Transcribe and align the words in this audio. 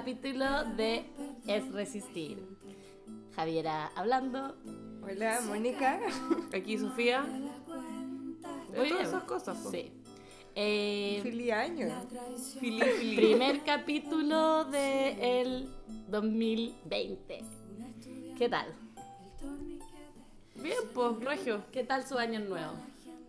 Capítulo 0.00 0.64
de 0.78 1.04
Es 1.46 1.70
Resistir. 1.72 2.42
Javiera 3.36 3.90
hablando. 3.94 4.56
Hola, 5.02 5.40
Mónica. 5.46 6.00
Aquí 6.54 6.78
Sofía. 6.78 7.20
De 7.20 7.28
Muy 7.28 7.50
todas 8.72 8.82
bien. 8.88 8.96
esas 9.02 9.24
cosas. 9.24 9.58
po. 9.58 9.70
Sí. 9.70 9.92
Eh, 10.54 11.20
Feliz 11.22 11.52
año. 11.52 11.88
Fili, 12.58 12.80
fili. 12.82 13.16
primer 13.16 13.62
capítulo 13.62 14.64
del 14.64 15.68
2020. 16.08 17.44
¿Qué 18.38 18.48
tal? 18.48 18.74
Bien, 20.62 20.78
pues, 20.94 21.20
Regio. 21.20 21.62
¿Qué 21.72 21.84
tal 21.84 22.06
su 22.06 22.16
año 22.16 22.40
nuevo? 22.40 22.72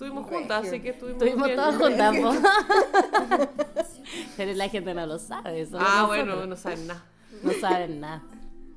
Estuvimos 0.02 0.28
juntas, 0.28 0.66
así 0.68 0.80
que 0.80 0.90
estuvimos 0.90 1.22
Estuvimos 1.22 1.48
bien. 1.48 1.60
todos 1.60 1.76
juntas. 1.78 2.16
Pero 4.38 4.54
la 4.54 4.68
gente 4.68 4.94
no 4.96 5.06
lo 5.06 5.20
sabe. 5.20 5.64
solo 5.68 5.78
Ah, 5.80 5.84
nosotros. 6.02 6.08
bueno, 6.08 6.46
no 6.48 6.56
saben 6.56 6.88
nada. 6.88 7.06
No 7.44 7.52
saben 7.54 8.00
nada. 8.00 8.24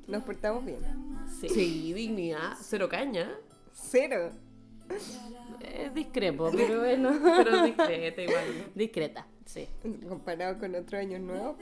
Nos 0.06 0.22
portamos 0.22 0.67
bien. 0.67 0.80
Sí. 1.41 1.48
Sí, 1.48 1.92
dignidad, 1.95 2.52
cero 2.61 2.91
caña. 2.91 3.30
Cero. 3.72 4.33
Es 5.61 5.95
discrepo, 5.95 6.50
pero 6.55 6.80
bueno. 6.80 7.11
Pero 7.22 7.62
discreta 7.64 8.20
igual. 8.20 8.45
¿no? 8.58 8.64
Discreta, 8.75 9.27
sí. 9.47 9.67
Comparado 10.06 10.58
con 10.58 10.75
otro 10.75 10.98
año 10.98 11.19
nuevo. 11.20 11.56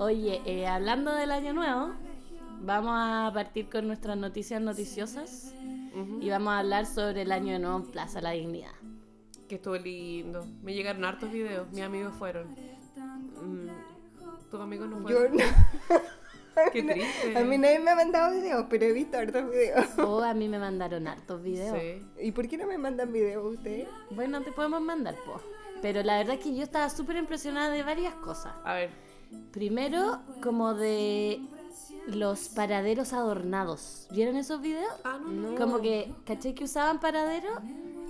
Oye, 0.00 0.42
eh, 0.44 0.66
hablando 0.66 1.14
del 1.14 1.30
año 1.30 1.52
nuevo, 1.52 1.92
vamos 2.62 2.94
a 2.96 3.30
partir 3.32 3.68
con 3.70 3.86
nuestras 3.86 4.16
noticias 4.16 4.60
noticiosas 4.60 5.54
Y 6.20 6.28
vamos 6.30 6.52
a 6.52 6.58
hablar 6.58 6.86
sobre 6.86 7.22
el 7.22 7.32
año 7.32 7.58
nuevo 7.58 7.76
en 7.76 7.86
Plaza 7.90 8.20
La 8.20 8.30
Dignidad. 8.30 8.72
Que 9.48 9.56
estuvo 9.56 9.76
lindo. 9.76 10.46
Me 10.62 10.74
llegaron 10.74 11.04
hartos 11.04 11.30
videos. 11.30 11.70
Mis 11.70 11.82
amigos 11.82 12.14
fueron. 12.18 12.48
Mm, 13.42 13.68
¿Tus 14.50 14.60
amigos 14.60 14.88
no 14.88 15.08
Yo 15.08 15.16
fueron? 15.18 15.36
no. 15.36 15.44
Qué 16.72 16.82
triste. 16.92 17.36
A 17.36 17.42
mí 17.44 17.58
nadie 17.58 17.78
me 17.78 17.90
ha 17.90 17.96
mandado 17.96 18.34
videos, 18.34 18.66
pero 18.70 18.86
he 18.86 18.92
visto 18.92 19.18
hartos 19.18 19.50
videos. 19.50 19.86
Oh, 19.98 20.22
a 20.22 20.34
mí 20.34 20.48
me 20.48 20.58
mandaron 20.58 21.06
hartos 21.06 21.42
videos. 21.42 21.78
Sí. 21.78 22.06
¿Y 22.20 22.32
por 22.32 22.48
qué 22.48 22.56
no 22.56 22.66
me 22.66 22.78
mandan 22.78 23.12
videos 23.12 23.54
ustedes? 23.54 23.88
Bueno, 24.10 24.40
te 24.42 24.52
podemos 24.52 24.80
mandar, 24.80 25.14
po. 25.26 25.40
Pero 25.82 26.02
la 26.02 26.16
verdad 26.18 26.36
es 26.36 26.40
que 26.42 26.54
yo 26.56 26.62
estaba 26.62 26.88
súper 26.88 27.16
impresionada 27.16 27.70
de 27.70 27.82
varias 27.82 28.14
cosas. 28.14 28.52
A 28.64 28.74
ver. 28.74 28.90
Primero, 29.52 30.20
como 30.42 30.74
de 30.74 31.40
los 32.06 32.48
paraderos 32.48 33.12
adornados. 33.12 34.06
¿Vieron 34.10 34.36
esos 34.36 34.60
videos? 34.60 34.92
Ah, 35.04 35.18
no, 35.24 35.50
no. 35.52 35.54
Como 35.56 35.80
que, 35.80 36.12
¿caché 36.24 36.54
que 36.54 36.64
usaban 36.64 37.00
paraderos 37.00 37.58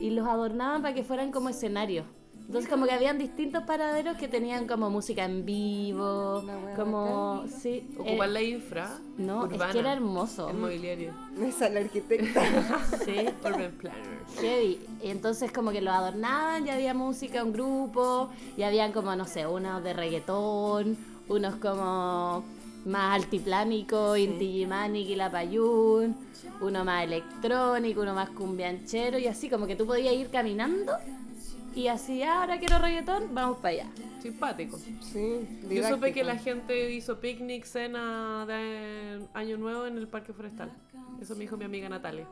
y 0.01 0.11
los 0.11 0.27
adornaban 0.27 0.83
para 0.83 0.95
que 0.95 1.05
fueran 1.05 1.31
como 1.31 1.49
escenarios? 1.49 2.07
Entonces 2.47 2.69
como 2.71 2.85
que 2.85 2.93
habían 2.93 3.17
distintos 3.19 3.63
paraderos 3.63 4.19
que 4.19 4.29
tenían 4.29 4.67
como 4.67 4.91
música 4.91 5.25
en 5.25 5.47
vivo, 5.47 6.45
como, 6.77 7.45
sí, 7.49 7.89
Ocupar 7.97 8.29
eh, 8.29 8.33
la 8.33 8.43
infra. 8.43 8.99
no, 9.17 9.45
urbana, 9.45 9.65
es 9.69 9.73
que 9.73 9.79
era 9.79 9.93
hermoso. 9.95 10.51
El 10.51 10.59
mobiliario. 10.59 11.15
Me 11.39 11.51
sale 11.51 11.81
arquitecta. 11.81 12.43
Sí, 13.05 13.17
Urban 13.43 13.73
Planner. 13.79 14.25
heavy. 14.43 14.79
Y 15.03 15.09
entonces 15.09 15.51
como 15.53 15.71
que 15.71 15.81
lo 15.81 15.91
adornaban, 15.91 16.67
ya 16.67 16.75
había 16.75 16.93
música, 16.93 17.43
un 17.43 17.55
grupo, 17.55 18.29
y 18.59 18.63
habían 18.63 18.93
como, 18.93 19.17
no 19.17 19.25
sé, 19.25 19.47
unos 19.47 19.83
de 19.83 19.95
reggaetón, 19.95 20.99
unos 21.29 21.57
como 21.57 22.45
más 22.85 23.23
altiplánico, 23.23 24.17
Inti 24.17 24.53
Gimani, 24.53 25.07
Quilapayún, 25.07 26.17
uno 26.61 26.85
más 26.85 27.05
electrónico, 27.05 28.03
uno 28.03 28.15
más 28.15 28.31
cumbianchero, 28.31 29.19
y 29.19 29.27
así 29.27 29.49
como 29.49 29.67
que 29.67 29.77
tú 29.77 29.87
podías 29.87 30.15
ir 30.15 30.29
caminando 30.31 30.93
y 31.75 31.89
así, 31.89 32.23
"Ah, 32.23 32.41
ahora 32.43 32.59
quiero 32.59 32.79
reggaetón, 32.79 33.35
vamos 33.35 33.59
para 33.59 33.69
allá. 33.71 33.87
Simpático. 34.23 34.79
Sí, 34.79 35.47
Yo 35.69 35.87
supe 35.87 36.13
que 36.13 36.25
la 36.25 36.37
gente 36.39 36.91
hizo 36.93 37.21
picnic, 37.21 37.65
cena 37.65 38.47
de 38.47 39.21
Año 39.35 39.59
Nuevo 39.59 39.85
en 39.87 39.99
el 39.99 40.09
Parque 40.09 40.33
Forestal. 40.33 40.73
Eso 41.21 41.35
me 41.35 41.43
dijo 41.43 41.57
mi 41.59 41.65
amiga 41.67 41.89
Natalia. 41.91 42.27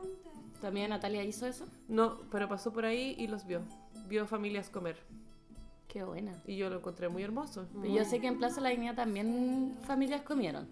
¿También 0.59 0.89
Natalia 0.89 1.23
hizo 1.23 1.45
eso? 1.45 1.67
No, 1.87 2.17
pero 2.31 2.47
pasó 2.49 2.73
por 2.73 2.85
ahí 2.85 3.15
y 3.19 3.27
los 3.27 3.45
vio. 3.45 3.61
Vio 4.07 4.25
familias 4.25 4.69
comer. 4.69 4.97
Qué 5.93 6.03
buena. 6.03 6.41
Y 6.47 6.57
yo 6.57 6.71
lo 6.71 6.77
encontré 6.77 7.07
muy 7.07 7.21
hermoso. 7.21 7.67
Pero 7.79 7.93
Yo 7.93 8.03
sé 8.03 8.19
que 8.19 8.25
en 8.25 8.39
Plaza 8.39 8.59
La 8.61 8.69
Dignidad 8.69 8.95
también 8.95 9.77
familias 9.85 10.23
comieron. 10.23 10.67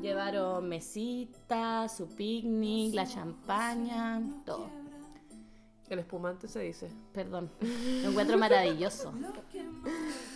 Llevaron 0.00 0.68
mesitas, 0.68 1.96
su 1.96 2.06
picnic, 2.06 2.94
la 2.94 3.04
champaña, 3.04 4.22
todo. 4.46 4.68
El 5.88 5.98
espumante 5.98 6.46
se 6.46 6.60
dice. 6.60 6.88
Perdón. 7.12 7.50
Lo 8.02 8.10
encuentro 8.10 8.38
maravilloso. 8.38 9.12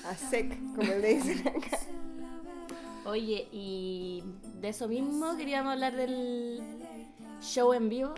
A 0.05 0.15
sec, 0.17 0.59
como 0.75 0.83
le 0.83 1.15
dicen 1.15 1.47
acá. 1.47 1.79
Oye, 3.07 3.49
y 3.53 4.25
de 4.61 4.69
eso 4.71 4.89
mismo 4.89 5.37
queríamos 5.37 5.75
hablar 5.75 5.95
del 5.95 6.61
show 7.41 7.73
en 7.73 7.89
vivo 7.89 8.15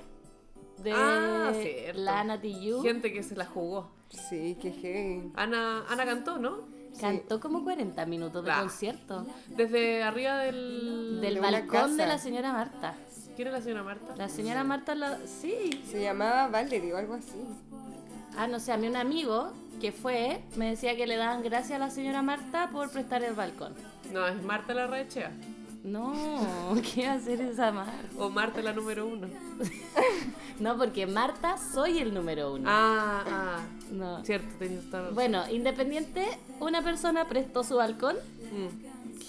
de 0.83 0.93
Ah, 0.95 1.53
cierto. 1.61 2.01
la 2.01 2.21
Ana 2.21 2.41
Tijoux. 2.41 2.83
Gente 2.83 3.13
que 3.13 3.23
se 3.23 3.37
la 3.37 3.45
jugó. 3.45 3.91
Sí, 4.11 4.57
qué 4.61 4.73
heavy. 4.73 5.33
Ana, 5.35 5.85
Ana 5.89 6.05
cantó, 6.05 6.39
¿no? 6.39 6.69
Cantó 7.01 7.41
como 7.41 7.63
40 7.65 8.05
minutos 8.07 8.45
de 8.45 8.53
concierto. 8.53 9.27
Desde 9.49 10.03
arriba 10.03 10.39
del... 10.39 11.21
Del 11.21 11.35
de 11.35 11.41
balcón 11.41 11.97
de 11.97 12.07
la 12.07 12.19
señora 12.19 12.53
Marta. 12.53 12.95
¿Quién 13.37 13.49
es 13.49 13.55
la 13.55 13.61
señora 13.61 13.83
Marta? 13.85 14.17
La 14.17 14.29
señora 14.29 14.65
Marta, 14.65 14.95
la... 14.95 15.19
sí. 15.27 15.83
Se 15.87 16.03
llamaba 16.03 16.49
Valerie 16.49 16.93
o 16.93 16.99
algo 16.99 17.15
así. 17.15 17.41
Ah, 18.37 18.47
no 18.47 18.59
sé, 18.61 18.73
a 18.73 18.77
mí 18.77 18.89
un 18.89 18.97
amigo 18.97 19.53
que 19.81 19.93
fue 19.93 20.43
me 20.57 20.71
decía 20.71 20.97
que 20.97 21.07
le 21.07 21.17
daban 21.17 21.43
gracias 21.43 21.77
a 21.77 21.79
la 21.79 21.91
señora 21.91 22.23
Marta 22.23 22.69
por 22.71 22.91
prestar 22.91 23.23
el 23.23 23.35
balcón. 23.35 23.75
No, 24.13 24.27
es 24.27 24.43
Marta 24.43 24.75
la 24.75 24.87
Rechea. 24.87 25.31
No, 25.83 26.75
¿qué 26.95 27.07
va 27.07 27.13
a 27.13 27.17
hacer 27.17 27.41
esa 27.41 27.73
Marta? 27.73 28.09
O 28.19 28.29
Marta 28.31 28.61
la 28.63 28.73
número 28.73 29.07
uno. 29.07 29.29
No, 30.59 30.77
porque 30.77 31.07
Marta 31.07 31.57
soy 31.57 32.01
el 32.01 32.13
número 32.13 32.53
uno. 32.53 32.65
Ah, 32.69 33.25
ah. 33.27 33.61
No. 33.91 34.23
Cierto, 34.27 34.47
tenías 34.59 34.85
toda 34.85 35.01
razón. 35.05 35.15
Bueno, 35.15 35.43
independiente, 35.51 36.27
una 36.61 36.83
persona 36.83 37.27
prestó 37.29 37.65
su 37.65 37.77
balcón 37.77 38.17
Mm. 38.53 38.67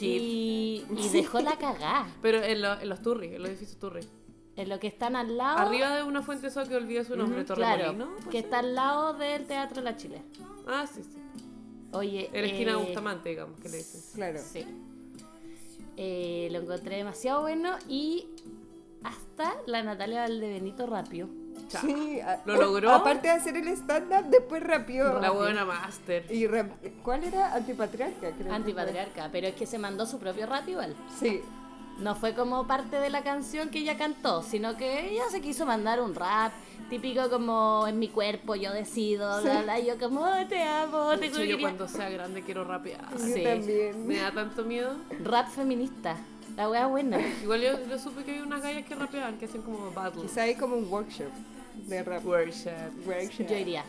Y, 0.03 0.83
y 0.97 1.09
dejó 1.13 1.39
la 1.41 1.55
cagá. 1.57 2.07
Pero 2.23 2.41
en, 2.43 2.61
lo- 2.63 2.79
en 2.81 2.89
los 2.89 3.01
Turri, 3.03 3.35
en 3.35 3.41
los 3.43 3.49
edificios 3.51 3.79
Turri. 3.79 4.01
En 4.57 4.67
lo 4.67 4.79
que 4.79 4.87
están 4.87 5.15
al 5.15 5.37
lado. 5.37 5.59
Arriba 5.59 5.95
de 5.95 6.03
una 6.03 6.21
fuente 6.23 6.47
eso 6.47 6.67
que 6.67 6.75
olvidé 6.75 7.05
su 7.05 7.15
nombre, 7.15 7.45
Claro, 7.45 7.61
Torremolino. 7.83 8.05
¿puede 8.15 8.25
que 8.25 8.31
ser? 8.39 8.43
está 8.45 8.59
al 8.59 8.75
lado 8.75 9.13
del 9.13 9.45
Teatro 9.45 9.81
La 9.83 9.95
Chile. 9.95 10.21
Ah, 10.67 10.85
sí, 10.91 11.01
sí. 11.03 11.17
Oye. 11.93 12.29
En 12.33 12.41
la 12.41 12.47
esquina 12.47 12.71
eh, 12.71 12.75
Bustamante, 12.75 13.29
digamos, 13.29 13.59
que 13.59 13.69
le 13.69 13.77
dicen. 13.77 14.01
Claro. 14.15 14.39
Sí. 14.43 14.65
Eh, 15.97 16.47
lo 16.51 16.59
encontré 16.59 16.97
demasiado 16.97 17.41
bueno 17.41 17.75
y 17.87 18.27
hasta 19.03 19.53
la 19.65 19.83
Natalia 19.83 20.21
Valdebenito 20.21 20.85
rápido. 20.87 21.27
Sí, 21.67 22.19
a- 22.19 22.41
¿Lo 22.45 22.55
logró? 22.57 22.91
Aparte 22.91 23.27
de 23.29 23.33
hacer 23.33 23.55
el 23.55 23.67
stand-up, 23.69 24.25
después 24.29 24.61
rapió. 24.63 25.19
La 25.19 25.31
buena 25.31 25.63
master. 25.65 26.25
Y 26.29 26.45
rap- 26.47 26.71
¿Cuál 27.03 27.23
era? 27.23 27.53
Antipatriarca, 27.53 28.31
creo. 28.31 28.53
Antipatriarca, 28.53 29.29
pero 29.31 29.47
es 29.47 29.55
que 29.55 29.65
se 29.65 29.77
mandó 29.79 30.05
su 30.05 30.19
propio 30.19 30.45
rap 30.47 30.67
igual. 30.67 30.95
Sí. 31.19 31.41
No 32.01 32.15
fue 32.15 32.33
como 32.33 32.65
parte 32.65 32.95
de 32.97 33.09
la 33.09 33.23
canción 33.23 33.69
que 33.69 33.79
ella 33.79 33.97
cantó, 33.97 34.41
sino 34.41 34.75
que 34.75 35.11
ella 35.11 35.23
se 35.29 35.39
quiso 35.41 35.65
mandar 35.65 36.01
un 36.01 36.15
rap 36.15 36.51
típico 36.89 37.29
como 37.29 37.85
en 37.87 37.99
mi 37.99 38.09
cuerpo 38.09 38.55
yo 38.55 38.73
decido, 38.73 39.41
bla, 39.43 39.61
bla, 39.61 39.79
y 39.79 39.85
yo 39.85 39.97
como 39.97 40.21
"Oh, 40.21 40.47
te 40.49 40.61
amo, 40.63 41.11
te 41.11 41.17
De 41.17 41.25
hecho, 41.27 41.35
yo 41.37 41.41
quería". 41.43 41.59
cuando 41.61 41.87
sea 41.87 42.09
grande 42.09 42.41
quiero 42.41 42.63
rapear. 42.65 43.07
Yo 43.11 43.19
Sí. 43.19 43.43
también. 43.43 44.07
Me 44.07 44.17
da 44.17 44.31
tanto 44.31 44.65
miedo. 44.65 44.95
Rap 45.23 45.47
feminista, 45.49 46.17
la 46.57 46.69
wea 46.69 46.87
buena. 46.87 47.19
Igual 47.43 47.61
yo, 47.61 47.87
yo 47.87 47.99
supe 47.99 48.23
que 48.23 48.31
hay 48.31 48.39
unas 48.39 48.61
gallas 48.61 48.85
que 48.85 48.95
rapeaban, 48.95 49.37
que 49.37 49.45
hacen 49.45 49.61
como 49.61 49.91
battles. 49.91 50.23
Quizá 50.25 50.41
hay 50.41 50.55
como 50.55 50.75
un 50.75 50.91
workshop 50.91 51.29
de 51.87 52.03
rap. 52.03 52.25
Worship. 52.25 52.71
Workshop. 53.05 53.47
Yo 53.47 53.57
iría. 53.57 53.85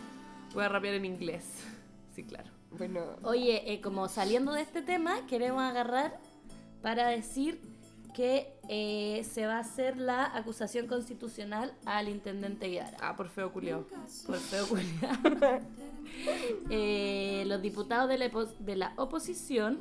Voy 0.54 0.64
a 0.64 0.68
rapear 0.68 0.94
en 0.94 1.04
inglés. 1.06 1.44
Sí, 2.14 2.24
claro. 2.24 2.50
Bueno, 2.72 3.00
Oye, 3.22 3.72
eh, 3.72 3.80
como 3.80 4.06
saliendo 4.06 4.52
de 4.52 4.60
este 4.60 4.82
tema, 4.82 5.14
queremos 5.26 5.62
agarrar 5.62 6.18
para 6.82 7.06
decir 7.08 7.58
que 8.12 8.52
eh, 8.68 9.26
se 9.28 9.46
va 9.46 9.56
a 9.56 9.60
hacer 9.60 9.96
la 9.96 10.24
acusación 10.36 10.86
constitucional 10.86 11.72
al 11.84 12.08
intendente 12.08 12.68
Guevara. 12.68 12.96
Ah, 13.00 13.16
por 13.16 13.28
feo 13.28 13.52
culiao. 13.52 13.86
Por 14.26 14.38
feo 14.38 14.66
culiao. 14.66 15.60
Eh, 16.68 17.44
los 17.46 17.62
diputados 17.62 18.06
de 18.06 18.18
la, 18.18 18.30
de 18.58 18.76
la 18.76 18.92
oposición 18.96 19.78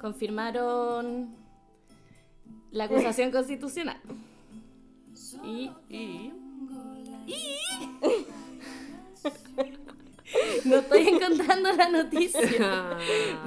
confirmaron 0.00 1.34
la 2.70 2.84
acusación 2.84 3.30
constitucional. 3.30 4.00
Y 5.44 5.70
Y. 5.90 6.32
no 10.64 10.76
estoy 10.76 11.08
encontrando 11.08 11.72
la 11.72 11.88
noticia. 11.88 12.40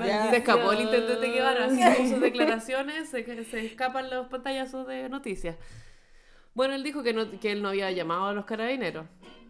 Ya. 0.06 0.30
se 0.30 0.38
escapó 0.38 0.72
el 0.72 0.82
intendente 0.82 1.28
Guevara. 1.28 1.66
Así 1.66 1.78
con 1.98 2.10
sus 2.10 2.22
declaraciones 2.22 3.10
se, 3.10 3.44
se 3.46 3.66
escapan 3.66 4.10
los 4.10 4.28
pantallazos 4.28 4.88
de 4.88 5.10
noticias. 5.10 5.58
Bueno, 6.54 6.74
él 6.76 6.84
dijo 6.84 7.04
que, 7.04 7.14
no, 7.14 7.30
que 7.40 7.52
él 7.52 7.62
no 7.62 7.70
había 7.70 7.92
llamado 7.92 8.26
a 8.28 8.34
los 8.34 8.46
carabineros. 8.46 9.06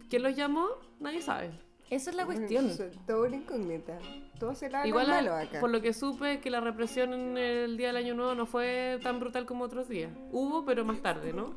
¿Quién 0.08 0.22
los 0.22 0.34
llamó? 0.36 0.66
Nadie 0.98 1.22
sabe. 1.22 1.50
Esa 1.88 2.10
es 2.10 2.16
la 2.16 2.24
cuestión. 2.24 2.66
es 2.70 2.80
todo 3.06 3.26
una 3.26 3.36
incógnita. 3.36 3.98
Todo 4.38 4.54
se 4.54 4.70
la 4.70 4.86
Igual, 4.86 5.08
malo 5.08 5.34
acá. 5.34 5.58
por 5.60 5.70
lo 5.70 5.82
que 5.82 5.92
supe, 5.92 6.40
que 6.40 6.50
la 6.50 6.60
represión 6.60 7.12
en 7.12 7.36
el 7.36 7.76
día 7.76 7.88
del 7.88 7.96
Año 7.96 8.14
Nuevo 8.14 8.34
no 8.34 8.46
fue 8.46 8.98
tan 9.02 9.18
brutal 9.18 9.44
como 9.44 9.64
otros 9.64 9.88
días. 9.88 10.10
Hubo, 10.30 10.64
pero 10.64 10.84
más 10.84 11.02
tarde, 11.02 11.32
¿no? 11.32 11.54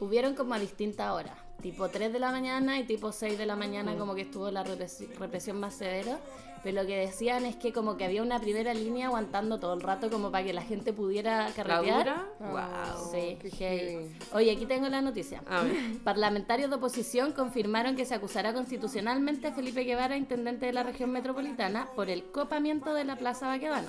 Hubieron 0.00 0.34
como 0.34 0.54
a 0.54 0.58
distintas 0.58 1.10
horas, 1.12 1.38
tipo 1.62 1.88
3 1.88 2.12
de 2.12 2.18
la 2.18 2.30
mañana 2.30 2.78
y 2.78 2.84
tipo 2.84 3.12
6 3.12 3.38
de 3.38 3.46
la 3.46 3.56
mañana 3.56 3.96
como 3.96 4.14
que 4.14 4.22
estuvo 4.22 4.50
la 4.50 4.64
represi- 4.64 5.08
represión 5.18 5.58
más 5.58 5.74
severa, 5.74 6.18
pero 6.62 6.82
lo 6.82 6.86
que 6.86 6.96
decían 6.96 7.44
es 7.44 7.54
que 7.56 7.72
como 7.72 7.96
que 7.96 8.04
había 8.04 8.22
una 8.22 8.40
primera 8.40 8.74
línea 8.74 9.06
aguantando 9.06 9.58
todo 9.60 9.74
el 9.74 9.80
rato 9.82 10.10
como 10.10 10.30
para 10.32 10.44
que 10.44 10.52
la 10.52 10.62
gente 10.62 10.92
pudiera 10.92 11.48
carretear. 11.54 11.98
dura. 12.04 12.26
Ah, 12.40 12.94
Wow. 12.96 13.10
Sí, 13.12 13.38
heavy. 13.56 14.16
Oye, 14.32 14.50
aquí 14.52 14.66
tengo 14.66 14.88
la 14.88 15.00
noticia. 15.00 15.42
Parlamentarios 16.04 16.70
de 16.70 16.76
oposición 16.76 17.32
confirmaron 17.32 17.94
que 17.96 18.04
se 18.04 18.14
acusará 18.14 18.52
constitucionalmente 18.52 19.46
a 19.48 19.52
Felipe 19.52 19.84
Guevara, 19.84 20.16
intendente 20.16 20.66
de 20.66 20.72
la 20.72 20.82
región 20.82 21.10
metropolitana, 21.10 21.86
por 21.94 22.10
el 22.10 22.24
copamiento 22.24 22.94
de 22.94 23.04
la 23.04 23.16
Plaza 23.16 23.46
Baquedano. 23.48 23.88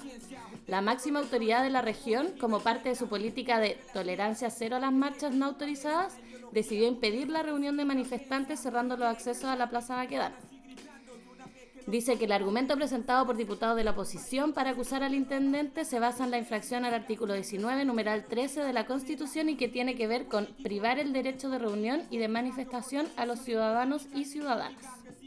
La 0.68 0.82
máxima 0.82 1.20
autoridad 1.20 1.64
de 1.64 1.70
la 1.70 1.82
región, 1.82 2.30
como 2.40 2.60
parte 2.60 2.90
de 2.90 2.96
su 2.96 3.08
política 3.08 3.60
de 3.60 3.78
tolerancia 3.94 4.50
cero 4.50 4.76
a 4.76 4.80
las 4.80 4.92
marchas 4.94 5.32
no 5.34 5.46
autorizadas, 5.46 6.16
decidió 6.52 6.88
impedir 6.88 7.30
la 7.30 7.44
reunión 7.44 7.78
de 7.78 7.86
manifestantes 7.86 8.60
cerrando 8.60 8.98
los 8.98 9.08
accesos 9.08 9.46
a 9.46 9.56
la 9.56 9.70
Plaza 9.70 9.96
Baquedano. 9.96 10.36
Dice 11.88 12.18
que 12.18 12.26
el 12.26 12.34
argumento 12.34 12.76
presentado 12.76 13.26
por 13.26 13.38
diputados 13.38 13.78
de 13.78 13.86
la 13.86 13.92
oposición 13.92 14.52
para 14.52 14.72
acusar 14.72 15.04
al 15.04 15.16
intendente 15.16 15.86
se 15.86 16.02
basa 16.02 16.26
en 16.26 16.32
la 16.32 16.38
infracción 16.38 16.84
al 16.84 16.94
artículo 16.94 17.34
19, 17.34 17.86
numeral 17.86 18.26
13 18.26 18.62
de 18.62 18.74
la 18.74 18.86
Constitución 18.86 19.48
y 19.48 19.56
que 19.56 19.70
tiene 19.70 19.96
que 19.96 20.06
ver 20.06 20.28
con 20.28 20.48
privar 20.62 21.00
el 21.00 21.14
derecho 21.14 21.50
de 21.50 21.60
reunión 21.60 22.04
y 22.12 22.18
de 22.18 22.28
manifestación 22.28 23.08
a 23.16 23.26
los 23.26 23.40
ciudadanos 23.40 24.08
y 24.14 24.26
ciudadanas. 24.26 24.84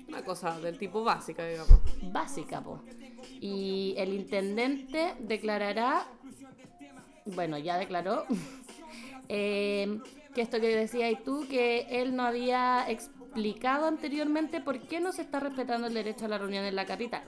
Una 0.07 0.23
cosa 0.23 0.61
del 0.61 0.77
tipo 0.77 1.03
básica, 1.03 1.47
digamos. 1.47 1.81
Básica, 2.03 2.61
po. 2.61 2.83
Y 3.41 3.95
el 3.97 4.13
intendente 4.13 5.15
declarará, 5.19 6.07
bueno, 7.25 7.57
ya 7.57 7.79
declaró, 7.79 8.27
eh, 9.31 9.99
que 10.35 10.43
esto 10.43 10.61
que 10.61 10.77
decías 10.77 11.23
tú, 11.25 11.47
que 11.49 11.87
él 11.91 12.15
no 12.15 12.23
había 12.23 12.89
explicado 12.89 13.87
anteriormente 13.87 14.61
por 14.61 14.81
qué 14.81 15.01
no 15.01 15.13
se 15.13 15.23
está 15.23 15.41
respetando 15.41 15.87
el 15.87 15.95
derecho 15.95 16.27
a 16.27 16.29
la 16.29 16.39
reunión 16.39 16.65
en 16.65 16.77
la 16.77 16.87
capital. 16.87 17.23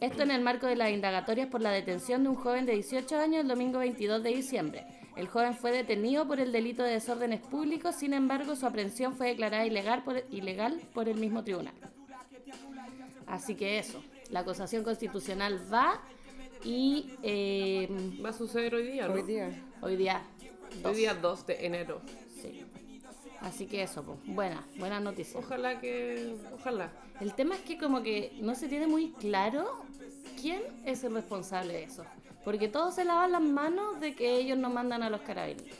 Esto 0.00 0.22
en 0.22 0.32
el 0.32 0.42
marco 0.42 0.66
de 0.66 0.74
las 0.74 0.90
indagatorias 0.90 1.48
por 1.48 1.60
la 1.60 1.70
detención 1.70 2.24
de 2.24 2.30
un 2.30 2.34
joven 2.34 2.66
de 2.66 2.72
18 2.72 3.18
años 3.18 3.42
el 3.42 3.48
domingo 3.48 3.78
22 3.78 4.22
de 4.22 4.30
diciembre. 4.30 4.84
El 5.16 5.28
joven 5.28 5.54
fue 5.54 5.70
detenido 5.70 6.26
por 6.26 6.40
el 6.40 6.52
delito 6.52 6.82
de 6.82 6.92
desórdenes 6.92 7.40
públicos, 7.40 7.94
sin 7.94 8.12
embargo 8.14 8.56
su 8.56 8.66
aprehensión 8.66 9.14
fue 9.14 9.28
declarada 9.28 9.64
ilegal 9.64 10.02
por, 10.02 10.24
ilegal 10.30 10.80
por 10.92 11.08
el 11.08 11.18
mismo 11.18 11.44
tribunal. 11.44 11.74
Así 13.26 13.54
que 13.54 13.78
eso, 13.78 14.02
la 14.30 14.40
acusación 14.40 14.82
constitucional 14.82 15.60
va 15.72 16.00
y 16.64 17.12
eh, 17.22 17.88
Va 18.24 18.30
a 18.30 18.32
suceder 18.32 18.74
hoy 18.74 18.90
día, 18.90 19.06
¿no? 19.06 19.14
Hoy 19.14 19.22
día. 19.22 19.50
hoy 19.82 19.96
día... 19.96 20.22
Hoy 20.76 20.82
dos. 20.82 20.96
día 20.96 21.14
2 21.14 21.46
de 21.46 21.66
enero. 21.66 22.00
Sí. 23.42 23.48
Así 23.48 23.66
que 23.66 23.82
eso, 23.82 24.02
pues, 24.02 24.18
buena, 24.26 24.64
buena 24.78 25.00
noticia. 25.00 25.38
Ojalá 25.38 25.80
que. 25.80 26.36
Ojalá. 26.54 26.90
El 27.20 27.34
tema 27.34 27.54
es 27.54 27.60
que 27.62 27.78
como 27.78 28.02
que 28.02 28.36
no 28.40 28.54
se 28.54 28.68
tiene 28.68 28.86
muy 28.86 29.12
claro 29.12 29.84
quién 30.40 30.62
es 30.84 31.04
el 31.04 31.14
responsable 31.14 31.72
de 31.74 31.84
eso. 31.84 32.04
Porque 32.44 32.68
todos 32.68 32.94
se 32.94 33.04
lavan 33.04 33.32
las 33.32 33.42
manos 33.42 34.00
de 34.00 34.14
que 34.14 34.36
ellos 34.36 34.58
no 34.58 34.68
mandan 34.70 35.02
a 35.02 35.10
los 35.10 35.20
carabineros. 35.20 35.78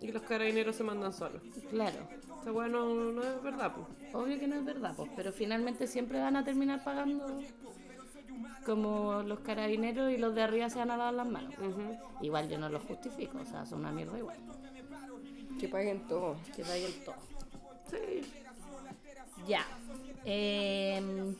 Y 0.00 0.12
los 0.12 0.22
carabineros 0.22 0.76
se 0.76 0.84
mandan 0.84 1.12
solos. 1.12 1.42
Claro, 1.70 2.08
Esta 2.38 2.52
weá 2.52 2.68
no, 2.68 2.94
no 3.12 3.22
es 3.22 3.42
verdad, 3.42 3.74
pues. 3.74 4.14
obvio 4.14 4.38
que 4.38 4.46
no 4.46 4.56
es 4.56 4.64
verdad, 4.64 4.94
pues, 4.96 5.10
pero 5.16 5.32
finalmente 5.32 5.86
siempre 5.86 6.20
van 6.20 6.36
a 6.36 6.44
terminar 6.44 6.84
pagando 6.84 7.40
como 8.64 9.22
los 9.22 9.40
carabineros 9.40 10.10
y 10.10 10.18
los 10.18 10.34
de 10.34 10.42
arriba 10.42 10.70
se 10.70 10.78
van 10.78 10.90
a 10.90 10.96
lavar 10.96 11.14
las 11.14 11.26
manos. 11.26 11.54
Igual 12.22 12.48
yo 12.48 12.58
no 12.58 12.68
lo 12.68 12.80
justifico, 12.80 13.38
o 13.38 13.44
sea, 13.44 13.66
son 13.66 13.80
una 13.80 13.92
mierda 13.92 14.18
igual. 14.18 14.36
Que 15.60 15.68
paguen 15.68 16.06
todo. 16.08 16.36
Que 16.54 16.62
paguen 16.64 16.92
todo. 17.04 17.14
Sí. 17.90 18.22
Ya. 19.46 19.64
Em, 20.24 21.34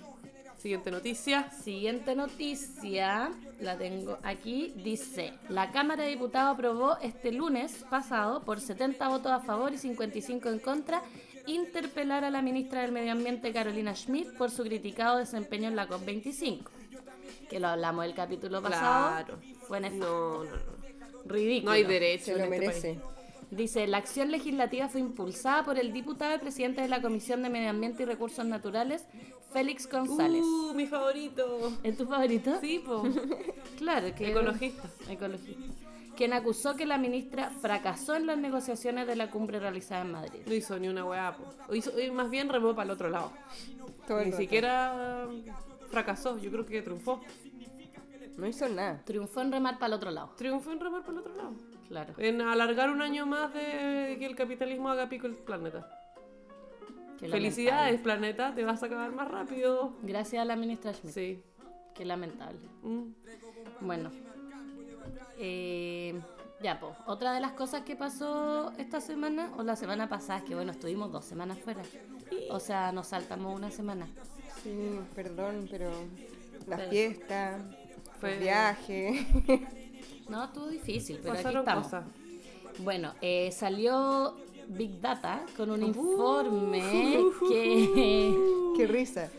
Siguiente 0.59 0.91
noticia. 0.91 1.51
Siguiente 1.51 2.15
noticia, 2.15 3.31
la 3.61 3.77
tengo 3.77 4.19
aquí, 4.23 4.73
dice, 4.83 5.35
la 5.51 5.71
Cámara 5.73 6.05
de 6.05 6.11
Diputados 6.11 6.55
aprobó 6.55 6.97
este 7.03 7.33
lunes 7.33 7.85
pasado, 7.91 8.41
por 8.43 8.61
70 8.63 9.09
votos 9.09 9.31
a 9.31 9.41
favor 9.41 9.75
y 9.75 9.79
55 9.79 10.49
en 10.49 10.59
contra, 10.61 11.03
interpelar 11.47 12.25
a 12.25 12.31
la 12.31 12.41
ministra 12.41 12.81
del 12.81 12.93
Medio 12.93 13.13
Ambiente 13.13 13.53
Carolina 13.53 13.95
Schmidt 13.95 14.33
por 14.39 14.51
su 14.51 14.63
criticado 14.63 15.19
desempeño 15.19 15.69
en 15.69 15.77
la 15.77 15.87
COP25, 15.87 16.61
que 17.51 17.61
lo 17.61 17.69
hablamos 17.69 18.07
el 18.07 18.15
capítulo 18.15 18.63
pasado, 18.63 19.11
Claro. 19.27 19.39
fue 19.69 19.81
nefasto, 19.81 20.07
No, 20.07 20.45
no, 20.45 20.51
no. 20.51 21.23
ridículo. 21.27 21.73
No 21.73 21.75
hay 21.75 21.85
derecho. 21.85 22.25
Se 22.25 22.33
en 22.33 22.39
lo 22.39 22.45
este 22.45 22.59
merece. 22.59 22.95
país. 22.95 23.14
Dice, 23.55 23.87
la 23.87 23.99
acción 23.99 24.31
legislativa 24.31 24.89
fue 24.89 25.01
impulsada 25.01 25.65
por 25.65 25.79
el 25.79 25.93
diputado 25.93 26.35
y 26.35 26.39
presidente 26.39 26.81
de 26.83 26.89
la 26.89 27.01
Comisión 27.01 27.43
de 27.43 27.51
Medio 27.51 27.71
Ambiente 27.71 28.03
y 28.03 28.07
Recursos 28.07 28.45
Naturales, 28.45 29.07
Félix 29.53 29.89
González. 29.89 30.43
Uh, 30.43 30.73
mi 30.75 30.87
favorito. 30.87 31.73
¿Es 31.83 31.97
tu 31.97 32.07
favorito? 32.07 32.59
Sí, 32.61 32.81
po. 32.85 33.05
Claro, 33.79 34.15
que 34.15 34.31
Ecologista. 34.31 34.89
ecologista. 35.09 35.63
Quien 36.17 36.33
acusó 36.33 36.77
que 36.77 36.87
la 36.87 36.97
ministra 36.99 37.51
fracasó 37.51 38.15
en 38.15 38.27
las 38.27 38.39
negociaciones 38.39 39.07
de 39.07 39.17
la 39.17 39.31
cumbre 39.31 39.59
realizada 39.59 40.03
en 40.03 40.13
Madrid. 40.13 40.41
No 40.47 40.55
hizo 40.55 40.79
ni 40.79 40.89
una 40.89 41.05
weá, 41.05 41.37
po. 41.37 41.75
Hizo, 41.75 41.99
y 42.01 42.11
más 42.11 42.31
bien 42.31 42.49
remó 42.49 42.75
para 42.75 42.85
el 42.85 42.91
otro 42.93 43.09
lado. 43.11 43.33
Todo 44.07 44.19
Ni 44.19 44.27
rato. 44.27 44.37
siquiera 44.37 45.27
fracasó. 45.91 46.39
Yo 46.39 46.51
creo 46.51 46.65
que 46.67 46.83
triunfó. 46.83 47.21
No 48.37 48.47
hizo 48.47 48.69
nada. 48.69 49.03
Triunfó 49.05 49.41
en 49.43 49.53
remar 49.53 49.75
para 49.79 49.89
el 49.89 49.93
otro 49.95 50.11
lado. 50.11 50.31
Triunfó 50.37 50.73
en 50.73 50.81
remar 50.81 51.03
para 51.03 51.13
el 51.15 51.19
otro 51.19 51.35
lado. 51.37 51.53
Claro. 51.89 52.15
En 52.19 52.41
alargar 52.41 52.91
un 52.91 53.03
año 53.03 53.27
más 53.27 53.53
de 53.55 54.17
que 54.19 54.27
el 54.27 54.35
capitalismo 54.35 54.89
haga 54.89 55.09
pico 55.09 55.27
el 55.27 55.35
planeta. 55.35 55.87
Qué 57.19 57.29
Felicidades, 57.29 58.01
lamentable. 58.01 58.03
planeta. 58.03 58.55
Te 58.55 58.65
vas 58.65 58.83
a 58.83 58.87
acabar 58.87 59.13
más 59.13 59.29
rápido. 59.31 59.95
Gracias 60.03 60.43
a 60.43 60.45
la 60.45 60.57
ministra 60.57 60.93
Schmidt. 60.93 61.15
Sí. 61.15 61.43
Qué 61.95 62.05
lamentable. 62.05 62.59
Mm. 62.83 63.05
Bueno. 63.81 64.11
Eh, 65.39 66.21
ya, 66.63 66.81
pues. 66.81 66.95
Otra 67.07 67.33
de 67.33 67.41
las 67.41 67.53
cosas 67.53 67.83
que 67.83 67.97
pasó 67.97 68.73
esta 68.79 69.01
semana, 69.01 69.53
o 69.57 69.63
la 69.63 69.77
semana 69.77 70.09
pasada, 70.09 70.39
es 70.41 70.45
que 70.45 70.55
bueno, 70.55 70.73
estuvimos 70.73 71.13
dos 71.13 71.25
semanas 71.25 71.59
fuera. 71.59 71.83
O 72.51 72.59
sea, 72.61 72.93
nos 72.93 73.09
saltamos 73.09 73.55
una 73.55 73.71
semana. 73.71 74.09
Sí, 74.63 74.99
perdón, 75.15 75.69
pero 75.71 75.91
la 76.67 76.77
Pero- 76.79 76.91
fiesta, 76.91 77.59
Fue- 78.19 78.35
el 78.35 78.39
viaje. 78.41 79.27
No, 80.29 80.45
estuvo 80.45 80.69
difícil, 80.69 81.19
pero 81.23 81.35
aquí 81.35 81.43
Pasaron 81.43 81.61
estamos. 81.61 81.85
cosas. 81.85 82.05
Bueno, 82.79 83.15
eh, 83.21 83.51
salió 83.53 84.37
Big 84.69 85.01
Data 85.01 85.45
con 85.57 85.71
un 85.71 85.83
informe 85.83 86.83
que, 87.49 88.35
Qué 88.77 88.87
risa. 88.87 89.31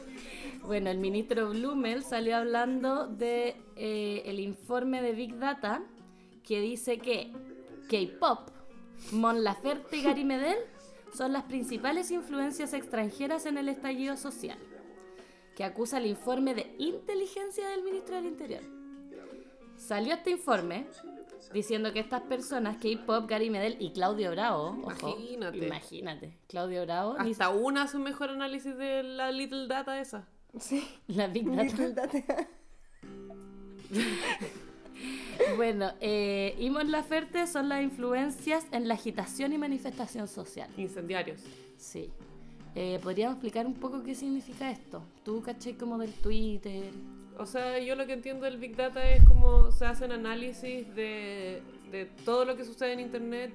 bueno, 0.63 0.89
el 0.89 0.99
ministro 0.99 1.49
Blumel 1.49 2.03
salió 2.03 2.37
hablando 2.37 3.07
de 3.07 3.55
eh, 3.75 4.21
el 4.25 4.39
informe 4.39 5.01
de 5.01 5.11
Big 5.13 5.37
Data 5.37 5.83
que 6.43 6.61
dice 6.61 6.99
que 6.99 7.31
K-pop, 7.89 8.49
Mon 9.11 9.43
Laferte 9.43 9.97
y 9.97 10.03
Gary 10.03 10.23
Medel 10.25 10.57
son 11.13 11.33
las 11.33 11.43
principales 11.43 12.11
influencias 12.11 12.73
extranjeras 12.73 13.45
en 13.45 13.57
el 13.57 13.69
estallido 13.69 14.15
social, 14.17 14.57
que 15.55 15.63
acusa 15.63 15.97
el 15.97 16.05
informe 16.05 16.53
de 16.53 16.75
inteligencia 16.77 17.67
del 17.69 17.83
ministro 17.83 18.15
del 18.15 18.25
Interior. 18.27 18.74
Salió 19.85 20.15
este 20.15 20.31
informe 20.31 20.87
diciendo 21.53 21.93
que 21.93 21.99
estas 21.99 22.23
personas, 22.23 22.77
K-pop, 22.77 23.29
Gary 23.29 23.51
Medel 23.51 23.77
y 23.79 23.91
Claudio 23.91 24.31
Bravo, 24.31 24.79
ojo, 24.83 25.09
Imagínate. 25.09 25.57
imagínate, 25.57 26.37
Claudio 26.47 26.81
Bravo, 26.81 27.17
ni 27.21 27.33
Hasta 27.33 27.49
una 27.49 27.83
hace 27.83 27.97
un 27.97 28.03
mejor 28.03 28.31
análisis 28.31 28.75
de 28.75 29.03
la 29.03 29.31
little 29.31 29.67
data 29.67 29.99
esa. 29.99 30.27
Sí. 30.59 30.87
la 31.07 31.27
Big 31.27 31.47
Data. 31.47 31.63
Little 31.63 31.93
Data. 31.93 32.17
Bueno, 35.57 35.91
eh, 35.99 36.55
y 36.57 36.69
Mon 36.69 36.89
Laferte 36.89 37.45
son 37.45 37.69
las 37.69 37.83
influencias 37.83 38.65
en 38.71 38.87
la 38.87 38.93
agitación 38.95 39.53
y 39.53 39.57
manifestación 39.57 40.27
social. 40.27 40.69
Incendiarios. 40.77 41.41
Sí. 41.77 42.09
Eh, 42.73 42.99
¿Podríamos 43.03 43.35
explicar 43.35 43.67
un 43.67 43.75
poco 43.75 44.01
qué 44.01 44.15
significa 44.15 44.71
esto? 44.71 45.03
Tú, 45.23 45.41
caché, 45.41 45.77
como 45.77 45.97
del 45.97 46.13
Twitter. 46.13 46.91
O 47.37 47.45
sea, 47.45 47.79
yo 47.79 47.95
lo 47.95 48.05
que 48.05 48.13
entiendo 48.13 48.45
del 48.45 48.57
Big 48.57 48.75
Data 48.75 49.09
es 49.09 49.23
cómo 49.25 49.71
se 49.71 49.85
hacen 49.85 50.11
análisis 50.11 50.93
de, 50.95 51.61
de 51.91 52.05
todo 52.23 52.45
lo 52.45 52.55
que 52.55 52.63
sucede 52.65 52.93
en 52.93 52.99
Internet 53.01 53.51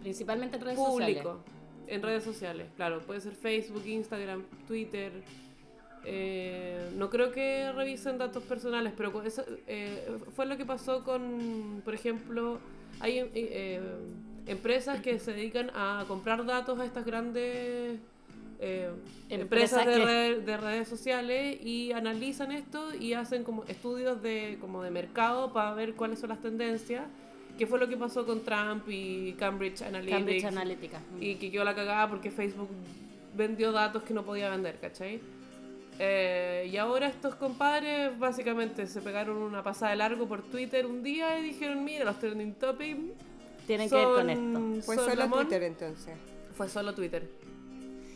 Principalmente 0.00 0.56
en 0.56 0.62
redes 0.62 0.78
público, 0.78 1.22
sociales. 1.22 1.44
en 1.88 2.02
redes 2.02 2.24
sociales. 2.24 2.66
Claro, 2.76 3.00
puede 3.00 3.20
ser 3.20 3.34
Facebook, 3.34 3.86
Instagram, 3.86 4.44
Twitter. 4.66 5.12
Eh, 6.04 6.90
no 6.96 7.10
creo 7.10 7.30
que 7.32 7.70
revisen 7.72 8.16
datos 8.16 8.42
personales, 8.44 8.94
pero 8.96 9.22
eso, 9.22 9.44
eh, 9.66 10.08
fue 10.34 10.46
lo 10.46 10.56
que 10.56 10.64
pasó 10.64 11.04
con, 11.04 11.82
por 11.84 11.94
ejemplo, 11.94 12.58
hay 13.00 13.18
eh, 13.18 13.30
eh, 13.34 13.80
empresas 14.46 15.00
que 15.02 15.18
se 15.18 15.34
dedican 15.34 15.70
a 15.74 16.04
comprar 16.08 16.46
datos 16.46 16.78
a 16.80 16.86
estas 16.86 17.04
grandes 17.04 18.00
eh, 18.62 18.90
Empresas 19.30 19.86
de, 19.86 19.92
que- 19.94 20.04
red- 20.04 20.38
de 20.42 20.56
redes 20.56 20.88
sociales 20.88 21.58
y 21.64 21.92
analizan 21.92 22.52
esto 22.52 22.94
y 22.94 23.14
hacen 23.14 23.42
como 23.44 23.64
estudios 23.64 24.22
de, 24.22 24.58
como 24.60 24.82
de 24.82 24.90
mercado 24.90 25.52
para 25.52 25.72
ver 25.74 25.94
cuáles 25.94 26.18
son 26.18 26.28
las 26.30 26.40
tendencias. 26.40 27.04
¿Qué 27.58 27.66
fue 27.66 27.78
lo 27.78 27.88
que 27.88 27.96
pasó 27.96 28.24
con 28.26 28.42
Trump 28.42 28.84
y 28.88 29.32
Cambridge 29.34 29.82
Analytica? 29.82 30.16
Cambridge 30.16 30.44
Analytica. 30.44 31.00
y 31.20 31.34
que 31.36 31.50
quedó 31.50 31.64
la 31.64 31.74
cagada 31.74 32.08
porque 32.08 32.30
Facebook 32.30 32.68
vendió 33.36 33.70
datos 33.72 34.02
que 34.02 34.12
no 34.14 34.24
podía 34.24 34.50
vender, 34.50 34.78
¿cachai? 34.80 35.20
Eh, 35.98 36.68
y 36.72 36.76
ahora 36.78 37.08
estos 37.08 37.34
compadres 37.34 38.18
básicamente 38.18 38.86
se 38.86 39.00
pegaron 39.02 39.36
una 39.36 39.62
pasada 39.62 39.90
de 39.90 39.98
largo 39.98 40.26
por 40.26 40.42
Twitter 40.42 40.86
un 40.86 41.02
día 41.02 41.38
y 41.38 41.42
dijeron, 41.42 41.84
mira, 41.84 42.04
los 42.06 42.18
trending 42.18 42.54
topics 42.54 42.98
Tienen 43.66 43.88
que 43.90 43.94
ver 43.96 44.04
con 44.06 44.16
son- 44.16 44.30
esto. 44.30 44.86
Fue 44.86 44.96
son 44.96 45.04
solo 45.10 45.20
Ramón". 45.20 45.38
Twitter 45.40 45.62
entonces. 45.64 46.14
Fue 46.56 46.68
solo 46.68 46.94
Twitter. 46.94 47.28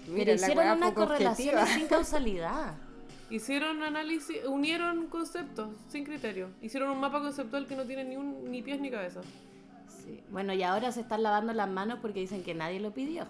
Pero 0.04 0.14
Mira, 0.16 0.34
la 0.34 0.40
hicieron 0.40 0.76
una 0.76 0.94
correlación 0.94 1.66
sin 1.66 1.87
causalidad. 1.87 2.75
Hicieron 3.30 3.82
análisis, 3.82 4.44
unieron 4.46 5.06
conceptos 5.06 5.70
sin 5.88 6.04
criterio. 6.04 6.50
Hicieron 6.61 6.90
un 6.90 7.00
mapa 7.00 7.20
conceptual 7.20 7.66
que 7.66 7.75
no 7.75 7.84
tiene 7.84 8.04
ni, 8.04 8.16
un, 8.16 8.50
ni 8.50 8.62
pies 8.62 8.78
ni 8.80 8.90
cabeza. 8.90 9.23
Sí. 10.04 10.20
Bueno, 10.30 10.52
y 10.52 10.62
ahora 10.62 10.92
se 10.92 11.00
están 11.00 11.23
lavando 11.23 11.52
las 11.54 11.68
manos 11.68 11.99
porque 12.02 12.20
dicen 12.20 12.42
que 12.44 12.54
nadie 12.54 12.80
lo 12.80 12.92
pidió. 12.92 13.25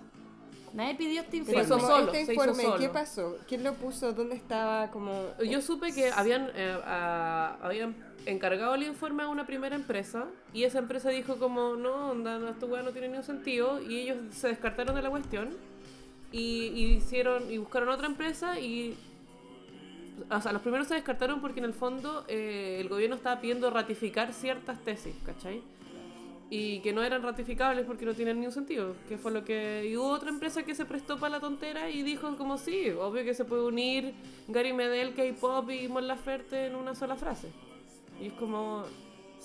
Nadie 0.73 0.97
pidió 0.97 1.21
este 1.21 1.43
Pero 1.47 1.61
informe. 1.61 1.63
hizo 1.63 1.75
como 1.77 1.87
solo, 1.87 2.13
este 2.13 2.27
se 2.27 2.33
hizo 2.35 2.45
informe, 2.45 2.63
¿qué 2.65 2.87
solo. 2.87 2.93
pasó? 2.93 3.37
¿Quién 3.47 3.63
lo 3.63 3.75
puso? 3.75 4.13
¿Dónde 4.13 4.35
estaba? 4.35 4.91
Como... 4.91 5.13
Yo 5.49 5.63
supe 5.63 5.93
que 5.93 6.11
habían, 6.11 6.51
eh, 6.57 6.77
a- 6.85 7.57
habían 7.63 7.95
encargado 8.27 8.75
el 8.75 8.83
informe 8.83 9.23
a 9.23 9.29
una 9.29 9.47
primera 9.47 9.77
empresa 9.77 10.27
y 10.53 10.65
esa 10.65 10.81
empresa 10.81 11.11
dijo 11.11 11.37
como, 11.37 11.77
no, 11.77 12.11
onda, 12.11 12.41
no, 12.41 12.49
esta 12.49 12.67
weá 12.67 12.83
no 12.83 12.91
tiene 12.91 13.07
ningún 13.09 13.23
sentido 13.25 13.81
y 13.81 14.01
ellos 14.01 14.17
se 14.35 14.49
descartaron 14.49 14.97
de 14.97 15.03
la 15.03 15.11
cuestión 15.11 15.51
y, 16.35 16.73
y 16.75 16.85
hicieron 16.97 17.51
y 17.51 17.59
buscaron 17.59 17.89
otra 17.91 18.09
empresa 18.09 18.59
y 18.59 18.97
o 20.31 20.41
sea, 20.41 20.53
los 20.53 20.63
primeros 20.63 20.89
se 20.89 20.95
descartaron 20.95 21.41
porque 21.41 21.61
en 21.61 21.67
el 21.67 21.75
fondo 21.75 22.25
eh, 22.27 22.79
el 22.81 22.89
gobierno 22.89 23.15
estaba 23.15 23.41
pidiendo 23.41 23.71
ratificar 23.71 24.33
ciertas 24.33 24.81
tesis, 24.81 25.15
¿cachai? 25.25 25.63
Y 26.51 26.81
que 26.81 26.93
no 26.93 27.03
eran 27.03 27.23
ratificables 27.23 27.87
porque 27.87 28.05
no 28.05 28.15
tienen 28.15 28.39
ningún 28.39 28.53
sentido. 28.53 28.95
Que 29.09 29.17
fue 29.17 29.33
lo 29.33 29.45
que. 29.45 29.89
Y 29.89 29.97
hubo 29.97 30.09
otra 30.09 30.29
empresa 30.29 30.63
que 30.65 30.75
se 30.75 30.85
prestó 30.85 31.19
para 31.19 31.37
la 31.37 31.41
tontera 31.41 31.91
y 31.91 32.03
dijo 32.03 32.37
como 32.37 32.59
sí, 32.59 32.91
obvio 32.91 33.25
que 33.25 33.35
se 33.35 33.45
puede 33.45 33.63
unir 33.63 34.15
Gary 34.49 34.73
Medel, 34.73 35.15
K-pop 35.15 35.71
y 35.71 35.89
Mon 35.89 36.07
Laferte 36.07 36.67
en 36.67 36.75
una 36.77 36.95
sola 36.95 37.17
frase. 37.17 37.49
Y 38.21 38.27
es 38.27 38.33
como. 38.35 38.85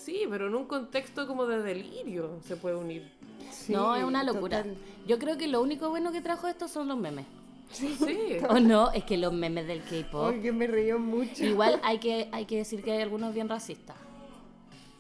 Sí, 0.04 0.24
pero 0.30 0.48
en 0.48 0.56
un 0.56 0.66
contexto 0.66 1.28
como 1.28 1.46
de 1.46 1.62
delirio 1.62 2.40
se 2.48 2.56
puede 2.56 2.76
unir. 2.76 3.12
Sí, 3.52 3.74
no, 3.74 3.96
es 3.96 4.04
una 4.04 4.24
locura. 4.24 4.64
total. 4.64 4.78
Yo 5.08 5.20
creo 5.20 5.38
que 5.38 5.48
lo 5.48 5.62
único 5.62 5.90
bueno 5.90 6.12
que 6.12 6.22
trajo 6.22 6.48
esto 6.48 6.68
son 6.68 6.88
los 6.88 6.98
memes. 6.98 7.26
Sí. 7.72 7.98
¿O 8.50 8.60
no? 8.60 8.92
Es 8.92 9.04
que 9.04 9.18
los 9.18 9.34
memes 9.34 9.68
del 9.68 9.82
K-pop. 9.84 10.32
Ay, 10.34 10.42
que 10.42 10.52
me 10.52 10.68
río 10.68 10.98
mucho. 11.00 11.44
Igual 11.44 11.80
hay 11.84 12.00
que, 12.00 12.30
hay 12.32 12.46
que 12.46 12.58
decir 12.58 12.82
que 12.84 12.92
hay 12.94 13.02
algunos 13.02 13.34
bien 13.34 13.50
racistas. 13.50 13.96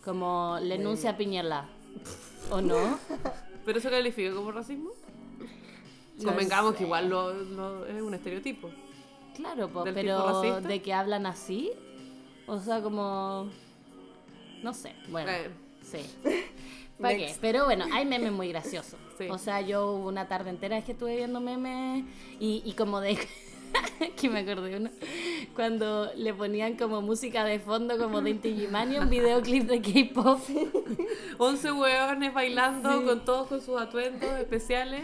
Como 0.03 0.57
la 0.61 0.75
enuncia 0.75 1.17
Piñera. 1.17 1.67
¿O 2.51 2.61
no? 2.61 2.99
¿Pero 3.65 3.79
eso 3.79 3.89
califica 3.89 4.33
como 4.33 4.51
racismo? 4.51 4.91
No 6.17 6.25
Convengamos 6.25 6.71
sé. 6.73 6.77
que 6.79 6.83
igual 6.83 7.09
lo, 7.09 7.33
lo- 7.33 7.85
es 7.85 8.01
un 8.01 8.13
estereotipo. 8.13 8.69
Claro, 9.35 9.69
po, 9.69 9.83
¿Del 9.83 9.93
tipo 9.95 10.05
pero 10.05 10.61
de 10.61 10.81
que 10.81 10.93
hablan 10.93 11.25
así. 11.25 11.71
O 12.47 12.59
sea, 12.59 12.81
como. 12.81 13.49
No 14.63 14.73
sé, 14.73 14.93
bueno. 15.09 15.31
Bueno. 15.31 15.55
Sí. 15.83 15.99
¿Para 17.01 17.15
qué? 17.15 17.33
Pero 17.39 17.65
bueno, 17.65 17.85
hay 17.93 18.05
memes 18.05 18.31
muy 18.31 18.49
graciosos. 18.49 18.99
Sí. 19.17 19.27
O 19.29 19.37
sea, 19.37 19.61
yo 19.61 19.93
una 19.93 20.27
tarde 20.27 20.49
entera 20.49 20.81
que 20.83 20.91
estuve 20.91 21.15
viendo 21.15 21.39
memes 21.39 22.03
y, 22.39 22.61
y 22.65 22.73
como 22.73 22.99
de... 22.99 23.17
que 24.17 24.29
me 24.29 24.39
acordé 24.39 24.75
uno. 24.75 24.89
Cuando 25.55 26.11
le 26.15 26.33
ponían 26.33 26.75
como 26.75 27.01
música 27.01 27.45
de 27.45 27.59
fondo 27.59 27.97
como 27.97 28.21
de 28.21 28.31
Inti 28.31 28.49
Illimani, 28.49 28.97
un 28.97 29.09
videoclip 29.09 29.63
de 29.69 29.81
K-pop. 29.81 30.39
11 31.37 31.71
hueones 31.71 32.33
bailando 32.33 33.05
con 33.05 33.23
todos 33.23 33.47
con 33.47 33.61
sus 33.61 33.79
atuendos 33.79 34.37
especiales, 34.37 35.03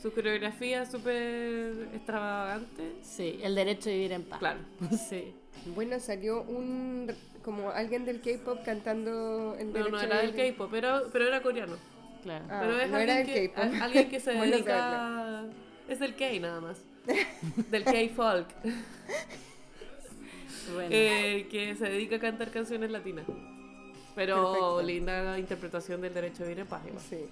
su 0.00 0.12
coreografía 0.12 0.86
súper 0.86 1.88
extravagante. 1.94 2.92
Sí, 3.02 3.38
el 3.42 3.54
derecho 3.54 3.90
a 3.90 3.92
vivir 3.92 4.12
en 4.12 4.22
paz. 4.24 4.38
Claro. 4.38 4.60
Sí. 5.08 5.34
Bueno, 5.74 5.98
salió 6.00 6.42
un 6.42 7.10
como 7.42 7.70
alguien 7.70 8.04
del 8.04 8.20
K-pop 8.20 8.58
cantando 8.64 9.54
el 9.58 9.66
No, 9.68 9.72
derecho 9.72 9.90
no 9.96 10.00
era 10.02 10.18
del. 10.22 10.34
K-pop, 10.34 10.68
pero, 10.70 11.08
pero 11.12 11.26
era 11.26 11.42
coreano. 11.42 11.76
Claro. 12.22 12.44
Ah, 12.48 12.58
pero 12.62 12.80
es 12.80 12.90
no 12.90 12.96
alguien, 12.96 13.16
era 13.18 13.26
que, 13.26 13.40
del 13.40 13.50
K-pop. 13.52 13.74
a- 13.80 13.84
alguien 13.84 14.08
que 14.08 14.20
se 14.20 14.32
Bueno 14.34 14.50
dedica. 14.52 15.44
Es 15.88 15.98
del 16.00 16.14
K 16.16 16.24
nada 16.40 16.60
más. 16.60 16.78
Del 17.70 17.84
K-folk. 17.84 18.46
Bueno. 20.72 20.88
eh, 20.90 21.46
que 21.50 21.74
se 21.74 21.84
dedica 21.84 22.16
a 22.16 22.18
cantar 22.20 22.50
canciones 22.50 22.90
latinas. 22.90 23.26
Pero 24.14 24.36
Perfecto. 24.52 24.82
linda 24.82 25.38
interpretación 25.38 26.00
del 26.00 26.14
derecho 26.14 26.42
a 26.42 26.46
vivir 26.46 26.60
en 26.60 26.66
paz. 26.66 26.82
Sí. 27.10 27.26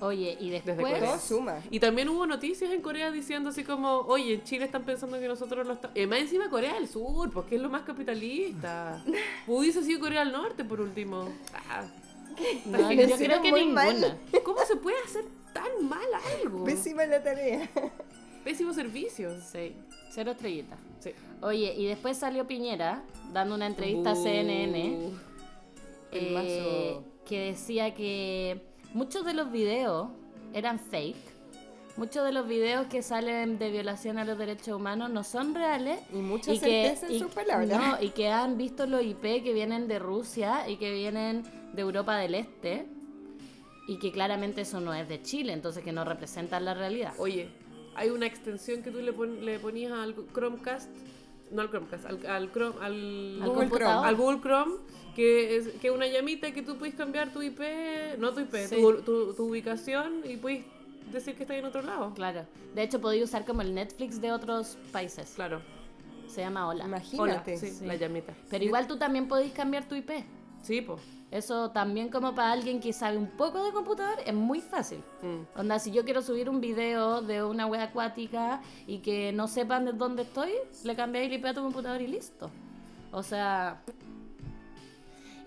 Oye, 0.00 0.36
y 0.40 0.50
Desde 0.50 0.74
después... 0.74 1.00
Todo 1.00 1.18
suma. 1.18 1.60
Y 1.70 1.80
también 1.80 2.08
hubo 2.08 2.26
noticias 2.26 2.70
en 2.70 2.80
Corea 2.80 3.10
diciendo 3.10 3.50
así 3.50 3.64
como, 3.64 3.98
oye, 4.02 4.34
en 4.34 4.44
Chile 4.44 4.64
están 4.64 4.84
pensando 4.84 5.18
que 5.18 5.26
nosotros 5.26 5.66
lo 5.66 5.72
estamos... 5.74 5.96
Eh, 5.96 6.06
más 6.06 6.20
encima 6.20 6.48
Corea 6.48 6.74
del 6.74 6.88
Sur, 6.88 7.30
porque 7.32 7.56
es 7.56 7.60
lo 7.62 7.68
más 7.68 7.82
capitalista. 7.82 9.02
Hubiese 9.46 9.82
sido 9.82 10.00
Corea 10.00 10.20
del 10.24 10.32
Norte, 10.32 10.64
por 10.64 10.80
último. 10.80 11.28
Ah, 11.68 11.84
No, 12.66 12.92
yo 12.92 13.16
creo 13.16 13.42
que 13.42 13.64
mal. 13.66 14.18
¿Cómo 14.44 14.58
se 14.64 14.76
puede 14.76 14.96
hacer 15.04 15.24
tan 15.52 15.88
mal 15.88 16.06
algo? 16.40 16.64
Pésima 16.64 17.04
la 17.06 17.22
tarea. 17.22 17.68
Pésimo 18.44 18.72
servicio. 18.72 19.40
Sí, 19.40 19.74
cero 20.10 20.30
estrellitas. 20.30 20.78
Sí. 21.00 21.10
Oye, 21.42 21.74
y 21.76 21.86
después 21.86 22.16
salió 22.16 22.46
Piñera 22.46 23.02
dando 23.32 23.54
una 23.56 23.66
entrevista 23.66 24.10
a 24.10 24.14
Uh, 24.14 24.22
CNN 24.22 25.10
El 26.12 26.26
eh, 26.26 26.30
mazo. 26.30 27.04
que 27.26 27.40
decía 27.40 27.94
que 27.94 28.62
muchos 28.94 29.24
de 29.24 29.34
los 29.34 29.50
videos 29.52 30.08
eran 30.52 30.78
fake. 30.78 31.16
Muchos 31.96 32.24
de 32.24 32.30
los 32.32 32.46
videos 32.46 32.86
que 32.86 33.02
salen 33.02 33.58
de 33.58 33.70
violación 33.70 34.18
a 34.18 34.24
los 34.24 34.38
derechos 34.38 34.68
humanos 34.76 35.10
no 35.10 35.24
son 35.24 35.52
reales. 35.54 35.98
Y 36.12 36.16
mucha 36.18 36.52
que- 36.52 36.58
certeza 36.60 37.06
en 37.06 37.12
y- 37.14 37.18
sus 37.18 37.32
palabras. 37.32 37.68
No, 37.68 38.00
y 38.00 38.10
que 38.10 38.28
han 38.28 38.56
visto 38.56 38.86
los 38.86 39.02
IP 39.02 39.42
que 39.42 39.52
vienen 39.52 39.88
de 39.88 39.98
Rusia 39.98 40.68
y 40.68 40.76
que 40.76 40.92
vienen 40.92 41.42
de 41.72 41.82
Europa 41.82 42.16
del 42.16 42.36
Este. 42.36 42.86
Y 43.88 43.98
que 43.98 44.12
claramente 44.12 44.60
eso 44.60 44.80
no 44.80 44.92
es 44.94 45.08
de 45.08 45.22
Chile, 45.22 45.52
entonces 45.52 45.82
que 45.82 45.92
no 45.92 46.04
representan 46.04 46.64
la 46.66 46.74
realidad. 46.74 47.14
Oye, 47.18 47.48
hay 47.96 48.10
una 48.10 48.26
extensión 48.26 48.82
que 48.82 48.90
tú 48.92 48.98
le, 49.00 49.12
pon- 49.12 49.44
le 49.44 49.58
ponías 49.58 49.90
al 49.92 50.14
Chromecast, 50.32 50.90
no 51.50 51.62
al 51.62 51.70
Chromecast, 51.70 52.04
al, 52.04 52.26
al 52.26 52.52
Chrome, 52.52 52.74
al, 52.80 52.92
Al 53.42 53.48
Google 53.48 53.54
computador. 53.68 54.06
al 54.06 54.14
Google 54.14 54.40
Chrome, 54.40 54.74
que 55.18 55.56
es 55.56 55.68
que 55.80 55.90
una 55.90 56.06
llamita 56.06 56.52
que 56.52 56.62
tú 56.62 56.76
puedes 56.76 56.94
cambiar 56.94 57.32
tu 57.32 57.42
IP, 57.42 57.60
no 58.18 58.32
tu 58.32 58.38
IP, 58.38 58.54
Sí. 58.68 58.76
tu, 58.76 59.02
tu- 59.02 59.34
tu 59.34 59.46
ubicación 59.48 60.22
y 60.24 60.36
puedes 60.36 60.64
decir 61.12 61.34
que 61.34 61.42
estás 61.42 61.56
en 61.56 61.64
otro 61.64 61.82
lado. 61.82 62.14
Claro. 62.14 62.44
De 62.72 62.84
hecho, 62.84 63.00
podía 63.00 63.24
usar 63.24 63.44
como 63.44 63.62
el 63.62 63.74
Netflix 63.74 64.20
de 64.20 64.30
otros 64.30 64.78
países. 64.92 65.32
Claro. 65.34 65.60
Se 66.28 66.40
llama 66.42 66.68
Hola. 66.68 66.84
Hola, 66.84 66.98
Imagínate. 66.98 67.56
sí, 67.56 67.70
Sí. 67.70 67.84
la 67.84 67.96
llamita. 67.96 68.32
Pero 68.48 68.64
igual 68.64 68.86
tú 68.86 68.96
también 68.96 69.26
podés 69.26 69.50
cambiar 69.52 69.88
tu 69.88 69.96
IP. 69.96 70.24
Sí, 70.62 70.82
pues. 70.82 71.00
Eso 71.32 71.72
también 71.72 72.10
como 72.10 72.34
para 72.36 72.52
alguien 72.52 72.78
que 72.78 72.92
sabe 72.92 73.16
un 73.18 73.26
poco 73.28 73.64
de 73.64 73.72
computador 73.72 74.18
es 74.24 74.32
muy 74.34 74.60
fácil. 74.60 75.00
Mm. 75.22 75.58
Onda, 75.58 75.80
si 75.80 75.90
yo 75.90 76.04
quiero 76.04 76.22
subir 76.22 76.48
un 76.48 76.60
video 76.60 77.22
de 77.22 77.42
una 77.42 77.66
web 77.66 77.80
acuática 77.80 78.62
y 78.86 78.98
que 78.98 79.32
no 79.32 79.48
sepan 79.48 79.84
de 79.84 79.92
dónde 79.94 80.22
estoy, 80.22 80.52
le 80.84 80.94
cambié 80.94 81.24
el 81.26 81.32
IP 81.32 81.44
a 81.46 81.54
tu 81.54 81.62
computador 81.62 82.00
y 82.02 82.06
listo. 82.06 82.50
O 83.10 83.22
sea... 83.24 83.82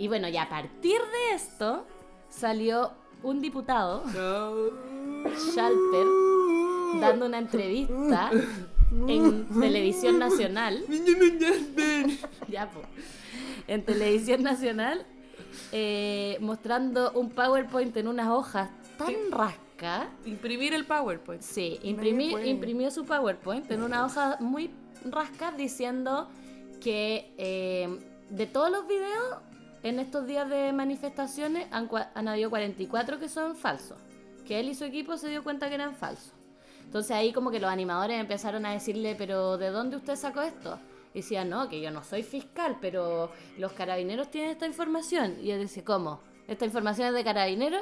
Y 0.02 0.08
bueno, 0.08 0.28
y 0.28 0.36
a 0.36 0.50
partir 0.50 1.00
de 1.00 1.36
esto 1.36 1.86
salió 2.28 2.90
un 3.22 3.40
diputado, 3.40 4.04
Schalper, 5.38 6.08
dando 7.00 7.28
una 7.28 7.38
entrevista 7.38 8.32
en 9.08 9.48
televisión 9.48 10.18
nacional. 10.18 10.84
ya, 12.50 12.68
po. 12.72 12.82
En 13.68 13.86
televisión 13.86 14.42
nacional, 14.42 15.06
eh, 15.72 16.36
mostrando 16.42 17.12
un 17.12 17.30
PowerPoint 17.30 17.96
en 17.96 18.08
unas 18.08 18.30
hojas 18.30 18.72
tan 18.98 19.14
rascas. 19.30 20.08
Imprimir 20.26 20.74
el 20.74 20.88
PowerPoint. 20.88 21.44
Sí, 21.44 21.80
puede. 22.32 22.48
imprimió 22.48 22.90
su 22.90 23.06
PowerPoint 23.06 23.70
en 23.70 23.84
una 23.84 24.04
hoja 24.04 24.38
muy 24.40 24.72
rasca 25.06 25.52
diciendo 25.52 26.28
que 26.82 27.36
eh, 27.38 28.00
de 28.32 28.48
todos 28.48 28.72
los 28.72 28.88
videos 28.88 29.38
en 29.84 30.00
estos 30.00 30.26
días 30.28 30.50
de 30.50 30.72
manifestaciones 30.74 31.68
han, 31.72 31.90
han 32.14 32.28
habido 32.28 32.50
44 32.50 33.20
que 33.20 33.30
son 33.30 33.56
falsos. 33.56 33.98
Que 34.46 34.60
él 34.60 34.70
y 34.70 34.76
su 34.76 34.84
equipo 34.86 35.18
se 35.18 35.30
dio 35.30 35.44
cuenta 35.44 35.70
que 35.70 35.76
eran 35.76 35.96
falsos. 35.96 36.34
Entonces 36.84 37.12
ahí 37.12 37.32
como 37.32 37.52
que 37.52 37.60
los 37.60 37.70
animadores 37.70 38.20
empezaron 38.20 38.66
a 38.66 38.74
decirle, 38.74 39.16
pero 39.18 39.58
¿de 39.58 39.70
dónde 39.70 39.96
usted 39.98 40.16
sacó 40.16 40.42
esto? 40.42 40.78
Y 41.14 41.20
decía, 41.20 41.46
no, 41.46 41.68
que 41.70 41.80
yo 41.82 41.92
no 41.92 42.04
soy 42.04 42.24
fiscal, 42.24 42.78
pero 42.82 43.32
los 43.58 43.72
carabineros 43.74 44.30
tienen 44.30 44.52
esta 44.52 44.66
información. 44.66 45.38
Y 45.42 45.52
él 45.52 45.60
decía, 45.62 45.84
¿cómo? 45.86 46.22
¿Esta 46.48 46.66
información 46.66 47.08
es 47.10 47.14
de 47.14 47.24
carabineros? 47.24 47.82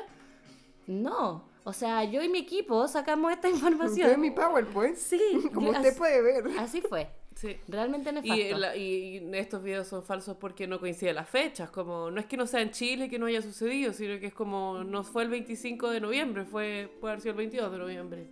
No. 0.87 1.43
O 1.63 1.73
sea, 1.73 2.03
yo 2.03 2.21
y 2.23 2.29
mi 2.29 2.39
equipo 2.39 2.87
sacamos 2.87 3.31
esta 3.31 3.49
información. 3.49 4.07
Usted 4.07 4.17
mi 4.17 4.31
PowerPoint. 4.31 4.95
Sí, 4.95 5.19
Como 5.53 5.67
yo- 5.67 5.73
usted 5.77 5.89
así- 5.89 5.97
puede 5.97 6.21
ver. 6.21 6.59
Así 6.59 6.81
fue. 6.81 7.09
Sí. 7.39 7.55
Realmente 7.69 8.11
nefasto. 8.11 8.35
Y, 8.35 8.53
la- 8.53 8.75
y- 8.75 9.17
y 9.19 9.29
estos 9.37 9.63
videos 9.63 9.87
son 9.87 10.03
falsos 10.03 10.35
porque 10.37 10.67
no 10.67 10.77
coinciden 10.79 11.15
las 11.15 11.29
fechas, 11.29 11.69
como 11.69 12.11
no 12.11 12.19
es 12.19 12.25
que 12.25 12.35
no 12.35 12.45
sea 12.45 12.61
en 12.61 12.71
Chile 12.71 13.07
que 13.09 13.17
no 13.17 13.27
haya 13.27 13.41
sucedido, 13.41 13.93
sino 13.93 14.19
que 14.19 14.27
es 14.27 14.33
como 14.33 14.83
no 14.83 15.03
fue 15.05 15.23
el 15.23 15.29
25 15.29 15.89
de 15.89 16.01
noviembre, 16.01 16.43
fue 16.43 16.91
puede 16.99 17.13
haber 17.13 17.21
sido 17.21 17.31
el 17.31 17.37
22 17.37 17.71
de 17.71 17.77
noviembre. 17.77 18.27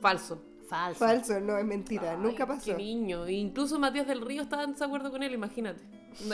Falso. 0.00 0.40
Falso. 0.68 0.98
Falso, 0.98 1.38
no, 1.40 1.56
es 1.58 1.64
mentira. 1.64 2.12
Ay, 2.12 2.16
Nunca 2.20 2.44
Qué 2.44 2.46
pasó. 2.46 2.76
niño. 2.76 3.26
E 3.26 3.32
incluso 3.34 3.78
Matías 3.78 4.06
del 4.06 4.20
Río 4.22 4.42
estaba 4.42 4.64
en 4.64 4.72
desacuerdo 4.72 5.10
con 5.10 5.22
él, 5.22 5.32
imagínate. 5.34 5.82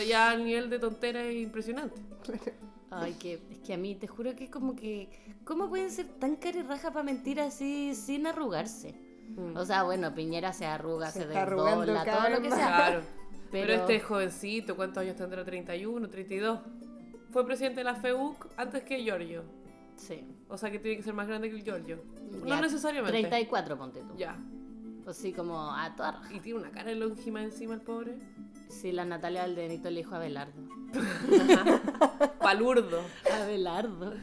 Ya 0.08 0.30
al 0.30 0.44
nivel 0.44 0.70
de 0.70 0.78
tontera 0.78 1.22
es 1.24 1.34
impresionante. 1.42 2.00
Ay, 2.90 3.14
que, 3.14 3.40
es 3.50 3.58
que 3.58 3.74
a 3.74 3.78
mí 3.78 3.94
te 3.94 4.06
juro 4.06 4.34
que 4.36 4.44
es 4.44 4.50
como 4.50 4.76
que. 4.76 5.08
¿Cómo 5.44 5.68
pueden 5.68 5.90
ser 5.90 6.06
tan 6.20 6.36
carirraja 6.36 6.92
para 6.92 7.02
mentir 7.02 7.40
así 7.40 7.94
sin 7.94 8.26
arrugarse? 8.26 8.94
Mm. 9.36 9.56
O 9.56 9.64
sea, 9.64 9.82
bueno, 9.84 10.14
Piñera 10.14 10.52
se 10.52 10.66
arruga, 10.66 11.10
Se 11.10 11.20
se, 11.20 11.26
todo 11.26 11.76
lo 12.30 12.42
que 12.42 12.50
sea. 12.50 12.66
Claro. 12.76 13.00
Pero, 13.50 13.66
Pero- 13.66 13.72
este 13.74 14.00
jovencito, 14.00 14.76
¿cuántos 14.76 15.02
años 15.02 15.16
tendrá? 15.16 15.44
31, 15.44 16.08
32. 16.08 16.60
Fue 17.30 17.46
presidente 17.46 17.80
de 17.80 17.84
la 17.84 17.94
FEUC 17.94 18.46
antes 18.56 18.82
que 18.82 19.02
Giorgio. 19.02 19.44
Sí. 19.96 20.26
O 20.48 20.56
sea 20.58 20.70
que 20.70 20.78
tiene 20.78 20.96
que 20.96 21.02
ser 21.02 21.14
más 21.14 21.28
grande 21.28 21.50
que 21.50 21.56
el 21.56 21.62
Giorgio. 21.64 22.02
Ya, 22.44 22.56
No 22.56 22.60
necesariamente. 22.60 23.12
34, 23.20 23.76
ponte 23.78 24.00
tú. 24.00 24.16
Ya. 24.16 24.38
Así 25.06 25.32
como 25.32 25.70
a 25.74 25.94
toda 25.96 26.12
raja. 26.12 26.32
Y 26.32 26.40
tiene 26.40 26.60
una 26.60 26.70
cara 26.70 26.90
de 26.90 26.96
longima 26.96 27.42
encima 27.42 27.74
el 27.74 27.80
pobre. 27.80 28.16
Sí, 28.68 28.92
la 28.92 29.04
Natalia 29.04 29.42
Valdenito 29.42 29.90
le 29.90 29.96
dijo 29.98 30.14
a 30.14 30.18
Abelardo. 30.18 30.62
Palurdo. 32.40 33.00
Abelardo. 33.32 34.14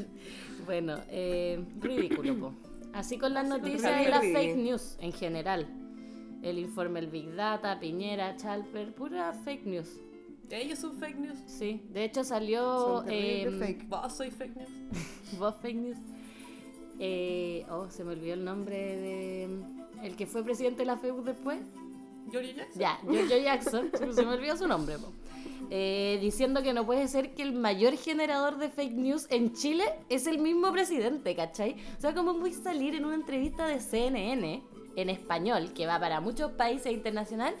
bueno, 0.66 0.96
eh, 1.08 1.64
ridículo, 1.80 2.38
po. 2.38 2.52
Así 2.92 3.18
con 3.18 3.34
las 3.34 3.46
noticias 3.46 4.06
y 4.06 4.10
las 4.10 4.20
fake 4.20 4.56
news 4.56 4.96
en 5.00 5.12
general. 5.12 5.66
El 6.42 6.58
informe 6.58 7.00
El 7.00 7.08
Big 7.08 7.34
Data, 7.34 7.78
Piñera, 7.80 8.36
Chalper, 8.36 8.94
pura 8.94 9.32
fake 9.32 9.66
news. 9.66 10.00
Ellos 10.50 10.78
son 10.78 10.96
fake 10.98 11.18
news. 11.18 11.38
Sí, 11.46 11.82
de 11.90 12.04
hecho 12.04 12.24
salió 12.24 13.00
Son 13.00 13.10
em, 13.10 13.58
fake. 13.58 13.88
Vos 13.88 14.12
sois 14.16 14.34
fake 14.34 14.56
news. 14.56 14.70
vos 15.38 15.54
fake 15.60 15.76
news. 15.76 15.98
Eh, 16.98 17.66
oh, 17.70 17.88
se 17.90 18.02
me 18.02 18.12
olvidó 18.12 18.34
el 18.34 18.44
nombre 18.44 18.76
de 18.76 19.48
el 20.02 20.16
que 20.16 20.26
fue 20.26 20.42
presidente 20.42 20.80
de 20.80 20.86
la 20.86 20.96
FEU 20.96 21.22
después. 21.22 21.60
Giorgio 22.30 22.54
Jackson. 22.54 22.80
Ya, 22.80 22.98
Giorgio 23.02 23.38
Jackson, 23.38 23.90
se 24.12 24.24
me 24.24 24.32
olvidó 24.32 24.56
su 24.56 24.66
nombre. 24.68 24.98
po. 24.98 25.12
Eh, 25.70 26.18
diciendo 26.22 26.62
que 26.62 26.72
no 26.72 26.86
puede 26.86 27.08
ser 27.08 27.34
que 27.34 27.42
el 27.42 27.52
mayor 27.52 27.94
generador 27.96 28.56
de 28.56 28.70
fake 28.70 28.94
news 28.94 29.26
en 29.28 29.52
Chile 29.52 29.84
es 30.08 30.26
el 30.26 30.38
mismo 30.38 30.72
presidente, 30.72 31.36
¿cachai? 31.36 31.76
O 31.98 32.00
sea, 32.00 32.14
¿cómo 32.14 32.34
voy 32.34 32.52
a 32.52 32.54
salir 32.54 32.94
en 32.94 33.04
una 33.04 33.14
entrevista 33.14 33.66
de 33.66 33.80
CNN 33.80 34.62
en 34.96 35.10
español, 35.10 35.72
que 35.74 35.86
va 35.86 36.00
para 36.00 36.20
muchos 36.20 36.52
países 36.52 36.90
internacional, 36.92 37.54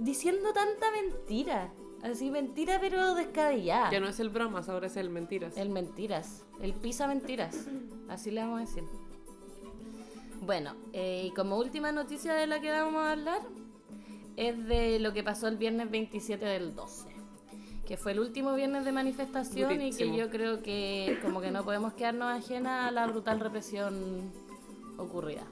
diciendo 0.00 0.52
tanta 0.52 0.90
mentira? 0.90 1.72
Así, 2.02 2.30
mentira 2.30 2.78
pero 2.80 3.14
descabellada. 3.14 3.90
Ya 3.90 4.00
no 4.00 4.08
es 4.08 4.18
el 4.18 4.28
bromas, 4.28 4.68
ahora 4.68 4.88
es 4.88 4.96
el 4.96 5.08
mentiras. 5.08 5.56
El 5.56 5.70
mentiras, 5.70 6.44
el 6.60 6.74
pisa 6.74 7.06
mentiras, 7.06 7.66
así 8.08 8.30
le 8.30 8.40
vamos 8.40 8.58
a 8.58 8.60
decir. 8.60 8.84
Bueno, 10.42 10.74
eh, 10.92 11.28
y 11.28 11.30
como 11.30 11.56
última 11.56 11.92
noticia 11.92 12.34
de 12.34 12.46
la 12.46 12.60
que 12.60 12.70
vamos 12.70 13.02
a 13.02 13.12
hablar, 13.12 13.40
es 14.36 14.66
de 14.66 14.98
lo 14.98 15.12
que 15.12 15.22
pasó 15.22 15.48
el 15.48 15.56
viernes 15.56 15.90
27 15.90 16.44
del 16.44 16.74
12, 16.74 17.08
que 17.86 17.96
fue 17.96 18.12
el 18.12 18.20
último 18.20 18.54
viernes 18.54 18.84
de 18.84 18.92
manifestación 18.92 19.80
y 19.80 19.92
que 19.92 20.14
yo 20.16 20.30
creo 20.30 20.62
que 20.62 21.18
como 21.22 21.40
que 21.40 21.50
no 21.50 21.64
podemos 21.64 21.92
quedarnos 21.94 22.32
ajenas 22.32 22.88
a 22.88 22.90
la 22.90 23.06
brutal 23.06 23.40
represión 23.40 24.32
ocurrida, 24.98 25.44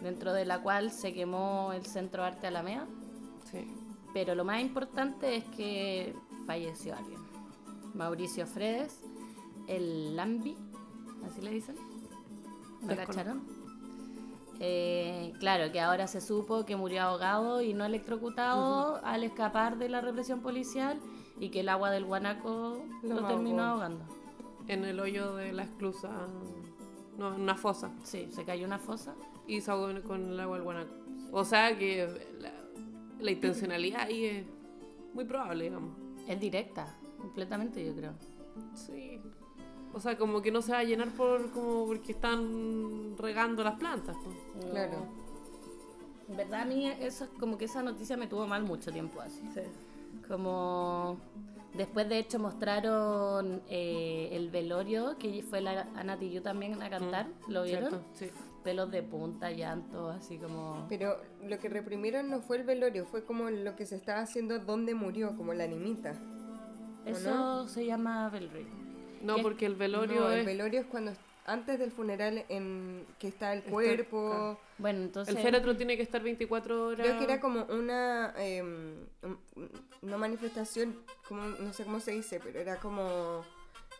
dentro 0.00 0.32
de 0.32 0.44
la 0.44 0.60
cual 0.62 0.90
se 0.90 1.12
quemó 1.12 1.72
el 1.72 1.84
Centro 1.86 2.24
Arte 2.24 2.46
Alameda, 2.46 2.86
Sí. 3.50 3.66
pero 4.14 4.34
lo 4.34 4.44
más 4.44 4.60
importante 4.60 5.36
es 5.36 5.44
que 5.56 6.14
falleció 6.46 6.96
alguien. 6.96 7.20
Mauricio 7.94 8.46
Fredes, 8.46 9.00
el 9.66 10.14
Lambi, 10.16 10.56
así 11.26 11.40
le 11.42 11.50
dicen. 11.50 11.74
¿Lo 12.86 12.96
cacharon? 12.96 13.42
Eh, 14.62 15.32
claro, 15.40 15.72
que 15.72 15.80
ahora 15.80 16.06
se 16.06 16.20
supo 16.20 16.66
que 16.66 16.76
murió 16.76 17.02
ahogado 17.02 17.62
y 17.62 17.72
no 17.72 17.86
electrocutado 17.86 19.00
al 19.02 19.24
escapar 19.24 19.78
de 19.78 19.88
la 19.88 20.02
represión 20.02 20.40
policial 20.40 21.00
y 21.38 21.48
que 21.48 21.60
el 21.60 21.70
agua 21.70 21.90
del 21.90 22.04
guanaco 22.04 22.84
Lo 23.02 23.22
lo, 23.22 23.26
terminó 23.26 23.62
ahogando. 23.62 24.04
En 24.68 24.84
el 24.84 25.00
hoyo 25.00 25.34
de 25.34 25.52
la 25.52 25.62
esclusa. 25.62 26.10
No, 27.16 27.34
en 27.34 27.40
una 27.40 27.56
fosa. 27.56 27.90
Sí, 28.02 28.28
se 28.30 28.44
cayó 28.44 28.66
una 28.66 28.78
fosa. 28.78 29.14
Y 29.48 29.62
se 29.62 29.70
ahogó 29.70 29.88
con 30.02 30.30
el 30.30 30.38
agua 30.38 30.56
del 30.56 30.64
guanaco. 30.64 30.94
O 31.32 31.44
sea 31.44 31.76
que 31.78 32.06
la, 32.38 32.52
la 33.18 33.30
intencionalidad 33.30 34.02
ahí 34.02 34.24
es 34.26 34.46
muy 35.14 35.24
probable, 35.24 35.64
digamos. 35.64 35.96
Es 36.28 36.38
directa, 36.38 36.86
completamente 37.18 37.84
yo 37.84 37.94
creo. 37.94 38.12
Sí. 38.74 39.20
O 39.92 40.00
sea, 40.00 40.16
como 40.16 40.40
que 40.40 40.52
no 40.52 40.62
se 40.62 40.72
va 40.72 40.78
a 40.78 40.84
llenar 40.84 41.08
por 41.10 41.50
como 41.50 41.86
porque 41.86 42.12
están 42.12 43.16
regando 43.18 43.64
las 43.64 43.74
plantas. 43.74 44.16
pues. 44.22 44.70
Claro. 44.70 45.06
En 46.28 46.36
verdad 46.36 46.60
a 46.60 46.64
mí 46.64 46.86
eso 46.86 47.24
es 47.24 47.30
como 47.40 47.58
que 47.58 47.64
esa 47.64 47.82
noticia 47.82 48.16
me 48.16 48.28
tuvo 48.28 48.46
mal 48.46 48.62
mucho 48.62 48.92
tiempo 48.92 49.20
así. 49.20 49.42
Como 50.28 51.18
después 51.74 52.08
de 52.08 52.18
hecho 52.18 52.38
mostraron 52.38 53.62
eh, 53.68 54.28
el 54.32 54.48
velorio 54.50 55.16
que 55.18 55.42
fue 55.42 55.60
la 55.60 55.88
Ana 55.96 56.16
Tijoux 56.16 56.42
también 56.42 56.80
a 56.82 56.88
cantar, 56.88 57.26
¿lo 57.48 57.64
vieron? 57.64 57.90
¿Cierto? 57.90 58.06
Sí. 58.14 58.30
Pelos 58.62 58.90
de 58.90 59.02
punta, 59.02 59.50
llanto, 59.50 60.10
así 60.10 60.36
como 60.36 60.86
Pero 60.88 61.16
lo 61.42 61.58
que 61.58 61.68
reprimieron 61.68 62.30
no 62.30 62.42
fue 62.42 62.58
el 62.58 62.64
velorio, 62.64 63.06
fue 63.06 63.24
como 63.24 63.50
lo 63.50 63.74
que 63.74 63.86
se 63.86 63.96
estaba 63.96 64.20
haciendo 64.20 64.58
donde 64.60 64.94
murió, 64.94 65.36
como 65.36 65.52
la 65.52 65.64
animita. 65.64 66.14
eso 67.06 67.66
se 67.66 67.86
llama 67.86 68.28
velry. 68.28 68.68
No, 69.20 69.38
porque 69.42 69.66
el 69.66 69.74
velorio 69.74 70.20
No, 70.22 70.30
es. 70.30 70.38
el 70.40 70.46
velorio 70.46 70.80
es 70.80 70.86
cuando 70.86 71.12
antes 71.46 71.78
del 71.78 71.90
funeral 71.90 72.44
en 72.48 73.04
que 73.18 73.28
está 73.28 73.52
el 73.52 73.62
cuerpo. 73.62 74.28
claro. 74.30 74.60
Bueno, 74.78 75.00
entonces 75.02 75.34
El 75.34 75.42
féretro 75.42 75.76
tiene 75.76 75.96
que 75.96 76.02
estar 76.02 76.22
24 76.22 76.86
horas. 76.88 77.06
Creo 77.06 77.18
que 77.18 77.24
era 77.24 77.40
como 77.40 77.64
una 77.64 78.34
un- 78.62 79.08
una 80.02 80.16
manifestación, 80.16 80.96
como 81.28 81.42
no 81.42 81.72
sé 81.72 81.84
cómo 81.84 82.00
se 82.00 82.12
dice, 82.12 82.40
pero 82.42 82.60
era 82.60 82.76
como 82.76 83.42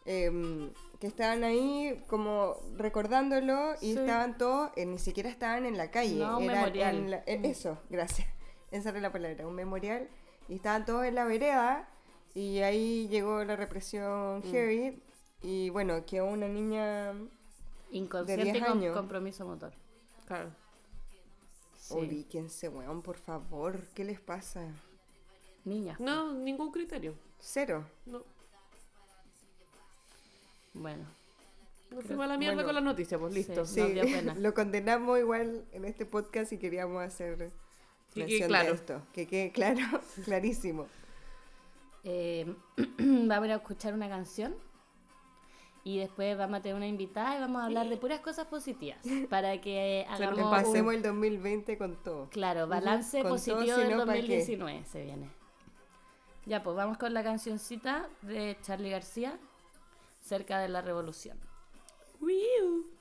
em, 0.07 0.71
que 0.99 1.07
estaban 1.07 1.45
ahí 1.45 2.03
como 2.07 2.57
recordándolo 2.79 3.75
y 3.83 3.93
Sí. 3.93 3.99
estaban 3.99 4.39
todos, 4.39 4.71
eh, 4.77 4.87
ni 4.87 4.99
siquiera 4.99 5.29
estaban 5.29 5.67
en 5.67 5.77
la 5.77 5.91
calle, 5.91 6.17
No, 6.19 6.39
un 6.39 6.45
era 6.45 6.55
memorial. 6.55 6.97
en 6.97 7.11
la- 7.11 7.23
en 7.27 7.45
eso, 7.45 7.79
gracias, 7.91 8.27
esa 8.71 8.89
era 8.91 9.01
la 9.01 9.13
palabra, 9.13 9.47
un 9.47 9.55
memorial 9.55 10.09
y 10.49 10.55
estaban 10.57 10.85
todos 10.87 11.05
en 11.05 11.15
la 11.17 11.25
vereda 11.27 11.87
y 12.35 12.61
ahí 12.61 13.09
llegó 13.09 13.45
la 13.45 13.57
represión 13.57 14.39
Mm. 14.39 14.51
heavy 14.53 15.03
y 15.42 15.70
bueno, 15.70 16.05
que 16.05 16.20
una 16.20 16.48
niña. 16.48 17.12
Inconsciente 17.92 18.44
de 18.44 18.53
10 18.53 18.64
con 18.64 18.79
años, 18.79 18.96
compromiso 18.96 19.44
motor. 19.44 19.72
Claro. 20.26 20.50
Sí. 21.76 21.94
Ubíquense, 21.94 22.68
weón, 22.68 23.03
por 23.03 23.16
favor. 23.16 23.81
¿Qué 23.94 24.05
les 24.05 24.20
pasa? 24.20 24.64
Niña. 25.64 25.96
No, 25.98 26.33
ningún 26.33 26.70
criterio. 26.70 27.14
Cero. 27.40 27.85
No. 28.07 28.22
Bueno. 30.74 31.05
Nos 31.90 32.05
fuimos 32.05 32.38
mierda 32.38 32.55
bueno, 32.55 32.68
con 32.68 32.74
las 32.76 32.85
noticias, 32.85 33.20
pues 33.20 33.35
listo. 33.35 33.64
Sí, 33.66 33.83
lo 34.38 34.55
condenamos 34.55 35.18
igual 35.18 35.64
en 35.72 35.85
este 35.85 36.07
podcast 36.07 36.53
y 36.53 36.59
queríamos 36.59 37.03
hacer 37.03 37.50
que 38.14 38.46
claro. 38.46 38.68
de 38.68 38.74
esto. 38.74 39.03
Que 39.12 39.26
quede 39.26 39.53
claro, 39.53 39.81
clarísimo. 40.24 40.87
Eh, 42.03 42.46
Vamos 42.98 43.50
a 43.50 43.57
escuchar 43.57 43.92
una 43.92 44.09
canción. 44.09 44.57
Y 45.83 45.99
después 45.99 46.37
vamos 46.37 46.59
a 46.59 46.62
tener 46.62 46.77
una 46.77 46.87
invitada 46.87 47.37
y 47.37 47.40
vamos 47.40 47.62
a 47.62 47.66
hablar 47.66 47.88
de 47.88 47.97
puras 47.97 48.21
cosas 48.21 48.47
positivas 48.47 48.99
para 49.31 49.61
que 49.61 50.07
hagamos. 50.11 50.37
Que 50.37 50.43
pasemos 50.43 50.95
el 50.95 51.03
2020 51.03 51.79
con 51.79 51.97
todo. 52.03 52.29
Claro, 52.31 52.66
balance 52.66 53.23
positivo 53.23 53.77
del 53.77 53.97
2019 53.97 54.85
se 54.85 55.05
viene. 55.05 55.31
Ya, 56.47 56.62
pues 56.62 56.77
vamos 56.77 56.99
con 56.99 57.14
la 57.14 57.23
cancioncita 57.23 58.09
de 58.23 58.57
Charlie 58.62 58.90
García, 58.90 59.38
cerca 60.21 60.59
de 60.59 60.69
la 60.69 60.83
revolución. 60.83 61.38
¡Wiu! 62.21 63.00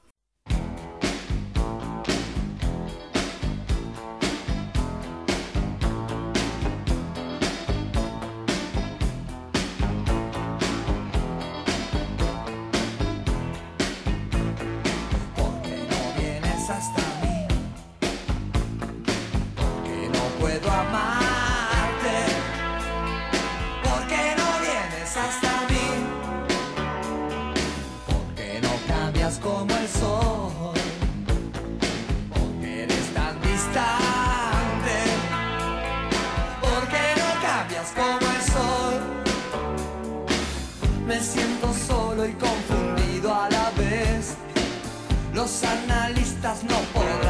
Los 45.33 45.63
analistas 45.63 46.63
no 46.63 46.77
podrán. 46.93 47.28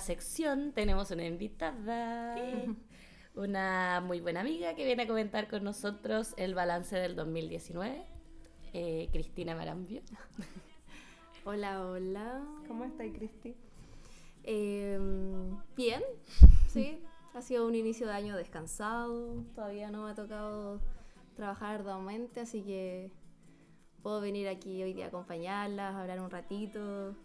Esta 0.00 0.14
sección 0.14 0.72
tenemos 0.72 1.10
una 1.10 1.26
invitada, 1.26 2.34
una 3.34 4.02
muy 4.02 4.20
buena 4.20 4.40
amiga 4.40 4.74
que 4.74 4.86
viene 4.86 5.02
a 5.02 5.06
comentar 5.06 5.46
con 5.46 5.62
nosotros 5.62 6.32
el 6.38 6.54
balance 6.54 6.96
del 6.96 7.14
2019, 7.14 8.06
eh, 8.72 9.08
Cristina 9.12 9.54
Marambio. 9.54 10.00
Hola, 11.44 11.86
hola. 11.86 12.42
¿Cómo 12.66 12.84
estáis, 12.84 13.14
Cristi? 13.14 13.56
Em, 14.42 15.58
bien, 15.74 16.02
sí. 16.68 17.02
Ha 17.34 17.40
sido 17.40 17.66
un 17.66 17.74
inicio 17.74 18.06
de 18.06 18.12
año 18.12 18.36
descansado. 18.36 19.42
Todavía 19.54 19.90
no 19.90 20.04
me 20.04 20.10
ha 20.10 20.14
tocado 20.14 20.80
trabajar 21.36 21.76
arduamente, 21.76 22.40
así 22.40 22.62
que 22.62 23.10
puedo 24.02 24.20
venir 24.20 24.48
aquí 24.48 24.82
hoy 24.82 24.92
día 24.92 25.06
a 25.06 25.08
acompañarlas, 25.08 25.94
hablar 25.94 26.20
un 26.20 26.30
ratito. 26.30 27.16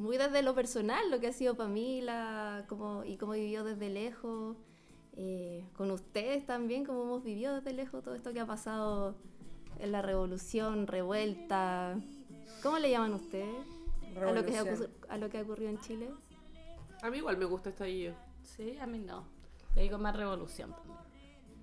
Muy 0.00 0.16
desde 0.16 0.42
lo 0.42 0.54
personal, 0.54 1.10
lo 1.10 1.20
que 1.20 1.26
ha 1.28 1.32
sido 1.32 1.56
para 1.56 1.68
mí 1.68 2.00
la, 2.00 2.64
como, 2.68 3.04
y 3.04 3.16
cómo 3.18 3.34
he 3.34 3.40
vivido 3.40 3.64
desde 3.64 3.90
lejos. 3.90 4.56
eh, 5.12 5.66
con 5.76 5.90
ustedes 5.90 6.46
también, 6.46 6.84
cómo 6.86 7.02
hemos 7.02 7.22
vivido 7.22 7.54
desde 7.56 7.72
lejos 7.74 8.02
todo 8.02 8.14
esto 8.14 8.32
que 8.32 8.40
ha 8.40 8.46
pasado 8.46 9.14
en 9.78 9.92
la 9.92 10.00
revolución, 10.00 10.86
revuelta. 10.86 11.98
¿Cómo 12.62 12.78
le 12.78 12.90
llaman 12.90 13.12
ustedes? 13.12 13.54
A 14.16 14.32
lo, 14.32 14.44
que 14.44 14.56
a 15.08 15.18
lo 15.18 15.28
que 15.28 15.38
ha 15.38 15.42
ocurrido 15.42 15.68
en 15.70 15.78
Chile. 15.80 16.10
A 17.02 17.10
mí 17.10 17.18
igual 17.18 17.36
me 17.36 17.44
gusta 17.44 17.68
estallido. 17.70 18.14
Sí, 18.42 18.78
a 18.78 18.86
mí 18.86 18.98
no. 18.98 19.24
Le 19.74 19.82
digo 19.82 19.98
más 19.98 20.16
revolución 20.16 20.72
también. 20.72 20.98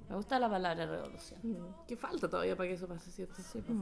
Me 0.09 0.15
gusta 0.15 0.39
la 0.39 0.49
palabra 0.49 0.85
revolución. 0.85 1.41
¿Qué 1.87 1.97
falta 1.97 2.29
todavía 2.29 2.55
para 2.55 2.69
que 2.69 2.75
eso 2.75 2.87
pase, 2.87 3.11
cierto? 3.11 3.35
Sí, 3.41 3.61
pues. 3.61 3.77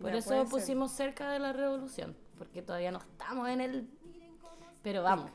Por 0.00 0.10
Ya, 0.12 0.18
eso 0.18 0.28
puede 0.30 0.40
ser. 0.42 0.50
pusimos 0.50 0.92
cerca 0.92 1.30
de 1.30 1.38
la 1.38 1.52
revolución, 1.52 2.16
porque 2.40 2.62
todavía 2.62 2.90
no 2.90 3.00
estamos 3.00 3.46
en 3.50 3.60
el... 3.60 3.86
Pero 4.82 5.02
vamos, 5.02 5.30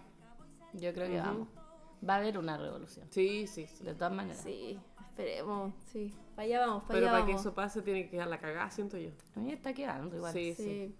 yo 0.74 0.92
creo 0.92 1.08
que 1.08 1.20
vamos. 1.20 1.48
Va 2.08 2.16
a 2.16 2.18
haber 2.18 2.40
una 2.40 2.58
revolución, 2.58 3.06
Sí, 3.12 3.46
sí, 3.46 3.68
sí. 3.68 3.84
de 3.84 3.94
todas 3.94 4.12
maneras. 4.12 4.42
Sí, 4.42 4.80
esperemos, 5.02 5.72
sí. 5.86 6.12
Para 6.36 6.46
allá 6.48 6.60
vamos, 6.66 6.82
para 6.86 6.94
Pero 6.96 7.06
allá 7.10 7.20
para 7.20 7.26
que 7.28 7.34
eso 7.34 7.54
pase 7.54 7.84
tiene 7.84 8.06
que 8.06 8.10
quedar 8.10 8.28
la 8.28 8.40
cagada, 8.40 8.72
siento 8.72 8.98
yo. 8.98 9.12
A 9.36 9.40
mí 9.40 9.52
está 9.52 9.72
quedando 9.72 10.16
igual. 10.16 10.34
Sí, 10.34 10.56
sí. 10.56 10.64
Sí, 10.64 10.96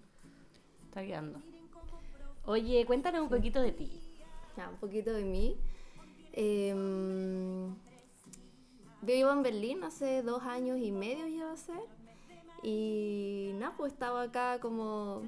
Está 0.86 1.02
quedando. 1.04 1.42
Oye, 2.46 2.86
cuéntanos 2.86 3.22
un 3.24 3.30
poquito 3.30 3.60
de 3.60 3.72
ti. 3.72 4.00
ya, 4.56 4.70
un 4.70 4.78
poquito 4.78 5.12
de 5.12 5.26
mí. 5.26 5.58
Yo 9.02 9.16
vivo 9.16 9.32
en 9.32 9.42
Berlín 9.42 9.84
hace 9.84 10.22
dos 10.22 10.44
años 10.44 10.78
y 10.78 10.92
medio 10.92 11.26
ya 11.28 11.46
va 11.46 11.54
a 11.54 11.58
ser. 11.58 11.80
Y 12.62 13.54
nada, 13.56 13.74
pues 13.76 13.94
estaba 13.94 14.22
acá 14.22 14.60
como 14.60 15.24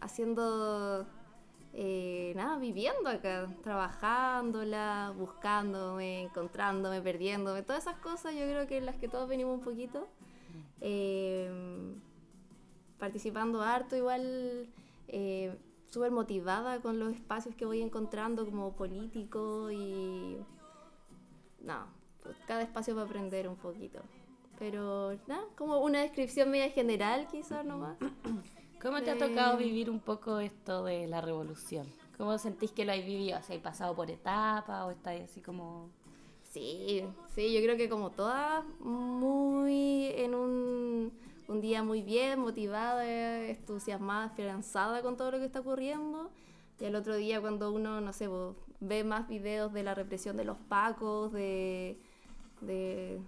haciendo, 0.00 1.06
eh, 1.72 2.32
nada, 2.36 2.58
viviendo 2.58 3.08
acá, 3.08 3.48
trabajándola, 3.62 5.12
buscándome, 5.16 6.22
encontrándome, 6.22 7.00
perdiéndome, 7.00 7.62
todas 7.62 7.82
esas 7.86 7.98
cosas 7.98 8.34
yo 8.34 8.40
creo 8.40 8.66
que 8.66 8.78
en 8.78 8.86
las 8.86 8.96
que 8.96 9.08
todos 9.08 9.28
venimos 9.28 9.58
un 9.58 9.64
poquito. 9.64 10.08
Em, 10.80 12.00
participando 12.98 13.62
harto, 13.62 13.96
igual 13.96 14.68
eh, 15.08 15.56
súper 15.86 16.10
motivada 16.10 16.80
con 16.80 16.98
los 16.98 17.12
espacios 17.12 17.54
que 17.54 17.66
voy 17.66 17.82
encontrando 17.82 18.44
como 18.44 18.72
político 18.74 19.70
y 19.70 20.38
no, 21.60 21.86
cada 22.46 22.62
espacio 22.62 22.94
para 22.94 23.06
aprender 23.06 23.48
un 23.48 23.56
poquito. 23.56 24.00
Pero 24.58 25.12
nada, 25.26 25.44
como 25.56 25.78
una 25.78 26.00
descripción 26.00 26.50
media 26.50 26.70
general 26.70 27.26
quizás 27.30 27.64
nomás. 27.64 27.96
¿Cómo 28.82 29.00
te 29.00 29.12
ha 29.12 29.16
tocado 29.16 29.58
vivir 29.58 29.88
un 29.88 30.00
poco 30.00 30.40
esto 30.40 30.82
de 30.82 31.06
la 31.06 31.20
revolución? 31.20 31.86
¿Cómo 32.18 32.36
sentís 32.36 32.72
que 32.72 32.84
lo 32.84 32.90
has 32.90 32.98
vivido? 32.98 33.38
¿Has 33.38 33.46
pasado 33.58 33.94
por 33.94 34.10
etapas 34.10 34.82
o 34.82 34.90
estáis 34.90 35.22
así 35.22 35.40
como...? 35.40 35.88
Sí, 36.42 37.04
sí, 37.32 37.54
yo 37.54 37.62
creo 37.62 37.76
que 37.76 37.88
como 37.88 38.10
todas, 38.10 38.64
muy 38.80 40.06
en 40.16 40.34
un, 40.34 41.12
un 41.46 41.60
día 41.60 41.84
muy 41.84 42.02
bien, 42.02 42.40
motivada, 42.40 43.06
entusiasmada, 43.46 44.26
esperanzada 44.26 45.00
con 45.00 45.16
todo 45.16 45.30
lo 45.30 45.38
que 45.38 45.44
está 45.44 45.60
ocurriendo. 45.60 46.30
Y 46.80 46.84
al 46.84 46.96
otro 46.96 47.14
día 47.14 47.40
cuando 47.40 47.70
uno, 47.70 48.00
no 48.00 48.12
sé, 48.12 48.28
ve 48.80 49.04
más 49.04 49.28
videos 49.28 49.72
de 49.72 49.84
la 49.84 49.94
represión 49.94 50.36
de 50.36 50.44
los 50.44 50.58
pacos, 50.58 51.32
de, 51.32 52.00
de 52.60 53.20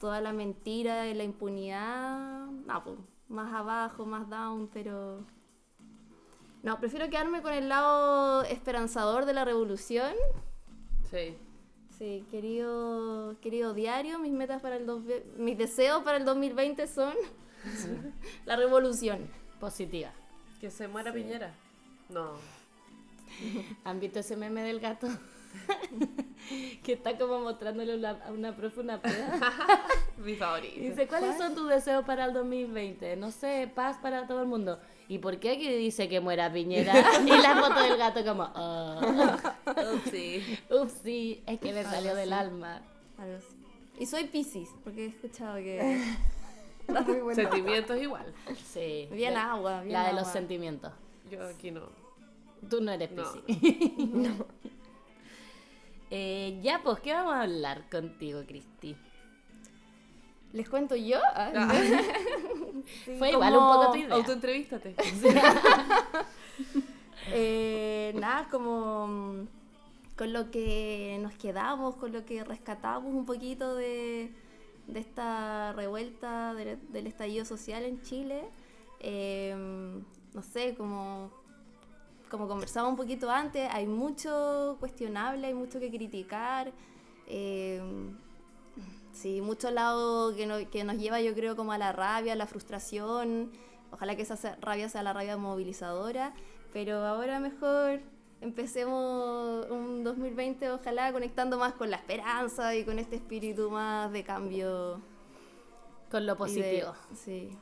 toda 0.00 0.22
la 0.22 0.32
mentira 0.32 1.06
y 1.08 1.14
la 1.14 1.24
impunidad, 1.24 2.46
no, 2.46 2.84
po, 2.84 2.96
más 3.28 3.52
abajo, 3.52 4.06
más 4.06 4.28
down, 4.28 4.68
pero... 4.72 5.24
No, 6.62 6.78
prefiero 6.80 7.10
quedarme 7.10 7.42
con 7.42 7.52
el 7.52 7.68
lado 7.68 8.42
esperanzador 8.44 9.26
de 9.26 9.34
la 9.34 9.44
revolución 9.44 10.14
Sí. 11.10 11.36
Sí, 11.98 12.26
querido, 12.30 13.36
querido 13.40 13.72
diario, 13.72 14.18
mis 14.18 14.32
metas 14.32 14.60
para 14.60 14.76
el 14.76 14.86
dos, 14.86 15.04
mis 15.36 15.56
deseos 15.56 16.02
para 16.02 16.16
el 16.16 16.24
2020 16.24 16.88
son 16.88 17.14
la 18.46 18.56
revolución. 18.56 19.28
Positiva. 19.60 20.10
Que 20.60 20.70
se 20.70 20.88
muera 20.88 21.12
Piñera. 21.12 21.54
No. 22.08 22.32
¿Han 23.84 24.00
visto 24.00 24.18
ese 24.18 24.36
meme 24.36 24.62
del 24.62 24.80
gato? 24.80 25.06
que 26.82 26.92
está 26.92 27.16
como 27.18 27.40
mostrándole 27.40 27.96
una- 27.96 28.18
a 28.26 28.30
una 28.32 28.54
profe 28.54 28.80
una 28.80 29.00
peda. 29.00 29.40
Mi 30.18 30.34
favorito. 30.34 30.74
Y 30.76 30.88
dice, 30.90 31.06
¿cuáles 31.08 31.36
son 31.36 31.54
tus 31.54 31.68
deseos 31.68 32.04
para 32.04 32.24
el 32.26 32.32
2020? 32.32 33.16
No 33.16 33.30
sé, 33.30 33.70
paz 33.74 33.98
para 34.02 34.26
todo 34.26 34.40
el 34.42 34.46
mundo. 34.48 34.78
¿Y 35.08 35.18
por 35.18 35.38
qué 35.38 35.52
aquí 35.52 35.68
dice 35.68 36.08
que 36.08 36.20
muera 36.20 36.52
Piñera? 36.52 36.94
y 37.26 37.28
la 37.30 37.56
foto 37.56 37.82
del 37.82 37.96
gato 37.98 38.24
como, 38.24 38.50
"Ah, 38.54 39.54
Sí. 40.10 40.42
ups, 40.70 40.92
sí, 41.02 41.42
es 41.46 41.58
que 41.60 41.72
me 41.72 41.82
salió 41.84 42.14
del 42.14 42.32
alma. 42.32 42.82
Y 43.98 44.06
soy 44.06 44.24
Pisces, 44.24 44.70
porque 44.82 45.04
he 45.04 45.08
escuchado 45.08 45.56
que... 45.56 46.02
Bueno. 46.86 47.34
Sentimientos 47.34 47.96
igual. 48.00 48.34
Sí. 48.66 49.08
Bien 49.12 49.32
la- 49.34 49.52
agua, 49.52 49.80
bien 49.82 49.92
La 49.94 50.08
de 50.08 50.12
los 50.14 50.28
sentimientos. 50.28 50.92
Yo 51.30 51.46
aquí 51.48 51.70
no. 51.70 51.82
Tú 52.68 52.80
no 52.82 52.92
eres 52.92 53.10
No. 53.12 53.24
Piscis. 53.46 54.30
Eh, 56.16 56.60
ya, 56.62 56.80
pues, 56.80 57.00
¿qué 57.00 57.12
vamos 57.12 57.34
a 57.34 57.42
hablar 57.42 57.90
contigo, 57.90 58.40
Cristi? 58.46 58.94
¿Les 60.52 60.68
cuento 60.68 60.94
yo? 60.94 61.18
Ah, 61.34 61.50
Fue 63.18 63.32
igual 63.32 63.54
un 63.54 63.58
poco 63.58 63.90
tu 63.92 63.98
idea. 63.98 64.14
Autoentrevístate. 64.14 64.94
Eh, 67.32 68.12
nada, 68.16 68.46
como 68.50 69.06
mm, 69.08 69.46
con 70.16 70.32
lo 70.34 70.50
que 70.50 71.18
nos 71.22 71.32
quedamos, 71.34 71.96
con 71.96 72.12
lo 72.12 72.24
que 72.26 72.44
rescatamos 72.44 73.14
un 73.14 73.24
poquito 73.24 73.74
de, 73.74 74.30
de 74.86 75.00
esta 75.00 75.72
revuelta 75.72 76.52
de- 76.52 76.76
del 76.76 77.06
estallido 77.06 77.46
social 77.46 77.82
en 77.84 78.02
Chile. 78.02 78.42
Eh, 79.00 79.54
no 80.34 80.42
sé, 80.42 80.74
como, 80.76 81.30
como 82.34 82.48
conversaba 82.48 82.88
un 82.88 82.96
poquito 82.96 83.30
antes, 83.30 83.68
hay 83.72 83.86
mucho 83.86 84.76
cuestionable, 84.80 85.46
hay 85.46 85.54
mucho 85.54 85.78
que 85.80 85.88
criticar. 85.90 86.72
eh, 87.28 87.80
Sí, 89.12 89.40
mucho 89.40 89.70
lado 89.70 90.34
que, 90.34 90.44
no- 90.44 90.68
que 90.70 90.82
nos 90.82 90.96
lleva 90.98 91.20
yo 91.20 91.34
creo 91.34 91.54
como 91.54 91.70
a 91.70 91.78
la 91.78 91.92
rabia, 91.92 92.32
a 92.32 92.36
la 92.36 92.46
frustración. 92.48 93.52
Ojalá 93.92 94.16
que 94.16 94.22
esa 94.22 94.56
rabia 94.60 94.88
sea 94.88 95.04
la 95.04 95.12
rabia 95.12 95.36
movilizadora. 95.36 96.34
Pero 96.72 96.96
ahora 97.04 97.38
mejor 97.38 98.00
empecemos 98.40 99.66
un 99.70 100.02
2020, 100.02 100.68
ojalá 100.72 101.12
conectando 101.12 101.56
más 101.58 101.74
con 101.74 101.90
la 101.90 101.96
esperanza 101.98 102.74
y 102.74 102.84
con 102.84 102.98
este 102.98 103.14
espíritu 103.16 103.70
más 103.70 104.10
de 104.10 104.24
cambio. 104.24 105.00
Con 106.10 106.26
lo 106.26 106.32
y 106.32 106.34
de- 106.34 106.38
positivo. 106.38 106.92
sí, 107.14 107.56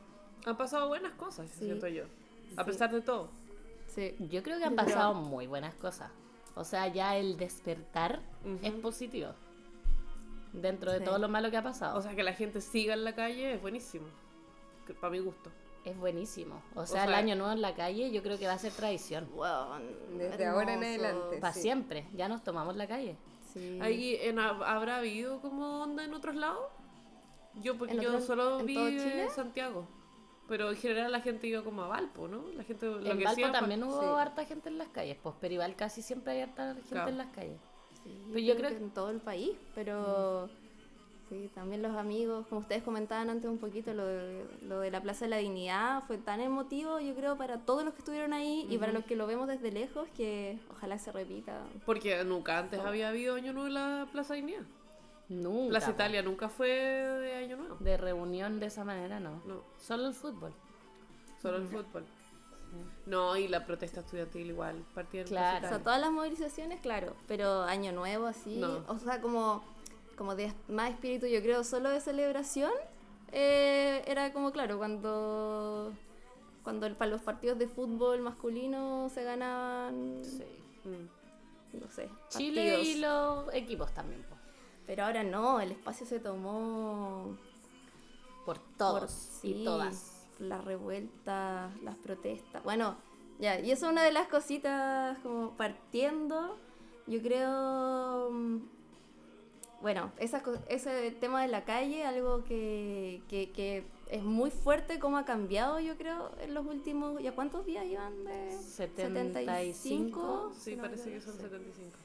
Han 0.46 0.56
pasado 0.56 0.88
buenas 0.88 1.12
cosas, 1.12 1.48
Sí. 1.50 1.66
siento 1.66 1.86
yo. 1.86 2.04
A 2.56 2.64
Sí. 2.64 2.70
pesar 2.70 2.90
de 2.90 3.00
todo. 3.02 3.28
Sí. 3.94 4.14
Yo 4.28 4.42
creo 4.42 4.58
que 4.58 4.64
han 4.64 4.76
Pero- 4.76 4.88
pasado 4.88 5.14
muy 5.14 5.46
buenas 5.46 5.74
cosas. 5.74 6.10
O 6.54 6.64
sea, 6.64 6.86
ya 6.88 7.16
el 7.16 7.36
despertar 7.36 8.20
es 8.62 8.72
positivo. 8.74 9.30
Dentro 10.52 10.92
de 10.92 10.98
Sí. 10.98 11.04
todo 11.04 11.18
lo 11.18 11.28
malo 11.28 11.50
que 11.50 11.56
ha 11.56 11.62
pasado. 11.62 11.98
O 11.98 12.02
sea, 12.02 12.14
que 12.14 12.22
la 12.22 12.34
gente 12.34 12.60
siga 12.60 12.92
en 12.94 13.04
la 13.04 13.14
calle 13.14 13.54
es 13.54 13.62
buenísimo. 13.62 14.06
Que- 14.86 14.92
Para 14.94 15.10
mi 15.10 15.18
gusto. 15.20 15.50
es 15.84 15.96
buenísimo. 15.98 16.62
O 16.74 16.84
sea, 16.86 17.04
el 17.04 17.08
sea- 17.10 17.18
año 17.18 17.34
nuevo 17.36 17.52
en 17.52 17.62
la 17.62 17.74
calle 17.74 18.10
yo 18.12 18.22
creo 18.22 18.38
que 18.38 18.46
va 18.46 18.52
a 18.52 18.58
ser 18.58 18.72
tradición. 18.72 19.28
Wow, 19.34 19.80
Desde 20.18 20.46
ahora 20.46 20.74
en 20.74 20.84
adelante. 20.84 21.38
Para 21.38 21.52
Sí. 21.54 21.62
siempre. 21.62 22.06
Ya 22.14 22.28
nos 22.28 22.44
tomamos 22.44 22.76
la 22.76 22.86
calle. 22.86 23.16
Sí. 23.52 23.78
¿Ahí 23.80 24.16
en- 24.20 24.38
¿Habrá 24.38 24.98
habido 24.98 25.40
como 25.40 25.82
onda 25.82 26.04
en 26.04 26.12
otros 26.14 26.34
lados? 26.36 26.66
Yo, 27.54 27.76
porque 27.78 27.94
¿En 27.94 28.00
yo 28.00 28.20
solo 28.20 28.58
vi 28.64 28.76
en? 28.78 29.30
Santiago. 29.30 29.86
Pero 30.48 30.70
en 30.70 30.76
general 30.76 31.12
la 31.12 31.20
gente 31.20 31.46
iba 31.46 31.62
como 31.62 31.82
a 31.82 31.88
Valpo, 31.88 32.28
¿no? 32.28 32.44
La 32.56 32.64
gente 32.64 32.86
lo 32.86 32.98
en 32.98 33.18
que 33.18 33.24
Valpo 33.24 33.40
fue- 33.42 33.50
también 33.52 33.82
hubo 33.84 34.00
sí. 34.00 34.06
harta 34.20 34.44
gente 34.44 34.68
en 34.68 34.78
las 34.78 34.88
calles. 34.88 35.16
Pues, 35.22 35.34
pero 35.40 35.54
igual 35.54 35.74
casi 35.76 36.02
siempre 36.02 36.32
hay 36.34 36.40
harta 36.42 36.74
gente 36.74 36.88
Claro. 36.90 37.08
en 37.10 37.18
las 37.18 37.28
calles. 37.32 37.58
Sí, 38.04 38.10
Pero 38.28 38.38
yo 38.40 38.56
creo 38.56 38.70
que 38.70 38.76
en 38.76 38.90
todo 38.90 39.10
el 39.10 39.20
país, 39.20 39.52
pero 39.76 40.50
sí, 41.28 41.48
también 41.54 41.80
los 41.82 41.96
amigos, 41.96 42.46
como 42.48 42.60
ustedes 42.62 42.82
comentaban 42.82 43.30
antes 43.30 43.48
un 43.48 43.58
poquito, 43.58 43.94
lo 43.94 44.04
de, 44.04 44.44
lo 44.62 44.80
de 44.80 44.90
la 44.90 45.00
Plaza 45.00 45.24
de 45.26 45.30
la 45.30 45.36
Dignidad 45.36 46.02
fue 46.08 46.18
tan 46.18 46.40
emotivo, 46.40 46.98
yo 46.98 47.14
creo, 47.14 47.36
para 47.38 47.58
todos 47.58 47.84
los 47.84 47.94
que 47.94 48.00
estuvieron 48.00 48.32
ahí 48.32 48.66
y 48.68 48.76
para 48.78 48.92
los 48.92 49.04
que 49.04 49.14
lo 49.14 49.28
vemos 49.28 49.46
desde 49.46 49.70
lejos, 49.70 50.08
que 50.16 50.58
ojalá 50.72 50.98
se 50.98 51.12
repita. 51.12 51.62
Porque 51.86 52.22
nunca 52.24 52.58
antes 52.58 52.80
había 52.80 53.08
habido 53.10 53.36
Año 53.36 53.52
Nuevo 53.52 53.68
en 53.68 53.74
la 53.74 54.08
Plaza 54.10 54.34
Dignidad. 54.34 54.62
Nunca. 55.28 55.70
Plaza 55.70 55.86
po. 55.88 55.92
Italia 55.92 56.22
nunca 56.22 56.48
fue 56.48 56.68
de 56.68 57.34
Año 57.34 57.56
Nuevo. 57.56 57.76
De 57.80 57.96
reunión 57.96 58.60
de 58.60 58.66
esa 58.66 58.84
manera, 58.84 59.18
no. 59.20 59.42
No. 59.46 59.62
Solo 59.80 60.08
el 60.08 60.14
fútbol. 60.14 60.52
Solo 61.40 61.56
el 61.58 61.66
fútbol. 61.66 62.04
No, 63.06 63.36
y 63.36 63.48
la 63.48 63.66
protesta 63.66 64.00
estudiantil 64.00 64.46
igual, 64.48 64.82
partida 64.94 65.24
Claro. 65.24 65.66
O 65.66 65.68
sea, 65.68 65.78
todas 65.82 66.00
las 66.00 66.10
movilizaciones, 66.10 66.80
claro, 66.80 67.14
pero 67.28 67.62
Año 67.62 67.92
Nuevo 67.92 68.26
así, 68.26 68.56
No. 68.56 68.82
o 68.88 68.98
sea, 68.98 69.20
como, 69.20 69.62
como 70.16 70.34
de 70.34 70.52
más 70.68 70.90
espíritu, 70.90 71.26
yo 71.26 71.42
creo, 71.42 71.64
solo 71.64 71.90
de 71.90 72.00
celebración, 72.00 72.72
eh, 73.30 74.02
era 74.06 74.32
como, 74.32 74.52
claro, 74.52 74.78
cuando, 74.78 75.92
cuando 76.62 76.86
el- 76.86 76.96
para 76.96 77.10
los 77.10 77.20
partidos 77.20 77.58
de 77.58 77.68
fútbol 77.68 78.20
masculino 78.22 79.10
se 79.10 79.22
ganaban, 79.24 80.22
Sí. 80.24 80.44
No 81.74 81.88
sé, 81.90 82.08
Chile 82.30 82.70
partidos. 82.72 82.86
y 82.86 83.00
los 83.00 83.54
equipos 83.54 83.92
también. 83.92 84.24
Pero 84.86 85.04
ahora 85.04 85.22
no, 85.24 85.60
el 85.60 85.72
espacio 85.72 86.06
se 86.06 86.18
tomó 86.20 87.36
Por 88.44 88.58
por- 88.58 88.76
todos 88.76 89.10
sí, 89.10 89.60
y 89.60 89.64
todas. 89.64 90.26
Las 90.38 90.64
revueltas, 90.64 91.70
las 91.82 91.96
protestas. 91.96 92.62
Bueno, 92.64 92.96
ya, 93.38 93.60
y 93.60 93.70
eso 93.70 93.86
es 93.86 93.92
una 93.92 94.02
de 94.02 94.12
las 94.12 94.28
cositas 94.28 95.18
como 95.18 95.50
partiendo. 95.56 96.56
Yo 97.06 97.20
creo. 97.22 98.30
mm, 98.30 98.58
Bueno, 99.82 100.12
esas 100.18 100.42
co- 100.42 100.58
ese 100.68 101.10
tema 101.12 101.42
de 101.42 101.48
la 101.48 101.64
calle, 101.64 102.04
algo 102.04 102.44
que, 102.44 103.22
que, 103.28 103.50
que 103.50 103.84
es 104.10 104.22
muy 104.22 104.50
fuerte, 104.50 104.98
cómo 105.00 105.16
ha 105.18 105.24
cambiado, 105.24 105.80
yo 105.80 105.96
creo, 105.96 106.30
en 106.40 106.54
los 106.54 106.66
últimos. 106.66 107.20
¿Ya 107.22 107.34
cuántos 107.34 107.66
días 107.66 107.84
iban 107.86 108.24
de 108.24 108.52
75? 108.52 110.52
Sí, 110.58 110.76
No, 110.76 110.82
parece 110.82 111.10
que 111.12 111.20
son 111.20 111.34
sí. 111.34 111.40
75. 111.42 111.96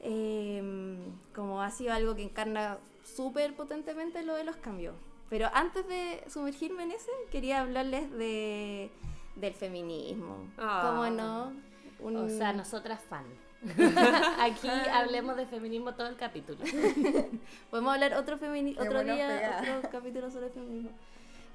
Eh, 0.00 0.96
como 1.34 1.62
ha 1.62 1.70
sido 1.70 1.92
algo 1.92 2.14
que 2.14 2.22
encarna 2.22 2.78
súper 3.04 3.54
potentemente 3.54 4.22
lo 4.22 4.34
de 4.34 4.44
los 4.44 4.56
cambios. 4.56 4.94
Pero 5.28 5.48
antes 5.52 5.86
de 5.88 6.22
sumergirme 6.28 6.84
en 6.84 6.92
ese, 6.92 7.10
quería 7.32 7.60
hablarles 7.62 8.10
de, 8.12 8.90
del 9.36 9.54
feminismo. 9.54 10.36
Ah. 10.58 10.82
¿Cómo 10.90 11.10
no? 11.10 11.52
Un- 11.98 12.16
O 12.16 12.28
sea, 12.28 12.52
nosotras 12.52 13.00
fan. 13.02 13.24
Aquí 14.38 14.68
hablemos 14.92 15.36
de 15.36 15.46
feminismo 15.46 15.94
todo 15.94 16.06
el 16.08 16.16
capítulo. 16.16 16.58
Podemos 17.70 17.94
hablar 17.94 18.14
otro, 18.14 18.38
femini- 18.38 18.74
Qué 18.76 18.82
otro 18.82 19.02
día, 19.02 19.60
otro 19.80 19.90
capítulo 19.90 20.30
sobre 20.30 20.50
feminismo. 20.50 20.90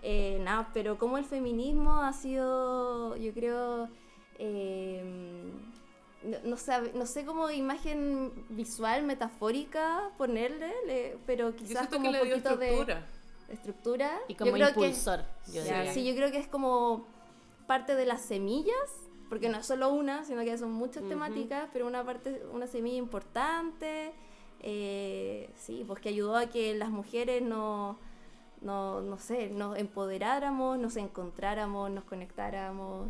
Eh, 0.03 0.39
nada, 0.43 0.69
pero 0.73 0.97
como 0.97 1.17
el 1.19 1.25
feminismo 1.25 2.01
ha 2.01 2.11
sido, 2.11 3.15
yo 3.17 3.31
creo, 3.33 3.87
eh, 4.39 5.03
no, 6.23 6.37
no 6.43 6.57
sé, 6.57 6.91
no 6.93 7.05
sé 7.05 7.25
cómo 7.25 7.49
imagen 7.49 8.31
visual, 8.49 9.03
metafórica 9.03 10.09
ponerle, 10.17 10.71
le- 10.85 11.17
pero 11.25 11.49
Yo 11.51 11.55
quizás 11.55 11.87
como 11.87 12.11
que 12.11 12.21
un 12.21 12.29
poquito 12.29 12.57
de 12.57 12.65
estructura. 12.67 13.05
estructura. 13.49 14.19
Y 14.27 14.33
Yo 14.33 14.37
como 14.39 14.53
que- 14.53 14.59
impulsor, 14.63 15.21
yo 15.53 15.63
diría. 15.63 15.93
sí, 15.93 16.05
yo 16.05 16.15
creo 16.15 16.31
que 16.31 16.37
es 16.37 16.47
como 16.47 17.05
parte 17.67 17.95
de 17.95 18.05
las 18.05 18.21
semillas, 18.21 18.75
porque 19.29 19.49
no 19.49 19.57
es 19.59 19.65
solo 19.65 19.89
una, 19.93 20.25
sino 20.25 20.43
que 20.43 20.57
son 20.57 20.71
muchas 20.73 21.07
temáticas, 21.07 21.69
pero 21.71 21.87
una 21.87 22.03
parte, 22.03 22.43
una 22.51 22.67
semilla 22.67 22.97
importante, 22.97 24.11
eh, 24.59 25.49
sí, 25.55 25.83
pues 25.87 25.99
que 26.01 26.09
ayudó 26.09 26.35
a 26.35 26.47
que 26.47 26.75
las 26.75 26.89
mujeres 26.89 27.41
no, 27.41 27.97
no, 28.61 29.01
no 29.01 29.17
sé, 29.17 29.49
nos 29.49 29.77
empoderáramos, 29.77 30.77
nos 30.77 30.97
encontráramos, 30.97 31.89
nos 31.89 32.03
conectáramos. 32.03 33.07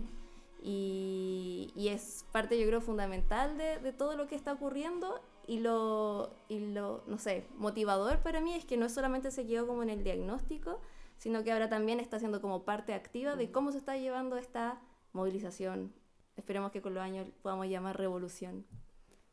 Y, 0.61 1.71
y 1.75 1.89
es 1.89 2.25
parte, 2.31 2.59
yo 2.59 2.67
creo, 2.67 2.81
fundamental 2.81 3.57
de, 3.57 3.79
de 3.79 3.93
todo 3.93 4.15
lo 4.15 4.27
que 4.27 4.35
está 4.35 4.53
ocurriendo. 4.53 5.21
Y 5.47 5.59
lo, 5.59 6.33
y 6.47 6.59
lo, 6.59 7.03
no 7.07 7.17
sé, 7.17 7.47
motivador 7.57 8.19
para 8.19 8.41
mí 8.41 8.53
es 8.53 8.63
que 8.63 8.77
no 8.77 8.87
solamente 8.89 9.31
se 9.31 9.45
quedó 9.45 9.67
como 9.67 9.83
en 9.83 9.89
el 9.89 10.03
diagnóstico, 10.03 10.79
sino 11.17 11.43
que 11.43 11.51
ahora 11.51 11.67
también 11.67 11.99
está 11.99 12.19
siendo 12.19 12.41
como 12.41 12.63
parte 12.63 12.93
activa 12.93 13.35
de 13.35 13.51
cómo 13.51 13.71
se 13.71 13.79
está 13.79 13.97
llevando 13.97 14.37
esta 14.37 14.81
movilización. 15.13 15.93
Esperemos 16.37 16.71
que 16.71 16.81
con 16.81 16.93
los 16.93 17.03
años 17.03 17.27
podamos 17.41 17.67
llamar 17.67 17.97
revolución. 17.97 18.65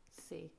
Sí. 0.09 0.51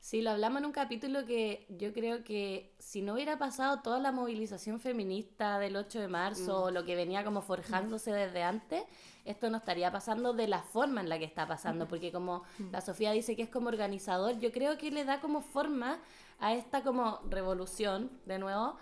Sí, 0.00 0.22
lo 0.22 0.30
hablamos 0.30 0.60
en 0.60 0.66
un 0.66 0.72
capítulo 0.72 1.26
que 1.26 1.66
yo 1.68 1.92
creo 1.92 2.24
que 2.24 2.74
si 2.78 3.02
no 3.02 3.12
hubiera 3.12 3.38
pasado 3.38 3.80
toda 3.82 3.98
la 3.98 4.12
movilización 4.12 4.80
feminista 4.80 5.58
del 5.58 5.76
8 5.76 6.00
de 6.00 6.08
marzo 6.08 6.64
o 6.64 6.70
lo 6.70 6.86
que 6.86 6.96
venía 6.96 7.22
como 7.22 7.42
forjándose 7.42 8.10
desde 8.10 8.42
antes, 8.42 8.82
esto 9.26 9.50
no 9.50 9.58
estaría 9.58 9.92
pasando 9.92 10.32
de 10.32 10.48
la 10.48 10.62
forma 10.62 11.02
en 11.02 11.10
la 11.10 11.18
que 11.18 11.26
está 11.26 11.46
pasando, 11.46 11.86
porque 11.86 12.10
como 12.10 12.44
la 12.72 12.80
Sofía 12.80 13.12
dice 13.12 13.36
que 13.36 13.42
es 13.42 13.50
como 13.50 13.68
organizador, 13.68 14.38
yo 14.38 14.52
creo 14.52 14.78
que 14.78 14.90
le 14.90 15.04
da 15.04 15.20
como 15.20 15.42
forma 15.42 16.00
a 16.38 16.54
esta 16.54 16.82
como 16.82 17.20
revolución, 17.28 18.10
de 18.24 18.38
nuevo, 18.38 18.76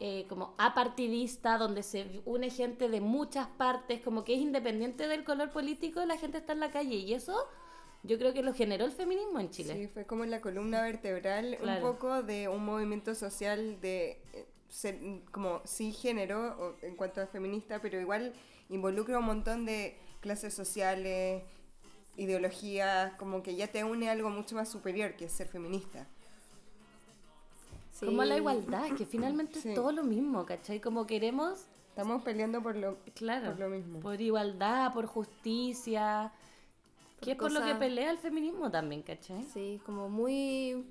eh, 0.00 0.24
como 0.26 0.54
apartidista, 0.56 1.58
donde 1.58 1.82
se 1.82 2.22
une 2.24 2.48
gente 2.48 2.88
de 2.88 3.02
muchas 3.02 3.46
partes, 3.46 4.00
como 4.00 4.24
que 4.24 4.34
es 4.34 4.40
independiente 4.40 5.06
del 5.06 5.22
color 5.22 5.50
político, 5.50 6.02
la 6.06 6.16
gente 6.16 6.38
está 6.38 6.54
en 6.54 6.60
la 6.60 6.70
calle 6.70 6.96
y 6.96 7.12
eso 7.12 7.46
yo 8.02 8.18
creo 8.18 8.32
que 8.32 8.42
lo 8.42 8.52
generó 8.54 8.84
el 8.84 8.92
feminismo 8.92 9.38
en 9.40 9.50
Chile. 9.50 9.74
Sí, 9.74 9.86
fue 9.88 10.04
como 10.06 10.24
la 10.24 10.40
columna 10.40 10.82
vertebral 10.82 11.56
Claro. 11.60 11.86
un 11.86 11.92
poco 11.92 12.22
de 12.22 12.48
un 12.48 12.64
movimiento 12.64 13.14
social 13.14 13.80
de 13.80 14.20
eh, 14.32 14.46
ser- 14.68 14.98
como 15.30 15.60
sí 15.64 15.92
género 15.92 16.76
en 16.82 16.96
cuanto 16.96 17.20
a 17.20 17.26
feminista, 17.26 17.80
pero 17.80 18.00
igual 18.00 18.32
involucra 18.68 19.18
un 19.18 19.26
montón 19.26 19.64
de 19.66 19.96
clases 20.20 20.54
sociales, 20.54 21.42
ideologías, 22.16 23.12
como 23.14 23.42
que 23.42 23.54
ya 23.56 23.68
te 23.68 23.84
une 23.84 24.08
algo 24.10 24.30
mucho 24.30 24.54
más 24.54 24.68
superior 24.68 25.14
que 25.14 25.26
es 25.26 25.32
ser 25.32 25.48
feminista. 25.48 26.06
Sí. 27.92 28.06
Como 28.06 28.24
la 28.24 28.36
igualdad, 28.36 28.90
que 28.96 29.06
finalmente 29.06 29.60
Sí. 29.60 29.68
es 29.70 29.74
todo 29.74 29.92
lo 29.92 30.02
mismo, 30.02 30.44
¿cachai? 30.46 30.80
Como 30.80 31.06
queremos, 31.06 31.66
Estamos 31.90 32.22
peleando 32.22 32.62
por 32.62 32.74
lo, 32.74 32.96
claro, 33.14 33.50
por 33.50 33.60
lo 33.60 33.68
mismo. 33.68 34.00
por 34.00 34.18
igualdad, 34.18 34.94
por 34.94 35.04
justicia, 35.04 36.32
que 37.22 37.32
es 37.32 37.36
por 37.38 37.50
lo 37.52 37.60
que 37.60 37.74
pelea 37.78 38.10
el 38.10 38.18
feminismo 38.18 38.70
también, 38.70 39.02
¿cachai? 39.02 39.42
Sí, 39.44 39.80
como 39.86 40.08
muy, 40.08 40.84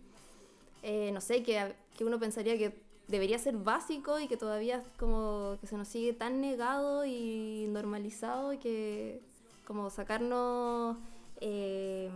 eh, 0.83 1.11
no 1.13 1.21
sé, 1.21 1.43
que, 1.43 1.73
que 1.97 2.05
uno 2.05 2.19
pensaría 2.19 2.57
que 2.57 2.73
debería 3.07 3.37
ser 3.39 3.57
básico 3.57 4.19
y 4.19 4.27
que 4.27 4.37
todavía 4.37 4.77
es 4.77 4.83
como 4.97 5.57
que 5.59 5.67
se 5.67 5.77
nos 5.77 5.87
sigue 5.87 6.13
tan 6.13 6.39
negado 6.41 7.05
y 7.05 7.65
normalizado 7.69 8.57
que 8.59 9.21
como 9.65 9.89
sacarnos, 9.89 10.97
eh, 11.41 12.09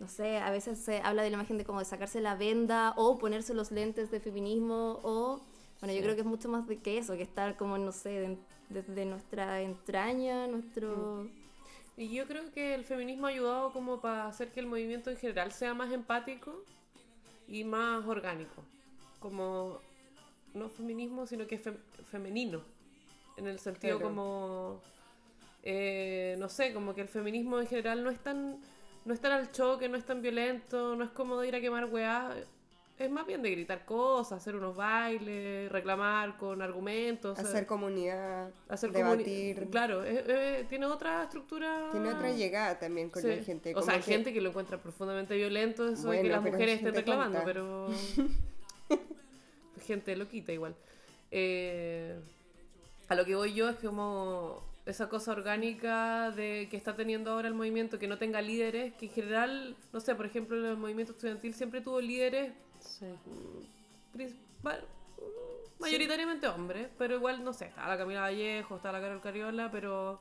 no 0.00 0.08
sé, 0.08 0.38
a 0.38 0.50
veces 0.50 0.78
se 0.78 1.00
habla 1.00 1.22
de 1.22 1.30
la 1.30 1.36
imagen 1.36 1.58
de 1.58 1.64
como 1.64 1.78
de 1.80 1.84
sacarse 1.84 2.20
la 2.20 2.34
venda 2.36 2.94
o 2.96 3.18
ponerse 3.18 3.54
los 3.54 3.70
lentes 3.70 4.10
de 4.10 4.20
feminismo 4.20 5.00
o, 5.02 5.40
bueno, 5.80 5.94
yo 5.94 6.02
creo 6.02 6.14
que 6.14 6.20
es 6.20 6.26
mucho 6.26 6.48
más 6.48 6.66
de 6.68 6.78
que 6.78 6.98
eso, 6.98 7.14
que 7.16 7.22
estar 7.22 7.56
como, 7.56 7.76
no 7.78 7.92
sé, 7.92 8.08
de- 8.10 8.38
desde 8.68 9.04
nuestra 9.04 9.60
entraña, 9.62 10.46
nuestro... 10.46 11.28
Y 11.96 12.10
yo 12.14 12.26
creo 12.26 12.50
que 12.52 12.74
el 12.74 12.84
feminismo 12.84 13.26
ha 13.26 13.30
ayudado 13.30 13.72
como 13.72 14.00
para 14.00 14.26
hacer 14.26 14.52
que 14.52 14.60
el 14.60 14.66
movimiento 14.66 15.10
en 15.10 15.16
general 15.16 15.52
sea 15.52 15.72
más 15.74 15.92
empático 15.92 16.62
y 17.48 17.64
más 17.64 18.04
orgánico. 18.06 18.62
Como 19.18 19.80
no 20.54 20.68
feminismo, 20.68 21.26
sino 21.26 21.46
que 21.46 21.58
fem- 21.62 21.78
femenino. 22.10 22.62
En 23.36 23.46
el 23.46 23.58
sentido 23.58 23.98
Claro. 23.98 24.10
como, 24.14 24.80
eh, 25.62 26.36
no 26.38 26.48
sé, 26.48 26.72
como 26.74 26.94
que 26.94 27.00
el 27.02 27.08
feminismo 27.08 27.60
en 27.60 27.66
general 27.66 28.02
no 28.04 28.10
es 28.10 28.18
tan, 28.22 28.60
no 29.04 29.14
es 29.14 29.20
tan 29.20 29.32
al 29.32 29.50
choque, 29.52 29.88
no 29.88 29.96
es 29.96 30.04
tan 30.04 30.20
violento, 30.22 30.96
no 30.96 31.04
es 31.04 31.10
como 31.10 31.38
de 31.40 31.48
ir 31.48 31.56
a 31.56 31.60
quemar 31.60 31.86
weá. 31.86 32.34
Es 32.98 33.10
más 33.10 33.26
bien 33.26 33.42
de 33.42 33.50
gritar 33.50 33.84
cosas, 33.84 34.38
hacer 34.40 34.56
unos 34.56 34.74
bailes, 34.74 35.70
reclamar 35.70 36.38
con 36.38 36.62
argumentos. 36.62 37.38
Hacer 37.38 37.66
comunidad, 37.66 38.50
hacer 38.70 38.90
comuni- 38.90 38.96
debatir. 39.18 39.68
Claro, 39.70 40.02
eh, 40.02 40.24
eh, 40.26 40.66
tiene 40.68 40.86
otra 40.86 41.24
estructura. 41.24 41.90
Tiene 41.92 42.08
otra 42.10 42.32
llegada 42.32 42.78
también 42.78 43.10
con 43.10 43.20
Sí. 43.20 43.28
la 43.28 43.42
gente. 43.44 43.74
O 43.76 43.82
sea, 43.82 43.94
hay 43.94 44.00
que- 44.00 44.12
gente 44.12 44.32
que 44.32 44.40
lo 44.40 44.48
encuentra 44.48 44.78
profundamente 44.78 45.36
violento, 45.36 45.86
eso 45.88 46.02
de 46.02 46.06
Bueno, 46.06 46.22
que 46.22 46.28
las 46.30 46.42
mujeres 46.42 46.68
es 46.70 46.76
estén 46.78 46.94
reclamando, 46.94 47.38
tonta. 47.38 47.44
pero. 47.44 47.88
gente 49.86 50.16
loquita 50.16 50.52
igual. 50.52 50.74
Eh, 51.30 52.18
a 53.08 53.14
lo 53.14 53.24
que 53.24 53.34
voy 53.34 53.54
yo 53.54 53.68
es 53.68 53.76
como 53.76 54.62
esa 54.86 55.08
cosa 55.08 55.32
orgánica 55.32 56.30
de 56.30 56.68
que 56.70 56.76
está 56.76 56.94
teniendo 56.96 57.32
ahora 57.32 57.48
el 57.48 57.54
movimiento, 57.54 57.98
que 57.98 58.08
no 58.08 58.18
tenga 58.18 58.40
líderes, 58.40 58.94
que 58.94 59.06
en 59.06 59.12
general, 59.12 59.76
no 59.92 60.00
sé, 60.00 60.14
por 60.14 60.26
ejemplo, 60.26 60.56
el 60.56 60.76
movimiento 60.76 61.12
estudiantil 61.12 61.54
siempre 61.54 61.80
tuvo 61.80 62.00
líderes 62.00 62.52
principal- 64.12 64.84
mayoritariamente 65.78 66.48
hombres, 66.48 66.88
pero 66.98 67.16
igual, 67.16 67.44
no 67.44 67.52
sé, 67.52 67.66
estaba 67.66 67.88
la 67.88 67.98
Camila 67.98 68.20
Vallejo, 68.22 68.76
estaba 68.76 68.98
la 68.98 69.04
Carol 69.04 69.20
Cariola, 69.20 69.70
pero 69.70 70.20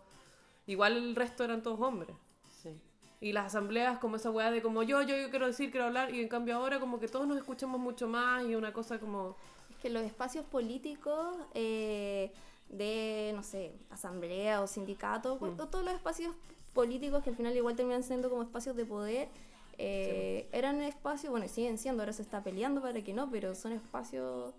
igual 0.67 0.97
el 0.97 1.15
resto 1.15 1.43
eran 1.43 1.63
todos 1.63 1.79
hombres. 1.79 2.15
Sí. 2.61 2.77
Y 3.21 3.31
las 3.31 3.45
asambleas 3.47 3.97
como 3.99 4.17
esa 4.17 4.29
weá 4.31 4.51
de 4.51 4.61
como 4.61 4.83
yo, 4.83 5.01
yo, 5.01 5.15
yo 5.15 5.29
quiero 5.29 5.47
decir, 5.47 5.71
quiero 5.71 5.85
hablar, 5.87 6.13
y 6.13 6.21
en 6.21 6.27
cambio 6.27 6.55
ahora 6.57 6.79
como 6.79 6.99
que 6.99 7.07
todos 7.07 7.27
nos 7.27 7.37
escuchamos 7.37 7.79
mucho 7.79 8.07
más 8.07 8.43
y 8.43 8.55
una 8.55 8.73
cosa 8.73 8.99
como... 8.99 9.35
Es 9.69 9.77
que 9.77 9.89
los 9.89 10.03
espacios 10.03 10.45
políticos 10.45 11.37
eh, 11.53 12.31
de, 12.69 13.31
no 13.35 13.41
sé, 13.43 13.73
asamblea 13.89 14.61
o 14.61 14.67
sindicato, 14.67 15.37
Mm. 15.39 15.43
o 15.59 15.67
todos 15.67 15.85
los 15.85 15.93
espacios 15.93 16.35
políticos 16.73 17.23
que 17.23 17.29
al 17.29 17.35
final 17.37 17.55
igual 17.55 17.75
terminan 17.77 18.03
siendo 18.03 18.29
como 18.29 18.43
espacios 18.43 18.75
de 18.75 18.85
poder, 18.85 19.29
eh, 19.77 20.49
eran 20.51 20.81
espacios, 20.81 21.31
bueno, 21.31 21.45
y 21.45 21.49
siguen 21.49 21.77
siendo, 21.77 22.01
ahora 22.03 22.13
se 22.13 22.21
está 22.21 22.43
peleando 22.43 22.81
para 22.81 23.01
que 23.03 23.13
no, 23.13 23.29
pero 23.29 23.55
son 23.55 23.71
espacios 23.73 24.53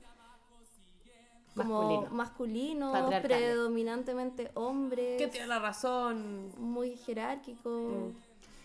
como 1.55 1.81
Masculino. 1.83 2.11
masculinos, 2.14 2.93
Patriarcales. 2.93 3.39
predominantemente 3.49 4.51
hombres, 4.55 5.17
Que 5.19 5.29
tiene 5.29 5.47
la 5.47 5.59
razón. 5.59 6.51
muy 6.59 6.97
jerárquicos. 6.97 8.12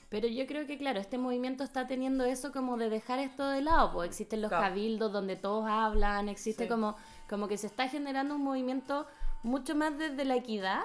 Pero 0.10 0.28
yo 0.28 0.46
creo 0.46 0.68
que, 0.68 0.78
claro, 0.78 1.00
este 1.00 1.18
movimiento 1.18 1.64
está 1.64 1.88
teniendo 1.88 2.26
eso 2.26 2.52
como 2.52 2.76
de 2.76 2.90
dejar 2.90 3.20
esto 3.20 3.48
de 3.48 3.62
lado, 3.62 3.94
pues 3.94 4.10
existen 4.10 4.42
los 4.42 4.50
Claro. 4.50 4.66
cabildos 4.68 5.14
donde 5.14 5.38
todos 5.38 5.66
hablan, 5.70 6.28
existe 6.28 6.64
Sí. 6.66 6.70
como, 6.70 6.98
como 7.30 7.48
que 7.48 7.58
se 7.58 7.68
está 7.68 7.88
generando 7.88 8.36
un 8.36 8.44
movimiento 8.44 9.08
mucho 9.42 9.74
más 9.74 9.98
desde 9.98 10.26
la 10.26 10.36
equidad, 10.36 10.82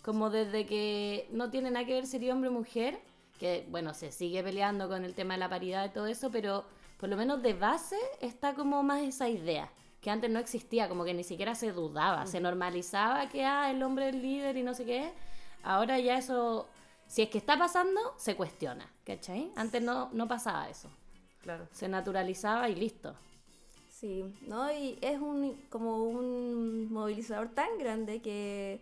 como 0.00 0.30
desde 0.30 0.64
que 0.64 1.28
no 1.32 1.50
tiene 1.50 1.72
nada 1.72 1.84
que 1.86 1.94
ver 1.94 2.06
ser 2.06 2.30
hombre 2.30 2.50
o 2.50 2.52
mujer, 2.52 3.00
que 3.38 3.66
bueno, 3.70 3.94
se 3.94 4.10
sigue 4.12 4.42
peleando 4.42 4.88
con 4.88 5.04
el 5.04 5.14
tema 5.14 5.34
de 5.34 5.40
la 5.40 5.48
paridad 5.48 5.86
y 5.86 5.90
todo 5.90 6.06
eso, 6.06 6.30
pero 6.30 6.64
por 6.98 7.08
lo 7.08 7.16
menos 7.16 7.42
de 7.42 7.54
base 7.54 7.96
está 8.20 8.54
como 8.54 8.82
más 8.82 9.02
esa 9.02 9.28
idea, 9.28 9.70
que 10.00 10.10
antes 10.10 10.30
no 10.30 10.38
existía, 10.38 10.88
como 10.88 11.04
que 11.04 11.14
ni 11.14 11.24
siquiera 11.24 11.54
se 11.54 11.72
dudaba, 11.72 12.26
se 12.26 12.40
normalizaba 12.40 13.28
que 13.28 13.44
ah, 13.44 13.70
el 13.70 13.82
hombre 13.82 14.08
es 14.08 14.14
el 14.14 14.22
líder 14.22 14.56
y 14.56 14.62
no 14.62 14.74
sé 14.74 14.84
qué. 14.84 15.12
Ahora 15.62 15.98
ya 15.98 16.18
eso, 16.18 16.68
si 17.06 17.22
es 17.22 17.30
que 17.30 17.38
está 17.38 17.58
pasando, 17.58 18.00
se 18.16 18.36
cuestiona, 18.36 18.88
¿cachai? 19.04 19.50
Antes 19.56 19.82
no, 19.82 20.08
no 20.12 20.28
pasaba 20.28 20.68
eso, 20.68 20.90
Claro. 21.42 21.66
se 21.72 21.88
naturalizaba 21.88 22.68
y 22.68 22.74
listo. 22.74 23.14
Sí, 23.88 24.24
¿no? 24.46 24.70
Y 24.72 24.96
es 25.00 25.18
un 25.20 25.60
como 25.70 26.04
un 26.04 26.92
movilizador 26.92 27.48
tan 27.48 27.78
grande 27.78 28.20
que, 28.22 28.80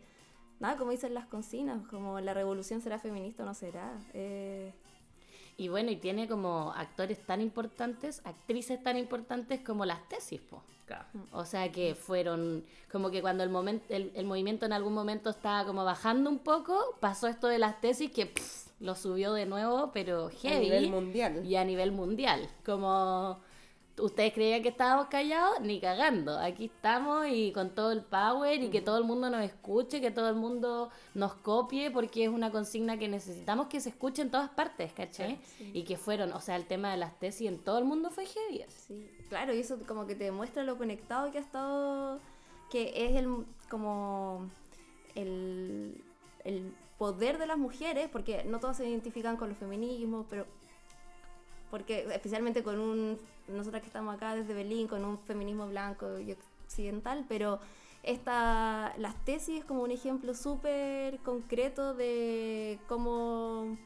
nada, 0.61 0.77
como 0.77 0.91
dicen 0.91 1.15
las 1.15 1.27
consignas, 1.27 1.87
como 1.89 2.21
la 2.21 2.35
revolución 2.35 2.81
será 2.81 2.99
feminista 2.99 3.43
o 3.43 3.47
no 3.47 3.55
será. 3.55 3.93
Eh, 4.15 4.73
Y 5.59 5.69
bueno, 5.69 5.91
y 5.91 5.97
tiene 5.97 6.29
como 6.29 6.73
actores 6.77 7.25
tan 7.25 7.41
importantes, 7.41 8.21
actrices 8.25 8.83
tan 8.83 8.97
importantes 8.99 9.61
como 9.61 9.85
las 9.87 10.07
tesis, 10.09 10.41
po. 10.41 10.63
Claro. 10.85 11.05
O 11.33 11.45
sea 11.45 11.73
que 11.73 11.95
fueron 11.95 12.65
como 12.93 13.11
que 13.11 13.21
cuando 13.21 13.43
el, 13.43 13.51
momento 13.51 13.85
el, 13.89 14.13
el 14.15 14.25
movimiento 14.27 14.67
en 14.67 14.73
algún 14.73 14.93
momento 14.95 15.31
estaba 15.31 15.65
como 15.67 15.83
bajando 15.85 16.29
un 16.31 16.39
poco, 16.39 16.97
pasó 17.01 17.27
esto 17.27 17.49
de 17.49 17.59
las 17.59 17.81
tesis 17.81 18.11
que 18.13 18.27
pff, 18.27 18.69
lo 18.81 18.95
subió 18.95 19.33
de 19.33 19.47
nuevo, 19.47 19.91
pero 19.93 20.27
A 20.27 20.31
heavy. 20.31 20.61
nivel 20.67 20.91
mundial. 20.91 21.45
Y 21.45 21.57
a 21.57 21.65
nivel 21.65 21.91
mundial. 21.91 22.49
Como 22.65 23.41
ustedes 23.99 24.33
creían 24.33 24.63
que 24.63 24.69
estábamos 24.69 25.07
callados, 25.07 25.61
ni 25.61 25.81
cagando. 25.81 26.39
Aquí 26.39 26.67
estamos 26.67 27.27
y 27.29 27.53
con 27.53 27.75
todo 27.75 27.93
el 27.93 28.03
power 28.03 28.63
y 28.63 28.71
que 28.71 28.81
todo 28.81 28.99
el 28.99 29.05
mundo 29.05 29.31
nos 29.31 29.43
escuche, 29.43 30.01
que 30.01 30.11
todo 30.11 30.29
el 30.29 30.37
mundo 30.37 30.91
nos 31.15 31.35
copie, 31.35 31.91
porque 31.91 32.25
es 32.25 32.31
una 32.31 32.51
consigna 32.51 32.99
que 32.99 33.09
necesitamos 33.09 33.69
que 33.69 33.81
se 33.81 33.91
escuche 33.91 34.23
en 34.23 34.31
todas 34.31 34.51
partes, 34.51 34.93
¿cachai? 34.93 35.39
Y 35.59 35.85
que 35.85 35.97
fueron, 35.97 36.33
o 36.33 36.41
sea, 36.41 36.57
el 36.57 36.67
tema 36.67 36.91
de 36.91 36.99
las 36.99 37.19
tesis 37.19 37.49
en 37.49 37.59
todo 37.59 37.79
el 37.79 37.85
mundo 37.85 38.11
fue 38.11 38.27
heavy. 38.27 38.65
sí, 38.69 39.11
claro, 39.29 39.55
y 39.55 39.61
eso 39.61 39.79
como 39.87 40.07
que 40.07 40.15
te 40.15 40.25
demuestra 40.25 40.63
lo 40.63 40.77
conectado 40.77 41.31
que 41.33 41.39
ha 41.39 41.43
estado, 41.43 42.21
que 42.71 42.93
es 43.07 43.17
el 43.17 43.47
como 43.71 44.49
el, 45.15 46.03
el 46.45 46.73
poder 46.99 47.39
de 47.39 47.47
las 47.47 47.59
mujeres, 47.59 48.09
porque 48.11 48.45
no 48.45 48.61
todas 48.61 48.77
se 48.77 48.89
identifican 48.89 49.37
con 49.37 49.49
los 49.49 49.59
feminismos, 49.59 50.27
pero 50.29 50.47
porque 51.71 52.07
especialmente 52.13 52.63
con 52.63 52.79
un, 52.79 53.19
nosotras 53.49 53.83
que 53.83 53.89
estamos 53.89 54.15
acá 54.15 54.35
desde 54.35 54.55
Berlín, 54.55 54.89
con 54.89 55.05
un 55.05 55.19
feminismo 55.19 55.69
blanco 55.69 56.19
y 56.19 56.37
occidental, 56.65 57.25
pero 57.29 57.61
esta, 58.03 58.95
las 58.99 59.17
tesis 59.25 59.59
es 59.61 59.65
como 59.65 59.83
un 59.83 59.91
ejemplo 59.91 60.35
súper 60.35 61.19
concreto 61.21 61.95
de 61.95 62.79
cómo 62.89 63.77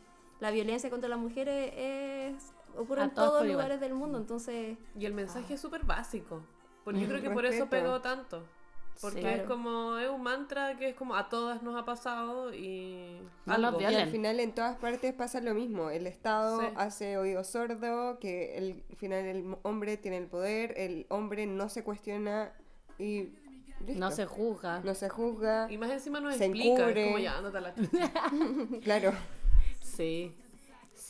la 0.40 0.50
violencia 0.50 0.90
contra 0.90 1.08
las 1.08 1.18
mujeres 1.18 1.72
es, 1.76 2.52
ocurre 2.76 3.02
A 3.02 3.04
en 3.04 3.14
todos 3.14 3.32
los 3.32 3.42
igual. 3.44 3.52
lugares 3.52 3.80
del 3.80 3.94
mundo, 3.94 4.18
entonces 4.18 4.76
Y 4.98 5.06
el 5.06 5.14
mensaje 5.14 5.54
es 5.54 5.60
súper 5.60 5.84
básico. 5.84 6.42
Porque 6.84 7.00
yo 7.02 7.08
creo 7.08 7.22
que 7.22 7.30
por 7.30 7.46
eso 7.46 7.66
pegó 7.68 8.00
tanto. 8.00 8.44
Porque 9.00 9.22
Sí. 9.22 9.26
es 9.28 9.42
como, 9.44 9.96
es 9.96 10.10
un 10.10 10.22
mantra 10.22 10.76
que 10.76 10.90
es 10.90 10.94
como 10.94 11.14
a 11.16 11.28
todas 11.30 11.62
nos 11.62 11.74
ha 11.80 11.84
pasado 11.86 12.52
y... 12.54 13.18
No 13.46 13.54
algo. 13.54 13.80
Y 13.80 13.84
al 13.84 14.10
final 14.10 14.40
en 14.40 14.52
todas 14.54 14.76
partes 14.76 15.14
pasa 15.14 15.40
lo 15.40 15.54
mismo. 15.54 15.88
El 15.90 16.06
Estado 16.06 16.60
Sí. 16.60 16.66
hace 16.76 17.16
oído 17.16 17.42
sordo, 17.44 18.18
que 18.18 18.58
el, 18.58 18.84
al 18.90 18.96
final 18.96 19.24
el 19.24 19.56
hombre 19.62 19.96
tiene 19.96 20.18
el 20.18 20.26
poder, 20.26 20.74
el 20.76 21.06
hombre 21.08 21.46
no 21.46 21.68
se 21.70 21.82
cuestiona 21.82 22.52
y 22.98 23.30
listo. 23.86 23.98
No 24.00 24.10
se 24.10 24.26
juzga. 24.26 24.80
No 24.84 24.94
se 24.94 25.08
juzga. 25.08 25.66
Y 25.70 25.78
más 25.78 25.90
encima 25.90 26.20
nos 26.20 26.36
Se 26.36 26.44
explica, 26.44 26.82
encubre. 26.82 27.00
es 27.02 27.06
como 27.06 27.18
ya, 27.18 27.40
la. 27.40 27.74
Claro. 28.82 29.12
Sí. 29.80 30.34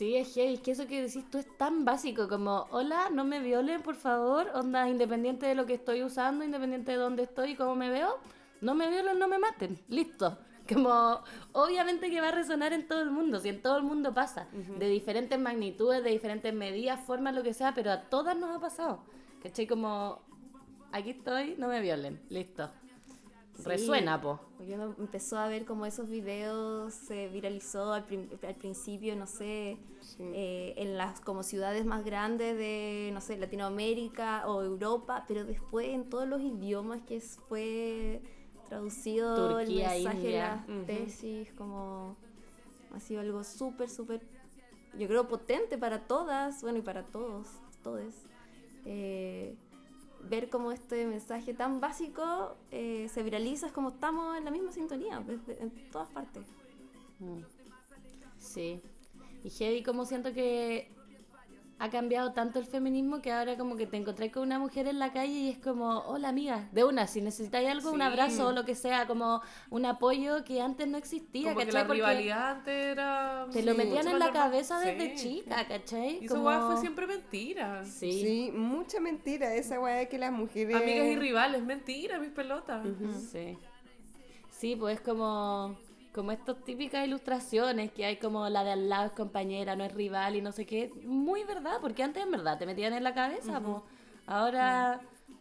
Sí, 0.00 0.16
es 0.16 0.32
heavy, 0.32 0.54
es 0.54 0.60
que 0.60 0.70
eso 0.70 0.86
que 0.86 1.02
decís 1.02 1.28
tú 1.30 1.36
es 1.36 1.58
tan 1.58 1.84
básico 1.84 2.26
como, 2.26 2.66
hola, 2.70 3.10
no 3.12 3.22
me 3.22 3.38
violen, 3.38 3.82
por 3.82 3.96
favor, 3.96 4.50
onda, 4.54 4.88
independiente 4.88 5.44
de 5.44 5.54
lo 5.54 5.66
que 5.66 5.74
estoy 5.74 6.02
usando, 6.02 6.42
independiente 6.42 6.92
de 6.92 6.96
dónde 6.96 7.24
estoy 7.24 7.50
y 7.50 7.54
cómo 7.54 7.76
me 7.76 7.90
veo, 7.90 8.16
no 8.62 8.74
me 8.74 8.88
violen, 8.88 9.18
no 9.18 9.28
me 9.28 9.38
maten, 9.38 9.78
listo. 9.88 10.38
Como, 10.72 11.20
obviamente 11.52 12.08
que 12.08 12.18
va 12.22 12.28
a 12.28 12.32
resonar 12.32 12.72
en 12.72 12.88
todo 12.88 13.02
el 13.02 13.10
mundo, 13.10 13.40
si 13.40 13.50
en 13.50 13.60
todo 13.60 13.76
el 13.76 13.82
mundo 13.82 14.14
pasa, 14.14 14.48
de 14.78 14.88
diferentes 14.88 15.38
magnitudes, 15.38 16.02
de 16.02 16.08
diferentes 16.08 16.54
medidas, 16.54 16.98
formas, 17.00 17.34
lo 17.34 17.42
que 17.42 17.52
sea, 17.52 17.74
pero 17.74 17.90
a 17.90 18.00
todas 18.08 18.34
nos 18.38 18.56
ha 18.56 18.58
pasado. 18.58 19.02
¿Cachai? 19.42 19.66
Como, 19.66 20.22
aquí 20.92 21.10
estoy, 21.10 21.56
no 21.58 21.68
me 21.68 21.78
violen, 21.82 22.22
listo. 22.30 22.70
Resuena, 23.64 24.20
po. 24.20 24.40
Uno 24.58 24.94
empezó 24.98 25.38
a 25.38 25.48
ver 25.48 25.64
como 25.64 25.86
esos 25.86 26.08
videos 26.08 26.94
se 26.94 27.28
viralizó 27.28 27.92
al, 27.92 28.04
al 28.46 28.54
principio, 28.54 29.16
no 29.16 29.26
sé, 29.26 29.78
eh, 30.18 30.74
en 30.76 30.96
las 30.96 31.20
como 31.20 31.42
ciudades 31.42 31.84
más 31.84 32.04
grandes 32.04 32.56
de, 32.56 33.10
no 33.12 33.20
sé, 33.20 33.36
Latinoamérica 33.36 34.46
o 34.48 34.62
Europa, 34.62 35.24
pero 35.28 35.44
después 35.44 35.88
en 35.88 36.08
todos 36.08 36.26
los 36.26 36.40
idiomas 36.40 37.02
que 37.02 37.20
fue 37.20 38.22
traducido 38.68 39.58
Turquía, 39.58 39.96
el 39.96 40.04
mensaje, 40.04 40.26
India. 40.26 40.64
las 40.66 40.86
tesis, 40.86 41.52
como 41.54 42.16
ha 42.94 43.00
sido 43.00 43.20
algo 43.20 43.44
súper, 43.44 43.90
súper, 43.90 44.20
yo 44.98 45.06
creo, 45.06 45.28
potente 45.28 45.76
para 45.76 46.06
todas, 46.06 46.62
bueno, 46.62 46.78
y 46.78 46.82
para 46.82 47.04
todos, 47.04 47.48
todos. 47.82 48.14
Eh, 48.84 49.54
ver 50.28 50.48
cómo 50.48 50.72
este 50.72 51.06
mensaje 51.06 51.54
tan 51.54 51.80
básico 51.80 52.56
eh, 52.70 53.08
se 53.12 53.22
viraliza, 53.22 53.66
es 53.66 53.72
como 53.72 53.90
estamos 53.90 54.36
en 54.36 54.44
la 54.44 54.50
misma 54.50 54.72
sintonía, 54.72 55.22
en 55.48 55.90
todas 55.90 56.08
partes. 56.10 56.46
Mm. 57.18 57.40
Sí. 58.38 58.80
Y 59.44 59.50
heavy 59.50 59.82
como 59.82 60.04
siento 60.04 60.32
que 60.32 60.92
ha 61.82 61.88
cambiado 61.88 62.32
tanto 62.34 62.58
el 62.58 62.66
feminismo 62.66 63.22
que 63.22 63.32
ahora 63.32 63.56
como 63.56 63.74
que 63.74 63.86
te 63.86 63.96
encontrás 63.96 64.30
con 64.30 64.42
una 64.42 64.58
mujer 64.58 64.86
en 64.86 64.98
la 64.98 65.14
calle 65.14 65.32
y 65.32 65.48
es 65.48 65.56
como, 65.58 66.00
hola 66.00 66.28
amiga, 66.28 66.68
de 66.72 66.84
una, 66.84 67.06
si 67.06 67.22
necesitáis 67.22 67.68
algo, 67.70 67.90
un 67.90 68.02
abrazo 68.02 68.48
o 68.48 68.52
lo 68.52 68.66
que 68.66 68.74
sea, 68.74 69.06
como 69.06 69.40
un 69.70 69.86
apoyo 69.86 70.44
que 70.44 70.60
antes 70.60 70.86
no 70.86 70.98
existía, 70.98 71.54
Como 71.54 71.60
que 71.60 71.66
¿cachai? 71.66 71.80
la 71.82 71.86
Porque 71.86 72.02
rivalidad 72.02 72.50
antes 72.58 72.84
era... 72.86 73.46
te 73.50 73.62
lo 73.62 73.74
metían 73.74 74.06
en 74.08 74.18
la 74.18 74.30
cabeza 74.30 74.78
desde 74.78 75.16
Sí. 75.16 75.40
chica, 75.40 75.66
¿cachai? 75.66 76.22
Y 76.22 76.26
Como- 76.26 76.50
fue 76.66 76.76
siempre 76.76 77.06
mentira. 77.06 77.82
Sí. 77.86 78.12
Sí, 78.12 78.52
mucha 78.54 79.00
mentira 79.00 79.54
esa 79.54 79.80
weá 79.80 79.94
de 79.96 80.08
que 80.10 80.18
las 80.18 80.32
mujeres... 80.32 80.76
Amigas 80.76 81.06
y 81.06 81.16
rivales, 81.16 81.62
mentira, 81.62 82.18
mis 82.18 82.30
pelotas. 82.30 82.86
Sí. 83.32 83.56
Sí, 84.50 84.76
pues 84.76 84.96
es 84.96 85.00
como, 85.00 85.78
como 86.12 86.32
estas 86.32 86.62
típicas 86.64 87.06
ilustraciones 87.06 87.92
que 87.92 88.04
hay 88.04 88.16
como 88.16 88.48
la 88.48 88.64
de 88.64 88.72
al 88.72 88.88
lado 88.88 89.06
es 89.06 89.12
compañera, 89.12 89.76
no 89.76 89.84
es 89.84 89.92
rival 89.94 90.36
y 90.36 90.42
no 90.42 90.52
sé 90.52 90.66
qué. 90.66 90.92
Muy 91.04 91.44
verdad, 91.44 91.78
porque 91.80 92.02
antes 92.02 92.22
en 92.22 92.30
verdad 92.30 92.58
te 92.58 92.66
metían 92.66 92.92
en 92.92 93.04
la 93.04 93.14
cabeza, 93.14 93.60
pues. 93.60 93.82
Ahora 94.26 95.00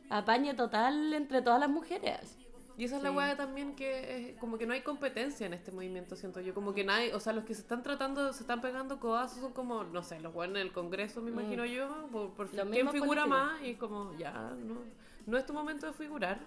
apañe 0.10 0.54
total 0.54 1.14
entre 1.14 1.42
todas 1.42 1.60
las 1.60 1.70
mujeres. 1.70 2.38
Y 2.78 2.86
esa 2.86 2.96
es 2.96 3.04
la 3.04 3.12
weá 3.12 3.36
también 3.36 3.76
que 3.76 4.30
es 4.32 4.38
como 4.38 4.58
que 4.58 4.66
no 4.66 4.72
hay 4.72 4.82
competencia 4.82 5.46
en 5.46 5.54
este 5.54 5.70
movimiento, 5.70 6.16
siento 6.16 6.40
yo. 6.40 6.54
Como 6.54 6.74
que 6.74 6.86
nadie, 6.86 7.14
o 7.14 7.20
sea, 7.20 7.34
los 7.34 7.44
que 7.44 7.54
se 7.54 7.60
están 7.60 7.84
tratando, 7.84 8.32
se 8.32 8.42
están 8.42 8.62
pegando 8.62 9.02
codazos 9.02 9.40
son 9.42 9.52
como, 9.52 9.84
no 9.84 10.02
sé, 10.02 10.22
los 10.22 10.34
weones 10.34 10.62
en 10.62 10.68
el 10.68 10.72
Congreso, 10.72 11.22
me 11.22 11.30
imagino 11.30 11.66
yo, 11.66 12.08
por, 12.10 12.30
por 12.32 12.50
quién 12.50 12.90
figura 12.90 13.24
políticos. 13.24 13.28
más 13.28 13.62
y 13.64 13.74
como, 13.76 14.18
ya, 14.18 14.32
no, 14.32 14.78
no 15.26 15.38
es 15.38 15.46
tu 15.46 15.52
momento 15.52 15.88
de 15.88 15.94
figurar. 15.94 16.40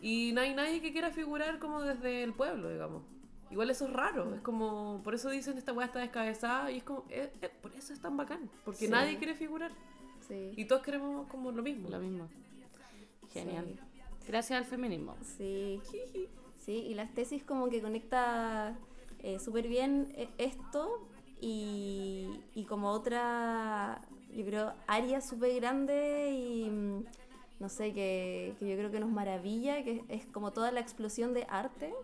Y 0.00 0.32
no 0.32 0.40
hay 0.40 0.54
nadie 0.54 0.80
que 0.80 0.90
quiera 0.90 1.10
figurar 1.10 1.58
como 1.58 1.82
desde 1.82 2.22
el 2.22 2.32
pueblo, 2.32 2.70
digamos. 2.70 3.02
Igual 3.52 3.70
eso 3.70 3.86
es 3.86 3.92
raro, 3.92 4.34
es 4.34 4.40
como, 4.40 5.00
por 5.04 5.14
eso 5.14 5.28
dicen 5.30 5.58
esta 5.58 5.72
weá 5.72 5.86
está 5.86 6.00
descabezada 6.00 6.70
y 6.70 6.78
es 6.78 6.84
como, 6.84 7.04
eh, 7.10 7.30
eh, 7.42 7.50
por 7.60 7.72
eso 7.74 7.92
es 7.92 8.00
tan 8.00 8.16
bacán, 8.16 8.48
porque 8.64 8.86
Sí. 8.86 8.88
nadie 8.88 9.18
quiere 9.18 9.34
figurar. 9.34 9.70
Sí. 10.26 10.52
Y 10.56 10.64
todos 10.64 10.82
queremos 10.82 11.26
como 11.28 11.52
lo 11.52 11.62
mismo. 11.62 11.88
Lo 11.90 11.98
mismo. 11.98 12.28
Genial. 13.30 13.66
Sí. 13.66 14.26
Gracias 14.28 14.58
al 14.58 14.64
feminismo. 14.64 15.16
Sí. 15.22 15.80
Sí, 16.58 16.74
y 16.76 16.94
las 16.94 17.12
tesis 17.12 17.42
como 17.42 17.68
que 17.68 17.82
conecta 17.82 18.78
eh, 19.18 19.40
súper 19.40 19.66
bien 19.66 20.12
eh, 20.16 20.28
esto 20.38 21.08
y, 21.40 22.28
y 22.54 22.66
como 22.66 22.90
otra, 22.92 24.00
yo 24.32 24.44
creo, 24.46 24.72
área 24.86 25.20
súper 25.20 25.56
grande 25.56 26.30
y 26.32 27.04
no 27.62 27.68
sé, 27.68 27.92
que, 27.94 28.54
que 28.58 28.68
yo 28.68 28.76
creo 28.76 28.90
que 28.90 28.98
nos 29.00 29.08
maravilla, 29.10 29.82
que 29.84 30.02
es 30.08 30.26
como 30.26 30.52
toda 30.52 30.70
la 30.72 30.80
explosión 30.80 31.32
de 31.32 31.46
arte 31.48 31.94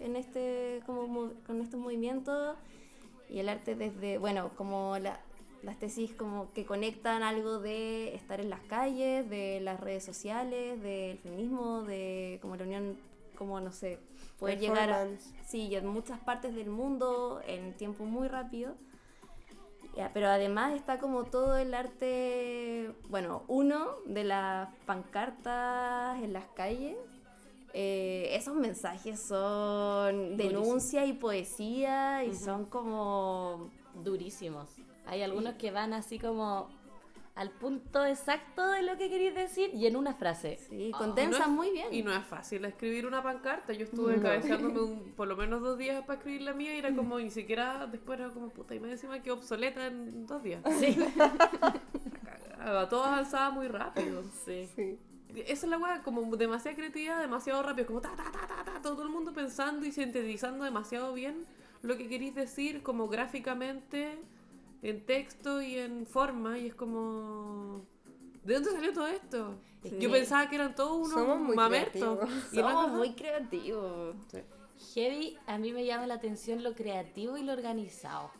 en 0.00 0.14
este, 0.16 0.82
como, 0.86 1.08
mo- 1.08 1.32
con 1.46 1.60
estos 1.60 1.80
movimientos. 1.80 2.56
Y 3.30 3.40
el 3.40 3.48
arte 3.48 3.74
desde, 3.74 4.18
bueno, 4.18 4.50
como 4.56 4.98
la- 4.98 5.18
las 5.62 5.78
tesis 5.78 6.12
como 6.14 6.52
que 6.52 6.64
conectan 6.64 7.22
algo 7.22 7.58
de 7.58 8.14
estar 8.14 8.38
en 8.40 8.48
las 8.50 8.60
calles, 8.60 9.28
de 9.28 9.60
las 9.60 9.80
redes 9.80 10.04
sociales, 10.04 10.80
del 10.82 11.18
feminismo, 11.18 11.82
de 11.82 12.38
como 12.42 12.54
la 12.56 12.64
unión, 12.64 12.96
como 13.36 13.60
no 13.60 13.72
sé, 13.72 13.98
poder 14.38 14.58
llegar 14.60 14.90
a, 14.90 15.02
sí, 15.46 15.74
en 15.74 15.86
muchas 15.86 16.20
partes 16.20 16.54
del 16.54 16.68
mundo 16.70 17.40
en 17.46 17.74
tiempo 17.76 18.04
muy 18.04 18.28
rápido. 18.28 18.74
Ya, 19.96 20.12
pero 20.12 20.28
además 20.28 20.74
está 20.74 20.98
como 20.98 21.24
todo 21.24 21.56
el 21.56 21.74
arte, 21.74 22.92
bueno, 23.08 23.42
uno 23.48 23.96
de 24.06 24.24
las 24.24 24.68
pancartas 24.86 26.22
en 26.22 26.32
las 26.32 26.44
calles. 26.54 26.96
Eh, 27.74 28.30
esos 28.32 28.54
mensajes 28.54 29.20
son 29.20 30.36
denuncia 30.36 31.04
y 31.04 31.12
poesía 31.12 32.24
y 32.24 32.34
son 32.34 32.64
como 32.64 33.70
Durísimos. 34.02 34.68
Hay 35.06 35.22
algunos 35.22 35.54
que 35.54 35.70
van 35.70 35.92
así 35.92 36.18
como 36.18 36.68
al 37.38 37.50
punto 37.50 38.04
exacto 38.04 38.68
de 38.68 38.82
lo 38.82 38.96
que 38.98 39.08
queréis 39.08 39.34
decir 39.34 39.70
y 39.72 39.86
en 39.86 39.96
una 39.96 40.14
frase. 40.14 40.58
Sí, 40.68 40.90
Ah, 40.94 40.98
condensan 40.98 41.42
y 41.42 41.50
no 41.50 41.56
muy 41.56 41.70
bien. 41.70 41.94
Y 41.94 42.02
no 42.02 42.12
es 42.12 42.24
fácil 42.26 42.64
escribir 42.64 43.06
una 43.06 43.22
pancarta. 43.22 43.72
Yo 43.72 43.84
estuve 43.84 44.20
cabeceándome 44.20 44.80
un- 44.80 45.12
por 45.16 45.28
lo 45.28 45.36
menos 45.36 45.60
dos 45.62 45.78
días 45.78 46.02
para 46.04 46.18
escribir 46.18 46.42
la 46.42 46.52
mía 46.52 46.74
y 46.74 46.78
era 46.78 46.94
como, 46.94 47.18
ni 47.18 47.30
siquiera 47.30 47.86
después 47.86 48.18
era 48.18 48.30
como, 48.30 48.48
puta, 48.50 48.74
y 48.74 48.80
más 48.80 48.90
encima 48.90 49.22
que 49.22 49.30
obsoleta 49.30 49.86
en 49.86 50.26
dos 50.26 50.42
días. 50.42 50.62
Sí. 50.78 50.96
Cagada, 52.58 52.88
Todo 52.88 53.04
avanzaba 53.04 53.50
muy 53.50 53.68
rápido. 53.68 54.22
sí. 54.44 54.68
Sí. 54.74 54.98
Esa 55.46 55.66
es 55.66 55.70
la 55.70 55.78
weá, 55.78 56.02
como 56.02 56.34
demasiada 56.36 56.74
creatividad, 56.76 57.20
demasiado 57.20 57.62
rápido, 57.62 57.86
como 57.86 58.00
ta, 58.00 58.10
ta, 58.16 58.24
ta, 58.32 58.46
ta, 58.48 58.64
ta, 58.64 58.82
todo 58.82 59.02
el 59.02 59.10
mundo 59.10 59.32
pensando 59.32 59.86
y 59.86 59.92
sintetizando 59.92 60.64
demasiado 60.64 61.12
bien 61.12 61.44
lo 61.82 61.96
que 61.96 62.08
queréis 62.08 62.34
decir, 62.34 62.82
como 62.82 63.08
gráficamente, 63.08 64.18
en 64.82 65.04
texto 65.04 65.60
y 65.62 65.78
en 65.78 66.06
forma, 66.06 66.58
y 66.58 66.66
es 66.68 66.74
como... 66.74 67.84
¿De 68.44 68.54
dónde 68.54 68.70
salió 68.70 68.92
todo 68.92 69.08
esto? 69.08 69.54
Sí. 69.82 69.96
Yo 70.00 70.10
pensaba 70.10 70.48
que 70.48 70.56
eran 70.56 70.74
todos 70.74 71.10
Somos 71.10 71.26
unos 71.26 71.40
muy 71.40 71.56
mamertos. 71.56 72.18
creativos. 72.18 72.52
y 72.52 72.56
Somos 72.56 72.88
muy 72.90 73.14
creativos. 73.14 74.16
Heavy, 74.94 75.36
a 75.46 75.58
mí 75.58 75.72
me 75.72 75.84
llama 75.84 76.06
la 76.06 76.14
atención 76.14 76.62
lo 76.62 76.74
creativo 76.74 77.36
y 77.36 77.42
lo 77.42 77.52
organizado. 77.52 78.30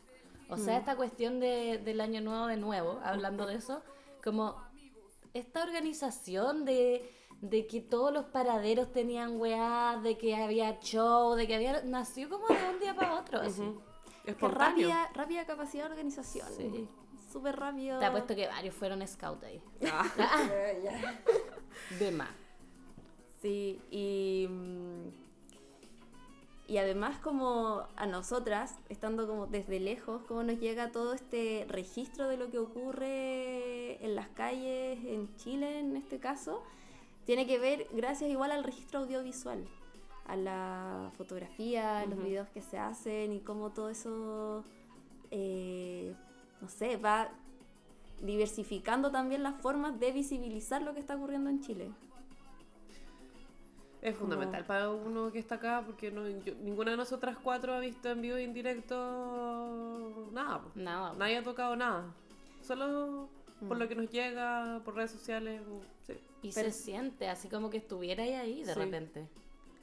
O 0.48 0.56
sea, 0.56 0.78
esta 0.78 0.96
cuestión 0.96 1.40
de, 1.40 1.78
del 1.78 2.00
año 2.00 2.22
nuevo 2.22 2.46
de 2.46 2.56
nuevo, 2.56 3.00
hablando 3.04 3.44
de 3.46 3.56
eso, 3.56 3.82
como 4.24 4.56
esta 5.34 5.62
organización 5.62 6.64
de, 6.64 7.12
de 7.42 7.66
que 7.66 7.82
todos 7.82 8.12
los 8.12 8.24
paraderos 8.26 8.90
tenían 8.92 9.38
weá, 9.38 10.00
de 10.02 10.16
que 10.16 10.34
había 10.36 10.80
show, 10.80 11.34
de 11.34 11.46
que 11.46 11.54
había... 11.54 11.82
Nació 11.82 12.30
como 12.30 12.46
de 12.46 12.54
un 12.72 12.80
día 12.80 12.94
para 12.94 13.20
otro, 13.20 13.40
así. 13.40 13.62
Rápida, 14.40 15.10
rápida 15.14 15.46
capacidad 15.46 15.84
de 15.84 15.90
organización. 15.90 16.48
Sí. 16.56 16.88
Súper 17.32 17.56
rápido. 17.56 17.98
Te 17.98 18.06
apuesto 18.06 18.34
que 18.34 18.46
varios 18.46 18.74
fueron 18.74 19.06
scout 19.06 19.42
ahí. 19.44 19.62
Ya. 19.80 21.22
De 21.98 22.10
más. 22.10 22.30
Sí, 23.40 23.80
y, 23.90 24.48
y 26.66 26.78
además 26.78 27.18
como 27.18 27.86
a 27.96 28.06
nosotras, 28.06 28.76
estando 28.88 29.26
como 29.28 29.46
desde 29.46 29.78
lejos, 29.78 30.22
cómo 30.26 30.42
nos 30.42 30.58
llega 30.58 30.90
todo 30.90 31.14
este 31.14 31.64
registro 31.68 32.28
de 32.28 32.36
lo 32.36 32.50
que 32.50 32.58
ocurre 32.58 34.04
en 34.04 34.16
las 34.16 34.28
calles, 34.28 34.98
en 35.04 35.34
Chile 35.36 35.78
en 35.78 35.96
este 35.96 36.18
caso, 36.18 36.62
tiene 37.26 37.46
que 37.46 37.58
ver 37.58 37.86
gracias 37.92 38.30
igual 38.30 38.50
al 38.50 38.64
registro 38.64 39.00
audiovisual, 39.00 39.64
a 40.28 40.36
la 40.36 41.10
fotografía, 41.16 42.00
a 42.00 42.06
los 42.06 42.22
videos 42.22 42.48
que 42.50 42.60
se 42.62 42.78
hacen 42.78 43.32
y 43.32 43.40
cómo 43.40 43.70
todo 43.70 43.88
eso, 43.90 44.62
eh, 45.30 46.14
no 46.60 46.68
sé, 46.68 46.96
va 46.96 47.30
diversificando 48.22 49.10
también 49.10 49.42
las 49.42 49.60
formas 49.60 49.98
de 49.98 50.12
visibilizar 50.12 50.82
lo 50.82 50.92
que 50.94 51.00
está 51.00 51.16
ocurriendo 51.16 51.50
en 51.50 51.60
Chile. 51.60 51.90
Es 54.00 54.14
fundamental 54.16 54.64
para 54.64 54.90
uno 54.90 55.32
que 55.32 55.40
está 55.40 55.56
acá 55.56 55.82
porque 55.84 56.10
no, 56.12 56.28
yo- 56.28 56.54
ninguna 56.62 56.92
de 56.92 56.96
nosotras 56.96 57.36
cuatro 57.42 57.74
ha 57.74 57.80
visto 57.80 58.08
en 58.10 58.20
vivo 58.22 58.38
y 58.38 58.44
en 58.44 58.54
directo 58.54 60.28
nada. 60.32 60.62
Nada. 60.76 61.14
Nadie 61.14 61.38
ha 61.38 61.42
tocado 61.42 61.74
nada. 61.74 62.14
Solo 62.62 63.28
por 63.66 63.76
Mm. 63.76 63.80
lo 63.80 63.88
que 63.88 63.94
nos 63.96 64.10
llega, 64.10 64.80
por 64.84 64.94
redes 64.94 65.10
sociales. 65.10 65.62
o- 65.68 65.80
sí. 66.06 66.12
Y 66.42 66.52
Pero- 66.52 66.70
se 66.70 66.78
siente 66.78 67.28
así 67.28 67.48
como 67.48 67.70
que 67.70 67.78
estuviera 67.78 68.22
ahí, 68.22 68.34
ahí 68.34 68.62
de 68.62 68.72
Sí. 68.74 68.78
repente. 68.78 69.26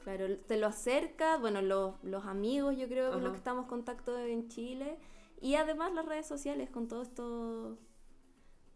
Claro, 0.06 0.38
te 0.38 0.56
lo 0.56 0.68
acerca, 0.68 1.36
bueno, 1.36 1.62
los, 1.62 1.96
los 2.04 2.26
amigos 2.26 2.76
yo 2.76 2.86
creo 2.86 3.10
con 3.10 3.24
los 3.24 3.32
que 3.32 3.38
estamos 3.38 3.64
en 3.64 3.68
contacto 3.70 4.16
en 4.16 4.46
Chile 4.46 4.98
y 5.40 5.56
además 5.56 5.92
las 5.94 6.06
redes 6.06 6.28
sociales 6.28 6.70
con 6.70 6.86
todo 6.86 7.02
esto, 7.02 7.76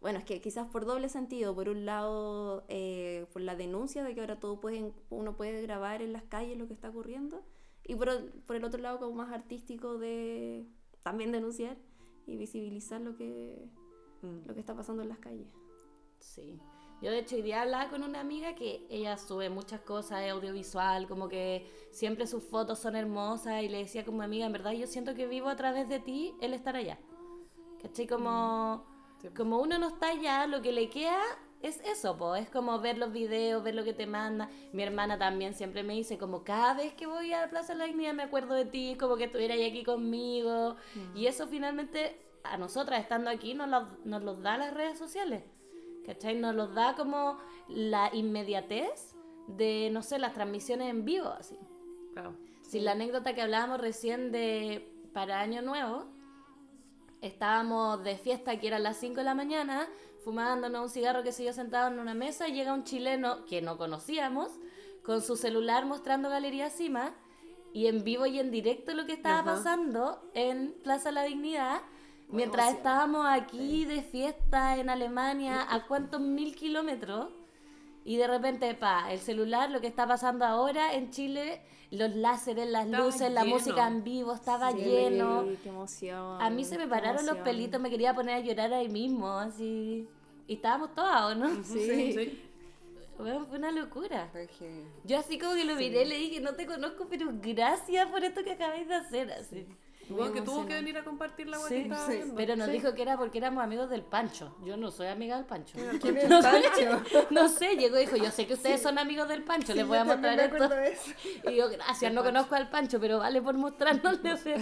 bueno, 0.01 0.19
es 0.19 0.25
que 0.25 0.41
quizás 0.41 0.67
por 0.67 0.83
doble 0.83 1.07
sentido, 1.07 1.55
por 1.55 1.69
un 1.69 1.85
lado 1.85 2.65
eh, 2.67 3.27
por 3.31 3.41
la 3.43 3.55
denuncia 3.55 4.03
de 4.03 4.13
que 4.13 4.19
ahora 4.19 4.41
todo 4.41 4.59
puede, 4.59 4.91
uno 5.09 5.37
puede 5.37 5.61
grabar 5.61 6.01
en 6.01 6.11
las 6.11 6.23
calles 6.23 6.57
lo 6.57 6.67
que 6.67 6.73
está 6.73 6.89
ocurriendo 6.89 7.45
y 7.87 7.95
por, 7.95 8.09
por 8.41 8.57
el 8.57 8.65
otro 8.65 8.81
lado 8.81 8.99
como 8.99 9.15
más 9.15 9.31
artístico 9.31 9.97
de 9.97 10.65
también 11.01 11.31
denunciar 11.31 11.77
y 12.27 12.35
visibilizar 12.35 12.99
lo 12.99 13.15
que, 13.15 13.69
Mm. 14.21 14.47
lo 14.47 14.53
que 14.53 14.59
está 14.59 14.75
pasando 14.75 15.01
en 15.01 15.09
las 15.09 15.19
calles. 15.19 15.47
Sí. 16.19 16.59
Yo 17.01 17.09
de 17.09 17.19
hecho 17.19 17.35
hoy 17.35 17.41
día 17.41 17.63
hablaba 17.63 17.89
con 17.89 18.03
una 18.03 18.19
amiga 18.19 18.53
que 18.53 18.85
ella 18.89 19.17
sube 19.17 19.49
muchas 19.49 19.81
cosas, 19.81 20.21
es 20.21 20.31
audiovisual, 20.31 21.07
como 21.07 21.27
que 21.29 21.67
siempre 21.91 22.27
sus 22.27 22.43
fotos 22.43 22.77
son 22.79 22.95
hermosas 22.95 23.63
y 23.63 23.69
le 23.69 23.79
decía 23.79 24.05
como 24.05 24.21
amiga, 24.21 24.45
en 24.45 24.51
verdad 24.51 24.71
yo 24.73 24.85
siento 24.85 25.15
que 25.15 25.25
vivo 25.25 25.49
a 25.49 25.55
través 25.55 25.89
de 25.89 25.99
ti 25.99 26.35
el 26.41 26.53
estar 26.53 26.75
allá. 26.75 26.99
¿Cachai? 27.81 28.05
Como, 28.07 28.85
Sí. 29.19 29.29
como 29.29 29.59
uno 29.59 29.79
no 29.79 29.87
está 29.87 30.09
allá, 30.09 30.45
lo 30.45 30.61
que 30.61 30.71
le 30.71 30.89
queda 30.89 31.19
es 31.61 31.79
eso, 31.81 32.17
po. 32.17 32.35
es 32.35 32.49
como 32.49 32.79
ver 32.79 32.97
los 32.99 33.11
videos, 33.11 33.63
ver 33.63 33.73
lo 33.75 33.83
que 33.83 33.93
te 33.93 34.05
manda. 34.05 34.49
Mi 34.71 34.83
hermana 34.83 35.17
también 35.17 35.53
siempre 35.55 35.81
me 35.83 35.93
dice 35.93 36.17
como 36.19 36.43
cada 36.43 36.73
vez 36.75 36.93
que 36.93 37.07
voy 37.07 37.33
a 37.33 37.41
la 37.41 37.49
Plaza 37.49 37.73
de 37.73 37.79
la 37.79 37.85
Dignidad 37.85 38.13
me 38.13 38.23
acuerdo 38.23 38.53
de 38.53 38.65
ti, 38.65 38.95
como 38.99 39.15
que 39.17 39.25
estuvieras 39.25 39.57
aquí 39.57 39.83
conmigo. 39.83 40.75
Y 41.15 41.25
eso 41.25 41.47
finalmente 41.47 42.19
a 42.43 42.57
nosotras 42.57 42.99
estando 42.99 43.29
aquí 43.29 43.53
nos 43.55 43.69
lo, 43.69 43.87
nos 44.05 44.23
los 44.23 44.41
da 44.41 44.57
las 44.57 44.73
redes 44.73 44.97
sociales. 44.97 45.43
¿Cachai? 46.05 46.35
Nos 46.35 46.55
los 46.55 46.73
da 46.73 46.95
como 46.95 47.37
la 47.67 48.09
inmediatez 48.13 49.15
de, 49.47 49.89
no 49.91 50.01
sé, 50.01 50.19
las 50.19 50.33
transmisiones 50.33 50.89
en 50.89 51.05
vivo, 51.05 51.27
así. 51.27 51.57
Claro. 52.13 52.35
Si 52.61 52.79
la 52.79 52.93
anécdota 52.93 53.35
que 53.35 53.41
hablábamos 53.41 53.79
recién 53.79 54.31
de 54.31 54.91
para 55.13 55.41
Año 55.41 55.61
Nuevo, 55.61 56.05
estábamos 57.21 58.03
de 58.03 58.17
fiesta 58.17 58.59
que 58.59 58.67
eran 58.67 58.83
las 58.83 58.97
5 58.97 59.15
de 59.17 59.23
la 59.23 59.35
mañana, 59.35 59.87
fumándonos 60.23 60.81
un 60.83 60.89
cigarro 60.89 61.23
que 61.23 61.31
se 61.31 61.43
yo 61.43 61.53
sentado 61.53 61.91
en 61.91 61.99
una 61.99 62.13
mesa 62.13 62.47
y 62.47 62.53
llega 62.53 62.73
un 62.73 62.83
chileno 62.83 63.45
que 63.45 63.61
no 63.61 63.77
conocíamos 63.77 64.51
con 65.03 65.21
su 65.21 65.35
celular 65.35 65.85
mostrando 65.85 66.29
Galería 66.29 66.69
Cima 66.69 67.13
y 67.73 67.87
en 67.87 68.03
vivo 68.03 68.25
y 68.25 68.39
en 68.39 68.51
directo 68.51 68.93
lo 68.93 69.05
que 69.05 69.13
estaba 69.13 69.39
Ajá. 69.39 69.55
pasando 69.55 70.21
en 70.33 70.73
Plaza 70.83 71.11
La 71.11 71.23
Dignidad. 71.23 71.81
Mientras 72.31 72.73
estábamos 72.73 73.25
aquí 73.27 73.85
de 73.85 74.01
fiesta 74.01 74.77
en 74.77 74.89
Alemania, 74.89 75.65
a 75.69 75.85
cuántos 75.87 76.21
mil 76.21 76.55
kilómetros, 76.55 77.29
y 78.03 78.17
de 78.17 78.27
repente, 78.27 78.73
pa, 78.73 79.11
el 79.11 79.19
celular, 79.19 79.69
lo 79.69 79.79
que 79.81 79.87
está 79.87 80.07
pasando 80.07 80.45
ahora 80.45 80.93
en 80.95 81.11
Chile, 81.11 81.61
los 81.91 82.15
láseres, 82.15 82.67
las 82.69 82.85
Estaba 82.85 83.03
luces, 83.05 83.31
la 83.31 83.45
música 83.45 83.87
en 83.87 84.03
vivo, 84.03 84.33
estaba 84.33 84.71
Sí, 84.71 84.77
lleno. 84.79 85.45
qué 85.61 85.69
emoción. 85.69 86.41
A 86.41 86.49
mí 86.49 86.63
se 86.63 86.77
me 86.77 86.87
pararon 86.87 87.25
los 87.25 87.37
pelitos, 87.39 87.79
me 87.79 87.89
quería 87.89 88.13
poner 88.13 88.35
a 88.35 88.39
llorar 88.39 88.73
ahí 88.73 88.89
mismo, 88.89 89.29
así. 89.29 90.07
Y 90.47 90.55
estábamos 90.55 90.95
todas, 90.95 91.31
¿o 91.31 91.35
no? 91.35 91.63
Sí. 91.63 92.13
sí. 92.13 92.41
Bueno, 93.17 93.45
fue 93.45 93.59
una 93.59 93.71
locura. 93.71 94.31
Yo 95.03 95.19
así 95.19 95.37
como 95.37 95.53
que 95.53 95.63
lo 95.63 95.75
miré, 95.75 96.05
le 96.05 96.17
dije, 96.17 96.41
no 96.41 96.55
te 96.55 96.65
conozco, 96.65 97.05
pero 97.07 97.27
gracias 97.39 98.07
por 98.09 98.23
esto 98.23 98.43
que 98.43 98.53
acabáis 98.53 98.87
de 98.87 98.95
hacer, 98.95 99.31
así. 99.31 99.67
Bueno, 100.15 100.33
que 100.33 100.41
tuvo 100.41 100.65
que 100.65 100.73
venir 100.73 100.97
a 100.97 101.03
compartir 101.03 101.47
la 101.47 101.57
agua 101.57 101.69
Sí, 101.69 101.75
que 101.75 101.81
estaba 101.83 102.05
sí. 102.07 102.13
viendo. 102.13 102.35
Pero 102.35 102.55
nos 102.55 102.67
Sí. 102.67 102.73
dico 102.73 102.93
que 102.93 103.01
era 103.01 103.17
porque 103.17 103.37
éramos 103.37 103.63
amigos 103.63 103.89
del 103.89 104.03
Pancho. 104.03 104.55
Yo 104.63 104.77
no 104.77 104.91
soy 104.91 105.07
amiga 105.07 105.35
del 105.37 105.45
Pancho. 105.45 105.77
¿Quién 106.01 106.17
es 106.17 106.23
el 106.25 106.29
Pancho? 106.29 107.27
No 107.31 107.47
sé, 107.49 107.75
llegó 107.75 107.97
y 107.97 108.01
dijo, 108.01 108.15
yo 108.17 108.31
sé 108.31 108.47
que 108.47 108.53
ustedes 108.53 108.81
son 108.81 108.97
amigos 108.99 109.27
del 109.27 109.43
Pancho, 109.43 109.73
les 109.73 109.87
voy 109.87 109.97
a 109.97 110.01
yo 110.01 110.05
mostrar 110.05 110.35
me 110.37 110.45
esto. 110.45 110.73
eso. 110.73 111.11
Y 111.51 111.55
yo, 111.55 111.69
gracias, 111.69 112.13
no 112.13 112.23
conozco 112.23 112.55
al 112.55 112.69
Pancho, 112.69 112.99
pero 112.99 113.19
vale 113.19 113.41
por 113.41 113.55
mostrárnosle. 113.55 114.33
o 114.33 114.37
sea, 114.37 114.57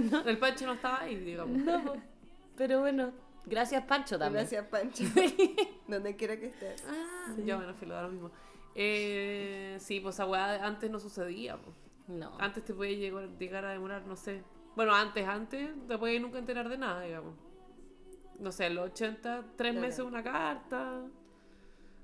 no, 0.00 0.20
El 0.24 0.38
Pancho 0.38 0.66
no 0.66 0.74
estaba 0.74 1.00
ahí, 1.02 1.16
digamos. 1.16 1.56
no, 1.58 1.94
pero 2.56 2.80
bueno, 2.80 3.12
gracias 3.46 3.84
Pancho 3.84 4.18
también. 4.18 4.42
Gracias, 4.46 4.66
Pancho. 4.68 5.04
Donde 5.88 6.16
quiera 6.16 6.36
que 6.38 6.46
estés. 6.46 6.84
Ya, 7.44 7.56
bueno, 7.56 7.74
filo, 7.74 7.94
da 7.94 8.02
lo 8.02 8.08
mismo. 8.10 8.30
Eh, 8.74 9.76
sí, 9.80 10.00
pues 10.00 10.14
esa 10.16 10.26
weá 10.26 10.64
antes 10.66 10.90
no 10.90 10.98
sucedía. 10.98 11.56
po. 11.56 11.72
No. 12.08 12.32
Antes 12.40 12.64
te 12.64 12.74
puede 12.74 12.96
llegar, 12.96 13.28
llegar 13.38 13.64
a 13.64 13.70
demorar, 13.70 14.06
no 14.06 14.16
sé, 14.16 14.42
Bueno, 14.76 14.94
antes, 14.94 15.26
antes, 15.26 15.70
te 15.86 15.98
podías 15.98 16.22
nunca 16.22 16.38
enterar 16.38 16.68
de 16.68 16.78
nada, 16.78 17.02
digamos. 17.02 17.34
No 18.38 18.50
sé, 18.52 18.66
en 18.66 18.74
los 18.76 18.86
80, 18.90 19.44
tres 19.56 19.72
Claro. 19.72 19.86
meses 19.86 20.00
una 20.04 20.22
carta, 20.22 21.02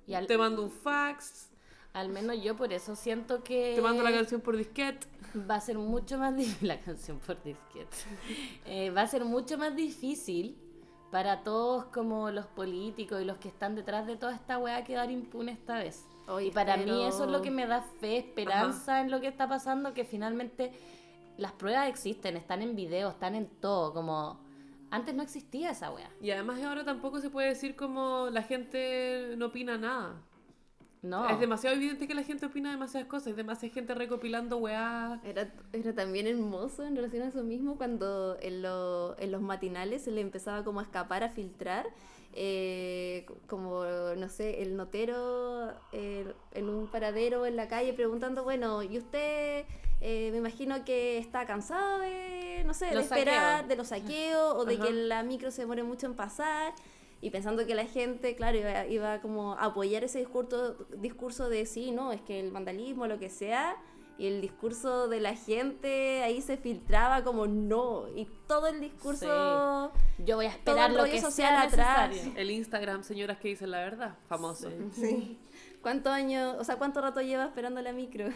Y 0.07 0.15
al, 0.15 0.27
te 0.27 0.39
mando 0.39 0.63
un 0.63 0.71
fax, 0.71 1.51
al 1.93 2.09
menos 2.11 2.43
yo 2.43 2.57
por 2.57 2.73
eso 2.73 2.95
siento 2.95 3.43
que 3.43 3.73
te 3.75 3.83
mando 3.83 4.03
la 4.03 4.13
canción 4.13 4.41
por 4.41 4.57
disquete. 4.57 5.07
va 5.51 5.57
a 5.57 5.61
ser 5.61 5.79
mucho 5.79 6.19
más 6.19 6.37
difícil 6.37 6.69
la 6.69 6.81
canción 6.81 7.19
por 7.19 7.43
disquete. 7.43 7.97
Eh, 8.67 8.91
va 8.91 9.03
a 9.03 9.07
ser 9.07 9.25
mucho 9.25 9.59
más 9.59 9.75
difícil 9.75 10.57
para 11.11 11.43
todos 11.43 11.87
como 11.87 12.31
los 12.31 12.47
políticos 12.47 13.21
y 13.23 13.25
los 13.25 13.39
que 13.39 13.49
están 13.49 13.75
detrás 13.75 14.07
de 14.07 14.17
toda 14.17 14.35
esta 14.35 14.59
weá 14.59 14.85
quedar 14.85 15.11
impune 15.11 15.53
esta 15.53 15.79
vez. 15.79 16.05
Y 16.43 16.51
para 16.51 16.77
mí 16.77 17.05
eso 17.05 17.25
es 17.25 17.31
lo 17.31 17.41
que 17.41 17.51
me 17.51 17.67
da 17.67 17.81
fe, 17.81 18.19
esperanza 18.19 19.01
en 19.01 19.11
lo 19.11 19.19
que 19.23 19.29
está 19.29 19.49
pasando, 19.49 19.95
que 19.95 20.05
finalmente 20.05 20.73
las 21.39 21.53
pruebas 21.53 21.89
existen, 21.89 22.37
están 22.37 22.61
en 22.61 22.77
video, 22.77 23.09
están 23.09 23.35
en 23.35 23.47
todo, 23.47 23.95
como 23.95 24.39
antes 24.91 25.15
no 25.15 25.23
existía 25.23 25.71
esa 25.71 25.91
weá. 25.91 26.11
Y 26.21 26.31
además 26.31 26.63
ahora 26.63 26.85
tampoco 26.85 27.21
se 27.21 27.31
puede 27.31 27.49
decir 27.49 27.77
como 27.77 28.29
la 28.31 28.43
gente 28.43 29.35
no 29.39 29.47
opina 29.47 29.79
nada. 29.79 30.23
No. 31.01 31.29
Es 31.29 31.39
demasiado 31.39 31.77
evidente 31.77 32.09
que 32.09 32.15
la 32.15 32.25
gente 32.25 32.45
opina 32.47 32.73
demasiadas 32.73 33.09
cosas, 33.09 33.29
hay 33.29 33.33
demasiada 33.35 33.73
gente 33.73 33.95
recopilando 33.95 34.57
weá. 34.57 35.21
Era, 35.23 35.55
era 35.73 35.95
también 35.95 36.27
hermoso 36.27 36.83
en 36.85 36.97
relación 36.97 37.23
a 37.23 37.29
eso 37.29 37.45
mismo 37.45 37.77
cuando 37.77 38.37
en, 38.41 38.63
lo- 38.63 39.17
en 39.21 39.31
los 39.31 39.41
matinales 39.41 40.03
se 40.03 40.11
le 40.11 40.21
empezaba 40.23 40.65
como 40.65 40.81
a 40.81 40.83
escapar, 40.83 41.23
a 41.23 41.29
filtrar, 41.29 41.87
eh, 42.33 43.27
como, 43.47 43.85
no 44.17 44.29
sé, 44.29 44.61
el 44.63 44.77
notero 44.77 45.71
eh, 45.93 46.33
en 46.53 46.69
un 46.69 46.89
paradero 46.89 47.47
en 47.47 47.55
la 47.55 47.69
calle 47.69 47.93
preguntando, 47.93 48.43
bueno, 48.43 48.83
¿y 48.83 48.99
usted 48.99 49.67
eh, 50.01 50.29
me 50.31 50.39
imagino 50.39 50.85
que 50.85 51.19
está 51.19 51.45
cansado 51.47 52.01
de, 52.01 52.63
no 52.65 52.75
sé, 52.75 52.87
de 52.87 53.01
esperar, 53.01 53.67
de 53.67 53.77
los 53.77 53.89
saqueos 53.89 54.55
o 54.55 54.65
de 54.65 54.75
Ajá. 54.75 54.87
que 54.87 54.93
la 54.93 55.23
micro 55.23 55.51
se 55.51 55.63
demore 55.63 55.83
mucho 55.83 56.07
en 56.07 56.15
pasar? 56.15 56.73
Y 57.21 57.31
pensando 57.31 57.67
que 57.67 57.75
la 57.75 57.85
gente, 57.85 58.37
claro, 58.37 58.59
iba, 58.59 58.87
iba 58.87 59.21
como 59.21 59.55
a 59.55 59.65
apoyar 59.65 60.05
ese 60.05 60.21
discurso, 60.21 60.77
discurso 60.99 61.49
de 61.49 61.67
sí, 61.67 61.91
no, 61.91 62.13
es 62.13 62.21
que 62.21 62.39
el 62.39 62.53
vandalismo, 62.53 63.09
lo 63.09 63.19
que 63.19 63.29
sea, 63.29 63.77
y 64.19 64.27
el 64.27 64.41
discurso 64.41 65.09
de 65.09 65.21
la 65.21 65.35
gente 65.35 66.23
ahí 66.23 66.41
se 66.43 66.57
filtraba 66.57 67.25
como 67.25 67.49
no, 67.49 68.07
y 68.15 68.29
todo 68.47 68.69
el 68.69 68.81
discurso... 68.81 69.93
Yo 70.19 70.37
voy 70.37 70.47
a 70.47 70.51
todo 70.51 70.77
esperar 70.77 70.91
el 70.91 70.97
lo 70.97 71.05
que 71.05 71.21
social 71.21 71.33
sea 71.33 71.63
atrás. 71.63 72.11
necesario. 72.11 72.41
El 72.41 72.51
Instagram, 72.53 73.03
señoras 73.03 73.39
que 73.39 73.49
dicen 73.49 73.73
la 73.73 73.79
verdad, 73.79 74.17
famoso. 74.29 74.71
Sí. 74.93 75.39
¿Cuántos 75.83 76.13
años, 76.13 76.57
o 76.59 76.65
sea, 76.65 76.77
cuánto 76.77 77.01
rato 77.01 77.21
lleva 77.21 77.45
esperando 77.47 77.81
la 77.81 77.93
micro? 77.93 78.29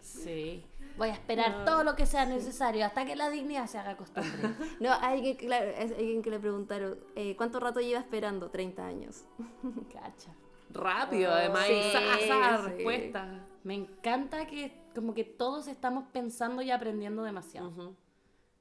Sí. 0.00 0.64
Voy 0.96 1.08
a 1.08 1.12
esperar 1.12 1.64
todo 1.64 1.84
lo 1.84 1.96
que 1.96 2.06
sea 2.06 2.26
necesario 2.26 2.84
hasta 2.86 3.04
que 3.04 3.16
la 3.16 3.30
dignidad 3.30 3.66
se 3.66 3.78
haga 3.78 3.96
costumbre. 3.96 4.30
No, 4.80 4.92
hay 5.00 5.16
alguien, 5.18 5.36
que- 5.36 5.46
claro, 5.46 5.70
alguien 5.78 6.22
que 6.22 6.30
le 6.30 6.38
preguntaron, 6.38 6.98
eh, 7.16 7.34
¿cuánto 7.36 7.60
rato 7.60 7.80
lleva 7.80 8.00
esperando? 8.00 8.50
30 8.50 8.86
años. 8.86 9.24
Cacha. 9.92 10.32
Rápido, 10.70 11.30
además, 11.32 11.68
y 11.68 11.74
Sí, 11.74 11.90
sa, 11.92 12.00
sa, 12.26 12.64
sí. 12.64 12.70
respuesta. 12.70 13.46
Me 13.64 13.74
encanta 13.74 14.46
que 14.46 14.80
como 14.94 15.14
que 15.14 15.24
todos 15.24 15.68
estamos 15.68 16.04
pensando 16.12 16.62
y 16.62 16.70
aprendiendo 16.70 17.22
demasiado. 17.22 17.68
Ujú. 17.68 17.94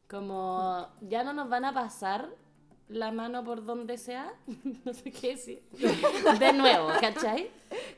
Como 0.09 0.87
ya 1.01 1.23
no 1.23 1.31
nos 1.33 1.47
van 1.49 1.63
a 1.65 1.73
pasar 1.73 2.29
la 2.89 3.11
mano 3.13 3.43
por 3.45 3.63
donde 3.63 3.97
sea, 3.97 4.33
no 4.85 4.93
sé 4.93 5.11
qué 5.11 5.29
decir. 5.29 5.63
De 6.39 6.51
nuevo, 6.53 6.89
¿cachai? 6.99 7.49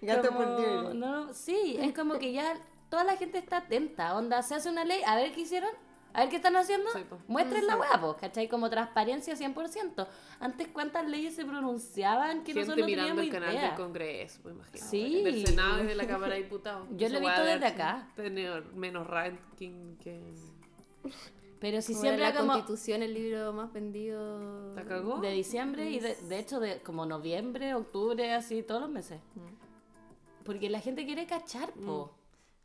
Gato 0.01 0.27
Como- 0.29 0.55
por. 0.57 0.95
No, 0.95 1.33
sí, 1.33 1.77
es 1.79 1.93
como 1.95 2.19
que 2.19 2.31
ya 2.31 2.53
toda 2.93 3.05
la 3.05 3.17
gente 3.17 3.39
está 3.39 3.57
atenta. 3.57 4.15
Onda, 4.15 4.43
se 4.43 4.53
hace 4.53 4.69
una 4.69 4.85
ley, 4.85 5.01
a 5.07 5.15
ver 5.15 5.31
qué 5.31 5.41
hicieron, 5.41 5.71
a 6.13 6.19
ver 6.19 6.29
qué 6.29 6.35
están 6.35 6.55
haciendo. 6.55 6.91
Sí. 6.91 7.03
Muestren 7.27 7.65
la 7.65 7.75
hueá, 7.75 7.99
pues, 7.99 8.17
¿cachai? 8.17 8.47
Como 8.47 8.69
transparencia 8.69 9.33
100%. 9.35 10.07
Antes, 10.39 10.67
¿cuántas 10.67 11.07
leyes 11.07 11.35
se 11.35 11.43
pronunciaban 11.43 12.43
que 12.43 12.53
Gente 12.53 12.59
nosotros 12.59 12.81
no 12.81 12.85
mirando 12.85 13.21
el 13.23 13.31
canal 13.31 13.51
idea? 13.51 13.69
del 13.69 13.75
Congreso, 13.75 14.41
me 14.43 14.51
imagino. 14.51 14.85
Sí. 14.85 15.23
Del 15.23 15.47
Senado 15.47 15.83
y 15.83 15.87
de 15.87 15.95
la 15.95 16.05
Cámara 16.05 16.35
de 16.35 16.43
Diputados. 16.43 16.87
Yo 16.91 17.09
lo 17.09 17.17
he 17.17 17.21
visto 17.21 17.43
desde 17.43 17.65
acá. 17.65 18.07
Tener 18.15 18.63
menos 18.75 19.07
ranking 19.07 19.95
que. 19.95 20.21
Pero 21.59 21.81
si 21.81 21.93
Como 21.93 22.01
siempre 22.03 22.25
la 22.25 22.35
como 22.35 22.51
Constitución, 22.51 23.01
el 23.01 23.15
libro 23.15 23.53
más 23.53 23.73
vendido. 23.73 24.75
¿La 24.75 24.85
cagó? 24.85 25.17
de 25.17 25.31
diciembre 25.31 25.89
y 25.89 25.99
de, 25.99 26.13
de 26.13 26.37
hecho 26.37 26.59
de 26.59 26.79
como 26.83 27.07
noviembre, 27.07 27.73
octubre, 27.73 28.33
así, 28.35 28.61
todos 28.61 28.81
los 28.81 28.91
meses. 28.91 29.19
Porque 30.43 30.69
la 30.69 30.79
gente 30.79 31.07
quiere 31.07 31.25
cachar, 31.25 31.71
po. 31.71 32.13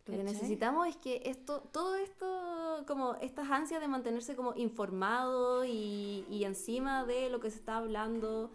Lo 0.09 0.17
que 0.17 0.25
necesitamos 0.25 0.89
es 0.89 0.97
que 0.97 1.23
esto, 1.27 1.61
todo 1.71 1.95
esto, 1.97 2.85
como 2.87 3.15
estas 3.17 3.51
ansias 3.51 3.81
de 3.81 3.89
mantenerse 3.89 4.35
como 4.35 4.55
informado 4.57 5.65
y, 5.65 6.25
y 6.31 6.45
encima 6.45 7.05
de 7.05 7.29
lo 7.29 7.41
que 7.41 7.51
se 7.51 7.59
está 7.59 7.77
hablando 7.77 8.51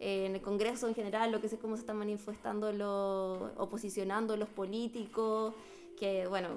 eh, 0.00 0.26
en 0.26 0.34
el 0.34 0.40
Congreso 0.42 0.88
en 0.88 0.94
general, 0.94 1.30
lo 1.30 1.40
que 1.40 1.48
sé 1.48 1.58
cómo 1.58 1.76
se 1.76 1.80
están 1.80 1.98
manifestando 1.98 2.72
los, 2.72 3.52
o 3.56 3.68
posicionando 3.68 4.36
los 4.36 4.48
políticos, 4.48 5.54
que 5.98 6.26
bueno, 6.26 6.48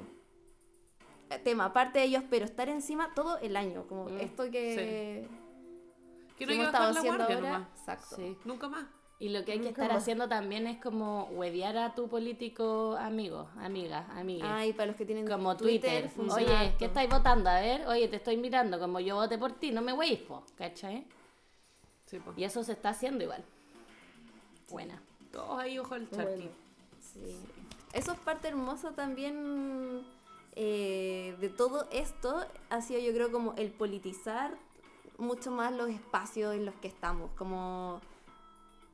tema 1.43 1.65
aparte 1.65 1.99
de 1.99 2.05
ellos, 2.05 2.23
pero 2.29 2.45
estar 2.45 2.69
encima 2.69 3.13
todo 3.13 3.37
el 3.39 3.57
año, 3.57 3.85
como 3.87 4.05
Mm, 4.05 4.19
esto 4.21 4.43
que, 4.49 5.27
Que 6.37 6.45
no 6.45 6.51
hay 6.51 6.57
que 6.57 6.63
hemos 6.63 6.71
bajar 6.71 6.89
estado 6.89 6.99
haciendo 6.99 7.23
ahora. 7.23 7.35
nomás. 7.41 7.67
Exacto. 7.79 8.15
Sí. 8.15 8.37
Nunca 8.45 8.69
más. 8.69 8.85
Y 9.19 9.29
lo 9.29 9.43
que 9.43 9.53
hay 9.53 9.59
que 9.61 9.69
estar 9.69 9.91
haciendo 9.91 10.27
también 10.27 10.67
es 10.67 10.77
como 10.77 11.25
huevear 11.31 11.75
a 11.77 11.95
tu 11.95 12.07
político 12.07 12.95
amigo, 12.99 13.49
amiga, 13.57 14.05
amiga. 14.15 14.57
Ah, 14.57 14.65
y 14.65 14.73
para 14.73 14.87
los 14.87 14.95
que 14.95 15.05
tienen 15.05 15.27
como 15.27 15.57
Twitter. 15.57 16.11
Oye. 16.17 16.75
¿qué 16.77 16.85
estáis 16.85 17.09
votando? 17.09 17.49
A 17.49 17.59
ver, 17.59 17.87
oye, 17.87 18.07
te 18.07 18.17
estoy 18.17 18.37
mirando, 18.37 18.79
como 18.79 18.99
yo 18.99 19.15
voté 19.15 19.39
por 19.39 19.53
ti, 19.53 19.71
no 19.71 19.81
me 19.81 19.91
hueís, 19.91 20.19
po, 20.19 20.43
¿cachai? 20.55 21.05
Sí, 22.05 22.19
po. 22.19 22.33
Y 22.37 22.43
eso 22.43 22.63
se 22.63 22.73
está 22.73 22.89
haciendo 22.89 23.23
igual. 23.23 23.43
Buena. 24.69 25.01
Todos 25.31 25.59
ahí, 25.59 25.79
ojo 25.79 25.95
al 25.95 26.09
charqui. 26.11 26.35
Bueno. 26.35 26.51
Sí. 26.99 27.39
Eso 27.93 28.11
es 28.11 28.19
parte 28.19 28.49
hermosa 28.49 28.91
también 28.91 30.05
eh, 30.55 31.35
de 31.39 31.49
todo 31.49 31.87
esto. 31.91 32.45
Ha 32.69 32.81
sido, 32.81 32.99
yo 32.99 33.13
creo, 33.13 33.31
como 33.31 33.53
el 33.57 33.71
politizar 33.71 34.55
mucho 35.17 35.49
más 35.51 35.73
los 35.73 35.89
espacios 35.89 36.53
en 36.55 36.65
los 36.65 36.75
que 36.75 36.87
estamos. 36.87 37.31
Como, 37.31 38.01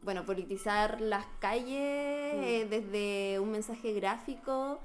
bueno, 0.03 0.25
politizar 0.25 0.99
las 1.01 1.25
calles 1.39 1.79
eh, 1.79 2.67
desde 2.69 3.39
un 3.39 3.51
mensaje 3.51 3.93
gráfico. 3.93 4.79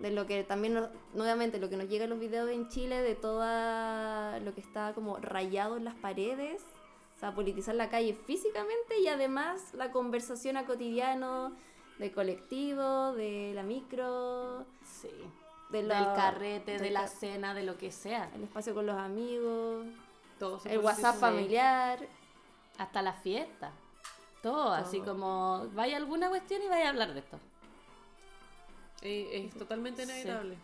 De 0.00 0.10
lo 0.10 0.26
que 0.26 0.42
también, 0.42 0.74
nos- 0.74 0.88
nuevamente, 1.14 1.60
lo 1.60 1.70
que 1.70 1.76
nos 1.76 1.88
llega 1.88 2.04
en 2.04 2.10
los 2.10 2.18
videos 2.18 2.50
en 2.50 2.68
Chile, 2.68 3.00
de 3.00 3.14
todo 3.14 3.38
lo 4.40 4.52
que 4.54 4.60
está 4.60 4.92
como 4.92 5.16
rayado 5.18 5.76
en 5.76 5.84
las 5.84 5.94
paredes. 5.94 6.62
O 7.16 7.20
sea, 7.20 7.32
politizar 7.32 7.76
la 7.76 7.88
calle 7.88 8.12
físicamente 8.26 8.98
y 9.00 9.06
además 9.06 9.72
la 9.72 9.92
conversación 9.92 10.56
a 10.56 10.66
cotidiano 10.66 11.52
del 11.98 12.10
colectivo, 12.12 13.12
de 13.14 13.52
la 13.54 13.62
micro, 13.62 14.66
Sí. 14.84 15.08
de 15.70 15.82
Del 15.82 15.88
carrete, 15.88 16.78
de 16.78 16.90
la 16.90 17.06
cena, 17.06 17.54
de 17.54 17.62
lo 17.62 17.78
que 17.78 17.92
sea. 17.92 18.30
el 18.34 18.42
espacio 18.42 18.74
con 18.74 18.86
los 18.86 18.96
amigos, 18.98 19.86
el 20.64 20.78
WhatsApp 20.80 21.16
familiar. 21.16 22.00
Hasta 22.78 23.00
la 23.00 23.12
fiesta. 23.12 23.70
Todo, 24.44 24.72
así 24.74 25.00
como 25.00 25.70
vaya 25.72 25.96
alguna 25.96 26.28
cuestión 26.28 26.60
y 26.62 26.68
vaya 26.68 26.88
a 26.88 26.90
hablar 26.90 27.14
de 27.14 27.20
esto. 27.20 27.40
Eh, 29.00 29.46
Es, 29.48 29.54
totalmente 29.58 30.04
Sí. 30.04 30.10
inevitable. 30.12 30.58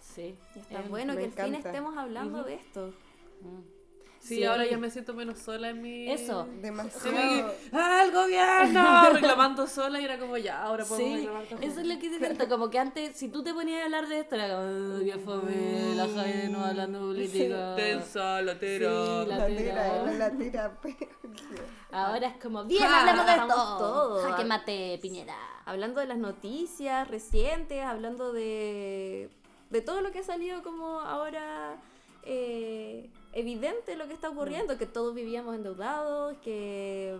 Sí. 0.00 0.38
Y 0.56 0.58
está 0.58 0.80
Eh, 0.80 0.86
bueno 0.88 1.14
que 1.16 1.24
al 1.26 1.32
fin 1.32 1.54
estemos 1.54 1.96
hablando 1.98 2.42
de 2.42 2.54
esto. 2.54 2.94
mm. 3.42 3.79
Sí, 4.20 4.36
Sí. 4.36 4.44
ahora 4.44 4.66
ya 4.66 4.76
me 4.76 4.90
siento 4.90 5.14
menos 5.14 5.38
sola 5.38 5.70
en 5.70 5.80
mi. 5.80 6.10
Eso. 6.12 6.44
Se 6.44 6.50
me 6.52 6.60
Demasiado. 6.62 7.54
¡Ah, 7.72 8.02
el 8.04 8.12
gobierno! 8.12 9.10
Reclamando 9.14 9.66
sola 9.66 9.98
y 9.98 10.04
era 10.04 10.18
como 10.18 10.36
ya, 10.36 10.62
ahora 10.62 10.84
podemos 10.84 11.10
Sí, 11.12 11.16
reclamar 11.24 11.44
todos 11.46 11.62
eso 11.62 11.80
es 11.80 11.86
lo 11.86 11.98
que 11.98 12.18
siento, 12.18 12.48
como 12.48 12.68
que 12.70 12.78
antes, 12.78 13.16
si 13.16 13.28
tú 13.28 13.42
te 13.42 13.54
ponías 13.54 13.80
a 13.80 13.84
hablar 13.86 14.08
de 14.08 14.20
esto, 14.20 14.34
era 14.36 14.48
como, 14.48 14.96
"Oh, 14.96 15.00
qué 15.04 15.18
fome, 15.18 15.94
la 15.96 16.06
Jaime 16.06 16.48
no 16.50 16.62
hablando 16.64 16.98
de 16.98 17.04
política. 17.14 17.74
Tensa, 17.76 18.42
latera. 18.42 18.90
Sí, 18.90 19.26
la- 19.26 19.36
La 19.38 20.18
latera. 20.18 20.78
Ahora 21.92 22.26
es 22.28 22.36
como, 22.36 22.64
bien, 22.64 22.82
Ja, 22.82 23.00
hablemos 23.00 23.26
de 23.26 23.32
esto. 23.32 23.46
todo. 23.48 24.22
Jaque 24.30 24.44
mate, 24.44 24.98
Piñera. 25.02 25.34
Hablando 25.64 26.00
de 26.00 26.06
las 26.06 26.18
noticias 26.18 27.08
recientes, 27.08 27.82
hablando 27.82 28.32
de, 28.32 29.28
de 29.70 29.80
todo 29.80 30.00
lo 30.02 30.12
que 30.12 30.20
ha 30.20 30.24
salido 30.24 30.62
como 30.62 31.00
ahora 31.00 31.76
eh, 32.22 33.10
evidente 33.32 33.96
lo 33.96 34.06
que 34.08 34.14
está 34.14 34.28
ocurriendo, 34.30 34.76
que 34.78 34.86
todos 34.86 35.14
vivíamos 35.14 35.54
endeudados, 35.54 36.36
que, 36.38 37.16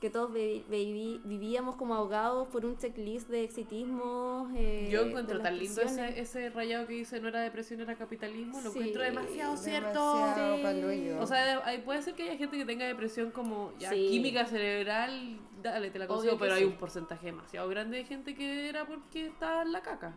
que 0.00 0.10
todos 0.10 0.32
vi- 0.32 0.64
vivíamos 0.68 1.76
como 1.76 1.94
ahogados 1.94 2.46
por 2.48 2.64
un 2.66 2.76
checklist 2.76 3.28
de 3.28 3.44
exitismo. 3.44 4.50
eh, 4.54 4.88
Yo 4.90 5.02
encuentro 5.02 5.40
tan 5.40 5.58
lindo 5.58 5.80
ese, 5.82 6.20
ese 6.20 6.50
rayado 6.50 6.86
que 6.86 6.92
dice 6.94 7.18
no 7.20 7.28
era 7.28 7.40
depresión, 7.40 7.80
era 7.80 7.96
capitalismo. 7.96 8.60
Lo 8.60 8.70
Sí, 8.70 8.78
encuentro 8.78 9.02
demasiado 9.02 9.56
cierto. 9.56 10.14
Sí. 10.54 11.10
O 11.18 11.26
sea, 11.26 11.62
puede 11.84 12.02
ser 12.02 12.14
que 12.14 12.24
haya 12.24 12.36
gente 12.36 12.56
que 12.58 12.64
tenga 12.64 12.86
depresión 12.86 13.30
como 13.30 13.72
ya 13.78 13.90
Sí. 13.90 14.08
química 14.10 14.46
cerebral, 14.46 15.38
dale, 15.62 15.90
te 15.90 15.98
la 15.98 16.06
consigo, 16.06 16.36
pero 16.38 16.54
hay 16.54 16.60
sí. 16.62 16.66
un 16.66 16.74
porcentaje 16.76 17.26
demasiado 17.26 17.68
grande 17.68 17.96
de 17.98 18.04
gente 18.04 18.34
que 18.34 18.68
era 18.68 18.86
porque 18.86 19.26
está 19.26 19.62
en 19.62 19.72
la 19.72 19.80
caca 19.82 20.14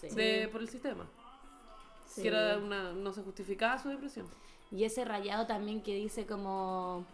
Sí. 0.00 0.08
de, 0.14 0.48
por 0.50 0.62
el 0.62 0.68
sistema. 0.68 1.06
Sí. 2.10 2.22
Que 2.22 2.28
era 2.28 2.58
una, 2.58 2.92
no 2.92 3.12
se 3.12 3.22
justificaba 3.22 3.78
su 3.78 3.88
depresión. 3.88 4.26
Y 4.72 4.84
ese 4.84 5.04
rayado 5.04 5.46
también 5.46 5.80
que 5.80 5.94
dice 5.94 6.26
como 6.26 7.04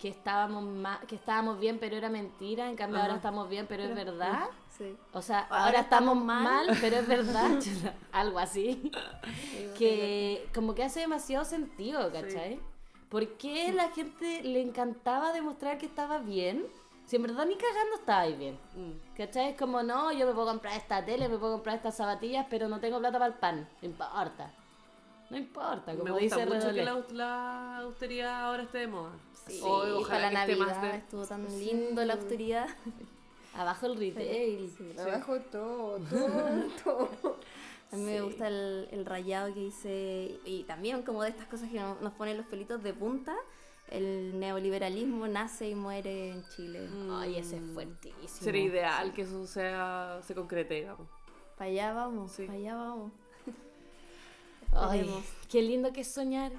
que 0.00 0.08
estábamos 0.08 0.64
que 1.08 1.16
estábamos 1.16 1.58
bien 1.58 1.78
pero 1.80 1.96
era 1.96 2.08
mentira, 2.08 2.68
en 2.70 2.76
cambio 2.76 2.98
ahora 3.00 3.14
Ajá. 3.14 3.16
estamos 3.16 3.48
bien 3.48 3.66
pero 3.68 3.82
es 3.82 3.94
verdad. 3.94 4.44
Sí. 4.76 4.96
O 5.12 5.20
sea, 5.20 5.40
Ahora 5.50 5.64
ahora, 5.66 5.80
estamos 5.80 6.14
estamos 6.14 6.24
mal, 6.24 6.66
mal. 6.66 6.78
pero 6.80 6.96
es 6.96 7.08
verdad. 7.08 7.50
Algo 8.12 8.38
así. 8.38 8.90
que 9.76 10.48
como 10.54 10.74
que 10.74 10.84
hace 10.84 11.00
demasiado 11.00 11.44
sentido, 11.44 12.10
¿cachai? 12.12 12.60
¿Por 13.08 13.26
qué 13.38 13.72
la 13.72 13.90
gente 13.90 14.42
le 14.44 14.60
encantaba 14.62 15.32
demostrar 15.32 15.78
que 15.78 15.86
estaba 15.86 16.18
bien? 16.18 16.64
Si 17.08 17.16
en 17.16 17.22
verdad 17.22 17.46
ni 17.46 17.56
cagando 17.56 17.94
estabais 17.96 18.38
bien. 18.38 18.58
Mm. 18.76 19.16
¿Cachai? 19.16 19.50
Es 19.52 19.56
como, 19.56 19.82
no, 19.82 20.12
yo 20.12 20.26
me 20.26 20.32
puedo 20.34 20.46
comprar 20.48 20.76
esta 20.76 21.02
tele, 21.04 21.26
me 21.28 21.38
puedo 21.38 21.54
comprar 21.54 21.76
estas 21.76 21.96
zapatillas, 21.96 22.46
pero 22.50 22.68
no 22.68 22.80
tengo 22.80 22.98
plata 22.98 23.18
para 23.18 23.32
el 23.32 23.38
pan. 23.38 23.66
No 23.80 23.88
importa. 23.88 24.52
No 25.30 25.36
importa, 25.38 25.92
como 25.92 26.04
Me 26.04 26.10
gusta 26.10 26.24
dice 26.36 26.46
mucho 26.46 26.70
Redolé. 26.70 26.78
que 26.78 26.84
la, 26.84 27.04
la 27.12 27.78
austeridad 27.78 28.44
ahora 28.44 28.62
esté 28.64 28.78
de 28.78 28.86
moda. 28.88 29.12
Sí, 29.46 29.60
O- 29.64 30.02
para 30.06 30.30
la 30.30 30.44
que 30.46 30.52
esté 30.52 30.56
Navidad 30.64 30.66
más 30.82 30.92
de- 30.92 30.98
estuvo 30.98 31.26
tan 31.26 31.44
lindo 31.58 32.04
la 32.04 32.12
austeridad. 32.14 32.68
Abajo 33.54 33.86
el 33.86 33.96
retail. 33.98 34.96
Abajo 35.00 35.40
todo, 35.50 35.98
todo, 36.84 37.06
todo. 37.22 37.36
A 37.90 37.96
mí 37.96 38.02
me 38.02 38.20
gusta 38.20 38.48
el, 38.48 38.86
el 38.92 39.06
rayado 39.06 39.52
que 39.54 39.60
dice, 39.60 40.38
y 40.44 40.64
también 40.64 41.02
como 41.02 41.22
de 41.22 41.30
estas 41.30 41.46
cosas 41.46 41.70
que 41.70 41.80
nos, 41.80 42.00
nos 42.02 42.12
ponen 42.12 42.36
los 42.36 42.46
pelitos 42.46 42.82
de 42.82 42.92
punta, 42.92 43.34
el 43.90 44.38
neoliberalismo 44.38 45.26
nace 45.28 45.68
y 45.68 45.74
muere 45.74 46.30
en 46.32 46.44
Chile. 46.50 46.88
Ay, 47.10 47.36
ese 47.36 47.56
es 47.56 47.62
fuertísimo. 47.72 48.28
Sería 48.28 48.62
ideal 48.64 49.12
que 49.12 49.22
eso 49.22 49.46
sea, 49.46 50.20
se 50.22 50.34
concrete, 50.34 50.74
digamos. 50.74 51.08
Para 51.56 51.70
allá 51.70 51.92
vamos, 51.92 52.32
Sí. 52.32 52.44
para 52.46 52.58
allá 52.58 52.76
vamos. 52.76 53.12
Ay, 54.72 55.08
qué 55.50 55.62
lindo 55.62 55.92
que 55.92 56.02
es 56.02 56.08
soñar. 56.12 56.52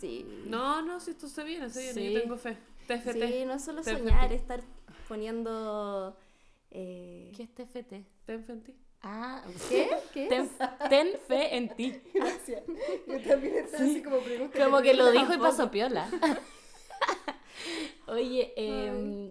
Sí. 0.00 0.24
No, 0.46 0.82
no, 0.82 1.00
si 1.00 1.10
esto 1.12 1.28
se 1.28 1.44
viene, 1.44 1.68
se 1.70 1.80
viene, 1.80 1.94
Sí. 1.94 2.12
yo 2.12 2.20
tengo 2.22 2.36
fe. 2.36 2.56
TFT. 2.86 3.12
Sí, 3.28 3.44
no 3.46 3.54
es 3.54 3.64
solo 3.64 3.82
TFT. 3.82 3.98
soñar, 3.98 4.32
es 4.32 4.40
estar 4.42 4.62
poniendo... 5.08 6.16
eh, 6.70 7.32
¿Qué 7.36 7.42
es 7.44 7.54
TFT? 7.54 8.04
Ti. 8.64 8.74
Ah, 9.06 9.42
¿Qué? 9.68 9.90
¿Qué? 10.14 10.28
Ten, 10.28 10.50
ten 10.88 11.08
fe 11.28 11.56
en 11.56 11.68
ti. 11.76 12.00
Gracias. 12.14 12.62
Yo 13.06 13.20
también 13.20 13.56
estaba 13.56 13.84
así 13.84 14.02
como 14.02 14.18
pregunta. 14.20 14.64
Como 14.64 14.80
que 14.80 14.94
lo 14.94 15.10
dijo 15.12 15.34
y 15.34 15.38
pasó 15.38 15.70
piola. 15.70 16.08
Oye, 18.06 18.54
em, 18.56 19.30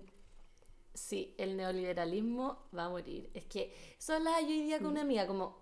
sí, 0.93 1.33
el 1.39 1.57
neoliberalismo 1.57 2.67
va 2.77 2.85
a 2.85 2.89
morir. 2.89 3.31
Es 3.33 3.45
que 3.45 3.73
sola 3.97 4.41
yo 4.41 4.49
hoy 4.49 4.61
día 4.61 4.77
con 4.77 4.89
una 4.89 5.01
amiga, 5.01 5.25
como, 5.25 5.57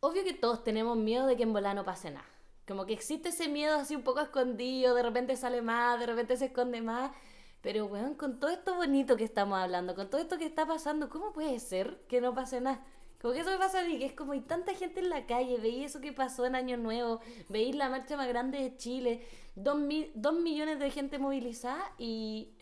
obvio 0.00 0.24
que 0.24 0.34
todos 0.34 0.64
tenemos 0.64 0.96
miedo 0.96 1.26
de 1.26 1.36
que 1.36 1.44
en 1.44 1.52
bola 1.52 1.72
no 1.72 1.84
pase 1.84 2.10
nada. 2.10 2.26
Como 2.66 2.84
que 2.84 2.94
existe 2.94 3.28
ese 3.28 3.48
miedo 3.48 3.76
así 3.76 3.94
un 3.94 4.02
poco 4.02 4.20
escondido, 4.20 4.94
de 4.96 5.04
repente 5.04 5.36
sale 5.36 5.62
más, 5.62 6.00
de 6.00 6.06
repente 6.06 6.36
se 6.36 6.46
esconde 6.46 6.82
más. 6.82 7.12
Pero, 7.60 7.86
weón, 7.86 8.14
con 8.14 8.40
todo 8.40 8.50
esto 8.50 8.74
bonito 8.74 9.16
que 9.16 9.24
estamos 9.24 9.56
hablando, 9.58 9.94
con 9.94 10.10
todo 10.10 10.20
esto 10.20 10.36
que 10.36 10.46
está 10.46 10.66
pasando, 10.66 11.08
¿cómo 11.10 11.32
puede 11.32 11.60
ser 11.60 12.00
que 12.08 12.20
no 12.20 12.34
pase 12.34 12.60
nada? 12.60 12.84
Como 13.20 13.34
que 13.34 13.40
eso 13.40 13.50
me 13.50 13.58
pasa 13.58 13.80
a 13.80 13.84
mí, 13.84 13.98
que 13.98 14.06
es 14.06 14.12
como 14.14 14.32
hay 14.32 14.40
tanta 14.40 14.74
gente 14.74 15.00
en 15.00 15.10
la 15.10 15.26
calle, 15.26 15.58
veí 15.58 15.84
eso 15.84 16.00
que 16.00 16.12
pasó 16.12 16.46
en 16.46 16.54
Año 16.54 16.76
Nuevo, 16.78 17.20
veis 17.50 17.74
la 17.76 17.88
marcha 17.90 18.16
más 18.16 18.28
grande 18.28 18.58
de 18.58 18.76
Chile, 18.76 19.26
dos, 19.54 19.76
mi- 19.78 20.10
dos 20.14 20.34
millones 20.34 20.78
de 20.78 20.90
gente 20.90 21.18
movilizada 21.18 21.92
y... 21.98 22.52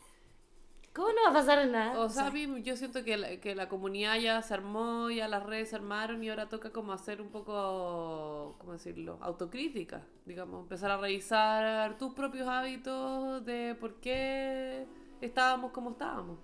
¿Cómo 0.95 1.11
no 1.11 1.23
va 1.27 1.31
a 1.31 1.33
pasar 1.33 1.65
nada? 1.69 2.01
O 2.01 2.09
sea, 2.09 2.27
a 2.27 2.31
mí 2.33 2.63
yo 2.65 2.75
siento 2.75 3.05
que 3.05 3.17
la, 3.17 3.37
que 3.37 3.55
la 3.55 3.69
comunidad 3.69 4.17
ya 4.19 4.43
se 4.43 4.53
armó, 4.53 5.11
ya 5.11 5.29
las 5.29 5.45
redes 5.45 5.71
se 5.71 5.77
armaron 5.77 6.25
y 6.25 6.29
ahora 6.29 6.49
toca 6.49 6.73
como 6.73 6.93
hacer 6.93 7.21
un 7.21 7.29
poco, 7.29 8.57
¿cómo 8.59 8.73
decirlo? 8.73 9.17
Autocrítica, 9.21 10.05
digamos, 10.27 10.63
empezar 10.63 10.91
a 10.91 10.97
revisar 10.97 11.97
tus 11.99 12.15
propios 12.15 12.49
hábitos 12.49 13.45
de 13.45 13.77
por 13.79 14.01
qué 14.01 14.87
estábamos 15.21 15.71
como 15.71 15.91
estábamos. 15.91 16.39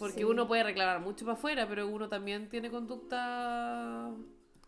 Porque 0.00 0.18
Sí. 0.18 0.24
uno 0.24 0.48
puede 0.48 0.64
reclamar 0.64 0.98
mucho 1.00 1.24
para 1.24 1.34
afuera, 1.36 1.68
pero 1.68 1.86
uno 1.86 2.08
también 2.08 2.48
tiene 2.48 2.70
conducta... 2.70 4.10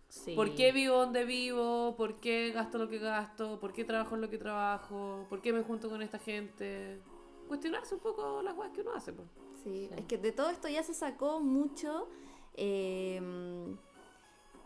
Sí. 0.09 0.35
¿Por 0.37 0.55
qué 0.55 0.72
vivo 0.72 0.99
donde 0.99 1.24
vivo? 1.24 1.95
¿Por 1.97 2.20
qué 2.20 2.53
gasto 2.53 2.76
lo 2.76 2.87
que 2.89 2.99
gasto? 2.99 3.59
¿Por 3.59 3.72
qué 3.72 3.83
trabajo 3.83 4.14
en 4.14 4.20
lo 4.20 4.28
que 4.28 4.37
trabajo? 4.37 5.24
¿Por 5.30 5.41
qué 5.41 5.55
me 5.55 5.62
junto 5.62 5.89
con 5.89 6.03
esta 6.03 6.18
gente? 6.18 7.01
Cuestionarse 7.49 7.95
un 7.95 8.01
poco 8.03 8.43
las 8.43 8.53
cosas 8.53 8.72
que 8.72 8.83
uno 8.83 8.93
hace, 8.95 9.14
pues. 9.14 9.26
Sí, 9.64 9.89
Sí. 9.89 9.95
es 9.97 10.05
que 10.05 10.18
de 10.18 10.33
todo 10.33 10.51
esto 10.51 10.68
ya 10.68 10.83
se 10.83 10.93
sacó 10.93 11.41
mucho 11.41 12.09
eh, 12.55 13.18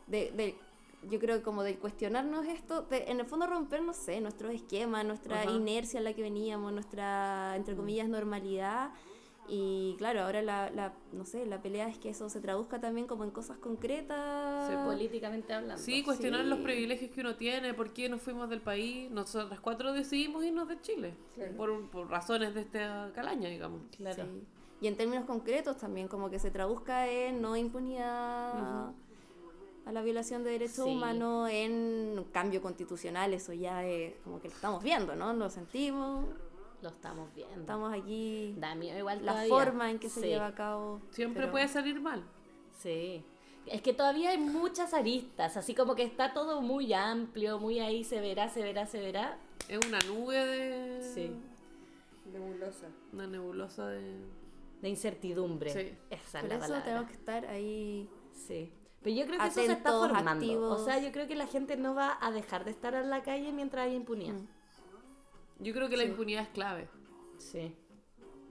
de, 0.08 0.32
de- 0.32 0.58
yo 1.08 1.20
creo 1.20 1.40
como 1.44 1.62
del 1.62 1.78
cuestionarnos 1.78 2.44
esto, 2.46 2.82
de, 2.82 3.04
en 3.08 3.20
el 3.20 3.26
fondo 3.26 3.46
romper, 3.46 3.82
no 3.82 3.92
sé, 3.92 4.20
nuestros 4.20 4.52
esquemas, 4.52 5.04
nuestra 5.04 5.42
Ajá. 5.42 5.50
inercia 5.52 5.98
en 5.98 6.04
la 6.04 6.12
que 6.14 6.22
veníamos, 6.22 6.72
nuestra, 6.72 7.54
entre 7.54 7.76
comillas, 7.76 8.08
normalidad. 8.08 8.90
Y 9.48 9.94
claro, 9.98 10.22
ahora 10.22 10.42
la, 10.42 10.70
la, 10.70 10.92
no 11.12 11.24
sé, 11.24 11.46
la 11.46 11.62
pelea 11.62 11.88
es 11.88 11.98
que 11.98 12.10
eso 12.10 12.28
se 12.28 12.40
traduzca 12.40 12.80
también 12.80 13.06
como 13.06 13.24
en 13.24 13.30
cosas 13.30 13.58
concretas. 13.58 14.68
Sí, 14.68 14.74
políticamente 14.84 15.52
hablando. 15.54 15.82
Sí, 15.82 16.02
cuestionar 16.02 16.42
Sí. 16.42 16.48
los 16.48 16.58
privilegios 16.60 17.10
que 17.10 17.20
uno 17.20 17.36
tiene, 17.36 17.72
por 17.74 17.92
qué 17.92 18.08
nos 18.08 18.20
fuimos 18.22 18.48
del 18.50 18.60
país. 18.60 19.10
Nosotras 19.10 19.60
cuatro 19.60 19.92
decidimos 19.92 20.44
irnos 20.44 20.68
de 20.68 20.80
Chile, 20.80 21.14
por, 21.56 21.88
por 21.90 22.10
razones 22.10 22.54
de 22.54 22.62
este 22.62 22.80
calaña, 23.14 23.48
digamos. 23.48 23.82
Claro. 23.96 24.24
Sí. 24.24 24.42
Y 24.82 24.88
en 24.88 24.96
términos 24.96 25.24
concretos 25.24 25.78
también, 25.78 26.06
como 26.08 26.28
que 26.28 26.38
se 26.38 26.50
traduzca 26.50 27.08
en 27.08 27.40
no 27.40 27.56
impunidad 27.56 28.90
a 29.86 29.92
la 29.92 30.02
violación 30.02 30.42
de 30.42 30.50
derechos 30.50 30.84
Sí. 30.84 30.90
humanos, 30.90 31.48
en 31.52 32.24
cambio 32.32 32.60
constitucional, 32.60 33.32
eso 33.32 33.52
ya 33.52 33.84
es 33.86 34.14
como 34.24 34.40
que 34.40 34.48
lo 34.48 34.54
estamos 34.54 34.82
viendo, 34.82 35.14
¿no? 35.14 35.32
Lo 35.32 35.48
sentimos, 35.48 36.26
Lo 36.82 36.90
estamos 36.90 37.32
viendo. 37.34 37.60
estamos 37.60 37.92
aquí, 37.94 38.54
Da 38.58 38.74
miedo 38.74 38.98
igual 38.98 39.24
la 39.24 39.32
todavía. 39.32 39.54
forma 39.54 39.90
en 39.90 39.98
que 39.98 40.08
se 40.08 40.26
lleva 40.28 40.46
a 40.48 40.54
cabo. 40.54 41.00
Siempre 41.10 41.42
pero- 41.42 41.52
puede 41.52 41.68
salir 41.68 42.00
mal. 42.00 42.22
Sí. 42.78 43.24
Es 43.66 43.82
que 43.82 43.92
todavía 43.92 44.30
hay 44.30 44.38
muchas 44.38 44.94
aristas, 44.94 45.56
así 45.56 45.74
como 45.74 45.94
que 45.96 46.04
está 46.04 46.32
todo 46.32 46.60
muy 46.60 46.92
amplio, 46.92 47.58
muy 47.58 47.80
ahí, 47.80 48.04
se 48.04 48.20
verá, 48.20 48.48
se 48.48 48.62
verá, 48.62 48.86
se 48.86 49.00
verá. 49.00 49.38
Es 49.68 49.84
una 49.86 49.98
nube 50.00 50.36
de... 50.46 51.02
Sí. 51.02 51.32
Nebulosa. 52.32 52.86
Una 53.12 53.26
nebulosa 53.26 53.88
de... 53.88 54.20
De 54.82 54.88
incertidumbre. 54.88 55.70
Sí. 55.72 55.96
Esa 56.10 56.38
es 56.38 56.44
Por 56.44 56.48
la 56.50 56.54
eso 56.56 56.60
palabra. 56.60 56.84
tenemos 56.84 57.06
que 57.08 57.14
estar 57.14 57.46
ahí. 57.46 58.08
Sí. 58.32 58.72
Pero 59.02 59.16
yo 59.16 59.26
creo 59.26 59.38
que 59.40 59.46
eso 59.46 59.62
se 59.64 59.72
está 59.72 59.90
formando. 59.92 60.30
activos. 60.32 60.80
O 60.80 60.84
sea, 60.84 60.98
yo 61.00 61.10
creo 61.12 61.26
que 61.26 61.34
la 61.34 61.46
gente 61.46 61.76
no 61.76 61.94
va 61.94 62.18
a 62.20 62.30
dejar 62.30 62.64
de 62.64 62.72
estar 62.72 62.94
en 62.94 63.08
la 63.08 63.22
calle 63.22 63.52
mientras 63.52 63.86
haya 63.86 63.94
impunidad. 63.96 64.34
Mm. 64.34 64.46
Yo 65.58 65.72
creo 65.72 65.88
que 65.88 65.96
la 65.96 66.04
Sí. 66.04 66.10
impunidad 66.10 66.42
es 66.42 66.48
clave. 66.50 66.88
Sí. 67.38 67.74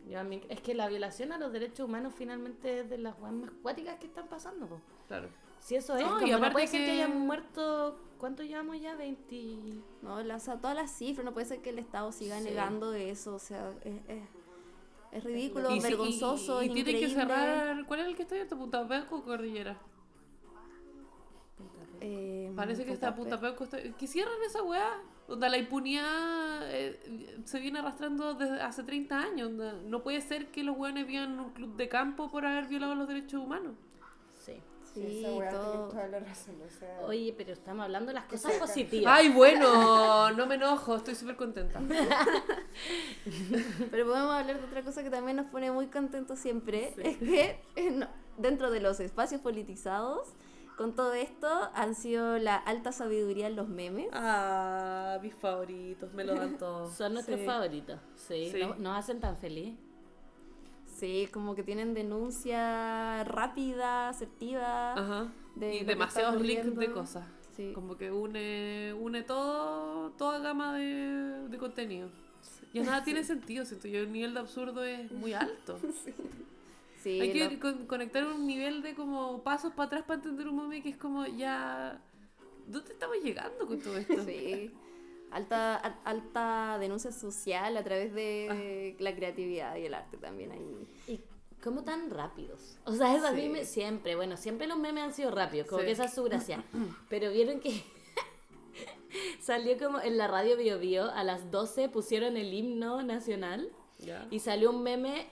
Yo 0.09 0.19
a 0.19 0.23
mí- 0.23 0.41
es 0.49 0.61
que 0.61 0.75
la 0.75 0.87
violación 0.87 1.31
a 1.31 1.37
los 1.37 1.51
derechos 1.51 1.87
humanos 1.87 2.13
finalmente 2.15 2.81
es 2.81 2.89
de 2.89 2.97
las 2.99 3.17
más 3.19 3.51
cuáticas 3.61 3.97
que 3.99 4.05
están 4.07 4.27
pasando. 4.27 4.67
po. 4.67 4.79
Claro. 5.07 5.29
Si 5.59 5.75
eso 5.75 5.95
es, 5.95 6.03
No, 6.05 6.21
y 6.25 6.29
no 6.29 6.37
aparte 6.37 6.53
puede 6.53 6.67
ser 6.67 6.81
que 6.81 6.85
que- 6.85 6.91
hayan 6.91 7.19
muerto, 7.19 7.99
¿cuánto 8.19 8.43
llevamos 8.43 8.79
ya? 8.79 8.95
20... 8.95 9.81
No, 10.03 10.21
la- 10.21 10.35
o 10.35 10.39
sea, 10.39 10.59
todas 10.61 10.75
las 10.75 10.91
cifras, 10.95 11.25
no 11.25 11.33
puede 11.33 11.47
ser 11.47 11.61
que 11.61 11.71
el 11.71 11.79
Estado 11.79 12.11
siga 12.11 12.37
Sí. 12.39 12.45
negando 12.45 12.93
eso, 12.93 13.33
o 13.35 13.39
sea, 13.39 13.71
es, 13.83 13.95
es- 14.07 14.27
es 15.11 15.23
ridículo, 15.23 15.71
Y 15.71 15.81
si- 15.81 15.87
vergonzoso, 15.87 16.61
y, 16.61 16.67
y 16.67 16.83
tiene 16.83 16.99
que 16.99 17.09
cerrar... 17.09 17.83
¿Cuál 17.87 18.01
es 18.01 18.07
el 18.07 18.15
que 18.15 18.23
está 18.23 18.35
abierto? 18.35 18.57
¿Punta 18.57 18.87
Peuco 18.87 19.17
o 19.17 19.23
Cordillera? 19.23 19.79
Eh, 22.07 22.51
Parece 22.55 22.85
que 22.85 22.91
está 22.93 23.15
Punta 23.15 23.39
Peuco. 23.39 23.63
está- 23.63 23.81
Que 23.81 24.07
cierren 24.07 24.41
esa 24.45 24.61
weá. 24.63 25.01
Donde 25.27 25.49
la 25.49 25.57
impunidad 25.57 26.69
eh, 26.71 26.99
se 27.45 27.59
viene 27.59 27.79
arrastrando 27.79 28.35
desde 28.35 28.61
hace 28.61 28.83
30 28.83 29.19
años. 29.19 29.49
onda. 29.49 29.73
No 29.85 30.03
puede 30.03 30.21
ser 30.21 30.51
que 30.51 30.63
los 30.63 30.77
weones 30.77 31.07
vivan 31.07 31.33
en 31.33 31.39
un 31.39 31.49
club 31.51 31.75
de 31.75 31.89
campo 31.89 32.29
por 32.29 32.45
haber 32.45 32.67
violado 32.67 32.93
los 32.95 33.07
derechos 33.07 33.41
humanos. 33.43 33.73
Sí. 34.33 34.61
Sí, 34.93 35.25
esa 35.25 35.49
todo. 35.49 35.87
toda 35.89 36.07
la 36.07 36.19
razón. 36.19 36.55
O 36.65 36.69
sea, 36.69 37.01
Oye, 37.01 37.33
pero 37.35 37.51
estamos 37.51 37.83
hablando 37.83 38.09
de 38.09 38.13
las 38.13 38.25
cosas 38.27 38.53
positivas. 38.53 39.13
Ay, 39.17 39.27
bueno, 39.29 40.29
no 40.37 40.45
me 40.45 40.55
enojo, 40.55 40.95
estoy 40.95 41.15
súper 41.15 41.35
contenta. 41.35 41.81
Pero 43.91 44.05
podemos 44.05 44.31
hablar 44.33 44.59
de 44.59 44.65
otra 44.65 44.83
cosa 44.83 45.03
que 45.03 45.09
también 45.09 45.37
nos 45.37 45.47
pone 45.47 45.71
muy 45.71 45.87
contentos 45.87 46.39
siempre, 46.39 46.93
es 46.97 47.17
que 47.17 47.59
eh, 47.75 47.91
no, 47.91 48.07
dentro 48.37 48.69
de 48.71 48.79
los 48.79 48.99
espacios 48.99 49.41
politizados, 49.41 50.29
con 50.77 50.93
todo 50.95 51.13
esto, 51.13 51.47
han 51.73 51.95
sido 51.95 52.37
la 52.37 52.55
alta 52.57 52.91
sabiduría 52.91 53.47
en 53.47 53.55
los 53.55 53.67
memes. 53.69 54.07
Ah, 54.13 55.17
mis 55.21 55.33
favoritos, 55.35 56.13
me 56.13 56.23
lo 56.23 56.35
dan 56.35 56.57
todos. 56.59 56.93
Son 56.93 57.13
nuestros 57.13 57.39
Sí. 57.39 57.45
favoritos. 57.45 57.99
Sí, 58.15 58.49
Sí. 58.51 58.59
no- 58.61 58.75
nos 58.75 58.97
hacen 58.97 59.19
tan 59.19 59.37
feliz. 59.37 59.75
Sí, 60.85 61.27
como 61.33 61.55
que 61.55 61.63
tienen 61.63 61.93
denuncia 61.93 63.23
rápida, 63.25 64.09
asertiva. 64.09 64.93
Ajá. 64.93 65.31
de 65.55 65.75
y 65.75 65.83
demasiados 65.85 66.41
links 66.41 66.75
de 66.75 66.91
cosas. 66.91 67.25
Sí. 67.55 67.71
Como 67.73 67.95
que 67.95 68.11
une, 68.11 68.93
une 68.99 69.23
todo, 69.23 70.11
toda 70.11 70.39
gama 70.39 70.73
de, 70.77 71.47
de 71.47 71.57
contenido. 71.57 72.09
Ya 72.73 72.83
nada 72.83 73.03
tiene 73.05 73.23
sentido, 73.23 73.63
siento 73.65 73.87
yo. 73.87 73.99
El 73.99 74.11
nivel 74.11 74.33
de 74.33 74.41
absurdo 74.41 74.83
es 74.83 75.09
muy 75.13 75.31
alto. 75.33 75.79
Sí, 76.03 76.13
Hay 77.09 77.31
que 77.33 77.49
lo- 77.49 77.59
con- 77.59 77.85
conectar 77.87 78.25
un 78.25 78.45
nivel 78.47 78.81
de 78.81 78.95
como 78.95 79.43
pasos 79.43 79.73
para 79.73 79.87
atrás 79.87 80.03
para 80.03 80.15
entender 80.15 80.47
un 80.47 80.55
meme 80.57 80.81
que 80.81 80.89
es 80.89 80.97
como 80.97 81.25
ya. 81.25 82.01
¿Dónde 82.67 82.93
estamos 82.93 83.17
llegando 83.23 83.65
con 83.67 83.79
todo 83.79 83.97
esto? 83.97 84.13
Sí. 84.25 84.71
Alta, 85.31 85.75
al- 85.75 85.99
alta 86.05 86.77
denuncia 86.79 87.11
social 87.11 87.75
a 87.77 87.83
través 87.83 88.13
de 88.13 88.95
la 88.99 89.13
creatividad 89.15 89.75
y 89.75 89.85
el 89.85 89.93
arte 89.93 90.17
también 90.17 90.51
ahí. 90.51 90.87
Y 91.07 91.19
como 91.61 91.83
tan 91.83 92.09
rápidos. 92.09 92.77
O 92.85 92.93
sea, 92.93 93.15
eso 93.15 93.27
a 93.27 93.31
mí 93.31 93.49
me, 93.49 93.65
siempre, 93.65 94.15
bueno, 94.15 94.37
siempre 94.37 94.65
los 94.67 94.77
memes 94.77 95.03
han 95.03 95.13
sido 95.13 95.31
rápidos, 95.31 95.67
como 95.67 95.81
Sí. 95.81 95.87
que 95.87 95.91
esa 95.93 96.05
es 96.05 96.13
su 96.13 96.23
gracia. 96.23 96.63
Pero 97.09 97.31
vieron 97.31 97.59
que 97.59 97.83
salió 99.41 99.77
como 99.77 99.99
en 99.99 100.17
la 100.17 100.27
radio 100.27 100.57
Bio 100.57 100.79
Bio, 100.79 101.09
a 101.11 101.23
las 101.23 101.51
12 101.51 101.89
pusieron 101.89 102.37
el 102.37 102.53
himno 102.53 103.03
nacional 103.03 103.69
Ya. 103.99 104.27
y 104.29 104.39
salió 104.39 104.69
un 104.71 104.83
meme 104.83 105.27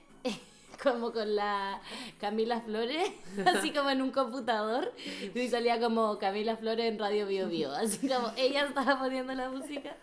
como 0.84 1.12
con 1.14 1.36
la 1.36 1.82
Camila 2.20 2.62
Flores, 2.62 3.12
así 3.48 3.72
como 3.72 3.90
en 3.90 4.02
un 4.02 4.12
computador, 4.12 4.92
y 5.34 5.48
salía 5.48 5.80
como 5.80 6.18
Camila 6.20 6.58
Flores 6.58 6.86
en 6.92 7.00
Radio 7.00 7.26
Bio 7.26 7.48
Bio, 7.48 7.72
así 7.76 8.08
como 8.08 8.32
ella 8.38 8.66
estaba 8.68 9.00
poniendo 9.00 9.34
la 9.34 9.50
música. 9.50 9.96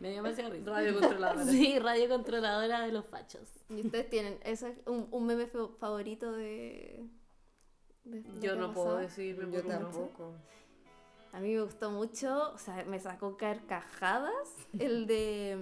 Me 0.00 0.08
dio 0.08 0.16
demasiado 0.22 0.50
risa. 0.52 0.70
Radio 0.70 0.98
controladora. 1.00 1.44
Sí, 1.50 1.78
radio 1.78 2.08
controladora 2.08 2.80
de 2.82 2.92
los 2.92 3.04
fachos. 3.06 3.48
¿Y 3.70 3.80
ustedes 3.86 4.10
tienen 4.10 4.38
ese 4.44 4.70
es 4.70 4.76
un, 4.86 5.08
un 5.10 5.26
meme 5.26 5.46
fa- 5.46 5.68
favorito 5.78 6.32
de, 6.32 7.04
de 8.04 8.22
Yo 8.40 8.56
no 8.56 8.72
puedo 8.72 8.96
decirme 8.98 9.44
Yo 9.52 9.62
por 9.62 9.66
uno. 9.66 9.78
tampoco. 9.80 10.34
A 11.32 11.40
mí 11.40 11.54
me 11.54 11.62
gustó 11.62 11.90
mucho, 11.90 12.52
o 12.54 12.58
sea, 12.58 12.84
me 12.86 12.98
sacó 12.98 13.36
carcajadas 13.36 14.48
el 14.78 15.06
de... 15.06 15.58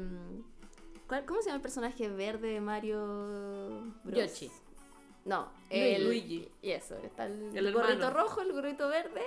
mm, 1.06 1.08
¿cuál- 1.08 1.24
¿Cómo 1.26 1.40
se 1.40 1.46
llama 1.46 1.56
el 1.56 1.62
personaje 1.62 2.08
verde 2.08 2.48
de 2.48 2.60
Mario 2.60 3.92
Bros? 4.04 4.18
Yoshi. 4.18 4.50
No, 5.24 5.48
el 5.70 6.04
Luigi. 6.06 6.48
Y 6.62 6.70
eso, 6.70 6.96
está 6.98 7.26
el, 7.26 7.56
El 7.56 7.72
gorrito 7.72 7.92
hermano. 8.04 8.10
rojo, 8.10 8.40
el 8.42 8.52
gorrito 8.52 8.88
verde. 8.88 9.22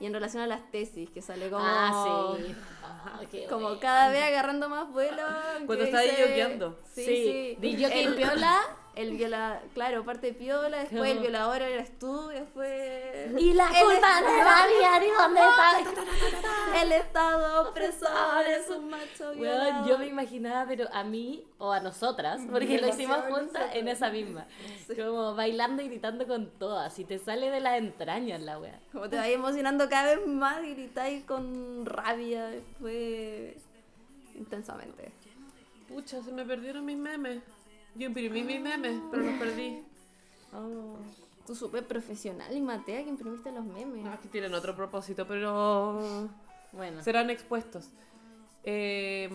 Y 0.00 0.06
en 0.06 0.12
relación 0.12 0.42
a 0.44 0.46
las 0.46 0.70
tesis, 0.70 1.10
que 1.10 1.20
sale 1.22 1.50
como... 1.50 1.64
Ah, 1.66 2.36
sí. 2.38 2.54
Ah, 2.84 3.20
Como 3.48 3.62
bueno. 3.62 3.80
cada 3.80 4.10
vez 4.10 4.22
agarrando 4.22 4.68
más 4.68 4.88
vuelo. 4.92 5.22
Cuando 5.66 5.84
está 5.84 6.02
dice-. 6.02 6.68
Sí, 6.84 7.04
Sí. 7.04 7.58
sí. 7.60 7.74
El 7.92 8.14
piola. 8.14 8.60
El 8.98 9.16
viola, 9.16 9.62
claro, 9.74 10.04
parte 10.04 10.32
piola, 10.32 10.78
después 10.78 11.12
el 11.12 11.20
violador 11.20 11.62
eres 11.62 11.96
tú, 12.00 12.26
después... 12.26 12.68
Y 13.38 13.52
la 13.52 13.68
el 13.68 13.84
culpa 13.84 14.20
de 14.20 14.38
nadie, 14.38 15.06
¿y 15.06 15.10
dónde 15.16 15.40
está? 15.40 16.82
El 16.82 16.90
Estado 16.90 17.70
opresor 17.70 18.44
es 18.48 18.68
un 18.70 18.90
macho 18.90 19.30
violador. 19.34 19.88
yo 19.88 19.98
me 19.98 20.08
imaginaba, 20.08 20.66
pero 20.66 20.88
a 20.92 21.04
mí 21.04 21.44
o 21.58 21.70
a 21.70 21.78
nosotras, 21.78 22.40
porque 22.50 22.80
lo 22.80 22.88
hicimos 22.88 23.18
juntas 23.30 23.70
en 23.72 23.86
esa 23.86 24.10
misma. 24.10 24.48
Como 24.96 25.36
bailando 25.36 25.80
y 25.80 25.86
gritando 25.86 26.26
con 26.26 26.50
todas. 26.58 26.98
Y 26.98 27.04
te 27.04 27.20
sale 27.20 27.50
de 27.50 27.60
las 27.60 27.78
entrañas 27.78 28.40
la 28.40 28.58
wea. 28.58 28.80
Como 28.90 29.08
te 29.08 29.16
vas 29.16 29.28
emocionando 29.28 29.88
cada 29.88 30.16
vez 30.16 30.26
más 30.26 30.64
y 30.64 30.74
gritáis 30.74 31.24
con 31.24 31.86
rabia 31.86 32.48
después 32.48 33.54
intensamente. 34.34 35.12
Pucha, 35.86 36.20
se 36.20 36.32
me 36.32 36.44
perdieron 36.44 36.84
mis 36.84 36.98
memes. 36.98 37.42
Yo 37.98 38.06
imprimí 38.06 38.42
mis 38.44 38.60
memes, 38.60 39.00
pero 39.10 39.22
los 39.24 39.34
perdí. 39.38 39.82
Tú 41.46 41.54
súper 41.54 41.86
profesional 41.86 42.54
y 42.54 42.60
Matea 42.60 43.02
que 43.04 43.08
imprimiste 43.10 43.50
los 43.52 43.64
memes. 43.64 44.04
No, 44.04 44.12
es 44.14 44.20
que 44.20 44.28
tienen 44.28 44.54
otro 44.54 44.76
propósito, 44.76 45.26
pero 45.26 46.28
Bueno. 46.72 47.02
serán 47.02 47.30
expuestos. 47.30 47.88
Eh, 48.64 49.28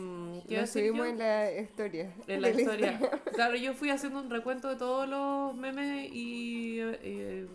¿qué 0.48 0.54
iba 0.54 0.60
a 0.60 0.62
Lo 0.62 0.68
decir 0.68 0.68
subimos 0.68 1.08
yo? 1.08 1.12
en 1.14 1.18
la 1.20 1.52
historia. 1.60 2.14
En 2.28 2.42
la 2.42 2.50
historia. 2.50 2.92
Instagram. 2.94 3.20
Claro, 3.34 3.56
yo 3.56 3.74
fui 3.74 3.90
haciendo 3.90 4.20
un 4.20 4.30
recuento 4.30 4.70
de 4.70 4.76
todos 4.76 5.08
los 5.10 5.56
memes 5.56 6.12
y 6.14 6.78
eh, 6.80 7.48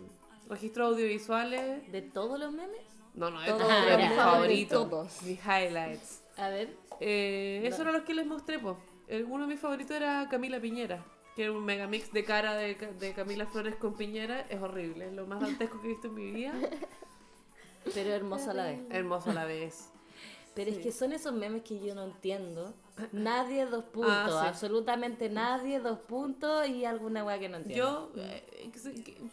registros 0.49 0.93
audiovisuales. 0.93 1.89
¿De 1.91 2.01
todos 2.01 2.37
los 2.37 2.51
memes? 2.51 2.81
No, 3.13 3.29
no, 3.31 3.39
de 3.39 3.47
Todos 3.47 3.61
todos, 3.61 3.99
los 3.99 4.13
favoritos. 4.13 5.21
Mis 5.23 5.39
highlights. 5.39 6.21
A 6.37 6.49
ver. 6.49 6.75
Eh, 6.99 7.61
Esos 7.63 7.79
eran 7.79 7.93
los 7.93 8.03
que 8.03 8.13
les 8.13 8.25
mostré, 8.25 8.59
pues. 8.59 8.75
Uno 9.27 9.43
de 9.45 9.47
mis 9.53 9.59
favoritos 9.59 9.95
era 9.95 10.27
Camila 10.29 10.59
Piñera, 10.59 11.03
que 11.35 11.43
era 11.43 11.51
un 11.51 11.63
megamix 11.65 12.11
de 12.11 12.23
cara 12.23 12.55
de, 12.55 12.75
de 12.75 13.13
Camila 13.13 13.45
Flores 13.47 13.75
con 13.75 13.95
Piñera. 13.95 14.41
Es 14.41 14.61
horrible, 14.61 15.07
es 15.07 15.13
lo 15.13 15.25
más 15.25 15.41
dantesco 15.41 15.81
que 15.81 15.87
he 15.87 15.89
visto 15.91 16.07
en 16.07 16.13
mi 16.15 16.31
vida. 16.31 16.53
Pero 17.93 18.09
hermoso 18.11 18.51
a 18.51 18.53
la 18.53 18.63
vez. 18.65 18.81
Hermoso 18.89 19.31
a 19.31 19.33
la 19.33 19.45
vez. 19.45 19.89
Pero 20.53 20.71
es 20.71 20.79
que 20.79 20.91
son 20.91 21.13
esos 21.13 21.33
memes 21.33 21.61
que 21.63 21.79
yo 21.79 21.95
no 21.95 22.03
entiendo. 22.03 22.73
Nadie 23.13 23.65
dos 23.65 23.85
puntos, 23.85 24.11
Ah, 24.33 24.41
sí. 24.41 24.47
absolutamente 24.47 25.29
nadie 25.29 25.79
dos 25.79 25.99
puntos 25.99 26.67
y 26.67 26.83
alguna 26.83 27.23
wea 27.23 27.39
que 27.39 27.47
no 27.47 27.57
entiendo. 27.57 28.11
Yo, 28.15 28.21
eh, 28.21 28.69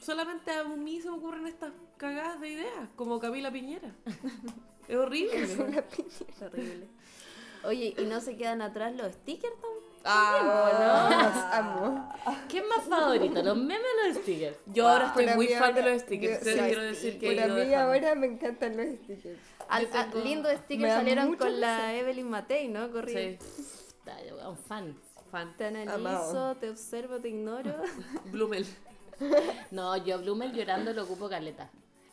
solamente 0.01 0.53
a 0.53 0.63
mí 0.65 1.01
se 1.01 1.11
me 1.11 1.17
ocurren 1.17 1.47
estas 1.49 1.73
cagadas 1.97 2.41
de 2.41 2.51
ideas, 2.51 2.89
como 2.95 3.19
Camila 3.19 3.51
Piñera. 3.51 3.93
Es 4.87 4.97
horrible. 4.97 5.47
Terrible. 6.39 6.87
Oye, 7.67 7.95
¿y 7.99 8.05
no 8.05 8.21
se 8.21 8.37
quedan 8.37 8.63
atrás 8.63 8.95
los 8.95 9.13
stickers 9.13 9.53
también? 9.61 9.77
Ah, 10.09 11.33
los 11.35 11.55
amo. 11.55 12.15
¿Qué 12.49 12.59
es 12.59 12.65
más 12.69 12.85
favorito, 12.89 13.43
los 13.43 13.57
memes 13.57 13.81
o 14.05 14.09
los 14.09 14.17
stickers? 14.19 14.57
Yo 14.67 14.89
ahora 14.89 15.07
estoy 15.09 15.27
muy 15.35 15.49
fan 15.49 15.75
de 15.75 15.83
los 15.83 16.03
stickers. 16.03 16.39
yo- 16.45 16.53
sí, 16.53 16.59
sí, 16.59 16.65
quiero 16.65 16.83
decir 16.83 17.19
que 17.19 17.35
ido 17.35 17.49
mí 17.49 17.61
dejando. 17.61 17.93
ahora 17.93 18.15
me 18.15 18.27
encantan 18.27 18.77
los 18.77 18.87
stickers. 18.87 19.39
Lindo 20.25 20.49
stickers 20.59 20.93
salieron 20.93 21.35
con 21.37 21.61
la 21.61 21.95
Evelyn 21.97 22.31
Matei, 22.31 22.69
¿no? 22.69 22.91
Corrí. 22.93 23.13
Sí, 23.13 23.39
Está, 23.99 24.23
yo, 24.25 24.49
un 24.49 24.57
fan. 24.57 24.97
fan. 25.33 25.57
Te 25.57 25.65
analizo, 25.67 25.95
Amado. 25.97 26.57
te 26.57 26.71
observo, 26.71 27.19
te 27.19 27.29
ignoro. 27.31 27.75
Blumel. 28.33 28.65
No, 29.71 29.97
yo 29.97 30.19
Blumel 30.21 30.53
llorando 30.53 30.93
lo 30.93 31.03
ocupo 31.05 31.29
caleta. 31.29 31.71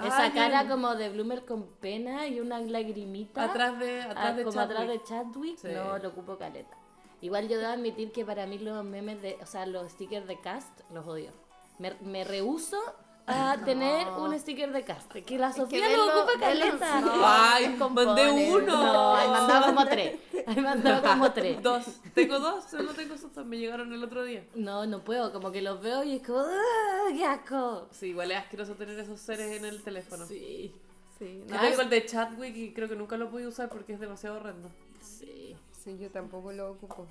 Esa 0.07 0.31
cara 0.33 0.67
como 0.67 0.95
de 0.95 1.09
Blumel 1.09 1.45
con 1.45 1.67
pena 1.79 2.27
y 2.27 2.39
una 2.39 2.59
lagrimita. 2.59 3.43
Atrás 3.43 3.79
de, 3.79 4.01
atrás 4.01 4.25
ah, 4.25 4.33
de 4.33 4.43
como 4.43 4.59
atrás 4.59 4.87
de 4.87 5.03
Chadwick, 5.03 5.57
Sí. 5.57 5.67
no 5.73 5.97
lo 5.97 6.09
ocupo 6.09 6.37
caleta. 6.37 6.75
Igual 7.21 7.47
yo 7.47 7.57
debo 7.57 7.71
admitir 7.71 8.11
que 8.11 8.25
para 8.25 8.45
mí 8.45 8.57
los 8.59 8.83
memes 8.83 9.21
de, 9.21 9.37
o 9.41 9.45
sea, 9.45 9.65
los 9.65 9.91
stickers 9.93 10.27
de 10.27 10.39
cast 10.41 10.81
los 10.91 11.07
odio. 11.07 11.31
Me, 11.79 11.93
me 12.01 12.23
rehuso 12.23 12.77
a 13.25 13.57
tener 13.63 14.07
un 14.09 14.37
sticker 14.37 14.71
de 14.71 14.83
cast. 14.83 15.11
Que 15.11 15.37
la 15.37 15.53
Sofía 15.53 15.89
lo 15.95 16.05
ocupa 16.07 16.39
caleta. 16.39 17.01
no. 17.01 17.11
Ay, 17.23 17.75
mandé 17.77 18.51
uno. 18.51 18.65
No, 18.65 19.21
he 19.21 19.27
mandado 19.27 19.65
como 19.67 19.85
tres. 19.85 20.19
He 20.47 20.59
mandado 20.61 21.01
como 21.09 21.31
tres. 21.31 21.63
Dos. 21.63 21.85
Tengo 22.13 22.37
dos, 22.39 22.65
solo 22.65 22.93
tengo 22.93 23.13
esos 23.15 23.33
dos. 23.33 23.45
Me 23.45 23.57
llegaron 23.57 23.93
el 23.93 24.03
otro 24.03 24.23
día. 24.23 24.43
No, 24.55 24.85
no 24.85 25.03
puedo, 25.03 25.31
como 25.31 25.51
que 25.51 25.61
los 25.61 25.81
veo 25.81 26.03
y 26.03 26.17
es 26.17 26.21
como, 26.27 26.39
¡ah, 26.39 27.07
qué 27.13 27.25
asco! 27.25 27.87
Sí, 27.91 28.07
igual 28.07 28.31
es 28.31 28.39
asqueroso 28.39 28.75
tener 28.75 28.99
esos 28.99 29.19
seres 29.21 29.57
en 29.57 29.65
el 29.65 29.81
teléfono. 29.83 30.25
Sí, 30.25 30.75
Sí, 31.17 31.43
Yo 31.47 31.55
no, 31.55 31.61
tengo 31.61 31.81
el 31.83 31.89
de 31.89 32.05
Chadwick 32.05 32.55
y 32.57 32.73
creo 32.73 32.89
que 32.89 32.95
nunca 32.95 33.15
lo 33.17 33.29
pude 33.29 33.47
usar 33.47 33.69
porque 33.69 33.93
es 33.93 33.99
demasiado 33.99 34.37
horrendo. 34.37 34.69
sí. 34.99 35.55
Sí, 35.83 35.97
yo 35.97 36.09
tampoco 36.09 36.53
lo 36.53 36.71
ocupo. 36.71 37.05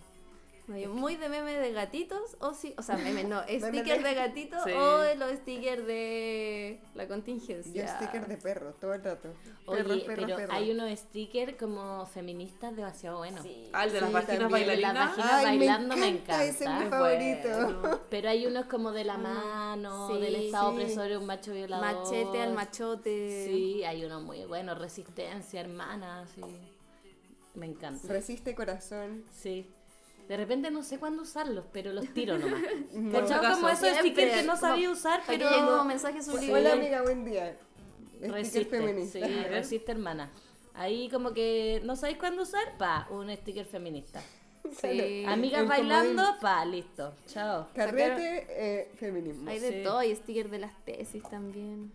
Muy 0.68 1.16
de 1.16 1.28
meme 1.28 1.54
de 1.56 1.72
gatitos, 1.72 2.36
o 2.40 2.54
sí, 2.54 2.74
o 2.78 2.82
sea, 2.82 2.96
meme 2.96 3.24
no, 3.24 3.42
Meme 3.46 3.60
stickers 3.80 4.04
de- 4.04 4.14
gatitos 4.14 4.62
Sí. 4.64 4.70
o 4.72 4.98
de 4.98 5.16
los 5.16 5.32
stickers 5.32 5.86
de 5.86 6.80
la 6.94 7.08
contingencia. 7.08 7.84
Yo 7.86 7.92
sticker 7.96 8.26
de 8.28 8.36
perro, 8.36 8.72
todo 8.80 8.94
el 8.94 9.02
rato. 9.04 9.34
Oye, 9.66 9.82
Perro, 9.84 9.94
perro, 10.06 10.24
pero 10.26 10.36
perro. 10.36 10.52
hay 10.54 10.70
unos 10.70 10.98
stickers 10.98 11.56
como 11.56 12.06
feministas 12.06 12.74
demasiado 12.76 13.18
buenos. 13.18 13.44
Ah, 13.72 13.84
el 13.84 13.92
de 13.92 14.00
las 14.00 14.08
Sí, 14.10 14.14
vaginas 14.14 14.50
bailarinas. 14.50 14.94
Las 14.94 15.08
vaginas 15.16 15.32
Ay, 15.32 15.44
bailando 15.58 15.94
me 15.96 16.00
me 16.00 16.08
encanta. 16.08 16.44
encanta, 16.44 16.44
ese 16.44 16.64
es 16.64 16.70
mi 16.84 16.90
favorito. 16.90 17.48
bueno. 17.82 18.00
Pero 18.10 18.28
hay 18.28 18.46
unos 18.46 18.64
como 18.66 18.92
de 18.92 19.04
la 19.04 19.18
mano, 19.18 20.08
Sí, 20.08 20.20
del 20.20 20.34
estado 20.36 20.70
sí. 20.70 20.76
opresor 20.76 21.08
de 21.08 21.16
un 21.18 21.26
macho 21.26 21.52
violador. 21.52 21.96
Machete 22.04 22.40
al 22.40 22.52
machote. 22.54 23.46
Sí, 23.46 23.84
hay 23.84 24.04
unos 24.04 24.22
muy 24.22 24.44
buenos. 24.46 24.78
Resistencia, 24.78 25.60
hermana, 25.60 26.26
sí. 26.34 26.40
Me 27.54 27.66
encanta. 27.66 28.08
Resiste 28.08 28.54
corazón. 28.54 29.24
Sí. 29.30 29.68
De 30.28 30.36
repente 30.36 30.70
no 30.70 30.82
sé 30.82 30.98
cuándo 30.98 31.22
usarlos, 31.22 31.64
pero 31.72 31.92
los 31.92 32.06
tiro 32.14 32.38
nomás. 32.38 32.60
No. 32.92 33.12
¿Cachai? 33.20 33.38
acaso. 33.38 33.54
Como 33.60 33.68
esos 33.68 33.96
stickers 33.98 34.32
que 34.34 34.42
no 34.42 34.54
como- 34.54 34.60
sabía 34.60 34.90
usar, 34.90 35.22
pero... 35.26 35.50
llegó 35.50 35.84
mensaje 35.84 36.22
subliminal. 36.22 36.60
Hola 36.62 36.72
amiga, 36.74 37.02
buen 37.02 37.24
día. 37.24 37.56
Sticker 38.16 38.32
Resiste, 38.32 38.64
feminista. 38.78 39.26
sí, 39.26 39.34
resiste 39.50 39.92
hermana. 39.92 40.30
Ahí 40.74 41.08
como 41.10 41.32
que 41.34 41.80
no 41.84 41.96
sabéis 41.96 42.18
cuándo 42.18 42.42
usar, 42.42 42.76
pa, 42.78 43.06
un 43.10 43.34
sticker 43.36 43.66
feminista. 43.66 44.22
Sí. 44.80 45.24
Amigas 45.26 45.66
bailando, 45.66 46.22
comodín. 46.22 46.40
pa, 46.40 46.64
listo. 46.64 47.12
Chao. 47.26 47.68
Carrete, 47.74 48.46
eh, 48.48 48.92
feminismo. 48.96 49.50
Hay 49.50 49.58
de 49.58 49.70
Sí. 49.70 49.80
todo, 49.82 49.98
hay 49.98 50.14
stickers 50.14 50.50
de 50.52 50.58
las 50.60 50.84
tesis 50.84 51.22
también. 51.28 51.90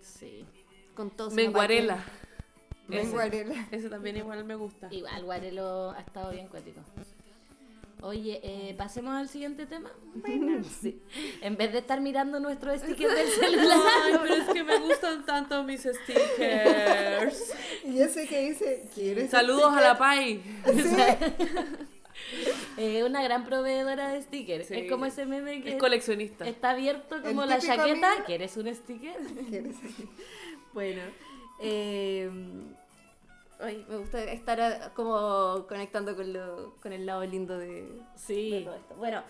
Sí. 0.00 0.46
Con 0.94 1.10
todos. 1.10 1.32
Menguarela. 1.34 1.98
Vengo 2.88 3.20
Ese, 3.20 3.22
Arela. 3.38 3.66
ese 3.70 3.88
también 3.88 4.16
igual 4.18 4.44
me 4.44 4.54
gusta. 4.54 4.88
Igual, 4.90 5.24
Guarelo 5.24 5.90
ha 5.92 6.00
estado 6.00 6.30
bien 6.32 6.48
cuático. 6.48 6.80
Oye, 8.02 8.38
eh, 8.42 8.74
pasemos 8.76 9.14
al 9.14 9.28
siguiente 9.30 9.64
tema. 9.66 9.90
Sí. 10.82 11.00
En 11.40 11.56
vez 11.56 11.72
de 11.72 11.78
estar 11.78 12.00
mirando 12.02 12.38
nuestros 12.40 12.80
stickers 12.80 13.14
del 13.16 13.28
celular. 13.28 13.78
Ay, 14.04 14.14
pero 14.20 14.34
es 14.34 14.48
que 14.50 14.62
me 14.62 14.78
gustan 14.80 15.24
tanto 15.24 15.62
mis 15.64 15.80
stickers. 15.82 17.54
Y 17.86 18.00
ese 18.00 18.26
que 18.26 18.48
dice, 18.48 18.88
¿quieres 18.94 19.30
Saludos 19.30 19.72
a 19.74 19.80
la 19.80 19.96
Pai. 19.98 20.40
Eh, 22.76 23.04
una 23.04 23.22
gran 23.22 23.44
proveedora 23.44 24.08
de 24.12 24.22
stickers. 24.22 24.68
Sí. 24.68 24.74
Es 24.74 24.90
como 24.90 25.06
ese 25.06 25.26
meme 25.26 25.62
que 25.62 25.70
Es 25.70 25.76
coleccionista. 25.76 26.46
está 26.46 26.70
abierto 26.70 27.22
como 27.22 27.44
la 27.44 27.58
chaqueta. 27.58 28.12
amigo- 28.12 28.24
¿Quieres 28.26 28.56
un 28.56 28.72
sticker? 28.74 29.16
¿Quieres? 29.48 29.76
Bueno, 30.72 31.02
Eh, 31.58 32.30
ay, 33.60 33.84
me 33.88 33.96
gusta 33.98 34.22
estar 34.24 34.60
a- 34.60 34.94
como 34.94 35.66
conectando 35.68 36.16
con, 36.16 36.32
lo, 36.32 36.74
con 36.82 36.92
el 36.92 37.06
lado 37.06 37.24
lindo 37.24 37.58
de, 37.58 37.88
Sí. 38.16 38.50
de 38.50 38.60
todo 38.62 38.74
esto. 38.74 38.94
Bueno, 38.96 39.22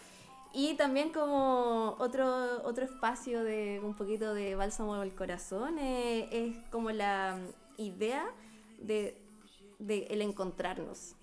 y 0.53 0.75
también 0.77 1.11
como 1.11 1.97
otro, 1.99 2.63
otro 2.65 2.85
espacio 2.85 3.43
de 3.45 3.81
un 3.83 3.95
poquito 3.95 4.35
de 4.35 4.55
bálsamo 4.55 4.95
al 4.95 5.15
corazón 5.15 5.79
eh, 5.79 6.29
es 6.31 6.57
como 6.71 6.91
la 6.91 7.39
idea 7.77 8.25
de, 8.79 9.21
de 9.79 10.07
el 10.11 10.23
encontrarnos. 10.23 11.15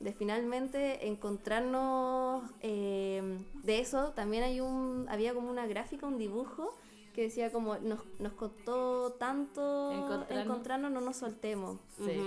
De 0.00 0.12
finalmente 0.12 1.06
encontrarnos 1.06 2.42
eh, 2.60 3.38
de 3.62 3.78
eso 3.80 4.10
también 4.10 4.42
hay 4.42 4.60
un 4.60 5.06
había 5.08 5.32
como 5.32 5.50
una 5.50 5.66
gráfica, 5.66 6.06
un 6.06 6.18
dibujo 6.18 6.76
que 7.14 7.22
decía 7.22 7.50
como 7.52 7.76
nos, 7.78 8.00
nos 8.18 8.32
costó 8.32 9.12
tanto 9.12 9.92
Encontrarnos. 9.92 10.44
encontrarnos, 10.44 10.90
no 10.90 11.00
nos 11.00 11.16
soltemos 11.16 11.78
Sí. 12.04 12.20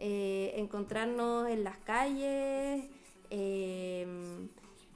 Eh, 0.00 0.52
encontrarnos 0.56 1.48
en 1.48 1.64
las 1.64 1.76
calles, 1.78 2.84
eh, 3.30 4.48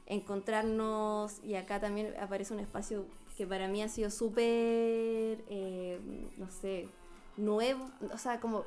encontrarnos, 0.06 1.42
y 1.44 1.54
acá 1.54 1.80
también 1.80 2.14
aparece 2.20 2.54
un 2.54 2.60
espacio 2.60 3.06
que 3.36 3.46
para 3.46 3.66
mí 3.68 3.82
ha 3.82 3.88
sido 3.88 4.10
súper, 4.10 5.42
eh, 5.48 5.98
no 6.36 6.50
sé, 6.50 6.88
nuevo, 7.36 7.90
o 8.12 8.18
sea, 8.18 8.40
como, 8.40 8.64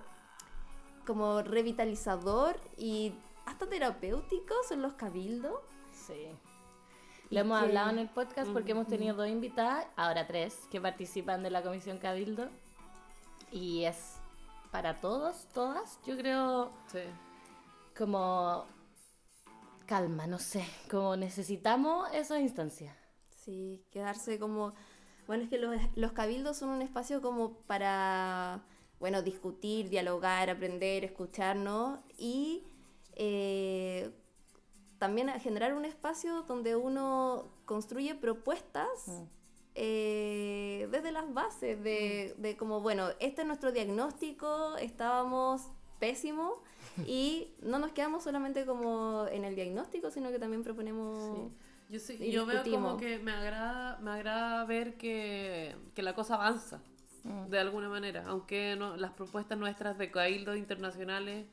como 1.05 1.41
revitalizador 1.41 2.59
y 2.77 3.13
hasta 3.45 3.67
terapéutico 3.67 4.55
son 4.67 4.81
los 4.81 4.93
cabildos. 4.93 5.59
Sí. 5.93 6.27
Lo 7.29 7.39
hemos 7.39 7.59
que- 7.59 7.65
hablado 7.65 7.89
en 7.89 7.99
el 7.99 8.09
podcast 8.09 8.51
porque 8.51 8.71
hemos 8.71 8.87
tenido 8.87 9.15
dos 9.15 9.27
invitadas, 9.27 9.87
ahora 9.95 10.27
tres, 10.27 10.59
que 10.71 10.79
participan 10.79 11.43
de 11.43 11.49
la 11.49 11.61
Comisión 11.63 11.97
Cabildo. 11.97 12.49
Y 13.51 13.83
es 13.85 14.17
para 14.71 14.99
todos, 14.99 15.47
todas, 15.53 15.99
yo 16.05 16.17
creo, 16.17 16.71
Sí. 16.91 16.99
como 17.97 18.65
calma, 19.85 20.27
no 20.27 20.39
sé, 20.39 20.65
como 20.89 21.15
necesitamos 21.15 22.09
esa 22.13 22.39
instancia. 22.39 22.95
Sí, 23.29 23.83
quedarse 23.91 24.39
como... 24.39 24.73
Bueno, 25.27 25.43
es 25.43 25.49
que 25.49 25.57
los, 25.57 25.75
los 25.95 26.11
cabildos 26.11 26.57
son 26.57 26.69
un 26.69 26.81
espacio 26.83 27.21
como 27.21 27.53
para, 27.61 28.61
bueno, 28.99 29.21
discutir, 29.23 29.89
dialogar, 29.89 30.49
aprender, 30.49 31.03
escucharnos 31.03 31.99
y 32.17 32.63
eh, 33.13 34.11
también 35.05 35.29
a 35.29 35.39
generar 35.39 35.75
un 35.75 35.85
espacio 35.85 36.41
donde 36.47 36.75
uno 36.75 37.45
construye 37.65 38.15
propuestas 38.15 38.89
eh, 39.75 40.87
desde 40.91 41.11
las 41.11 41.31
bases 41.31 41.83
de, 41.83 42.33
de 42.39 42.57
como, 42.57 42.81
bueno, 42.81 43.09
este 43.19 43.41
es 43.41 43.47
nuestro 43.47 43.71
diagnóstico, 43.71 44.77
estábamos 44.77 45.61
pésimos 45.99 46.53
y 47.05 47.53
no 47.61 47.77
nos 47.77 47.91
quedamos 47.91 48.23
solamente 48.23 48.65
como 48.65 49.27
en 49.31 49.45
el 49.45 49.53
diagnóstico, 49.55 50.09
sino 50.09 50.31
que 50.31 50.39
también 50.39 50.63
proponemos... 50.63 51.51
Yo, 51.87 51.99
sí- 51.99 52.17
Y 52.19 52.31
yo 52.31 52.47
veo 52.47 52.63
como 52.63 52.97
que 52.97 53.19
me 53.19 53.31
agrada, 53.31 53.99
me 53.99 54.09
agrada 54.09 54.65
ver 54.65 54.97
que, 54.97 55.75
que 55.93 56.01
la 56.01 56.15
cosa 56.15 56.33
avanza 56.33 56.81
de 57.49 57.59
alguna 57.59 57.89
manera, 57.89 58.23
aunque 58.27 58.75
no, 58.75 58.97
las 58.97 59.11
propuestas 59.11 59.55
nuestras 59.57 59.97
de 59.99 60.09
cabildos 60.09 60.57
internacionales 60.57 61.45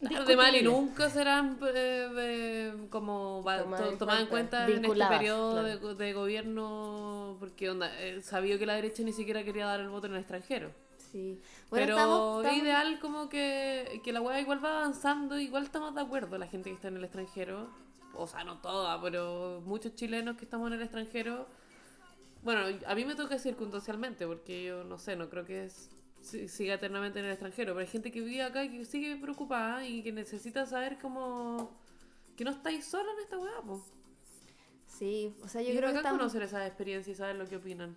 de 0.00 0.36
mal 0.36 0.54
y 0.54 0.62
nunca 0.62 1.10
serán 1.10 1.58
eh, 1.74 2.08
eh, 2.16 2.74
como 2.90 3.42
va- 3.42 3.62
Tomadas 3.62 3.98
to- 3.98 4.10
en 4.12 4.26
cuenta. 4.26 4.66
en 4.68 4.84
este 4.84 5.06
periodo 5.06 5.52
claro. 5.60 5.94
de, 5.94 5.94
de 6.04 6.12
gobierno, 6.12 7.36
porque 7.40 7.68
onda, 7.70 7.90
eh, 8.00 8.20
sabía 8.22 8.58
que 8.58 8.66
la 8.66 8.74
derecha 8.74 9.02
ni 9.02 9.12
siquiera 9.12 9.42
quería 9.44 9.66
dar 9.66 9.80
el 9.80 9.88
voto 9.88 10.06
en 10.06 10.14
el 10.14 10.20
extranjero. 10.20 10.70
Sí. 11.10 11.40
Bueno, 11.70 11.86
Pero 11.86 11.96
estamos, 11.96 12.44
es 12.44 12.50
estamos- 12.52 12.64
ideal 12.64 12.98
como 13.00 13.28
que, 13.28 14.00
que 14.04 14.12
la 14.12 14.20
weá 14.20 14.40
igual 14.40 14.62
va 14.64 14.78
avanzando, 14.80 15.38
igual 15.38 15.64
estamos 15.64 15.94
de 15.94 16.00
acuerdo 16.02 16.36
la 16.38 16.46
gente 16.46 16.70
que 16.70 16.76
está 16.76 16.88
en 16.88 16.96
el 16.98 17.04
extranjero. 17.04 17.68
O 18.14 18.26
sea, 18.26 18.44
no 18.44 18.58
toda, 18.58 19.00
pero 19.00 19.62
muchos 19.64 19.94
chilenos 19.94 20.36
que 20.36 20.44
estamos 20.44 20.68
en 20.68 20.74
el 20.74 20.82
extranjero. 20.82 21.46
Bueno, 22.42 22.62
a 22.86 22.94
mí 22.94 23.04
me 23.04 23.14
toca 23.14 23.38
circunstancialmente, 23.38 24.26
porque 24.26 24.64
yo 24.64 24.84
no 24.84 24.98
sé, 24.98 25.16
no 25.16 25.28
creo 25.28 25.44
que 25.44 25.64
es- 25.64 25.90
siga 26.22 26.74
eternamente 26.74 27.18
en 27.18 27.24
el 27.26 27.30
extranjero. 27.32 27.72
Pero 27.74 27.80
hay 27.80 27.86
gente 27.86 28.10
que 28.10 28.20
vive 28.20 28.42
acá 28.42 28.64
y 28.64 28.70
que 28.78 28.84
sigue 28.84 29.16
preocupada 29.16 29.84
y 29.86 30.02
que 30.02 30.12
necesita 30.12 30.66
saber 30.66 30.98
cómo... 31.00 31.70
Que 32.36 32.44
no 32.44 32.50
estáis 32.52 32.84
solos 32.84 33.12
en 33.16 33.24
esta 33.24 33.38
weá, 33.38 33.60
po. 33.62 33.84
Sí, 34.86 35.34
o 35.42 35.48
sea, 35.48 35.60
yo 35.62 35.72
y 35.72 35.76
creo 35.76 35.90
que 35.90 35.96
estamos, 35.98 36.18
conocer 36.18 36.42
esa 36.42 36.66
experiencia 36.66 37.12
y 37.12 37.14
saber 37.16 37.36
lo 37.36 37.46
que 37.48 37.56
opinan. 37.56 37.94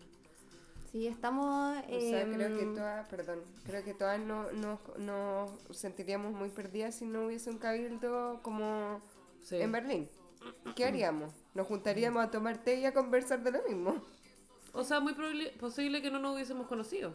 sí, 0.92 1.08
estamos, 1.08 1.78
O 1.78 2.00
sea, 2.00 2.26
creo 2.26 2.58
que 2.58 2.64
em, 2.64 2.76
todas, 2.76 3.08
perdón, 3.08 3.40
creo 3.66 3.84
que 3.84 3.94
todas 3.94 4.20
no, 4.20 4.52
no, 4.52 4.80
nos 5.00 5.52
sentiríamos 5.78 6.34
muy 6.34 6.50
perdidas 6.50 6.96
si 6.96 7.06
no 7.06 7.26
hubiese 7.28 7.50
un 7.50 7.58
cabildo 7.58 8.40
como 8.44 9.02
Sí. 9.42 9.56
en 9.58 9.72
Berlín. 9.72 10.10
¿Qué 10.76 10.86
haríamos? 10.86 11.34
Nos 11.54 11.68
juntaríamos 11.68 12.24
a 12.24 12.30
tomar 12.32 12.64
té 12.64 12.80
y 12.80 12.86
a 12.86 12.94
conversar 12.94 13.42
de 13.44 13.52
lo 13.52 13.64
mismo. 13.64 14.04
O 14.74 14.84
sea, 14.84 15.00
muy 15.00 15.14
probable- 15.14 15.52
posible 15.60 16.02
que 16.02 16.12
no 16.12 16.20
nos 16.20 16.36
hubiésemos 16.36 16.68
conocido. 16.68 17.14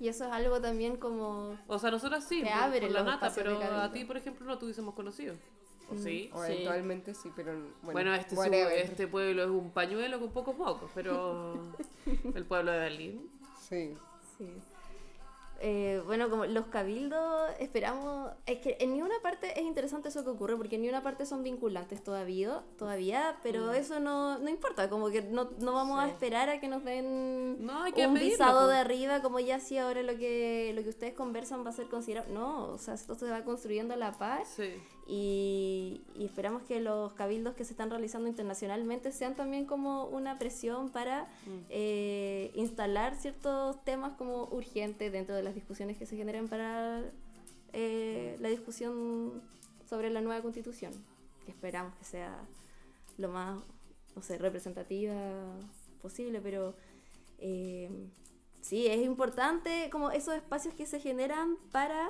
Y 0.00 0.08
eso 0.08 0.24
es 0.24 0.32
algo 0.32 0.60
también 0.60 0.96
como, 0.96 1.56
O 1.66 1.78
sea, 1.78 1.90
nosotras 1.90 2.24
sí, 2.28 2.42
Te 2.42 2.48
por, 2.50 2.58
abren 2.58 2.82
por 2.84 2.92
la 2.92 3.02
nata, 3.04 3.32
pero 3.34 3.58
a 3.60 3.92
ti, 3.92 4.04
por 4.04 4.16
ejemplo, 4.16 4.46
no 4.46 4.58
tuviésemos 4.58 4.94
conocido. 4.94 5.34
¿O 5.90 5.96
sí? 5.98 6.30
O 6.32 6.42
Sí. 6.44 6.52
eventualmente 6.52 7.12
sí, 7.14 7.30
pero 7.36 7.52
bueno. 7.52 7.72
Bueno, 7.92 8.14
este, 8.14 8.34
su- 8.36 8.42
este 8.42 9.06
pueblo 9.06 9.42
es 9.44 9.50
un 9.50 9.70
pañuelo 9.70 10.18
con 10.18 10.30
pocos 10.30 10.56
pocos, 10.56 10.90
pero 10.94 11.54
el 12.34 12.44
pueblo 12.46 12.72
de 12.72 12.78
Berlín. 12.78 13.30
Sí. 13.60 13.94
sí. 14.38 14.48
Eh, 15.66 16.02
bueno, 16.04 16.28
como 16.28 16.44
los 16.44 16.66
cabildos 16.66 17.50
esperamos, 17.58 18.30
es 18.44 18.58
que 18.58 18.76
en 18.80 18.92
ninguna 18.92 19.14
parte 19.22 19.58
es 19.58 19.64
interesante 19.64 20.10
eso 20.10 20.22
que 20.22 20.28
ocurre, 20.28 20.58
porque 20.58 20.74
en 20.76 20.82
ninguna 20.82 21.02
parte 21.02 21.24
son 21.24 21.42
vinculantes 21.42 22.04
todavía, 22.04 22.62
todavía 22.76 23.38
pero 23.42 23.72
eso 23.72 23.98
no, 23.98 24.38
no 24.38 24.50
importa, 24.50 24.90
como 24.90 25.08
que 25.08 25.22
no, 25.22 25.48
no 25.60 25.72
vamos 25.72 26.00
a 26.00 26.04
Sí. 26.04 26.10
esperar 26.10 26.50
a 26.50 26.60
que 26.60 26.68
nos 26.68 26.84
den 26.84 27.64
No, 27.64 27.82
que 27.94 28.06
un 28.06 28.12
pedirlo, 28.12 28.30
visado 28.32 28.68
de 28.68 28.76
arriba, 28.76 29.22
como 29.22 29.40
ya 29.40 29.58
si 29.58 29.78
ahora 29.78 30.02
lo 30.02 30.18
que, 30.18 30.72
lo 30.74 30.82
que 30.82 30.90
ustedes 30.90 31.14
conversan 31.14 31.64
va 31.64 31.70
a 31.70 31.72
ser 31.72 31.88
considerado, 31.88 32.30
no, 32.30 32.66
o 32.66 32.76
sea, 32.76 32.92
esto 32.92 33.14
se 33.14 33.30
va 33.30 33.42
construyendo 33.44 33.94
a 33.94 33.96
la 33.96 34.12
paz 34.12 34.46
Sí. 34.54 34.74
Y, 35.06 36.02
y 36.14 36.24
esperamos 36.24 36.62
que 36.62 36.80
los 36.80 37.12
cabildos 37.12 37.54
que 37.54 37.64
se 37.64 37.72
están 37.72 37.90
realizando 37.90 38.28
internacionalmente 38.28 39.12
sean 39.12 39.34
también 39.34 39.66
como 39.66 40.06
una 40.06 40.38
presión 40.38 40.88
para 40.90 41.28
eh, 41.68 42.50
instalar 42.54 43.14
ciertos 43.16 43.82
temas 43.84 44.16
como 44.16 44.44
urgentes 44.44 45.12
dentro 45.12 45.34
de 45.34 45.42
las 45.42 45.54
discusiones 45.54 45.98
que 45.98 46.06
se 46.06 46.16
generen 46.16 46.48
para 46.48 47.02
eh, 47.72 48.36
la 48.40 48.48
discusión 48.48 49.42
sobre 49.88 50.08
la 50.08 50.20
nueva 50.20 50.40
constitución, 50.40 50.92
que 51.44 51.50
esperamos 51.50 51.94
que 51.96 52.04
sea 52.04 52.38
lo 53.18 53.28
más, 53.28 53.60
no 54.16 54.22
sé, 54.22 54.38
representativa 54.38 55.14
posible, 56.00 56.40
pero 56.40 56.74
eh, 57.38 57.90
sí, 58.60 58.86
es 58.86 59.04
importante 59.04 59.88
como 59.90 60.10
esos 60.10 60.34
espacios 60.34 60.74
que 60.74 60.86
se 60.86 60.98
generan 60.98 61.56
para 61.72 62.08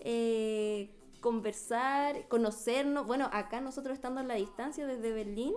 eh, 0.00 0.90
conversar, 1.22 2.28
conocernos. 2.28 3.06
Bueno, 3.06 3.30
acá 3.32 3.62
nosotros 3.62 3.94
estando 3.94 4.20
en 4.20 4.28
la 4.28 4.34
distancia 4.34 4.86
desde 4.86 5.12
Berlín, 5.12 5.54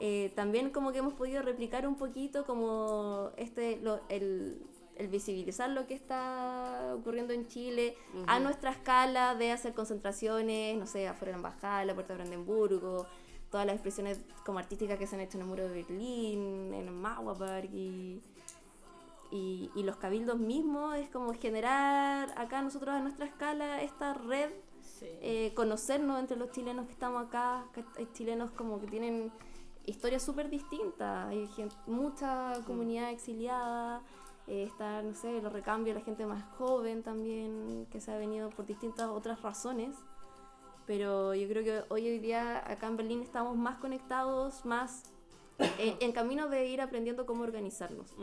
eh, 0.00 0.32
también 0.36 0.70
como 0.70 0.92
que 0.92 0.98
hemos 0.98 1.14
podido 1.14 1.42
replicar 1.42 1.88
un 1.88 1.96
poquito 1.96 2.44
como 2.46 3.30
este 3.36 3.78
lo- 3.82 4.00
el, 4.08 4.62
el 4.94 5.08
visibilizar 5.08 5.70
lo 5.70 5.88
que 5.88 5.94
está 5.94 6.94
ocurriendo 6.94 7.32
en 7.34 7.48
Chile 7.48 7.96
a 8.28 8.38
nuestra 8.38 8.70
escala 8.70 9.34
de 9.34 9.50
hacer 9.50 9.74
concentraciones, 9.74 10.78
no 10.78 10.86
sé, 10.86 11.08
afuera 11.08 11.32
de 11.36 11.42
la 11.42 11.48
embajada, 11.48 11.84
la 11.84 11.94
puerta 11.94 12.12
de 12.12 12.18
Brandenburgo, 12.18 13.06
todas 13.50 13.66
las 13.66 13.74
expresiones 13.74 14.20
como 14.44 14.58
artísticas 14.60 14.98
que 14.98 15.06
se 15.08 15.16
han 15.16 15.22
hecho 15.22 15.38
en 15.38 15.42
el 15.42 15.48
muro 15.48 15.66
de 15.66 15.74
Berlín, 15.82 16.72
en 16.74 16.86
el 16.86 16.90
Mauerpark 16.92 17.70
y, 17.72 18.20
y, 19.30 19.70
y 19.74 19.82
los 19.82 19.96
cabildos 19.96 20.38
mismos, 20.38 20.96
es 20.96 21.08
como 21.10 21.32
generar 21.34 22.32
acá 22.36 22.62
nosotros 22.62 22.94
a 22.94 23.00
nuestra 23.00 23.26
escala 23.26 23.82
esta 23.82 24.14
red 24.14 24.50
Sí. 24.98 25.06
eh, 25.20 25.52
conocernos 25.54 26.18
entre 26.18 26.36
los 26.36 26.50
chilenos 26.50 26.86
que 26.86 26.92
estamos 26.92 27.26
acá, 27.26 27.66
que 27.72 27.84
hay 27.98 28.08
chilenos 28.12 28.50
como 28.52 28.80
que 28.80 28.86
tienen 28.86 29.30
historias 29.86 30.22
súper 30.22 30.50
distintas, 30.50 31.28
hay 31.28 31.46
gen- 31.48 31.70
mucha 31.86 32.52
comunidad 32.66 33.10
exiliada, 33.10 34.02
eh, 34.46 34.64
está, 34.64 35.02
no 35.02 35.14
sé, 35.14 35.40
los 35.40 35.52
recambios, 35.52 35.96
la 35.96 36.02
gente 36.02 36.26
más 36.26 36.42
joven 36.56 37.02
también, 37.02 37.86
que 37.90 38.00
se 38.00 38.10
ha 38.12 38.18
venido 38.18 38.50
por 38.50 38.66
distintas 38.66 39.08
otras 39.08 39.40
razones, 39.42 39.94
pero 40.86 41.34
yo 41.34 41.46
creo 41.48 41.62
que 41.64 41.92
hoy 41.92 42.08
hoy 42.08 42.18
día 42.18 42.58
acá 42.70 42.86
en 42.86 42.96
Berlín 42.96 43.22
estamos 43.22 43.56
más 43.56 43.78
conectados, 43.78 44.64
más 44.64 45.04
en, 45.78 45.96
en 46.00 46.12
camino 46.12 46.48
de 46.48 46.66
ir 46.66 46.80
aprendiendo 46.80 47.24
cómo 47.26 47.42
organizarnos. 47.44 48.14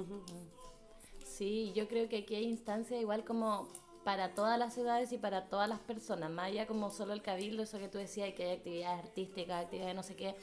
Sí, 1.23 1.73
yo 1.75 1.87
creo 1.87 2.07
que 2.09 2.17
aquí 2.19 2.35
hay 2.35 2.45
instancias 2.45 2.99
igual 3.01 3.23
como 3.25 3.67
para 4.05 4.35
todas 4.35 4.59
las 4.59 4.75
ciudades 4.75 5.11
y 5.11 5.17
para 5.17 5.49
todas 5.49 5.67
las 5.67 5.79
personas, 5.79 6.29
más 6.29 6.45
allá 6.45 6.67
como 6.67 6.91
solo 6.91 7.11
el 7.13 7.23
cabildo, 7.23 7.63
eso 7.63 7.79
que 7.79 7.87
tú 7.87 7.97
decías, 7.97 8.31
que 8.35 8.43
hay 8.43 8.57
actividades 8.57 9.03
artísticas, 9.03 9.63
actividades 9.63 9.95
no 9.95 10.03
sé 10.03 10.15
qué. 10.15 10.35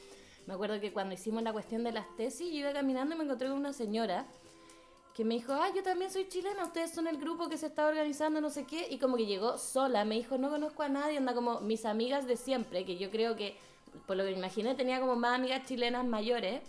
Me 0.45 0.53
acuerdo 0.53 0.81
que 0.81 0.91
cuando 0.91 1.13
hicimos 1.15 1.41
la 1.43 1.53
cuestión 1.53 1.81
de 1.85 1.93
las 1.93 2.05
tesis, 2.17 2.51
yo 2.51 2.59
iba 2.59 2.73
caminando 2.73 3.15
y 3.15 3.17
me 3.17 3.23
encontré 3.23 3.47
con 3.47 3.57
una 3.57 3.71
señora 3.71 4.27
que 5.15 5.23
me 5.23 5.35
dijo, 5.35 5.53
ah, 5.53 5.69
yo 5.73 5.81
también 5.81 6.11
soy 6.11 6.27
chilena, 6.27 6.65
ustedes 6.65 6.91
son 6.91 7.07
el 7.07 7.17
grupo 7.17 7.47
que 7.47 7.57
se 7.57 7.67
está 7.67 7.87
organizando, 7.87 8.41
no 8.41 8.49
sé 8.49 8.65
qué, 8.65 8.85
y 8.89 8.99
como 8.99 9.15
que 9.15 9.25
llegó 9.25 9.57
sola, 9.57 10.03
me 10.03 10.15
dijo, 10.15 10.37
no 10.37 10.49
conozco 10.49 10.83
a 10.83 10.89
nadie, 10.89 11.17
anda 11.17 11.33
como 11.33 11.61
mis 11.61 11.85
amigas 11.85 12.27
de 12.27 12.35
siempre, 12.35 12.83
que 12.83 12.97
yo 12.97 13.11
creo 13.11 13.37
que, 13.37 13.55
por 14.05 14.17
lo 14.17 14.25
que 14.25 14.31
me 14.31 14.39
imaginé, 14.39 14.75
tenía 14.75 14.99
como 14.99 15.15
más 15.15 15.39
amigas 15.39 15.65
chilenas 15.65 16.05
mayores, 16.05 16.61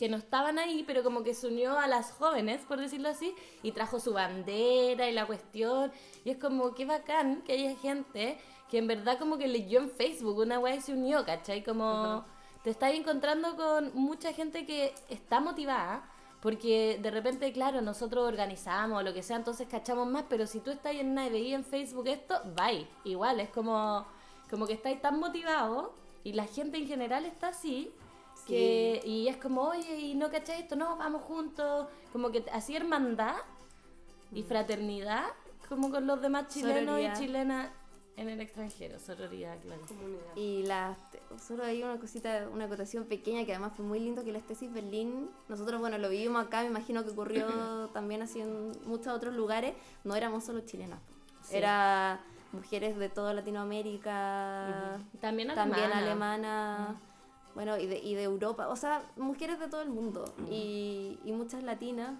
que 0.00 0.08
no 0.08 0.16
estaban 0.16 0.58
ahí, 0.58 0.82
pero 0.86 1.04
como 1.04 1.22
que 1.22 1.34
se 1.34 1.46
unió 1.46 1.78
a 1.78 1.86
las 1.86 2.12
jóvenes, 2.12 2.62
por 2.66 2.80
decirlo 2.80 3.10
así, 3.10 3.34
y 3.62 3.72
trajo 3.72 4.00
su 4.00 4.14
bandera 4.14 5.10
y 5.10 5.12
la 5.12 5.26
cuestión, 5.26 5.92
y 6.24 6.30
es 6.30 6.38
como, 6.38 6.74
qué 6.74 6.86
bacán 6.86 7.42
que 7.42 7.52
haya 7.52 7.76
gente 7.76 8.38
que 8.70 8.78
en 8.78 8.86
verdad 8.86 9.18
como 9.18 9.36
que 9.36 9.46
leyó 9.46 9.78
en 9.78 9.90
Facebook 9.90 10.38
una 10.38 10.58
weá 10.58 10.76
y 10.76 10.80
se 10.80 10.94
unió, 10.94 11.26
¿cachai? 11.26 11.62
Como 11.62 12.24
te 12.64 12.70
estás 12.70 12.94
encontrando 12.94 13.56
con 13.56 13.92
mucha 13.94 14.32
gente 14.32 14.64
que 14.64 14.94
está 15.10 15.38
motivada, 15.38 16.08
porque 16.40 16.98
de 17.02 17.10
repente, 17.10 17.52
claro, 17.52 17.82
nosotros 17.82 18.26
organizamos 18.26 19.04
lo 19.04 19.12
que 19.12 19.22
sea, 19.22 19.36
entonces 19.36 19.68
cachamos 19.68 20.08
más, 20.08 20.24
pero 20.30 20.46
si 20.46 20.60
tú 20.60 20.70
estás 20.70 20.94
en 20.94 21.10
una 21.10 21.26
y 21.26 21.30
veías 21.30 21.58
en 21.58 21.64
Facebook 21.66 22.08
esto, 22.08 22.40
bye. 22.56 22.88
Igual, 23.04 23.38
es 23.40 23.50
como, 23.50 24.06
como 24.48 24.66
que 24.66 24.72
estáis 24.72 25.02
tan 25.02 25.20
motivados 25.20 25.90
y 26.24 26.32
la 26.32 26.46
gente 26.46 26.78
en 26.78 26.86
general 26.86 27.26
está 27.26 27.48
así. 27.48 27.92
Que, 28.46 29.00
y 29.04 29.28
es 29.28 29.36
como, 29.36 29.62
oye, 29.62 29.96
y 29.98 30.14
no 30.14 30.30
cachai 30.30 30.62
esto, 30.62 30.76
no, 30.76 30.96
vamos 30.96 31.22
juntos. 31.22 31.86
Como 32.12 32.30
que 32.30 32.44
así 32.52 32.74
hermandad 32.76 33.36
y 34.32 34.42
fraternidad, 34.42 35.24
como 35.68 35.90
con 35.90 36.06
los 36.06 36.20
demás 36.20 36.48
chilenos 36.48 36.84
Sororidad. 36.84 37.14
y 37.16 37.18
chilenas 37.18 37.70
en 38.16 38.28
el 38.28 38.40
extranjero. 38.40 38.98
Sororidad, 38.98 39.58
claro. 39.60 39.82
Comunidad. 39.86 40.36
Y 40.36 40.64
la, 40.64 40.96
solo 41.40 41.64
hay 41.64 41.82
una 41.82 41.98
cosita, 41.98 42.48
una 42.52 42.64
acotación 42.66 43.04
pequeña 43.04 43.44
que 43.46 43.52
además 43.52 43.72
fue 43.76 43.84
muy 43.84 43.98
lindo 44.00 44.24
que 44.24 44.32
la 44.32 44.38
Estesis 44.38 44.72
Berlín, 44.72 45.30
nosotros 45.48 45.80
bueno 45.80 45.96
lo 45.98 46.08
vivimos 46.08 46.44
acá, 46.44 46.60
me 46.62 46.66
imagino 46.68 47.02
que 47.04 47.10
ocurrió 47.10 47.46
también 47.94 48.22
así 48.22 48.40
en 48.40 48.72
muchos 48.84 49.08
otros 49.08 49.34
lugares, 49.34 49.74
no 50.04 50.14
éramos 50.16 50.44
solo 50.44 50.60
chilenas, 50.60 51.00
Sí. 51.42 51.56
era 51.56 52.20
mujeres 52.52 52.96
de 52.98 53.08
toda 53.08 53.32
Latinoamérica, 53.32 54.98
También 55.20 55.54
también 55.54 55.92
alemana. 55.92 56.34
alemana, 56.34 57.00
bueno, 57.54 57.78
y 57.78 57.86
de, 57.86 57.98
y 57.98 58.14
de 58.14 58.22
Europa, 58.22 58.68
o 58.68 58.76
sea, 58.76 59.04
mujeres 59.16 59.58
de 59.58 59.68
todo 59.68 59.82
el 59.82 59.90
mundo 59.90 60.24
y, 60.50 61.18
y 61.24 61.32
muchas 61.32 61.62
latinas 61.62 62.18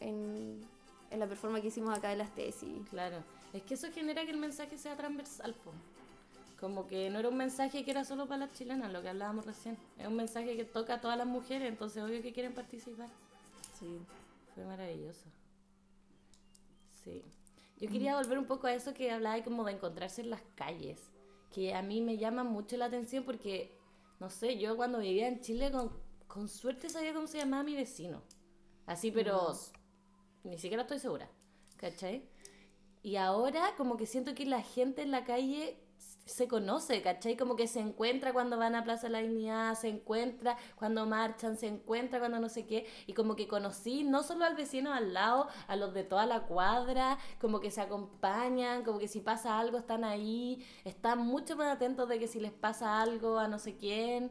en, 0.00 0.66
en 1.10 1.18
la 1.18 1.26
performance 1.26 1.62
que 1.62 1.68
hicimos 1.68 1.96
acá 1.96 2.08
de 2.08 2.16
la 2.16 2.24
Estesis. 2.24 2.88
Claro, 2.88 3.18
es 3.52 3.62
que 3.62 3.74
eso 3.74 3.88
genera 3.92 4.24
que 4.24 4.30
el 4.30 4.38
mensaje 4.38 4.78
sea 4.78 4.96
transversal, 4.96 5.54
po. 5.54 5.72
Como 6.58 6.86
que 6.86 7.08
no 7.08 7.18
era 7.18 7.28
un 7.30 7.38
mensaje 7.38 7.84
que 7.84 7.90
era 7.90 8.04
solo 8.04 8.26
para 8.26 8.46
las 8.46 8.52
chilenas, 8.52 8.92
lo 8.92 9.00
que 9.00 9.08
hablábamos 9.08 9.46
recién. 9.46 9.78
Es 9.98 10.06
un 10.06 10.16
mensaje 10.16 10.56
que 10.56 10.64
toca 10.64 10.94
a 10.94 11.00
todas 11.00 11.16
las 11.16 11.26
mujeres, 11.26 11.68
entonces 11.68 12.02
obvio 12.02 12.20
que 12.20 12.34
quieren 12.34 12.52
participar. 12.52 13.08
Sí. 13.78 13.98
Fue 14.54 14.64
maravilloso. 14.64 15.24
Sí. 17.02 17.22
Yo 17.78 17.88
quería 17.88 18.14
volver 18.14 18.38
un 18.38 18.44
poco 18.44 18.66
a 18.66 18.74
eso 18.74 18.92
que 18.92 19.10
hablaba 19.10 19.42
como 19.42 19.64
de 19.64 19.72
encontrarse 19.72 20.20
en 20.20 20.28
las 20.28 20.42
calles, 20.54 21.00
que 21.50 21.74
a 21.74 21.80
mí 21.80 22.02
me 22.02 22.18
llama 22.18 22.44
mucho 22.44 22.76
la 22.76 22.84
atención 22.84 23.24
porque, 23.24 23.74
no 24.20 24.30
sé, 24.30 24.58
yo 24.58 24.76
cuando 24.76 24.98
vivía 25.00 25.28
en 25.28 25.40
Chile 25.40 25.70
con, 25.72 25.90
con 26.28 26.48
suerte 26.48 26.88
sabía 26.88 27.14
cómo 27.14 27.26
se 27.26 27.38
llamaba 27.38 27.62
mi 27.64 27.74
vecino. 27.74 28.22
Así, 28.86 29.10
pero 29.10 29.52
s- 29.52 29.72
ni 30.44 30.58
siquiera 30.58 30.82
estoy 30.84 30.98
segura, 30.98 31.30
¿cachai? 31.76 32.28
Y 33.02 33.16
ahora 33.16 33.74
como 33.76 33.96
que 33.96 34.06
siento 34.06 34.34
que 34.34 34.46
la 34.46 34.62
gente 34.62 35.02
en 35.02 35.10
la 35.10 35.24
calle 35.24 35.79
se 36.30 36.48
conoce, 36.48 37.02
¿cachai? 37.02 37.36
Como 37.36 37.56
que 37.56 37.66
se 37.66 37.80
encuentra 37.80 38.32
cuando 38.32 38.56
van 38.56 38.74
a 38.74 38.84
Plaza 38.84 39.08
de 39.08 39.12
la 39.12 39.18
Dignidad, 39.18 39.74
se 39.74 39.88
encuentra 39.88 40.56
cuando 40.76 41.06
marchan, 41.06 41.56
se 41.56 41.66
encuentra 41.66 42.18
cuando 42.18 42.38
no 42.38 42.48
sé 42.48 42.66
qué, 42.66 42.86
y 43.06 43.14
como 43.14 43.36
que 43.36 43.48
conocí 43.48 44.04
no 44.04 44.22
solo 44.22 44.44
al 44.44 44.54
vecino 44.54 44.92
al 44.92 45.12
lado, 45.12 45.48
a 45.66 45.76
los 45.76 45.92
de 45.92 46.04
toda 46.04 46.26
la 46.26 46.42
cuadra, 46.42 47.18
como 47.40 47.60
que 47.60 47.70
se 47.70 47.80
acompañan, 47.80 48.84
como 48.84 48.98
que 48.98 49.08
si 49.08 49.20
pasa 49.20 49.58
algo 49.58 49.78
están 49.78 50.04
ahí, 50.04 50.64
están 50.84 51.18
mucho 51.18 51.56
más 51.56 51.74
atentos 51.74 52.08
de 52.08 52.18
que 52.18 52.28
si 52.28 52.40
les 52.40 52.52
pasa 52.52 53.00
algo 53.00 53.38
a 53.38 53.48
no 53.48 53.58
sé 53.58 53.76
quién. 53.76 54.30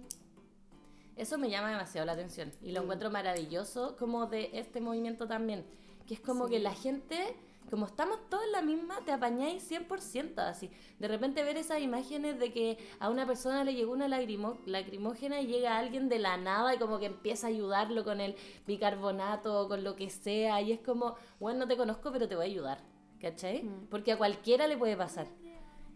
Eso 1.15 1.37
me 1.37 1.49
llama 1.49 1.69
demasiado 1.69 2.05
la 2.05 2.13
atención 2.13 2.53
y 2.61 2.71
lo 2.71 2.81
encuentro 2.81 3.11
maravilloso 3.11 3.97
como 3.97 4.27
de 4.27 4.51
este 4.53 4.79
movimiento 4.79 5.27
también, 5.27 5.65
que 6.07 6.13
es 6.13 6.21
como 6.21 6.47
que 6.47 6.59
la 6.59 6.73
gente, 6.73 7.35
como 7.69 7.85
estamos 7.85 8.27
todos 8.29 8.43
en 8.45 8.51
la 8.51 8.61
misma, 8.61 8.95
te 9.05 9.11
apañáis 9.11 9.63
100% 9.69 10.39
así. 10.39 10.71
De 10.99 11.07
repente 11.07 11.43
ver 11.43 11.57
esas 11.57 11.79
imágenes 11.81 12.39
de 12.39 12.51
que 12.51 12.77
a 12.99 13.09
una 13.09 13.25
persona 13.27 13.63
le 13.63 13.73
llegó 13.75 13.91
una 13.93 14.07
lagrimo- 14.07 14.59
lacrimógena 14.65 15.39
y 15.41 15.47
llega 15.47 15.77
alguien 15.77 16.09
de 16.09 16.19
la 16.19 16.37
nada 16.37 16.73
y 16.73 16.77
como 16.79 16.99
que 16.99 17.05
empieza 17.05 17.47
a 17.47 17.49
ayudarlo 17.51 18.03
con 18.03 18.21
el 18.21 18.35
bicarbonato 18.65 19.61
o 19.61 19.67
con 19.67 19.83
lo 19.83 19.95
que 19.95 20.09
sea 20.09 20.61
y 20.61 20.71
es 20.71 20.79
como, 20.79 21.15
bueno, 21.39 21.59
no 21.59 21.67
te 21.67 21.77
conozco 21.77 22.11
pero 22.11 22.27
te 22.27 22.35
voy 22.35 22.45
a 22.45 22.47
ayudar, 22.49 22.79
¿cachai? 23.21 23.63
Porque 23.89 24.11
a 24.13 24.17
cualquiera 24.17 24.67
le 24.67 24.77
puede 24.77 24.97
pasar. 24.97 25.27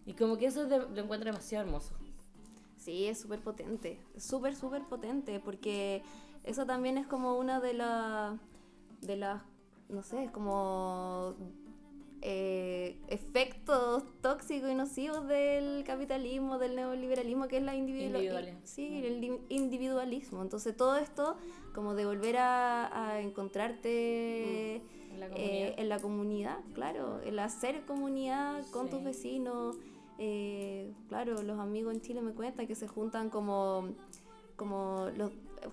Y 0.06 0.14
como 0.14 0.38
que 0.38 0.48
eso 0.48 0.64
es 0.64 0.70
de- 0.70 0.80
lo 0.80 1.02
encuentro 1.02 1.32
demasiado 1.32 1.66
hermoso. 1.66 1.96
Sí, 2.78 3.06
es 3.06 3.22
súper 3.22 3.40
potente, 3.40 4.00
súper, 4.18 4.56
súper 4.56 4.84
potente, 4.84 5.40
porque 5.40 6.04
eso 6.44 6.66
también 6.66 6.98
es 6.98 7.08
como 7.08 7.38
una 7.38 7.62
de 7.62 7.74
las, 7.74 8.38
de 9.02 9.16
las, 9.16 9.42
no 9.88 10.04
sé, 10.04 10.26
es 10.26 10.32
como 10.32 11.34
eh, 12.26 12.96
efectos 13.10 14.04
tóxicos 14.22 14.70
y 14.72 14.76
nocivos 14.76 15.28
del 15.28 15.84
capitalismo, 15.84 16.58
del 16.58 16.76
neoliberalismo, 16.78 17.50
que 17.50 17.58
es 17.58 17.64
la 17.64 17.76
individual- 17.76 18.16
Individualismo. 18.24 18.60
sí, 18.64 19.04
el 19.06 19.20
di- 19.20 19.40
individualismo. 19.50 20.42
Entonces 20.42 20.76
todo 20.78 20.96
esto, 20.98 21.36
como 21.76 21.96
de 21.96 22.06
volver 22.06 22.38
a, 22.38 23.10
a 23.12 23.20
encontrarte 23.20 24.76
En 24.78 25.20
la 25.20 25.28
eh, 25.28 25.30
comunidad. 25.32 25.80
en 25.80 25.90
la 25.90 26.00
comunidad, 26.00 26.58
claro, 26.74 27.20
el 27.22 27.38
hacer 27.40 27.82
comunidad 27.86 28.64
con 28.72 28.90
tus 28.90 29.04
vecinos. 29.04 29.76
eh, 30.18 30.94
claro, 31.10 31.42
los 31.42 31.60
amigos 31.60 31.94
en 31.94 32.02
Chile 32.02 32.22
me 32.22 32.32
cuentan 32.34 32.68
que 32.68 32.76
se 32.76 32.88
juntan 32.88 33.30
como, 33.30 33.90
como 34.56 35.10
los, 35.18 35.32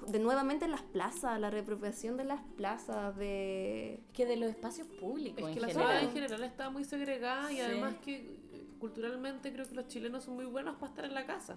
de 0.08 0.18
nuevamente 0.18 0.64
en 0.64 0.70
las 0.70 0.82
plazas, 0.82 1.38
la 1.40 1.50
reapropiación 1.50 2.16
de 2.16 2.24
las 2.24 2.40
plazas, 2.56 3.16
de... 3.16 4.00
que 4.12 4.26
de 4.26 4.36
los 4.36 4.50
espacios 4.50 4.86
públicos 4.86 5.42
Es 5.42 5.48
en 5.48 5.54
que 5.54 5.60
la 5.60 5.68
general. 5.68 5.88
ciudad 5.90 6.02
en 6.04 6.12
general 6.12 6.44
está 6.44 6.70
muy 6.70 6.84
segregada 6.84 7.52
y 7.52 7.56
Sí. 7.56 7.60
además 7.62 7.94
que 8.04 8.16
eh, 8.52 8.66
culturalmente 8.78 9.52
creo 9.52 9.66
que 9.68 9.74
los 9.74 9.88
chilenos 9.88 10.24
son 10.24 10.34
muy 10.34 10.44
buenos 10.46 10.76
para 10.76 10.88
estar 10.90 11.04
en 11.04 11.14
la 11.14 11.26
casa. 11.26 11.56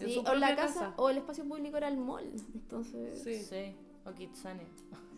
en 0.00 0.08
Sí, 0.08 0.14
su 0.14 0.20
o 0.20 0.34
la 0.34 0.54
casa, 0.56 0.94
o 0.96 1.10
el 1.10 1.18
espacio 1.18 1.44
público 1.44 1.76
era 1.76 1.88
el 1.88 1.96
mall, 1.96 2.30
entonces... 2.54 3.22
Sí. 3.22 3.42
Sí, 3.42 3.74
o 4.04 4.12
Kitsane. 4.12 4.62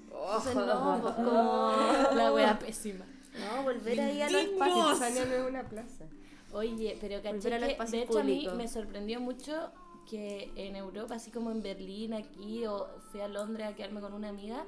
entonces 0.07 0.55
no, 0.55 0.99
pues 1.03 1.15
como... 1.17 1.73
La 2.15 2.33
wea 2.33 2.59
pésima. 2.59 3.05
No, 3.39 3.63
volver 3.63 4.01
ahí 4.01 4.21
a 4.23 4.31
los 4.31 4.43
espacios. 4.43 4.99
Tania 4.99 5.25
no 5.25 5.35
es 5.35 5.49
una 5.49 5.63
plaza. 5.65 6.05
Oye, 6.53 6.99
pero 7.01 7.23
caché 7.23 7.49
que, 7.49 7.87
de 7.91 8.03
hecho 8.03 8.19
a 8.19 8.23
mí 8.25 8.47
me 8.57 8.69
sorprendió 8.69 9.21
mucho 9.21 9.73
que 10.09 10.53
en 10.57 10.77
Europa, 10.77 11.15
así 11.17 11.31
como 11.31 11.51
en 11.51 11.63
Berlín, 11.63 12.15
aquí, 12.15 12.67
o 12.67 12.89
fui 13.11 13.21
a 13.21 13.29
Londres 13.29 13.69
a 13.69 13.75
quedarme 13.75 14.01
con 14.01 14.13
una 14.15 14.29
amiga, 14.29 14.65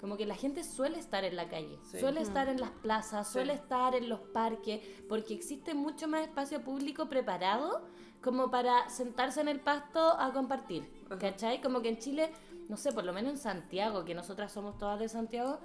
como 0.00 0.16
que 0.16 0.26
la 0.26 0.34
gente 0.34 0.64
suele 0.64 0.98
estar 0.98 1.24
en 1.24 1.36
la 1.36 1.48
calle, 1.48 1.78
Sí. 1.84 1.98
suele 1.98 2.20
estar 2.20 2.48
en 2.48 2.60
las 2.60 2.70
plazas, 2.70 3.30
suele 3.32 3.54
Sí. 3.54 3.60
estar 3.62 3.94
en 3.94 4.08
los 4.08 4.20
parques, 4.20 4.80
porque 5.08 5.34
existe 5.34 5.74
mucho 5.74 6.08
más 6.08 6.22
espacio 6.22 6.62
público 6.62 7.08
preparado 7.08 7.86
como 8.22 8.50
para 8.50 8.88
sentarse 8.90 9.40
en 9.40 9.48
el 9.48 9.60
pasto 9.60 10.00
a 10.18 10.32
compartir, 10.32 10.88
¿cachai? 11.20 11.60
Como 11.60 11.80
que 11.82 11.88
en 11.90 11.98
Chile, 11.98 12.30
no 12.68 12.76
sé, 12.76 12.92
por 12.92 13.04
lo 13.04 13.12
menos 13.12 13.32
en 13.32 13.38
Santiago, 13.38 14.04
que 14.04 14.14
nosotras 14.14 14.52
somos 14.52 14.76
todas 14.78 14.98
de 14.98 15.08
Santiago, 15.08 15.58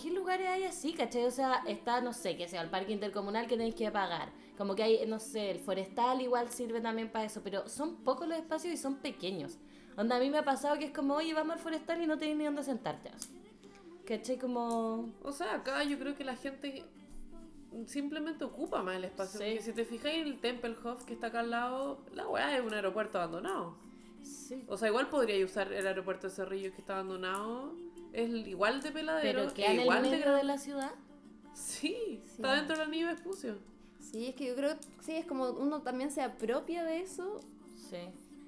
¿Qué 0.00 0.12
lugares 0.12 0.46
hay 0.46 0.62
así, 0.62 0.92
cachai? 0.92 1.24
O 1.24 1.30
sea, 1.32 1.64
está, 1.66 2.00
no 2.00 2.12
sé, 2.12 2.36
que 2.36 2.46
sea 2.46 2.62
el 2.62 2.70
parque 2.70 2.92
intercomunal 2.92 3.48
que 3.48 3.56
tenéis 3.56 3.74
que 3.74 3.90
pagar. 3.90 4.30
Como 4.58 4.74
que 4.74 4.82
hay, 4.82 5.06
no 5.06 5.20
sé, 5.20 5.52
el 5.52 5.60
forestal 5.60 6.20
igual 6.20 6.50
sirve 6.50 6.80
también 6.80 7.12
para 7.12 7.24
eso, 7.24 7.40
pero 7.44 7.68
son 7.68 7.98
pocos 7.98 8.26
los 8.26 8.36
espacios 8.36 8.74
y 8.74 8.76
son 8.76 8.96
pequeños. 8.96 9.56
Onda, 9.96 10.16
a 10.16 10.18
mí 10.18 10.30
me 10.30 10.38
ha 10.38 10.44
pasado 10.44 10.76
que 10.78 10.86
es 10.86 10.90
como, 10.90 11.14
oye, 11.14 11.32
vamos 11.32 11.54
al 11.54 11.58
forestal 11.60 12.02
y 12.02 12.06
no 12.08 12.18
tenéis 12.18 12.38
ni 12.38 12.44
dónde 12.44 12.64
sentarte. 12.64 13.12
¿Cachai? 14.04 14.36
Como... 14.36 15.14
O 15.22 15.30
sea, 15.30 15.54
acá 15.54 15.84
yo 15.84 15.96
creo 15.96 16.16
que 16.16 16.24
la 16.24 16.34
gente 16.34 16.84
simplemente 17.86 18.44
ocupa 18.44 18.82
más 18.82 18.96
el 18.96 19.04
espacio. 19.04 19.38
Sí. 19.38 19.46
Porque 19.46 19.62
si 19.62 19.72
te 19.72 19.84
fijáis, 19.84 20.26
el 20.26 20.40
Tempelhof 20.40 21.04
que 21.04 21.14
está 21.14 21.28
acá 21.28 21.40
al 21.40 21.50
lado, 21.50 22.04
la 22.12 22.26
weá 22.26 22.56
es 22.56 22.64
un 22.64 22.74
aeropuerto 22.74 23.18
abandonado. 23.18 23.76
Sí. 24.24 24.64
O 24.66 24.76
sea, 24.76 24.88
igual 24.88 25.08
podría 25.08 25.44
usar 25.44 25.72
el 25.72 25.86
aeropuerto 25.86 26.26
de 26.26 26.34
Cerrillo 26.34 26.72
que 26.72 26.80
está 26.80 26.94
abandonado. 26.94 27.76
Es 28.12 28.28
igual 28.28 28.82
de 28.82 28.90
peladero. 28.90 29.38
Pero 29.38 29.50
e 29.50 29.54
queda 29.54 29.66
en 29.66 29.72
el 29.76 29.80
igual 29.82 30.02
de 30.02 30.10
medio 30.10 30.24
grande. 30.24 30.38
de 30.40 30.44
la 30.44 30.58
ciudad. 30.58 30.90
Sí, 31.52 32.22
está 32.26 32.54
dentro 32.54 32.76
del 32.76 32.88
anillo 32.88 33.06
de 33.06 33.14
Vespucio. 33.14 33.77
Sí, 34.10 34.26
es 34.26 34.34
que 34.34 34.46
yo 34.46 34.54
creo, 34.54 34.76
sí, 35.00 35.12
es 35.16 35.26
como 35.26 35.50
uno 35.50 35.82
también 35.82 36.10
se 36.10 36.22
apropia 36.22 36.84
de 36.84 37.00
eso 37.00 37.40
Sí. 37.90 37.96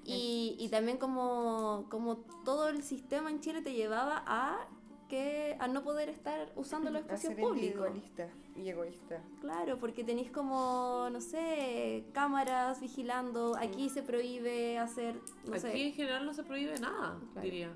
Y, 0.05 0.55
y 0.59 0.69
también 0.69 0.97
como, 0.97 1.85
como 1.89 2.17
todo 2.43 2.69
el 2.69 2.83
sistema 2.83 3.29
en 3.29 3.39
Chile 3.39 3.61
te 3.61 3.73
llevaba 3.73 4.23
a 4.25 4.67
que 5.09 5.55
a 5.59 5.67
no 5.67 5.83
poder 5.83 6.09
estar 6.09 6.51
usando 6.55 6.89
los 6.89 7.01
A 7.01 7.05
espacios 7.05 7.33
ser 7.33 7.43
públicos. 7.43 7.57
individualista 7.87 8.27
y 8.55 8.69
egoísta. 8.69 9.21
Claro, 9.41 9.77
porque 9.77 10.03
tenéis 10.03 10.31
como, 10.31 11.07
no 11.11 11.21
sé, 11.21 12.05
cámaras 12.13 12.79
vigilando, 12.81 13.55
aquí 13.59 13.89
se 13.89 14.01
prohíbe 14.03 14.77
hacer, 14.79 15.15
no 15.45 15.51
Aquí 15.53 15.59
sé. 15.61 15.85
en 15.87 15.93
general 15.93 16.25
no 16.25 16.33
se 16.33 16.43
prohíbe 16.43 16.79
nada, 16.79 17.19
Claro. 17.33 17.41
diría. 17.45 17.73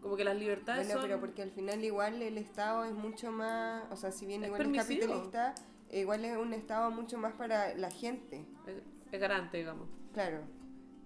Como 0.00 0.16
que 0.16 0.24
las 0.24 0.36
libertades 0.36 0.86
Bueno, 0.88 1.00
son... 1.00 1.08
pero 1.08 1.20
porque 1.20 1.42
al 1.42 1.50
final 1.52 1.84
igual 1.84 2.20
el 2.22 2.36
Estado 2.38 2.84
es 2.84 2.92
mucho 2.94 3.30
más, 3.30 3.84
o 3.92 3.96
sea, 3.96 4.10
si 4.10 4.26
bien 4.26 4.42
Es 4.42 4.48
igual 4.48 4.74
es 4.74 4.82
capitalista, 4.82 5.54
igual 6.00 6.24
es 6.24 6.36
un 6.36 6.52
Estado 6.54 6.90
mucho 6.90 7.18
más 7.18 7.34
para 7.34 7.74
la 7.74 7.90
gente. 7.90 8.44
Es, 8.66 8.82
es 9.12 9.20
garante, 9.20 9.58
digamos. 9.58 9.88
Claro, 10.12 10.40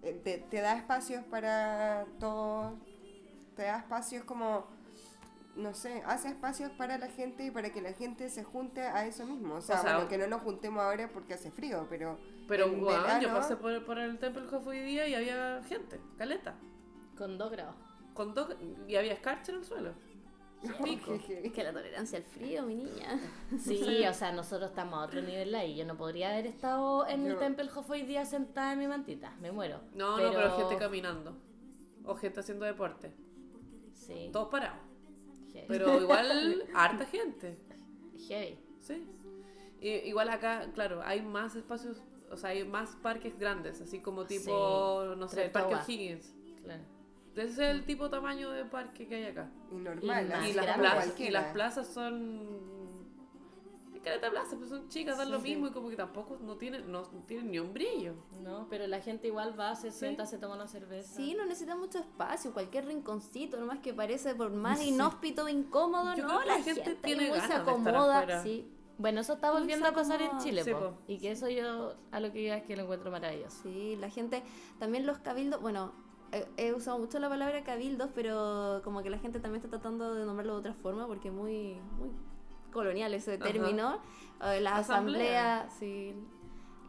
Eh, 0.03 0.21
te, 0.23 0.39
te 0.39 0.61
da 0.61 0.77
espacios 0.77 1.25
para 1.25 2.07
todos, 2.21 2.75
te 3.57 3.63
da 3.63 3.79
espacios 3.79 4.25
como, 4.25 4.67
no 5.57 5.75
sé, 5.75 6.03
hace 6.07 6.29
espacios 6.29 6.71
para 6.73 6.99
la 6.99 7.09
gente 7.09 7.45
y 7.47 7.51
para 7.51 7.71
que 7.71 7.81
la 7.81 7.93
gente 7.93 8.29
se 8.29 8.45
junte 8.45 8.83
a 8.83 9.07
eso 9.07 9.27
mismo. 9.27 9.55
O 9.55 9.61
sea, 9.61 9.79
sea, 9.79 9.95
bueno, 9.95 10.09
que 10.09 10.19
no 10.19 10.27
nos 10.29 10.43
juntemos 10.43 10.83
ahora 10.83 11.09
porque 11.13 11.35
hace 11.35 11.51
frío, 11.51 11.87
pero... 11.89 12.19
Pero 12.47 12.67
en 12.67 12.81
weón, 12.83 13.21
yo 13.21 13.33
pasé 13.33 13.57
por, 13.57 13.85
por 13.85 13.99
el 13.99 14.19
Tempelhof 14.19 14.65
hoy 14.67 14.81
día 14.81 15.09
y 15.09 15.15
había 15.15 15.63
gente, 15.65 16.01
caleta. 16.19 16.55
Con 17.17 17.39
dos 17.39 17.51
grados. 17.51 17.75
Con 18.15 18.35
dos, 18.35 18.55
y 18.87 18.95
había 18.97 19.15
escarcha 19.15 19.51
en 19.53 19.59
el 19.59 19.65
suelo. 19.65 19.95
Pico. 20.83 21.19
Es 21.29 21.53
que 21.53 21.65
la 21.65 21.73
tolerancia 21.73 22.19
al 22.19 22.25
frío, 22.25 22.65
mi 22.65 22.75
niña. 22.75 23.21
Sí, 23.59 24.05
o 24.07 24.15
sea, 24.15 24.33
nosotros 24.33 24.71
estamos 24.71 24.99
a 24.99 25.03
otro 25.03 25.21
nivel 25.23 25.55
ahí. 25.55 25.77
Yo 25.77 25.85
no 25.85 25.97
podría 25.97 26.31
haber 26.31 26.47
estado 26.47 27.07
en 27.07 27.27
el 27.27 27.39
Tempelhof 27.39 27.89
hoy 27.91 28.03
día 28.03 28.25
sentada 28.25 28.73
en 28.73 28.79
mi 28.79 28.87
mantita. 28.87 29.35
Me 29.41 29.53
muero. 29.53 29.81
No, 29.95 30.19
no, 30.19 30.31
pero 30.31 30.57
gente 30.57 30.77
caminando. 30.77 31.37
O 32.05 32.15
gente 32.15 32.41
haciendo 32.41 32.65
deporte. 32.65 33.13
Sí. 33.93 34.31
Todos 34.33 34.49
parados. 34.49 34.79
heavy. 35.53 35.67
Pero 35.67 36.01
igual, 36.01 36.65
harta 36.75 37.05
gente. 37.07 37.59
Heavy. 38.29 38.59
Sí. 38.81 39.09
Y, 39.81 39.89
igual 40.09 40.29
acá, 40.29 40.71
claro, 40.75 41.03
hay 41.05 41.23
más 41.23 41.57
espacios, 41.57 42.03
o 42.31 42.37
sea, 42.37 42.51
hay 42.51 42.65
más 42.65 42.97
parques 42.97 43.39
grandes, 43.39 43.81
así 43.81 44.01
como 44.01 44.25
tipo, 44.25 45.03
Sí, 45.03 45.19
no 45.19 45.29
sé, 45.29 45.47
el 45.47 45.51
Parque. 45.51 45.75
O'Higgins. 45.75 46.35
Claro. 46.63 46.83
Ese 47.37 47.51
es 47.51 47.59
el 47.59 47.85
tipo 47.85 48.09
tamaño 48.09 48.51
de 48.51 48.65
parque 48.65 49.07
que 49.07 49.15
hay 49.17 49.25
acá. 49.27 49.51
Y 49.71 49.75
normal, 49.77 50.33
Y 50.47 50.51
Y 50.51 50.53
las, 50.55 50.79
plazas, 50.79 51.21
y 51.21 51.31
las 51.31 51.53
plazas 51.53 51.87
son... 51.87 52.77
Es 53.95 54.01
caleta 54.01 54.31
plaza, 54.31 54.57
pues 54.57 54.71
son 54.71 54.89
chicas, 54.89 55.19
dan 55.19 55.31
lo 55.31 55.41
mismo 55.41 55.67
y 55.67 55.71
como 55.71 55.89
que 55.91 55.97
tampoco 55.97 56.39
no 56.41 56.57
tienen, 56.57 56.91
no, 56.91 57.03
tienen 57.27 57.51
ni 57.51 57.59
un 57.59 57.73
brillo. 57.75 58.15
No, 58.43 58.67
pero 58.71 58.87
la 58.87 59.01
gente 59.01 59.27
igual 59.29 59.59
va, 59.59 59.75
se 59.75 59.91
sienta, 59.91 60.27
se 60.27 60.39
toma 60.39 60.55
una 60.55 60.69
cerveza. 60.69 61.15
Sí, 61.15 61.35
no 61.35 61.45
necesita 61.45 61.77
mucho 61.77 61.99
espacio, 61.99 62.53
cualquier 62.53 62.87
rinconcito, 62.87 63.59
nomás 63.59 63.81
que 63.81 63.93
parece 63.93 64.35
por 64.35 64.51
más 64.51 64.83
inhóspito, 64.83 65.49
incómodo, 65.49 66.15
Yo 66.15 66.23
no, 66.23 66.29
creo 66.29 66.41
que 66.41 66.47
la 66.47 66.59
la 66.59 66.65
gente 66.65 66.85
gente, 66.85 67.01
tiene 67.03 67.29
muy 67.29 67.41
se 67.41 67.49
ganas 67.49 67.67
de 67.67 67.73
estar 67.73 67.95
acomoda, 67.95 68.43
sí. 68.43 68.71
Bueno, 68.99 69.21
eso 69.21 69.35
está 69.35 69.51
volviendo 69.51 69.87
a 69.87 69.93
pasar 69.93 70.23
en. 70.23 70.39
Chile, 70.39 70.65
Sí, 70.65 70.73
po. 70.73 70.79
po. 70.79 70.99
Y 71.07 71.19
que 71.19 71.31
eso 71.33 71.49
yo 71.51 71.95
a 72.11 72.21
lo 72.21 72.33
que 72.33 72.41
iba 72.41 72.57
es 72.57 72.63
que 72.65 72.77
lo 72.77 72.85
encuentro 72.85 73.11
maravilloso. 73.11 73.63
Sí, 73.63 73.97
la 73.97 74.09
gente, 74.09 74.43
también 74.79 75.05
los 75.05 75.19
cabildos, 75.19 75.61
bueno, 75.61 75.93
he, 76.33 76.47
he 76.69 76.73
usado 76.75 76.99
mucho 76.99 77.19
la 77.19 77.29
palabra 77.29 77.63
cabildos, 77.65 78.11
pero 78.15 78.81
como 78.85 79.03
que 79.03 79.11
la 79.11 79.19
gente 79.19 79.41
también 79.41 79.63
está 79.65 79.71
tratando 79.79 80.15
de 80.15 80.25
nombrarlo 80.25 80.55
de 80.55 80.59
otra 80.61 80.75
forma 80.75 81.07
porque 81.07 81.29
es 81.29 81.35
muy, 81.35 81.81
muy 81.99 82.11
colonial 82.73 83.15
ese 83.15 83.39
término. 83.39 84.01
Eh, 84.43 84.61
las 84.61 84.81
Asamblea. 84.81 85.63
asambleas, 85.63 85.73
sí, 85.79 86.15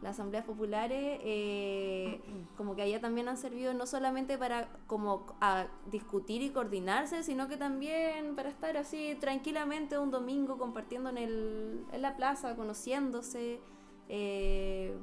las 0.02 0.12
asambleas 0.12 0.44
populares, 0.44 1.18
eh, 1.24 2.20
como 2.56 2.76
que 2.76 2.82
allá 2.82 3.00
también 3.00 3.28
han 3.28 3.36
servido 3.36 3.74
no 3.74 3.86
solamente 3.86 4.38
para 4.38 4.68
como 4.86 5.26
a 5.40 5.66
discutir 5.90 6.42
y 6.42 6.50
coordinarse, 6.50 7.22
sino 7.22 7.48
que 7.48 7.56
también 7.56 8.36
para 8.36 8.48
estar 8.48 8.76
así 8.76 9.16
tranquilamente 9.20 9.98
un 9.98 10.10
domingo 10.10 10.56
compartiendo 10.58 11.10
en, 11.10 11.18
el, 11.18 11.84
en 11.92 12.02
la 12.02 12.16
plaza, 12.16 12.54
conociéndose. 12.54 13.60
eh, 14.08 14.96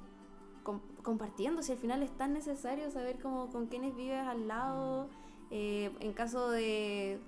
com- 0.65 0.81
compartiendo, 1.01 1.61
si 1.63 1.71
al 1.71 1.77
final 1.77 2.03
es 2.03 2.11
tan 2.17 2.33
necesario 2.33 2.91
saber 2.91 3.19
cómo, 3.21 3.49
con 3.49 3.67
quiénes 3.67 3.95
vives 3.95 4.27
al 4.27 4.49
lado, 4.49 5.07
eh, 5.51 5.91
en 6.01 6.11
caso 6.11 6.49
de, 6.49 7.21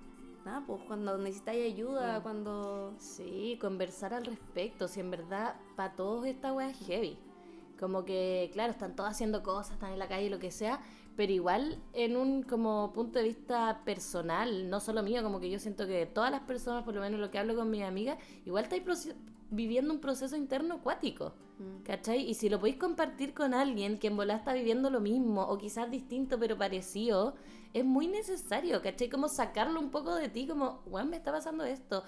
nada, 0.43 0.63
pues 0.67 0.81
cuando 0.87 1.17
necesitáis 1.17 1.73
ayuda, 1.73 2.19
Mm. 2.19 2.23
cuando... 2.23 2.93
Sí, 2.97 3.57
conversar 3.61 4.13
al 4.13 4.25
respecto, 4.25 4.89
si 4.89 4.99
en 4.99 5.11
verdad 5.11 5.55
para 5.77 5.95
todos 5.95 6.25
esta 6.25 6.51
wea 6.51 6.69
es 6.69 6.77
heavy. 6.85 7.17
Como 7.79 8.03
que, 8.03 8.49
claro, 8.53 8.71
están 8.71 8.95
todos 8.95 9.11
haciendo 9.11 9.43
cosas, 9.43 9.73
están 9.73 9.93
en 9.93 9.99
la 9.99 10.07
calle, 10.07 10.29
lo 10.31 10.39
que 10.39 10.49
sea, 10.51 10.81
pero 11.15 11.31
igual 11.31 11.79
en 11.93 12.17
un 12.17 12.41
como 12.43 12.91
punto 12.91 13.19
de 13.19 13.25
vista 13.25 13.81
personal, 13.85 14.67
no 14.69 14.79
solo 14.79 15.03
mío, 15.03 15.21
como 15.23 15.39
que 15.39 15.49
yo 15.49 15.59
siento 15.59 15.85
que 15.85 16.07
todas 16.07 16.31
las 16.31 16.41
personas, 16.41 16.83
por 16.83 16.95
lo 16.95 17.01
menos 17.01 17.19
lo 17.19 17.29
que 17.29 17.37
hablo 17.37 17.55
con 17.55 17.69
mis 17.69 17.83
amigas, 17.83 18.17
igual 18.45 18.63
estáis 18.63 19.13
viviendo 19.51 19.93
un 19.93 19.99
proceso 19.99 20.35
interno 20.35 20.75
acuático. 20.75 21.33
Mm. 21.59 21.83
¿Cachai? 21.83 22.29
Y 22.29 22.33
si 22.35 22.49
lo 22.49 22.59
podéis 22.59 22.77
compartir 22.77 23.33
con 23.33 23.53
alguien 23.53 23.97
que 23.97 24.07
en 24.07 24.17
volá 24.17 24.35
está 24.35 24.53
viviendo 24.53 24.89
lo 24.89 24.99
mismo, 24.99 25.43
o 25.43 25.57
quizás 25.57 25.89
distinto 25.89 26.39
pero 26.39 26.57
parecido, 26.57 27.35
es 27.73 27.85
muy 27.85 28.07
necesario, 28.07 28.81
¿cachai? 28.81 29.09
Como 29.09 29.27
sacarlo 29.27 29.79
un 29.79 29.91
poco 29.91 30.15
de 30.15 30.29
ti, 30.29 30.47
como, 30.47 30.81
weón, 30.85 31.09
me 31.09 31.17
está 31.17 31.31
pasando 31.31 31.63
esto, 31.63 32.03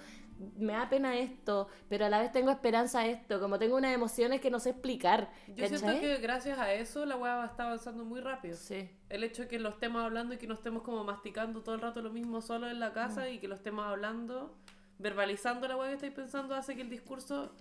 me 0.56 0.72
da 0.72 0.88
pena 0.88 1.16
esto, 1.16 1.68
pero 1.88 2.06
a 2.06 2.08
la 2.08 2.20
vez 2.20 2.32
tengo 2.32 2.50
esperanza 2.50 3.06
esto, 3.06 3.40
como 3.40 3.58
tengo 3.58 3.76
unas 3.76 3.94
emociones 3.94 4.40
que 4.40 4.50
no 4.50 4.58
sé 4.58 4.70
explicar. 4.70 5.30
Yo 5.48 5.66
siento 5.68 6.00
que 6.00 6.16
gracias 6.16 6.58
a 6.58 6.72
eso 6.72 7.04
la 7.04 7.16
weá 7.16 7.44
está 7.44 7.64
avanzando 7.64 8.04
muy 8.04 8.20
rápido. 8.20 8.56
Sí. 8.56 8.88
El 9.08 9.24
hecho 9.24 9.42
de 9.42 9.48
que 9.48 9.58
lo 9.58 9.68
estemos 9.68 10.02
hablando 10.02 10.34
y 10.34 10.38
que 10.38 10.46
no 10.46 10.54
estemos 10.54 10.82
como 10.82 11.04
masticando 11.04 11.62
todo 11.62 11.74
el 11.74 11.80
rato 11.80 12.00
lo 12.00 12.10
mismo 12.10 12.40
solo 12.40 12.68
en 12.68 12.80
la 12.80 12.92
casa 12.92 13.28
y 13.28 13.38
que 13.38 13.48
lo 13.48 13.54
estemos 13.54 13.84
hablando, 13.84 14.56
verbalizando 14.98 15.68
la 15.68 15.76
weá 15.76 15.88
que 15.88 15.94
estáis 15.94 16.14
pensando, 16.14 16.54
hace 16.54 16.74
que 16.74 16.82
el 16.82 16.90
discurso 16.90 17.52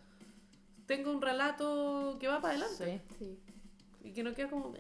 tenga 0.90 1.12
un 1.12 1.22
relato 1.22 2.18
que 2.20 2.28
va 2.28 2.42
para 2.42 2.56
adelante. 2.56 3.02
Sí. 3.18 3.18
Sí. 3.20 3.40
Y 4.04 4.12
que 4.12 4.24
no 4.24 4.34
queda 4.34 4.50
como... 4.50 4.74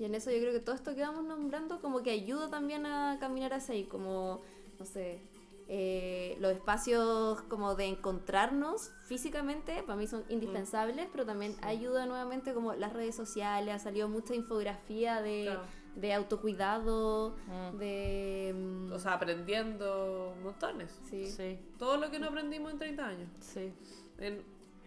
Y 0.00 0.04
en 0.04 0.14
eso 0.16 0.30
yo 0.32 0.40
creo 0.40 0.52
que 0.52 0.58
todo 0.58 0.74
esto 0.74 0.94
que 0.96 1.02
vamos 1.02 1.24
nombrando 1.24 1.80
como 1.80 2.02
que 2.02 2.10
ayuda 2.10 2.50
también 2.50 2.84
a 2.86 3.18
caminar 3.20 3.54
hacia 3.54 3.74
ahí, 3.76 3.84
como, 3.84 4.40
no 4.80 4.84
sé, 4.84 5.20
eh, 5.68 6.36
los 6.40 6.50
espacios 6.52 7.40
como 7.42 7.76
de 7.76 7.84
encontrarnos 7.86 8.90
físicamente, 9.06 9.84
para 9.84 9.94
mí 9.96 10.08
son 10.08 10.24
indispensables, 10.28 11.06
pero 11.12 11.24
también 11.24 11.54
ayuda 11.62 12.04
nuevamente 12.06 12.52
como 12.52 12.74
las 12.74 12.92
redes 12.92 13.14
sociales, 13.14 13.72
ha 13.72 13.78
salido 13.78 14.08
mucha 14.08 14.34
infografía 14.34 15.22
de, 15.22 15.42
Claro. 15.44 15.62
de 15.94 16.12
autocuidado, 16.12 17.36
Mm. 17.46 17.76
de... 17.78 18.52
mm, 18.56 18.92
O 18.92 18.98
sea, 18.98 19.12
aprendiendo 19.14 20.34
montones. 20.42 20.90
sí. 21.08 21.26
Sí, 21.30 21.58
Todo 21.78 21.96
lo 21.98 22.10
que 22.10 22.18
no 22.18 22.26
aprendimos 22.26 22.72
en 22.72 22.78
30 22.78 23.06
años. 23.06 23.28
sí. 23.38 23.72
En 24.18 24.42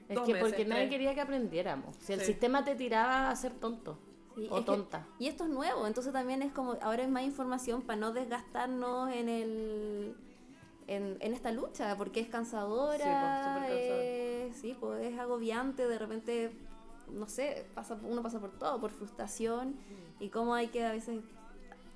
Es 0.10 0.16
dos 0.16 0.26
que 0.26 0.34
meses, 0.34 0.50
porque 0.50 0.66
nadie 0.66 0.90
quería 0.90 1.14
que 1.14 1.22
aprendiéramos. 1.22 1.96
Si 1.98 2.14
el 2.14 2.20
Sí. 2.22 2.28
sistema 2.28 2.64
te 2.64 2.76
tiraba 2.76 3.30
a 3.30 3.36
ser 3.36 3.54
tonto 3.54 3.98
Sí, 4.36 4.48
o 4.50 4.56
es 4.56 4.60
que- 4.62 4.66
tonta. 4.66 5.06
y 5.20 5.28
esto 5.28 5.44
es 5.46 5.50
nuevo, 5.50 5.86
entonces 5.88 6.14
también 6.14 6.42
es 6.42 6.52
como, 6.54 6.78
ahora 6.82 7.04
es 7.04 7.10
más 7.10 7.24
información 7.24 7.82
para 7.82 8.00
no 8.00 8.14
desgastarnos 8.14 9.12
en 9.12 9.30
el 9.30 10.16
en, 10.90 11.18
en 11.20 11.34
esta 11.34 11.52
lucha, 11.52 11.98
porque 11.98 12.22
es 12.22 12.30
cansadora, 12.30 13.56
Sí, 13.58 13.60
pues, 13.68 13.72
eh, 13.74 14.52
sí, 14.54 14.78
pues 14.80 15.06
es 15.06 15.20
agobiante, 15.20 15.86
de 15.86 16.00
repente, 16.00 16.56
no 17.12 17.28
sé, 17.28 17.66
pasa, 17.76 17.98
uno 18.04 18.24
pasa 18.24 18.40
por 18.40 18.52
todo, 18.58 18.80
por 18.80 18.92
frustración, 18.92 19.72
Mm. 19.72 20.24
y 20.24 20.30
cómo 20.30 20.54
hay 20.54 20.70
que 20.70 20.86
a 20.86 20.94
veces 20.94 21.20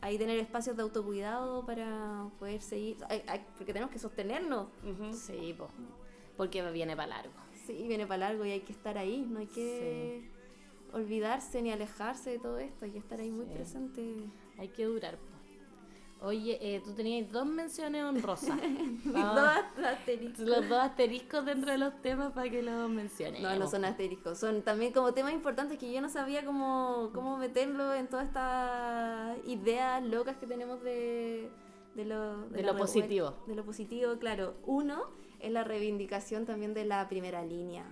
ahí 0.02 0.18
tener 0.18 0.38
espacios 0.40 0.76
de 0.76 0.84
autocuidado 0.84 1.66
para 1.66 2.26
poder 2.38 2.62
seguir, 2.62 2.98
hay- 3.08 3.24
hay- 3.28 3.46
porque 3.58 3.72
tenemos 3.72 3.94
que 3.94 4.00
sostenernos. 4.00 4.68
Sí, 5.14 5.56
po. 5.58 5.70
porque 6.36 6.62
viene 6.72 6.94
para 6.96 7.08
largo. 7.08 7.34
Sí, 7.66 7.86
viene 7.88 8.06
para 8.08 8.30
largo 8.30 8.46
y 8.46 8.52
hay 8.52 8.62
que 8.62 8.74
estar 8.74 8.98
ahí, 8.98 9.26
no 9.30 9.40
hay 9.40 9.48
que 9.48 10.30
olvidarse 10.94 11.62
ni 11.62 11.72
alejarse 11.72 12.32
de 12.32 12.40
todo 12.40 12.58
esto, 12.58 12.86
hay 12.86 12.92
que 12.92 13.00
estar 13.00 13.20
ahí 13.20 13.32
muy 13.32 13.46
Sí. 13.46 13.52
presente. 13.54 14.16
Hay 14.58 14.68
que 14.70 14.86
durar. 14.86 15.18
Oye, 16.24 16.60
eh, 16.62 16.82
tú 16.86 16.94
tenías 16.94 17.32
dos 17.32 17.48
menciones 17.48 18.04
honrosas. 18.04 18.56
Dos 19.06 19.84
asteriscos. 19.84 20.40
Los 20.48 20.70
dos 20.70 20.78
asteriscos 20.78 21.44
dentro 21.46 21.72
de 21.72 21.80
los 21.80 22.00
temas 22.04 22.32
para 22.34 22.48
que 22.48 22.62
los 22.62 22.88
menciones. 22.92 23.42
No, 23.42 23.56
no 23.56 23.68
son 23.68 23.86
asteriscos, 23.86 24.38
son 24.38 24.62
también 24.62 24.94
como 24.94 25.14
temas 25.16 25.34
importantes 25.34 25.80
que 25.80 25.92
yo 25.92 26.00
no 26.00 26.10
sabía 26.10 26.46
cómo, 26.46 27.10
cómo 27.16 27.38
meterlo 27.38 27.96
en 27.96 28.08
todas 28.08 28.28
estas 28.28 29.36
ideas 29.48 30.04
locas 30.04 30.38
que 30.38 30.46
tenemos 30.46 30.84
de, 30.84 31.50
de 31.96 32.06
lo, 32.06 32.48
De 32.50 32.62
la 32.62 32.74
lo 32.74 32.78
positivo. 32.78 33.34
De 33.48 33.56
lo 33.56 33.66
positivo, 33.66 34.16
claro. 34.20 34.54
Uno 34.68 35.06
es 35.41 35.51
la 35.51 35.63
reivindicación 35.63 36.45
también 36.45 36.73
de 36.73 36.85
la 36.85 37.07
primera 37.09 37.43
línea. 37.43 37.85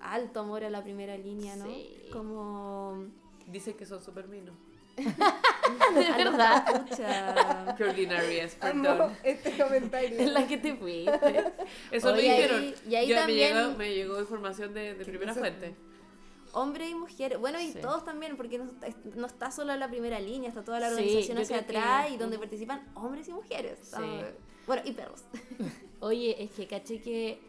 Alto 0.00 0.40
amor 0.40 0.64
a 0.64 0.70
la 0.70 0.82
primera 0.82 1.16
línea, 1.16 1.56
¿no? 1.56 1.66
Sí. 1.66 2.08
Como... 2.12 3.06
Dicen 3.46 3.74
que 3.76 3.86
son 3.86 4.02
super 4.02 4.28
minos. 4.28 4.54
los 4.98 6.16
verdad. 6.16 6.64
capuchas. 6.66 7.74
Qué 7.76 7.84
ordinaria 7.84 8.44
es, 8.44 8.56
Amo 8.60 8.82
perdón. 8.82 9.16
este 9.22 9.56
comentario. 9.56 10.18
En 10.18 10.34
la 10.34 10.46
que 10.46 10.58
te 10.58 10.74
fuiste. 10.74 11.44
Eso 11.90 12.12
Oye, 12.12 12.16
me 12.16 12.34
dijeron. 12.34 12.74
y 12.88 12.94
ahí 12.94 13.08
Yo- 13.08 13.16
también- 13.16 13.54
me, 13.54 13.60
llegó, 13.62 13.76
me 13.78 13.94
llegó 13.94 14.20
información 14.20 14.74
de, 14.74 14.94
de 14.94 15.04
primera 15.04 15.34
fuente. 15.34 15.74
Hombre 16.52 16.88
y 16.88 16.94
mujer, 16.94 17.38
bueno, 17.38 17.60
y 17.60 17.72
Sí. 17.72 17.78
todos 17.80 18.04
también, 18.04 18.36
porque 18.36 18.58
no, 18.58 18.70
no 19.16 19.26
está 19.26 19.50
solo 19.50 19.76
la 19.76 19.88
primera 19.88 20.18
línea, 20.18 20.48
está 20.48 20.64
toda 20.64 20.80
la 20.80 20.88
organización 20.88 21.38
hacia 21.38 21.58
atrás 21.58 22.06
que- 22.06 22.14
y 22.14 22.16
donde 22.16 22.38
participan 22.38 22.88
hombres 22.94 23.28
y 23.28 23.32
mujeres. 23.32 23.78
Sí. 23.94 24.02
Bueno, 24.68 24.82
y 24.84 24.92
perros. 24.92 25.24
Oye, 26.00 26.44
es 26.44 26.50
que 26.50 26.66
caché 26.66 27.00
que 27.00 27.40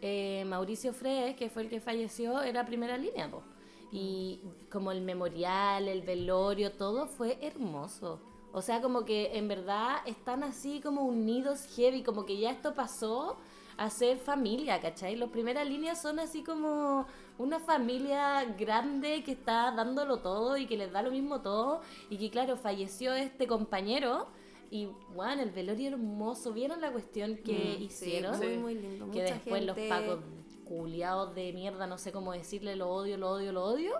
eh, 0.00 0.44
Mauricio 0.46 0.92
Fredes, 0.92 1.34
que 1.34 1.50
fue 1.50 1.62
el 1.62 1.68
que 1.68 1.80
falleció, 1.80 2.40
era 2.40 2.64
primera 2.64 2.96
línea, 2.96 3.28
po. 3.28 3.42
Y 3.90 4.40
como 4.70 4.92
el 4.92 5.00
memorial, 5.00 5.88
el 5.88 6.02
velorio, 6.02 6.70
todo 6.70 7.08
fue 7.08 7.36
hermoso. 7.42 8.20
O 8.52 8.62
sea, 8.62 8.80
como 8.80 9.04
que 9.04 9.36
en 9.36 9.48
verdad 9.48 9.96
están 10.06 10.44
así 10.44 10.80
como 10.80 11.02
unidos 11.02 11.66
heavy, 11.74 12.04
como 12.04 12.24
que 12.24 12.38
ya 12.38 12.52
esto 12.52 12.74
pasó 12.74 13.36
a 13.76 13.90
ser 13.90 14.18
familia, 14.18 14.80
¿cachai? 14.80 15.16
Las 15.16 15.30
primeras 15.30 15.66
líneas 15.68 16.00
son 16.00 16.20
así 16.20 16.44
como 16.44 17.06
una 17.38 17.58
familia 17.58 18.44
grande 18.56 19.24
que 19.24 19.32
está 19.32 19.72
dándolo 19.72 20.18
todo 20.18 20.56
y 20.56 20.66
que 20.66 20.76
les 20.76 20.92
da 20.92 21.02
lo 21.02 21.10
mismo 21.10 21.40
todo 21.40 21.80
y 22.08 22.18
que 22.18 22.30
claro, 22.30 22.56
falleció 22.56 23.14
este 23.14 23.48
compañero 23.48 24.28
y 24.70 24.88
bueno, 25.14 25.42
el 25.42 25.50
velorio 25.50 25.88
hermoso, 25.90 26.52
¿vieron 26.52 26.80
la 26.80 26.92
cuestión 26.92 27.36
que 27.38 27.76
Mm, 27.78 27.82
hicieron? 27.82 28.34
Sí, 28.38 28.46
muy, 28.46 28.56
muy 28.58 28.74
lindo. 28.74 29.10
que 29.10 29.22
Mucha 29.22 29.34
después 29.34 29.64
los 29.64 29.78
pacos 29.78 30.20
culiados 30.64 31.34
de 31.34 31.52
mierda, 31.52 31.86
no 31.86 31.96
sé 31.98 32.12
cómo 32.12 32.32
decirle, 32.32 32.76
lo 32.76 32.90
odio, 32.90 33.16
lo 33.16 33.30
odio, 33.30 33.52
lo 33.52 33.64
odio, 33.64 33.92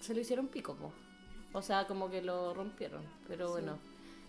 se 0.00 0.14
lo 0.14 0.20
hicieron 0.20 0.48
pico, 0.48 0.74
po. 0.76 0.92
O 1.52 1.60
sea, 1.62 1.86
como 1.86 2.08
que 2.10 2.22
lo 2.22 2.54
rompieron. 2.54 3.02
Pero 3.26 3.50
bueno, 3.50 3.78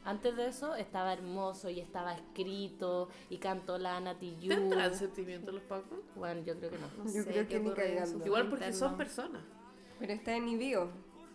antes 0.03 0.35
de 0.35 0.47
eso 0.47 0.75
estaba 0.75 1.13
hermoso 1.13 1.69
y 1.69 1.79
estaba 1.79 2.13
escrito 2.15 3.09
y 3.29 3.37
cantó 3.37 3.77
la 3.77 3.99
Nati 3.99 4.35
Yu. 4.41 4.49
¿Tendrán 4.49 4.93
sentimientos 4.95 5.53
los 5.53 5.63
pacos? 5.63 5.99
Bueno, 6.15 6.41
yo 6.43 6.57
creo 6.57 6.71
que 6.71 6.77
no. 6.79 6.87
No 6.97 7.03
Yo 7.05 7.11
sé 7.23 7.25
creo 7.25 7.47
que 7.47 7.59
ni 7.59 7.71
cagando. 7.71 8.25
Igual 8.25 8.49
porque 8.49 8.65
interno. 8.65 8.87
son 8.89 8.97
personas. 8.97 9.43
Pero 9.99 10.11
está 10.13 10.35
en 10.35 10.49
IBIO. 10.49 10.89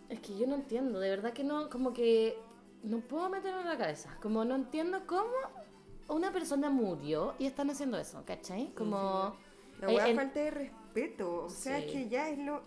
Es 0.09 0.19
que 0.19 0.37
yo 0.37 0.45
no 0.47 0.55
entiendo, 0.55 0.99
de 0.99 1.09
verdad 1.09 1.33
que 1.33 1.43
no, 1.43 1.69
como 1.69 1.93
que 1.93 2.37
no 2.83 2.99
puedo 3.01 3.29
meterlo 3.29 3.61
en 3.61 3.67
la 3.67 3.77
cabeza. 3.77 4.17
Como 4.21 4.45
no 4.45 4.55
entiendo 4.55 5.05
cómo 5.05 5.31
una 6.07 6.31
persona 6.31 6.69
murió 6.69 7.35
y 7.39 7.45
están 7.45 7.69
haciendo 7.69 7.97
eso, 7.97 8.23
¿cachai? 8.25 8.73
Como... 8.75 9.35
La 9.81 10.09
eh, 10.09 10.15
falta 10.15 10.39
de 10.41 10.51
respeto. 10.51 11.45
O 11.45 11.49
sea, 11.49 11.77
Sí. 11.79 11.85
es 11.85 11.91
que 11.91 12.09
ya 12.09 12.27
es 12.29 12.37
lo 12.37 12.61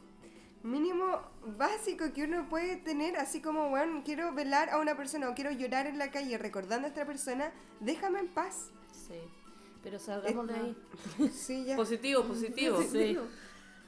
mínimo 0.62 1.20
básico 1.58 2.06
que 2.14 2.24
uno 2.24 2.48
puede 2.48 2.76
tener. 2.76 3.16
Así 3.18 3.42
como, 3.42 3.68
bueno, 3.68 4.02
quiero 4.04 4.32
velar 4.32 4.70
a 4.70 4.78
una 4.78 4.96
persona 4.96 5.28
o 5.28 5.34
quiero 5.34 5.50
llorar 5.50 5.86
en 5.86 5.98
la 5.98 6.10
calle 6.10 6.38
recordando 6.38 6.86
a 6.86 6.88
esta 6.88 7.04
persona, 7.04 7.52
déjame 7.80 8.20
en 8.20 8.28
paz. 8.28 8.70
Sí, 8.92 9.20
pero 9.82 9.98
salgamos 9.98 10.46
de 10.48 10.54
ahí. 10.54 10.76
Sí, 11.30 11.64
ya. 11.64 11.76
Positivo, 11.76 12.22
positivo. 12.24 12.80
Sí. 12.90 13.18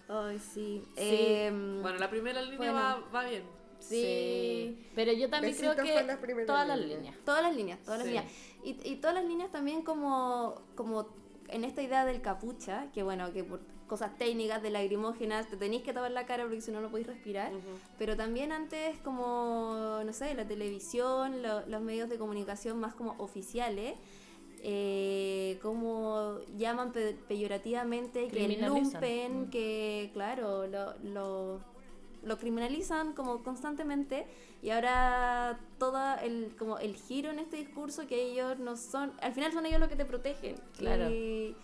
Ay, 0.07 0.39
sí. 0.39 0.85
Sí. 0.85 0.93
Em, 0.97 1.81
Bueno, 1.81 1.97
la 1.99 2.11
primera 2.11 2.43
línea 2.43 2.59
Bueno. 2.59 2.75
va, 2.75 2.99
va 3.11 3.25
bien. 3.25 3.45
Sí. 3.89 4.87
Pero 4.95 5.13
yo 5.13 5.29
también 5.31 5.53
Besitos 5.55 5.75
creo 5.77 5.85
que 5.87 6.45
todas 6.47 6.67
las 6.69 6.79
líneas. 6.79 6.99
líneas. 6.99 7.17
Todas 7.25 7.43
las 7.43 7.55
líneas, 7.57 7.79
todas 7.85 7.99
las 7.99 8.07
líneas. 8.07 8.25
Y, 8.65 8.77
y 8.85 8.97
todas 8.97 9.15
las 9.15 9.25
líneas 9.25 9.51
también 9.51 9.83
como, 9.83 10.63
como 10.75 11.09
en 11.49 11.65
esta 11.65 11.83
idea 11.83 12.05
del 12.05 12.21
capucha, 12.23 12.91
que 12.93 13.03
bueno, 13.03 13.33
que 13.33 13.45
por 13.45 13.61
cosas 13.87 14.17
técnicas 14.17 14.63
de 14.63 14.71
lagrimógenas 14.71 15.47
te 15.49 15.59
tenéis 15.59 15.83
que 15.83 15.93
tapar 15.93 16.11
la 16.11 16.25
cara 16.25 16.45
porque 16.45 16.63
si 16.63 16.71
no 16.71 16.81
no 16.81 16.89
podéis 16.91 17.07
respirar. 17.07 17.53
Pero 17.99 18.17
también 18.17 18.51
antes 18.51 18.99
como, 19.01 20.01
no 20.05 20.13
sé, 20.15 20.35
la 20.35 20.47
televisión, 20.49 21.43
lo- 21.43 21.67
los 21.67 21.83
medios 21.83 22.09
de 22.09 22.17
comunicación 22.17 22.81
más 22.81 22.95
como 22.95 23.15
oficiales, 23.19 23.95
eh, 24.63 25.59
como 25.63 26.39
llaman 26.57 26.93
pe- 26.93 27.15
peyorativamente 27.29 28.29
que 28.29 28.49
lumpen, 28.67 29.43
Mm. 29.43 29.51
que 29.51 30.11
claro, 30.15 30.67
lo, 30.67 30.95
lo, 31.03 31.61
lo 32.25 32.39
criminalizan 32.39 33.13
como 33.13 33.43
constantemente 33.43 34.27
y 34.63 34.71
ahora 34.71 35.59
todo 35.79 35.99
el, 36.23 36.55
como 36.59 36.79
el 36.79 36.97
giro 36.97 37.31
en 37.31 37.39
este 37.39 37.57
discurso 37.57 38.07
que 38.07 38.23
ellos 38.23 38.59
no 38.59 38.77
son, 38.77 39.13
al 39.21 39.33
final 39.33 39.53
son 39.53 39.67
ellos 39.67 39.81
los 39.81 39.89
que 39.89 39.97
te 39.97 40.05
protegen. 40.05 40.57
Claro. 40.77 41.11
Y, 41.11 41.57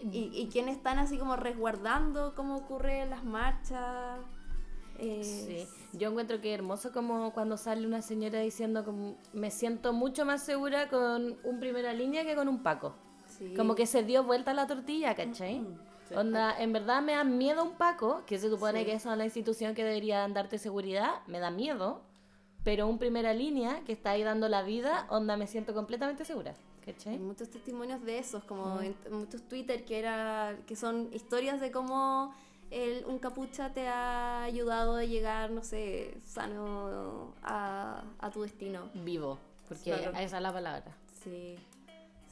y, 0.00 0.30
y 0.32 0.48
quienes 0.52 0.76
están 0.76 0.98
así 0.98 1.18
como 1.18 1.36
resguardando 1.36 2.34
cómo 2.36 2.56
ocurren 2.56 3.10
las 3.10 3.24
marchas. 3.24 4.20
eh, 4.98 5.22
Sí, 5.24 5.66
yo 5.98 6.10
encuentro 6.10 6.40
que 6.40 6.52
hermoso 6.54 6.92
como 6.92 7.32
cuando 7.32 7.56
sale 7.56 7.86
una 7.86 8.02
señora 8.02 8.40
diciendo 8.40 8.84
como 8.84 9.16
me 9.32 9.50
siento 9.50 9.92
mucho 9.92 10.24
más 10.24 10.42
segura 10.44 10.88
con 10.88 11.36
un 11.44 11.60
primera 11.60 11.92
línea 11.92 12.24
que 12.24 12.34
con 12.34 12.48
un 12.48 12.62
Paco. 12.62 12.94
sí. 13.26 13.54
Como 13.56 13.74
que 13.74 13.86
se 13.86 14.02
dio 14.02 14.24
vuelta 14.24 14.52
la 14.54 14.66
tortilla, 14.66 15.14
¿cachai? 15.14 15.64
Onda, 16.16 16.54
en 16.58 16.72
verdad 16.72 17.02
me 17.02 17.12
da 17.12 17.24
miedo 17.24 17.62
un 17.64 17.72
Paco, 17.72 18.22
que 18.26 18.38
se 18.38 18.48
supone 18.48 18.84
que 18.84 18.92
es 18.94 19.04
la 19.04 19.24
institución 19.24 19.74
que 19.74 19.84
debería 19.84 20.26
darte 20.28 20.58
seguridad, 20.58 21.20
me 21.26 21.38
da 21.38 21.50
miedo, 21.50 22.02
pero 22.64 22.86
un 22.86 22.98
primera 22.98 23.32
línea 23.34 23.82
que 23.84 23.92
está 23.92 24.10
ahí 24.10 24.22
dando 24.22 24.48
la 24.48 24.62
vida, 24.62 25.06
onda, 25.10 25.36
me 25.36 25.46
siento 25.46 25.74
completamente 25.74 26.24
segura, 26.24 26.54
Hay 26.86 26.92
¿cachai? 26.92 27.18
muchos 27.18 27.48
testimonios 27.50 28.02
de 28.04 28.18
esos, 28.18 28.44
como 28.44 28.80
en 28.80 28.94
en 29.06 29.12
muchos 29.14 29.42
Twitter 29.42 29.84
que 29.84 29.98
era 29.98 30.56
que 30.66 30.76
son 30.76 31.08
historias 31.12 31.60
de 31.60 31.70
cómo 31.70 32.34
el, 32.70 33.04
un 33.06 33.18
capucha 33.18 33.72
te 33.72 33.88
ha 33.88 34.42
ayudado 34.42 34.96
a 34.96 35.04
llegar, 35.04 35.50
no 35.50 35.62
sé, 35.64 36.18
sano 36.26 37.32
a, 37.42 38.02
a 38.18 38.30
tu 38.30 38.42
destino. 38.42 38.90
Vivo, 38.94 39.38
porque 39.68 39.92
Claro. 39.92 40.10
esa 40.18 40.36
es 40.36 40.42
la 40.42 40.52
palabra. 40.52 40.84
Sí, 41.24 41.56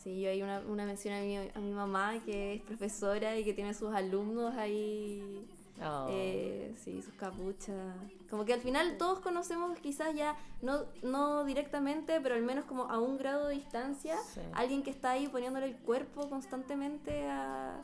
sí, 0.07 0.21
yo 0.21 0.31
hay 0.31 0.41
una, 0.41 0.61
una 0.61 0.85
mención 0.87 1.15
a 1.15 1.21
mi, 1.21 1.37
a 1.37 1.59
mi 1.59 1.73
mamá 1.73 2.15
que 2.25 2.55
es 2.55 2.63
profesora 2.63 3.37
y 3.37 3.43
que 3.45 3.53
tiene 3.53 3.75
sus 3.75 3.93
alumnos 3.93 4.55
ahí, 4.55 5.45
Oh. 5.83 6.07
eh, 6.09 6.75
sí, 6.79 7.03
sus 7.03 7.13
capuchas. 7.15 7.95
Como 8.31 8.47
que 8.47 8.55
al 8.55 8.61
final 8.61 8.97
todos 8.97 9.19
conocemos 9.21 9.77
quizás 9.81 10.15
ya, 10.15 10.35
no, 10.63 10.85
no 11.03 11.45
directamente, 11.45 12.19
pero 12.23 12.35
al 12.35 12.41
menos 12.43 12.65
como 12.65 12.85
a 12.85 12.99
un 12.99 13.19
grado 13.19 13.49
de 13.49 13.57
distancia, 13.57 14.17
Sí. 14.33 14.41
alguien 14.55 14.83
que 14.83 14.91
está 14.91 15.11
ahí 15.11 15.27
poniéndole 15.29 15.67
el 15.67 15.77
cuerpo 15.77 16.31
constantemente 16.31 17.27
a, 17.29 17.83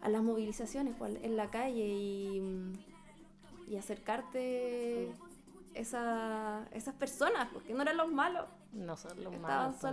a 0.00 0.08
las 0.08 0.22
movilizaciones 0.22 0.94
pues, 0.96 1.18
en 1.22 1.36
la 1.36 1.50
calle 1.50 1.84
y, 1.88 2.72
y 3.68 3.76
acercarte 3.76 5.10
esa, 5.74 6.66
esas 6.72 6.94
personas, 6.94 7.48
porque 7.52 7.74
no 7.74 7.82
eran 7.82 7.98
los 7.98 8.10
malos. 8.10 8.46
No 8.72 8.96
son 8.96 9.22
los 9.22 9.34
Estaban 9.34 9.42
malos. 9.42 9.74
po, 9.74 9.86
¿no? 9.88 9.92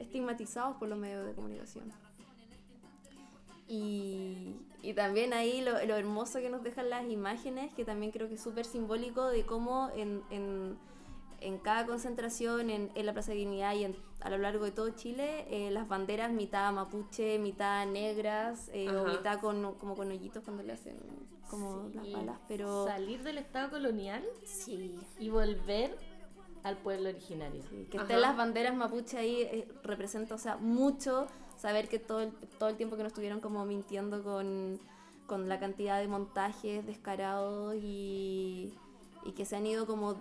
Estigmatizados 0.00 0.76
por 0.76 0.88
los 0.88 0.98
medios 0.98 1.24
de 1.26 1.32
comunicación. 1.34 1.92
Y, 3.68 4.56
y 4.82 4.94
también 4.94 5.32
ahí 5.32 5.60
lo, 5.62 5.72
lo 5.86 5.94
hermoso 5.96 6.40
que 6.40 6.50
nos 6.50 6.62
dejan 6.64 6.90
las 6.90 7.08
imágenes, 7.08 7.72
que 7.74 7.84
también 7.84 8.10
creo 8.10 8.28
que 8.28 8.34
es 8.34 8.42
súper 8.42 8.64
simbólico 8.64 9.28
de 9.28 9.46
cómo 9.46 9.90
en, 9.94 10.22
en, 10.30 10.76
en 11.40 11.58
cada 11.58 11.86
concentración, 11.86 12.68
en, 12.70 12.90
en 12.96 13.06
la 13.06 13.12
Plaza 13.12 13.30
de 13.30 13.38
Dignidad 13.38 13.74
y 13.74 13.84
en- 13.84 13.96
a 14.20 14.28
lo 14.28 14.38
largo 14.38 14.64
de 14.64 14.72
todo 14.72 14.90
Chile, 14.90 15.46
eh, 15.48 15.70
las 15.70 15.88
banderas 15.88 16.30
mitad 16.32 16.70
mapuche, 16.72 17.38
mitad 17.38 17.86
negras, 17.86 18.68
eh, 18.74 18.88
o 18.90 19.06
mitad 19.06 19.40
con, 19.40 19.74
como 19.76 19.94
con 19.94 20.10
hoyitos 20.10 20.42
cuando 20.44 20.62
le 20.62 20.72
hacen 20.72 20.98
como 21.48 21.88
las 21.94 22.12
balas, 22.12 22.38
pero... 22.46 22.86
Salir 22.86 23.22
del 23.22 23.38
estado 23.38 23.70
colonial 23.70 24.22
Sí, 24.44 24.98
y 25.18 25.30
volver 25.30 25.96
al 26.62 26.76
pueblo 26.76 27.08
originario. 27.08 27.62
Sí, 27.70 27.86
que 27.90 27.96
Ajá. 27.98 28.06
estén 28.06 28.20
las 28.20 28.36
banderas 28.36 28.74
mapuche 28.74 29.18
ahí 29.18 29.42
eh, 29.42 29.68
representa, 29.82 30.34
o 30.34 30.38
sea, 30.38 30.56
mucho 30.56 31.26
saber 31.56 31.88
que 31.88 31.98
todo 31.98 32.20
el, 32.20 32.32
todo 32.58 32.68
el 32.68 32.76
tiempo 32.76 32.96
que 32.96 33.02
nos 33.02 33.10
estuvieron 33.10 33.40
como 33.40 33.64
mintiendo 33.64 34.22
con, 34.22 34.80
con 35.26 35.48
la 35.48 35.58
cantidad 35.58 35.98
de 35.98 36.08
montajes 36.08 36.86
descarados 36.86 37.74
y, 37.76 38.72
y 39.24 39.32
que 39.32 39.44
se 39.44 39.56
han 39.56 39.66
ido 39.66 39.86
como 39.86 40.16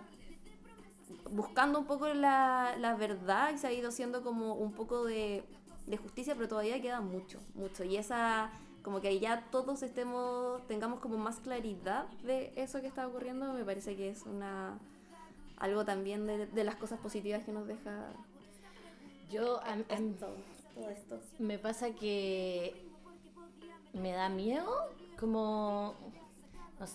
buscando 1.32 1.80
un 1.80 1.86
poco 1.86 2.08
la, 2.08 2.76
la 2.78 2.96
verdad 2.96 3.52
y 3.54 3.58
se 3.58 3.68
ha 3.68 3.72
ido 3.72 3.90
haciendo 3.90 4.24
como 4.24 4.54
un 4.56 4.74
poco 4.74 5.06
de, 5.06 5.44
de 5.88 5.98
justicia, 5.98 6.36
pero 6.36 6.48
todavía 6.48 6.82
queda 6.82 7.02
mucho, 7.02 7.40
mucho. 7.56 7.84
Y 7.84 7.98
esa, 7.98 8.52
como 8.84 9.02
que 9.02 9.20
ya 9.20 9.46
todos 9.52 9.82
estemos, 9.84 10.66
tengamos 10.68 11.00
como 11.00 11.18
más 11.18 11.40
claridad 11.40 12.08
de 12.24 12.54
eso 12.56 12.82
que 12.82 12.88
está 12.88 13.08
ocurriendo, 13.08 13.54
me 13.54 13.64
parece 13.64 13.96
que 13.96 14.10
es 14.10 14.24
una 14.24 14.78
algo 15.60 15.86
también 15.86 16.26
de, 16.26 16.48
de 16.48 16.64
las 16.64 16.76
cosas 16.76 17.00
positivas 17.00 17.44
que 17.44 17.52
nos 17.52 17.68
deja 17.68 18.12
Yo, 19.32 19.60
a- 19.64 19.76
esto, 19.90 20.28
todo 20.76 20.90
esto. 20.90 21.20
me 21.40 21.60
pasa 21.60 21.92
que 21.92 22.86
me 23.94 24.12
da 24.12 24.30
miedo, 24.30 24.68
como. 25.20 25.94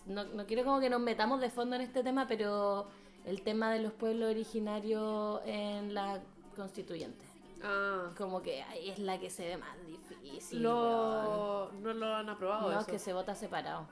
No- 0.07 0.25
no 0.25 0.47
quiero 0.47 0.65
como 0.65 0.81
que 0.81 0.89
nos 0.89 1.01
metamos 1.01 1.41
de 1.41 1.51
fondo 1.51 1.77
en 1.77 1.83
este 1.83 2.03
tema, 2.03 2.27
pero 2.27 2.87
el 3.27 3.43
tema 3.43 3.71
de 3.73 3.81
los 3.81 3.93
pueblos 3.93 4.31
originarios 4.31 5.43
en 5.45 5.93
la 5.93 6.21
constituyente. 6.57 7.23
Ah, 7.65 8.11
Como 8.17 8.43
que 8.43 8.63
ahí 8.63 8.91
es 8.91 8.99
la 8.99 9.19
que 9.19 9.31
se 9.31 9.47
ve 9.47 9.57
más 9.57 9.75
difícil. 9.87 10.63
lo, 10.63 11.71
no 11.81 11.93
lo 11.95 12.15
han 12.15 12.29
aprobado 12.29 12.63
No, 12.71 12.73
es 12.73 12.83
eso. 12.83 12.87
que 12.93 12.99
se 12.99 13.13
vota 13.13 13.35
separado. 13.35 13.87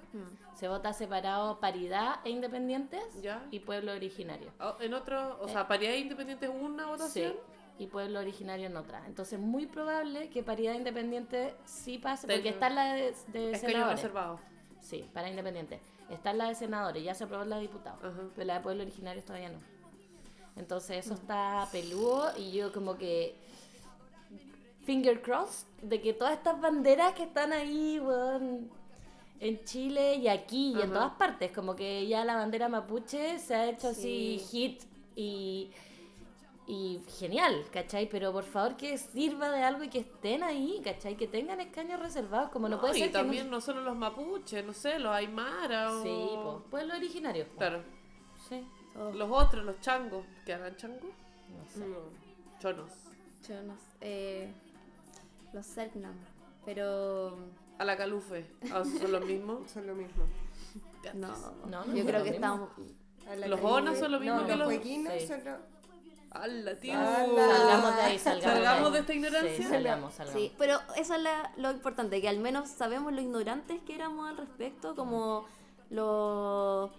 Se 0.55 0.69
vota 0.69 0.93
separado 0.93 1.59
paridad 1.59 2.17
e 2.25 2.31
independientes 2.31 3.03
Ya. 3.23 3.47
y 3.51 3.61
pueblo 3.61 3.93
originario. 3.93 4.51
Oh, 4.61 4.75
en 4.81 4.93
otro, 4.95 5.39
o 5.41 5.49
sea, 5.49 5.67
paridad 5.67 5.95
independiente 5.95 6.47
es 6.47 6.53
una 6.55 6.87
votación. 6.87 7.33
Sí, 7.33 7.39
y 7.79 7.87
pueblo 7.87 8.21
originario 8.21 8.67
en 8.67 8.77
otra. 8.77 9.03
Entonces, 9.07 9.41
muy 9.41 9.67
probable 9.67 10.29
que 10.29 10.43
paridad 10.43 10.75
independiente 10.75 11.55
sí 11.65 11.97
pase, 11.99 12.27
porque 12.29 12.51
está 12.51 12.67
en 12.69 12.75
la 12.75 12.93
de, 12.95 13.15
de 13.29 13.59
senadores. 13.59 13.97
reservado. 14.03 14.39
Sí, 14.81 15.09
para 15.15 15.29
independiente. 15.31 15.81
Está 16.11 16.33
en 16.33 16.39
la 16.39 16.49
de 16.49 16.55
senadores, 16.55 17.03
ya 17.03 17.15
se 17.15 17.25
aprobó 17.25 17.45
la 17.45 17.57
de 17.57 17.63
diputados, 17.63 17.99
pero 18.35 18.47
la 18.47 18.55
de 18.55 18.61
pueblo 18.61 18.83
originario 18.83 19.23
todavía 19.25 19.49
no. 19.49 19.59
Entonces, 20.57 21.07
eso 21.07 21.15
está 21.15 21.67
peludo 21.73 22.31
y 22.37 22.53
yo 22.53 22.73
como 22.73 22.99
que 22.99 23.35
finger 24.85 25.23
crossed 25.23 25.67
de 25.83 26.01
que 26.01 26.13
todas 26.13 26.35
estas 26.35 26.61
banderas 26.61 27.13
que 27.15 27.25
están 27.25 27.53
ahí, 27.53 27.99
weón, 28.01 28.71
en 29.41 29.65
Chile 29.65 30.17
y 30.17 30.29
aquí 30.29 30.75
y 30.77 30.81
en 30.83 30.93
todas 30.93 31.13
partes. 31.15 31.51
Como 31.53 31.75
que 31.75 32.07
ya 32.07 32.25
la 32.25 32.37
bandera 32.37 32.69
mapuche 32.69 33.39
se 33.39 33.55
ha 33.55 33.69
hecho 33.69 33.89
así 33.89 34.39
Sí. 34.39 34.47
hit 34.51 34.83
y, 35.17 35.71
y 36.67 37.01
genial, 37.19 37.65
¿cachai? 37.73 38.09
Pero 38.09 38.33
por 38.33 38.45
favor 38.45 38.77
que 38.77 38.97
sirva 38.99 39.51
de 39.51 39.63
algo 39.65 39.83
y 39.83 39.89
que 39.89 39.99
estén 40.01 40.43
ahí, 40.45 40.81
¿cachai? 40.85 41.17
Que 41.17 41.27
tengan 41.27 41.61
escaños 41.61 41.99
reservados, 42.01 42.51
como 42.51 42.69
no, 42.69 42.81
puede 42.81 42.97
y 42.97 43.01
ser 43.01 43.09
que 43.09 43.13
también 43.15 43.47
no- 43.47 43.57
no 43.57 43.61
solo 43.61 43.81
los 43.83 43.97
mapuches, 43.97 44.65
no 44.65 44.73
sé, 44.73 44.99
los 45.01 45.13
aymara 45.13 45.91
o... 45.93 46.03
Sí, 46.03 46.09
po, 46.35 46.63
pueblo 46.71 46.95
originario. 46.95 47.47
po. 47.49 47.57
Claro. 47.59 47.83
Sí, 48.49 48.65
Los 49.15 49.29
otros, 49.31 49.65
los 49.65 49.81
changos. 49.81 50.25
¿Qué 50.47 50.53
harán 50.55 50.77
changos? 50.77 51.03
no 51.03 51.65
sé. 51.67 51.81
No. 51.81 51.97
Chonos. 52.61 52.93
Yo 53.49 53.61
no 53.63 53.75
sé. 53.77 53.83
eh, 54.03 54.53
los 55.53 55.67
Selknam. 55.67 56.15
Pero 56.65 57.37
A 57.79 57.85
la 57.85 57.97
calufe. 57.97 58.47
Ah, 58.73 58.83
¿Son 58.85 59.13
los 59.13 59.25
mismos? 59.25 59.71
Son 59.73 59.87
lo 59.87 59.95
mismo. 59.95 60.25
no, 61.15 61.29
No, 61.69 61.85
no 61.85 61.95
yo 61.95 62.05
creo 62.07 62.23
que 62.23 62.31
mismo. 62.31 62.35
estamos. 62.35 62.71
¿Los 63.49 63.61
onas 63.63 63.99
son 63.99 64.13
lo 64.13 64.19
mismo 64.21 64.37
No, 64.41 64.47
que 64.47 64.57
Los 64.57 64.73
los...? 64.75 64.83
sí. 64.83 65.27
son. 65.29 65.41
¡Hala, 66.35 66.81
tío! 66.81 66.95
Salgamos 66.95 67.95
de 67.97 68.03
ahí, 68.03 68.19
salgamos, 68.19 68.55
Salgamos 68.55 68.93
de 68.95 68.99
esta 69.01 69.13
ignorancia. 69.15 69.57
Sí, 69.57 69.63
salgamos, 69.65 70.15
salgamos. 70.15 70.41
Sí, 70.43 70.53
pero 70.59 70.79
eso 70.97 71.15
es 71.15 71.21
la- 71.23 71.53
lo 71.57 71.71
importante, 71.71 72.21
que 72.23 72.29
al 72.29 72.39
menos 72.39 72.69
sabemos 72.71 73.13
lo 73.13 73.21
ignorantes 73.21 73.83
que 73.83 73.95
éramos 73.95 74.29
al 74.31 74.39
respecto, 74.39 74.95
como 74.97 75.45
los 75.91 76.91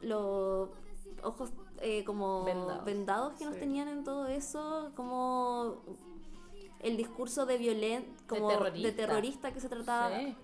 los 0.00 0.70
ojos 1.22 1.50
eh, 1.80 2.02
como 2.04 2.44
Vendados. 2.44 2.84
vendados, 2.84 3.34
que 3.34 3.44
nos 3.44 3.58
tenían 3.58 3.88
en 3.88 4.04
todo 4.04 4.26
eso, 4.26 4.90
como 4.96 5.82
el 6.80 6.96
discurso 6.96 7.46
de 7.46 7.58
violen 7.58 8.04
como 8.26 8.48
terrorista. 8.48 8.88
de 8.88 8.94
terrorista 8.94 9.52
que 9.52 9.60
se 9.60 9.68
trataba, 9.68 10.18
Sí. 10.18 10.34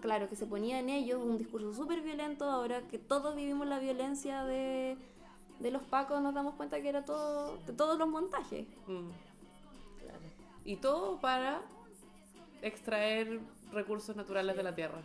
claro, 0.00 0.28
que 0.28 0.36
se 0.36 0.46
ponía 0.46 0.78
en 0.78 0.88
ellos, 0.88 1.20
un 1.22 1.38
discurso 1.38 1.72
súper 1.74 2.00
violento, 2.02 2.44
ahora 2.50 2.82
que 2.88 2.98
todos 2.98 3.34
vivimos 3.36 3.66
la 3.66 3.78
violencia 3.78 4.44
de, 4.44 4.96
de 5.60 5.70
los 5.70 5.82
pacos, 5.82 6.20
nos 6.22 6.34
damos 6.34 6.54
cuenta 6.54 6.80
que 6.80 6.88
era 6.88 7.04
todo, 7.04 7.56
de 7.66 7.72
todos 7.72 7.98
los 7.98 8.08
montajes. 8.08 8.66
Mm. 8.86 9.10
Y 10.64 10.76
todo 10.76 11.18
para 11.20 11.60
extraer 12.62 13.40
recursos 13.72 14.14
naturales 14.14 14.56
de 14.56 14.62
la 14.62 14.74
tierra. 14.74 15.00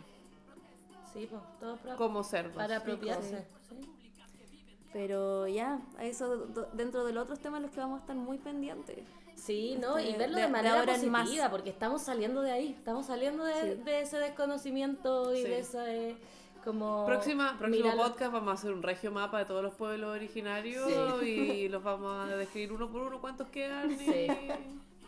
Sí, 1.12 1.26
pues, 1.28 1.42
todo 1.58 1.76
pro- 1.76 1.96
Como 1.96 2.22
cerdos. 2.22 2.54
para 2.54 2.76
apropiarse. 2.76 3.46
sí. 3.68 3.76
Pero 4.92 5.46
ya, 5.48 5.80
eso 6.00 6.46
dentro 6.72 7.04
de 7.04 7.12
los 7.12 7.24
otros 7.24 7.40
temas 7.40 7.60
los 7.60 7.70
que 7.70 7.80
vamos 7.80 7.98
a 7.98 8.00
estar 8.02 8.16
muy 8.16 8.38
pendientes. 8.38 9.00
Sí, 9.38 9.76
¿no? 9.80 9.98
Y 10.00 10.12
De- 10.12 10.18
verlo 10.18 10.36
de- 10.36 10.42
de, 10.42 10.46
de 10.48 10.52
manera 10.52 10.80
ahora 10.80 10.94
en 10.96 11.10
positiva, 11.12 11.44
más. 11.44 11.50
porque 11.50 11.70
estamos 11.70 12.02
saliendo 12.02 12.42
de 12.42 12.50
ahí, 12.50 12.74
estamos 12.76 13.06
saliendo 13.06 13.44
de, 13.44 13.76
Sí. 13.76 13.82
de 13.84 14.00
ese 14.00 14.18
desconocimiento 14.18 15.32
y 15.34 15.38
Sí. 15.42 15.48
de 15.48 15.58
ese 15.60 16.16
como... 16.64 17.06
Próxima, 17.06 17.56
próximo 17.58 17.96
podcast 17.96 18.32
vamos 18.32 18.48
a 18.50 18.52
hacer 18.54 18.72
un 18.72 18.82
regio 18.82 19.10
mapa 19.12 19.38
de 19.38 19.44
todos 19.44 19.62
los 19.62 19.74
pueblos 19.74 20.10
originarios 20.14 20.90
y 21.22 21.68
los 21.68 21.82
vamos 21.82 22.28
a 22.30 22.36
describir 22.36 22.72
uno 22.72 22.90
por 22.90 23.02
uno 23.02 23.20
cuántos 23.20 23.48
quedan. 23.48 23.90
y- 23.92 23.96
Sí. 23.96 24.26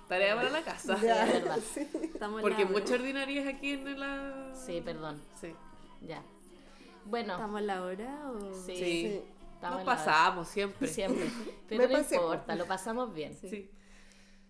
Tarea 0.08 0.34
para 0.36 0.50
la 0.50 0.62
casa. 0.62 0.94
Es 0.94 1.00
verdad. 1.02 1.58
Estamos 2.02 2.40
Porque 2.40 2.64
la- 2.64 2.70
mucha 2.70 2.94
ordinariedad 2.94 3.48
aquí 3.48 3.72
en 3.72 3.98
la... 4.00 4.52
Sí, 4.54 4.80
perdón, 4.84 5.20
Sí. 5.40 5.52
ya. 6.02 6.22
Bueno, 7.04 7.34
¿Estamos 7.34 7.62
la 7.62 7.82
hora 7.82 8.30
o...? 8.30 8.54
sí, 8.54 9.20
Nos 9.60 9.82
pasamos 9.84 10.48
siempre. 10.48 10.88
Siempre, 10.88 11.26
pero 11.68 11.82
Me 11.82 11.88
no 11.88 11.98
pasé, 11.98 12.14
importa, 12.16 12.54
lo 12.54 12.66
pasamos 12.66 13.12
bien. 13.12 13.34
Sí. 13.36 13.70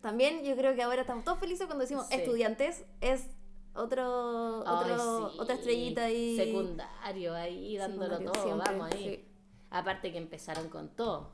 También 0.00 0.42
yo 0.44 0.56
creo 0.56 0.74
que 0.74 0.82
ahora 0.82 1.02
estamos 1.02 1.24
todos 1.24 1.38
felices 1.38 1.66
cuando 1.66 1.82
decimos 1.82 2.06
Sí. 2.08 2.14
estudiantes 2.16 2.84
es 3.00 3.26
otro, 3.74 4.64
Ay, 4.66 4.92
otro 4.92 5.30
sí. 5.30 5.36
otra 5.40 5.54
estrellita 5.56 6.04
ahí. 6.04 6.36
Secundario, 6.36 7.34
ahí 7.34 7.76
dándolo 7.76 8.16
Secundario, 8.18 8.32
todo, 8.32 8.44
siempre, 8.44 8.72
vamos 8.78 8.94
ahí. 8.94 9.04
sí. 9.16 9.24
Aparte 9.70 10.10
que 10.12 10.18
empezaron 10.18 10.68
con 10.68 10.88
todo. 10.96 11.30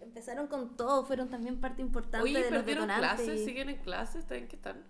Empezaron 0.00 0.46
con 0.46 0.76
todo, 0.76 1.04
fueron 1.04 1.28
también 1.30 1.60
parte 1.60 1.82
importante 1.82 2.22
Oye, 2.22 2.34
de 2.34 2.40
los 2.42 2.50
¿perdieron 2.50 2.86
detonantes. 2.88 3.24
clases? 3.24 3.40
y- 3.40 3.44
¿Siguen 3.44 3.68
en 3.70 3.76
clases? 3.78 4.16
¿Está 4.22 4.34
bien 4.34 4.46
que 4.48 4.56
están? 4.56 4.84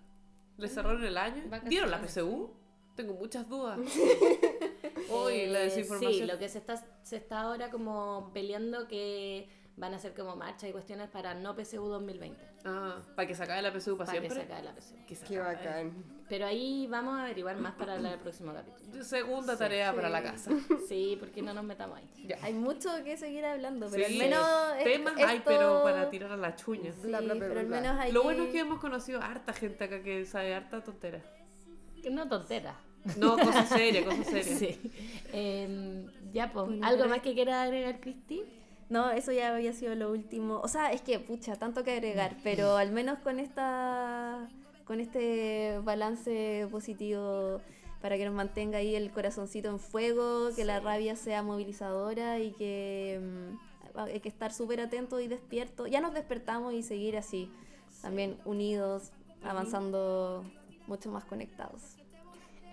¿Les 0.57 0.73
cerraron 0.73 1.03
el 1.03 1.17
año? 1.17 1.43
¿Dieron 1.65 1.89
la 1.89 1.99
PSU? 2.01 2.51
Tengo 2.95 3.13
muchas 3.13 3.47
dudas. 3.47 3.79
Uy, 5.09 5.47
la 5.47 5.61
Eh, 5.61 5.63
desinformación. 5.65 6.13
Sí, 6.13 6.25
lo 6.25 6.37
que 6.39 6.49
se 6.49 6.57
está, 6.57 6.83
se 7.03 7.17
está 7.17 7.41
ahora 7.41 7.69
como 7.69 8.31
peleando 8.33 8.87
que 8.87 9.49
van 9.77 9.93
a 9.93 9.97
hacer 9.97 10.13
como 10.15 10.35
marcha 10.35 10.67
y 10.67 10.71
cuestiones 10.71 11.07
para 11.09 11.35
no 11.35 11.55
PSU 11.55 11.87
2020. 11.87 12.43
Ah, 12.65 12.99
para 13.15 13.27
que 13.27 13.35
se 13.35 13.43
acabe 13.43 13.61
la 13.61 13.71
PSU 13.71 13.95
para, 13.95 14.07
Para 14.07 14.21
que 14.21 14.27
siempre. 14.29 14.45
se 14.47 14.51
acabe 14.53 14.63
la 14.63 14.73
PSU. 14.75 14.95
Que 15.05 15.15
Qué 15.15 15.39
bacán. 15.39 15.93
Pero 16.27 16.45
ahí 16.47 16.87
vamos 16.89 17.17
a 17.17 17.23
averiguar 17.23 17.55
más 17.57 17.75
para 17.75 17.95
el 17.95 18.19
próximo 18.19 18.53
capítulo. 18.53 19.03
Segunda 19.03 19.55
tarea 19.57 19.93
para 19.93 20.09
la 20.09 20.21
casa. 20.23 20.51
Sí, 20.89 21.15
porque 21.19 21.41
no 21.41 21.53
nos 21.53 21.63
metamos 21.63 21.97
ahí. 21.99 22.09
Ya. 22.27 22.37
Hay 22.41 22.53
mucho 22.53 22.89
que 23.03 23.17
seguir 23.17 23.45
hablando, 23.45 23.87
pero 23.91 24.05
Sí. 24.07 24.13
al 24.13 24.19
menos 24.19 24.83
Temas 24.83 25.13
hay, 25.17 25.37
esto- 25.37 25.49
pero 25.49 25.83
para 25.83 26.09
tirar 26.09 26.31
a 26.31 26.37
las 26.37 26.55
chuñas. 26.55 26.95
Sí, 27.01 27.07
Bla, 27.07 27.21
bla, 27.21 27.35
bla, 27.35 27.47
pero 27.47 27.59
al 27.59 27.67
menos 27.67 27.99
hay 27.99 28.11
Lo 28.11 28.23
bueno 28.23 28.43
es 28.43 28.49
que 28.49 28.59
hemos 28.59 28.79
conocido 28.79 29.21
harta 29.21 29.53
gente 29.53 29.83
acá 29.83 30.01
que 30.01 30.25
sabe 30.25 30.55
harta 30.55 30.83
tontera. 30.83 31.21
Que 32.01 32.09
no 32.09 32.27
tontera. 32.27 32.79
No, 33.17 33.37
cosas 33.37 33.69
serias, 33.69 34.03
cosas 34.05 34.25
serias. 34.25 34.57
Sí. 34.59 34.91
Em, 35.31 36.07
ya, 36.33 36.51
pues. 36.51 36.67
¿Algo 36.81 37.05
más 37.07 37.21
que 37.21 37.33
quiera 37.35 37.61
agregar, 37.63 37.99
Cristi? 37.99 38.43
No, 38.89 39.11
eso 39.11 39.31
ya 39.33 39.53
había 39.53 39.73
sido 39.73 39.95
lo 39.95 40.11
último. 40.11 40.59
O 40.63 40.67
sea, 40.67 40.91
es 40.93 41.01
que, 41.01 41.19
pucha, 41.19 41.55
tanto 41.57 41.83
que 41.83 41.91
agregar, 41.91 42.35
Mm. 42.35 42.39
pero 42.43 42.77
al 42.77 42.91
menos 42.91 43.19
con 43.19 43.39
esta 43.39 44.47
con 44.85 45.01
este 45.01 45.79
balance 45.83 46.65
positivo 46.71 47.59
para 48.01 48.15
que 48.15 48.23
nos 48.25 48.33
mantenga 48.33 48.77
ahí 48.77 48.95
el 48.95 49.11
corazoncito 49.11 49.67
en 49.67 49.79
fuego, 49.79 50.51
que 50.55 50.63
la 50.63 50.79
rabia 50.79 51.17
sea 51.17 51.43
movilizadora 51.43 52.39
y 52.39 52.51
que 52.51 53.19
mm, 53.21 53.99
hay 53.99 54.19
que 54.21 54.29
estar 54.29 54.53
súper 54.53 54.79
atentos 54.79 55.21
y 55.21 55.27
despiertos. 55.27 55.89
Ya 55.89 55.99
nos 55.99 56.13
despertamos 56.13 56.73
y 56.73 56.83
seguir 56.83 57.17
así, 57.17 57.51
también 58.01 58.37
unidos, 58.45 59.11
avanzando 59.43 60.45
mucho 60.87 61.11
más 61.11 61.25
conectados. 61.25 61.97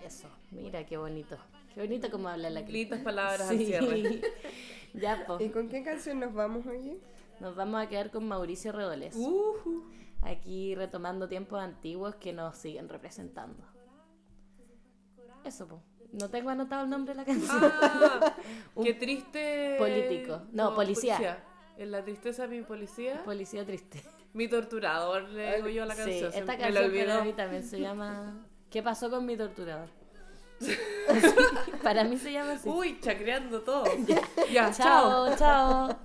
Eso, 0.05 0.29
mira 0.51 0.85
qué 0.85 0.95
bonito. 0.95 1.37
Qué 1.75 1.81
bonito 1.81 2.09
como 2.09 2.29
habla 2.29 2.49
la 2.49 2.61
Cristi. 2.61 2.79
Lindas 2.79 2.99
palabras 3.01 3.41
al 3.49 3.57
Sí. 3.57 3.65
cierre. 3.65 4.21
ya, 4.93 5.21
¿Y 5.21 5.25
pues. 5.27 5.51
con 5.51 5.69
qué 5.69 5.83
canción 5.83 6.19
nos 6.19 6.33
vamos, 6.33 6.65
oye? 6.65 6.97
Nos 7.41 7.55
vamos 7.55 7.81
a 7.83 7.87
quedar 7.89 8.11
con 8.11 8.27
Mauricio 8.27 8.71
Redoles. 8.71 9.15
Ujú. 9.15 9.83
Aquí 10.21 10.73
retomando 10.73 11.27
tiempos 11.27 11.59
antiguos 11.59 12.15
que 12.15 12.33
nos 12.33 12.57
siguen 12.57 12.89
representando. 12.89 13.63
Eso, 15.43 15.67
pues. 15.67 15.81
No 16.11 16.29
tengo 16.29 16.49
anotado 16.49 16.85
el 16.85 16.89
nombre 16.89 17.13
de 17.13 17.17
la 17.19 17.25
canción. 17.25 17.57
Ah, 17.61 18.35
qué 18.83 18.93
triste. 18.93 19.75
Político. 19.77 20.41
No, 20.53 20.73
policía. 20.73 21.43
En 21.77 21.91
la 21.91 22.03
tristeza 22.05 22.47
mi 22.47 22.61
policía, 22.61 23.21
Policía 23.25 23.65
triste. 23.65 24.01
mi 24.33 24.47
torturador, 24.47 25.23
le 25.27 25.57
digo 25.57 25.67
yo 25.67 25.83
a 25.83 25.85
la 25.87 25.95
Sí, 25.95 26.01
canción. 26.03 26.31
se- 26.31 26.39
esta 26.39 26.53
me 26.53 26.57
la 26.59 26.63
canción 26.63 26.85
olvidó. 26.85 27.23
mí 27.25 27.33
también 27.33 27.63
se 27.63 27.81
llama 27.81 28.47
¿Qué 28.71 28.81
pasó 28.81 29.09
con 29.09 29.25
mi 29.25 29.35
torturador? 29.35 29.89
para 31.83 32.03
mí 32.03 32.17
se 32.17 32.31
llama 32.31 32.53
así. 32.53 32.69
Uy, 32.69 32.99
chacreando 33.01 33.61
todo. 33.61 33.85
ya, 34.51 34.71
chao. 34.71 35.35
chao, 35.35 35.37
chao. 35.37 35.99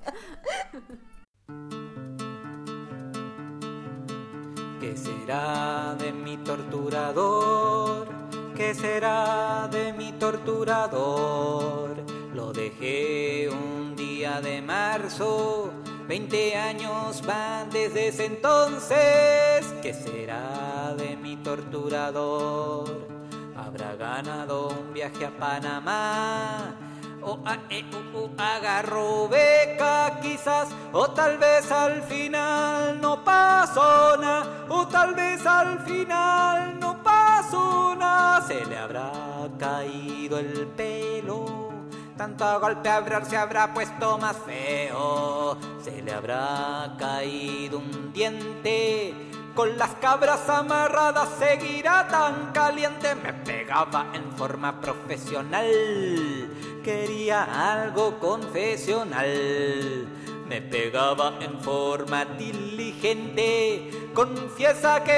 ¿Qué 4.80 4.96
será 4.96 5.94
de 5.98 6.12
mi 6.12 6.36
torturador? 6.38 8.08
¿Qué 8.56 8.74
será 8.74 9.68
de 9.70 9.92
mi 9.92 10.12
torturador? 10.12 11.96
Lo 12.34 12.52
dejé 12.52 13.48
un 13.50 13.94
día 13.96 14.40
de 14.40 14.62
marzo, 14.62 15.70
20 16.08 16.56
años 16.56 17.22
van 17.26 17.70
desde 17.70 18.08
ese 18.08 18.26
entonces. 18.26 19.66
¿Qué 19.82 19.94
será 19.94 20.94
de 20.96 21.16
mi 21.16 21.36
torturador? 21.36 23.09
¿Habrá 23.90 24.22
ganado 24.22 24.68
un 24.68 24.92
viaje 24.92 25.26
a 25.26 25.30
Panamá? 25.30 26.76
O 27.22 27.40
a, 27.44 27.58
e, 27.68 27.84
u, 28.14 29.28
beca 29.28 30.20
quizás, 30.22 30.68
o 30.92 31.10
tal 31.10 31.38
vez 31.38 31.70
al 31.72 32.00
final 32.04 33.00
no 33.00 33.24
pasó 33.24 34.16
nada, 34.16 34.66
o 34.68 34.86
tal 34.86 35.14
vez 35.14 35.44
al 35.44 35.80
final 35.80 36.78
no 36.78 37.02
pasó 37.02 37.96
nada, 37.96 38.46
se 38.46 38.64
le 38.64 38.78
habrá 38.78 39.10
caído 39.58 40.38
el 40.38 40.68
pelo. 40.68 41.70
Tanto 42.16 42.60
golpe 42.60 42.88
habrá, 42.88 43.24
se 43.24 43.36
habrá 43.36 43.74
puesto 43.74 44.18
más 44.18 44.36
feo, 44.36 45.58
se 45.82 46.00
le 46.00 46.12
habrá 46.12 46.94
caído 46.96 47.78
un 47.78 48.12
diente. 48.12 49.29
Con 49.60 49.76
las 49.76 49.90
cabras 49.96 50.48
amarradas 50.48 51.28
seguirá 51.38 52.08
tan 52.08 52.50
caliente. 52.50 53.14
Me 53.14 53.34
pegaba 53.34 54.06
en 54.14 54.32
forma 54.32 54.80
profesional. 54.80 55.70
Quería 56.82 57.44
algo 57.70 58.18
confesional. 58.18 60.08
me 60.48 60.62
pegaba 60.62 61.34
en 61.42 61.60
forma 61.60 62.24
diligente. 62.24 63.90
Confiesa 64.14 65.04
que 65.04 65.12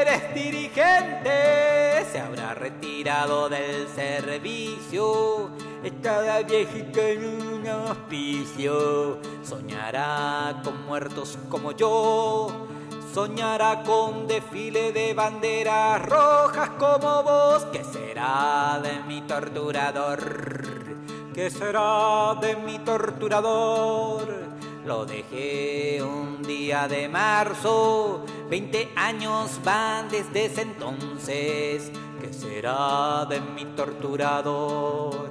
eres 0.00 0.34
dirigente, 0.34 2.06
se 2.10 2.18
habrá 2.18 2.54
retirado 2.54 3.50
del 3.50 3.86
servicio. 3.88 5.50
Está 5.84 6.40
viejita 6.44 7.10
en 7.10 7.26
un 7.26 7.68
hospicio, 7.68 9.18
soñará 9.44 10.62
con 10.64 10.82
muertos 10.86 11.38
como 11.50 11.72
yo. 11.72 12.68
Soñará 13.12 13.82
con 13.82 14.26
desfile 14.26 14.90
de 14.90 15.12
banderas 15.12 16.00
rojas 16.06 16.70
como 16.78 17.22
vos. 17.22 17.66
¿Qué 17.70 17.84
será 17.84 18.80
de 18.82 19.02
mi 19.06 19.20
torturador? 19.22 20.18
¿Qué 21.34 21.50
será 21.50 22.34
de 22.40 22.56
mi 22.56 22.78
torturador? 22.78 24.26
Lo 24.86 25.04
dejé 25.04 26.02
un 26.02 26.42
día 26.42 26.88
de 26.88 27.06
marzo, 27.06 28.24
20 28.48 28.92
años 28.96 29.60
van 29.62 30.08
desde 30.08 30.46
ese 30.46 30.62
entonces. 30.62 31.92
¿Qué 32.18 32.32
será 32.32 33.26
de 33.26 33.42
mi 33.42 33.66
torturador? 33.76 35.30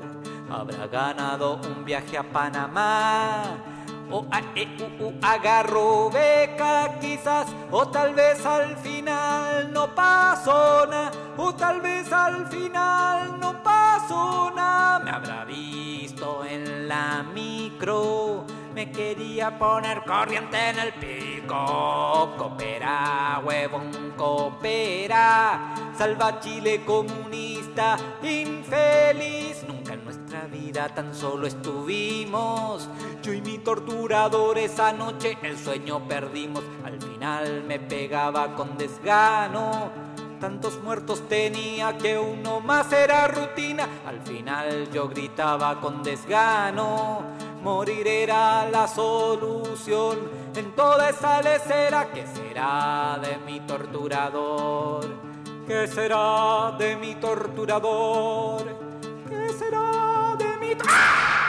Habrá 0.52 0.86
ganado 0.86 1.60
un 1.64 1.84
viaje 1.84 2.16
a 2.16 2.24
Panamá. 2.24 3.70
O 4.12 4.26
a, 4.30 4.40
e, 4.56 4.68
u, 4.78 5.06
u, 5.06 5.14
agarró 5.22 6.10
beca 6.10 6.98
quizás, 7.00 7.48
o 7.72 7.88
tal 7.88 8.14
vez 8.14 8.46
al 8.46 8.76
final 8.78 9.72
no 9.72 9.96
pasó 9.96 10.86
nada, 10.86 11.12
o 11.38 11.54
tal 11.56 11.80
vez 11.80 12.12
al 12.12 12.46
final 12.48 13.40
no 13.40 13.64
pasó 13.64 14.52
nada. 14.54 15.00
Me 15.00 15.12
habrá 15.12 15.46
visto 15.46 16.44
en 16.44 16.90
la 16.90 17.24
micro, 17.34 18.46
me 18.76 18.92
quería 18.92 19.58
poner 19.58 20.04
corriente 20.04 20.58
en 20.72 20.80
el 20.80 20.94
pico. 20.94 22.34
Coopera, 22.38 23.42
huevón, 23.46 24.14
coopera, 24.18 25.74
salva 25.98 26.38
Chile 26.42 26.84
comunista, 26.86 27.96
infeliz. 28.22 29.64
Tan 30.72 31.14
solo 31.14 31.48
estuvimos. 31.48 32.88
Yo 33.22 33.34
y 33.34 33.41
mi 33.41 33.57
torturador 33.60 34.57
esa 34.57 34.93
noche 34.93 35.38
el 35.41 35.57
sueño 35.57 36.07
perdimos. 36.07 36.64
Al 36.84 36.99
final 37.02 37.64
me 37.68 37.80
pegaba 37.80 38.56
con 38.56 38.77
desgano. 38.77 39.91
Tantos 40.39 40.81
muertos 40.81 41.27
tenía 41.27 41.98
que 41.98 42.18
uno 42.18 42.61
más 42.61 42.91
era 42.93 43.27
rutina. 43.27 43.88
Al 44.07 44.22
final 44.22 44.89
yo 44.91 45.07
gritaba 45.10 45.80
con 45.80 46.02
desgano. 46.02 47.22
Morir 47.61 48.07
era 48.07 48.68
la 48.69 48.88
solución 48.88 50.18
en 50.56 50.72
toda 50.73 51.10
esa 51.10 51.41
lecera. 51.41 52.10
¿Qué 52.11 52.26
será 52.26 53.19
de 53.22 53.38
mi 53.45 53.60
torturador? 53.61 55.06
¿Qué 55.68 55.88
será 55.88 56.73
de 56.80 56.95
mi 56.95 57.15
torturador? 57.15 58.91
Ah! 60.88 61.40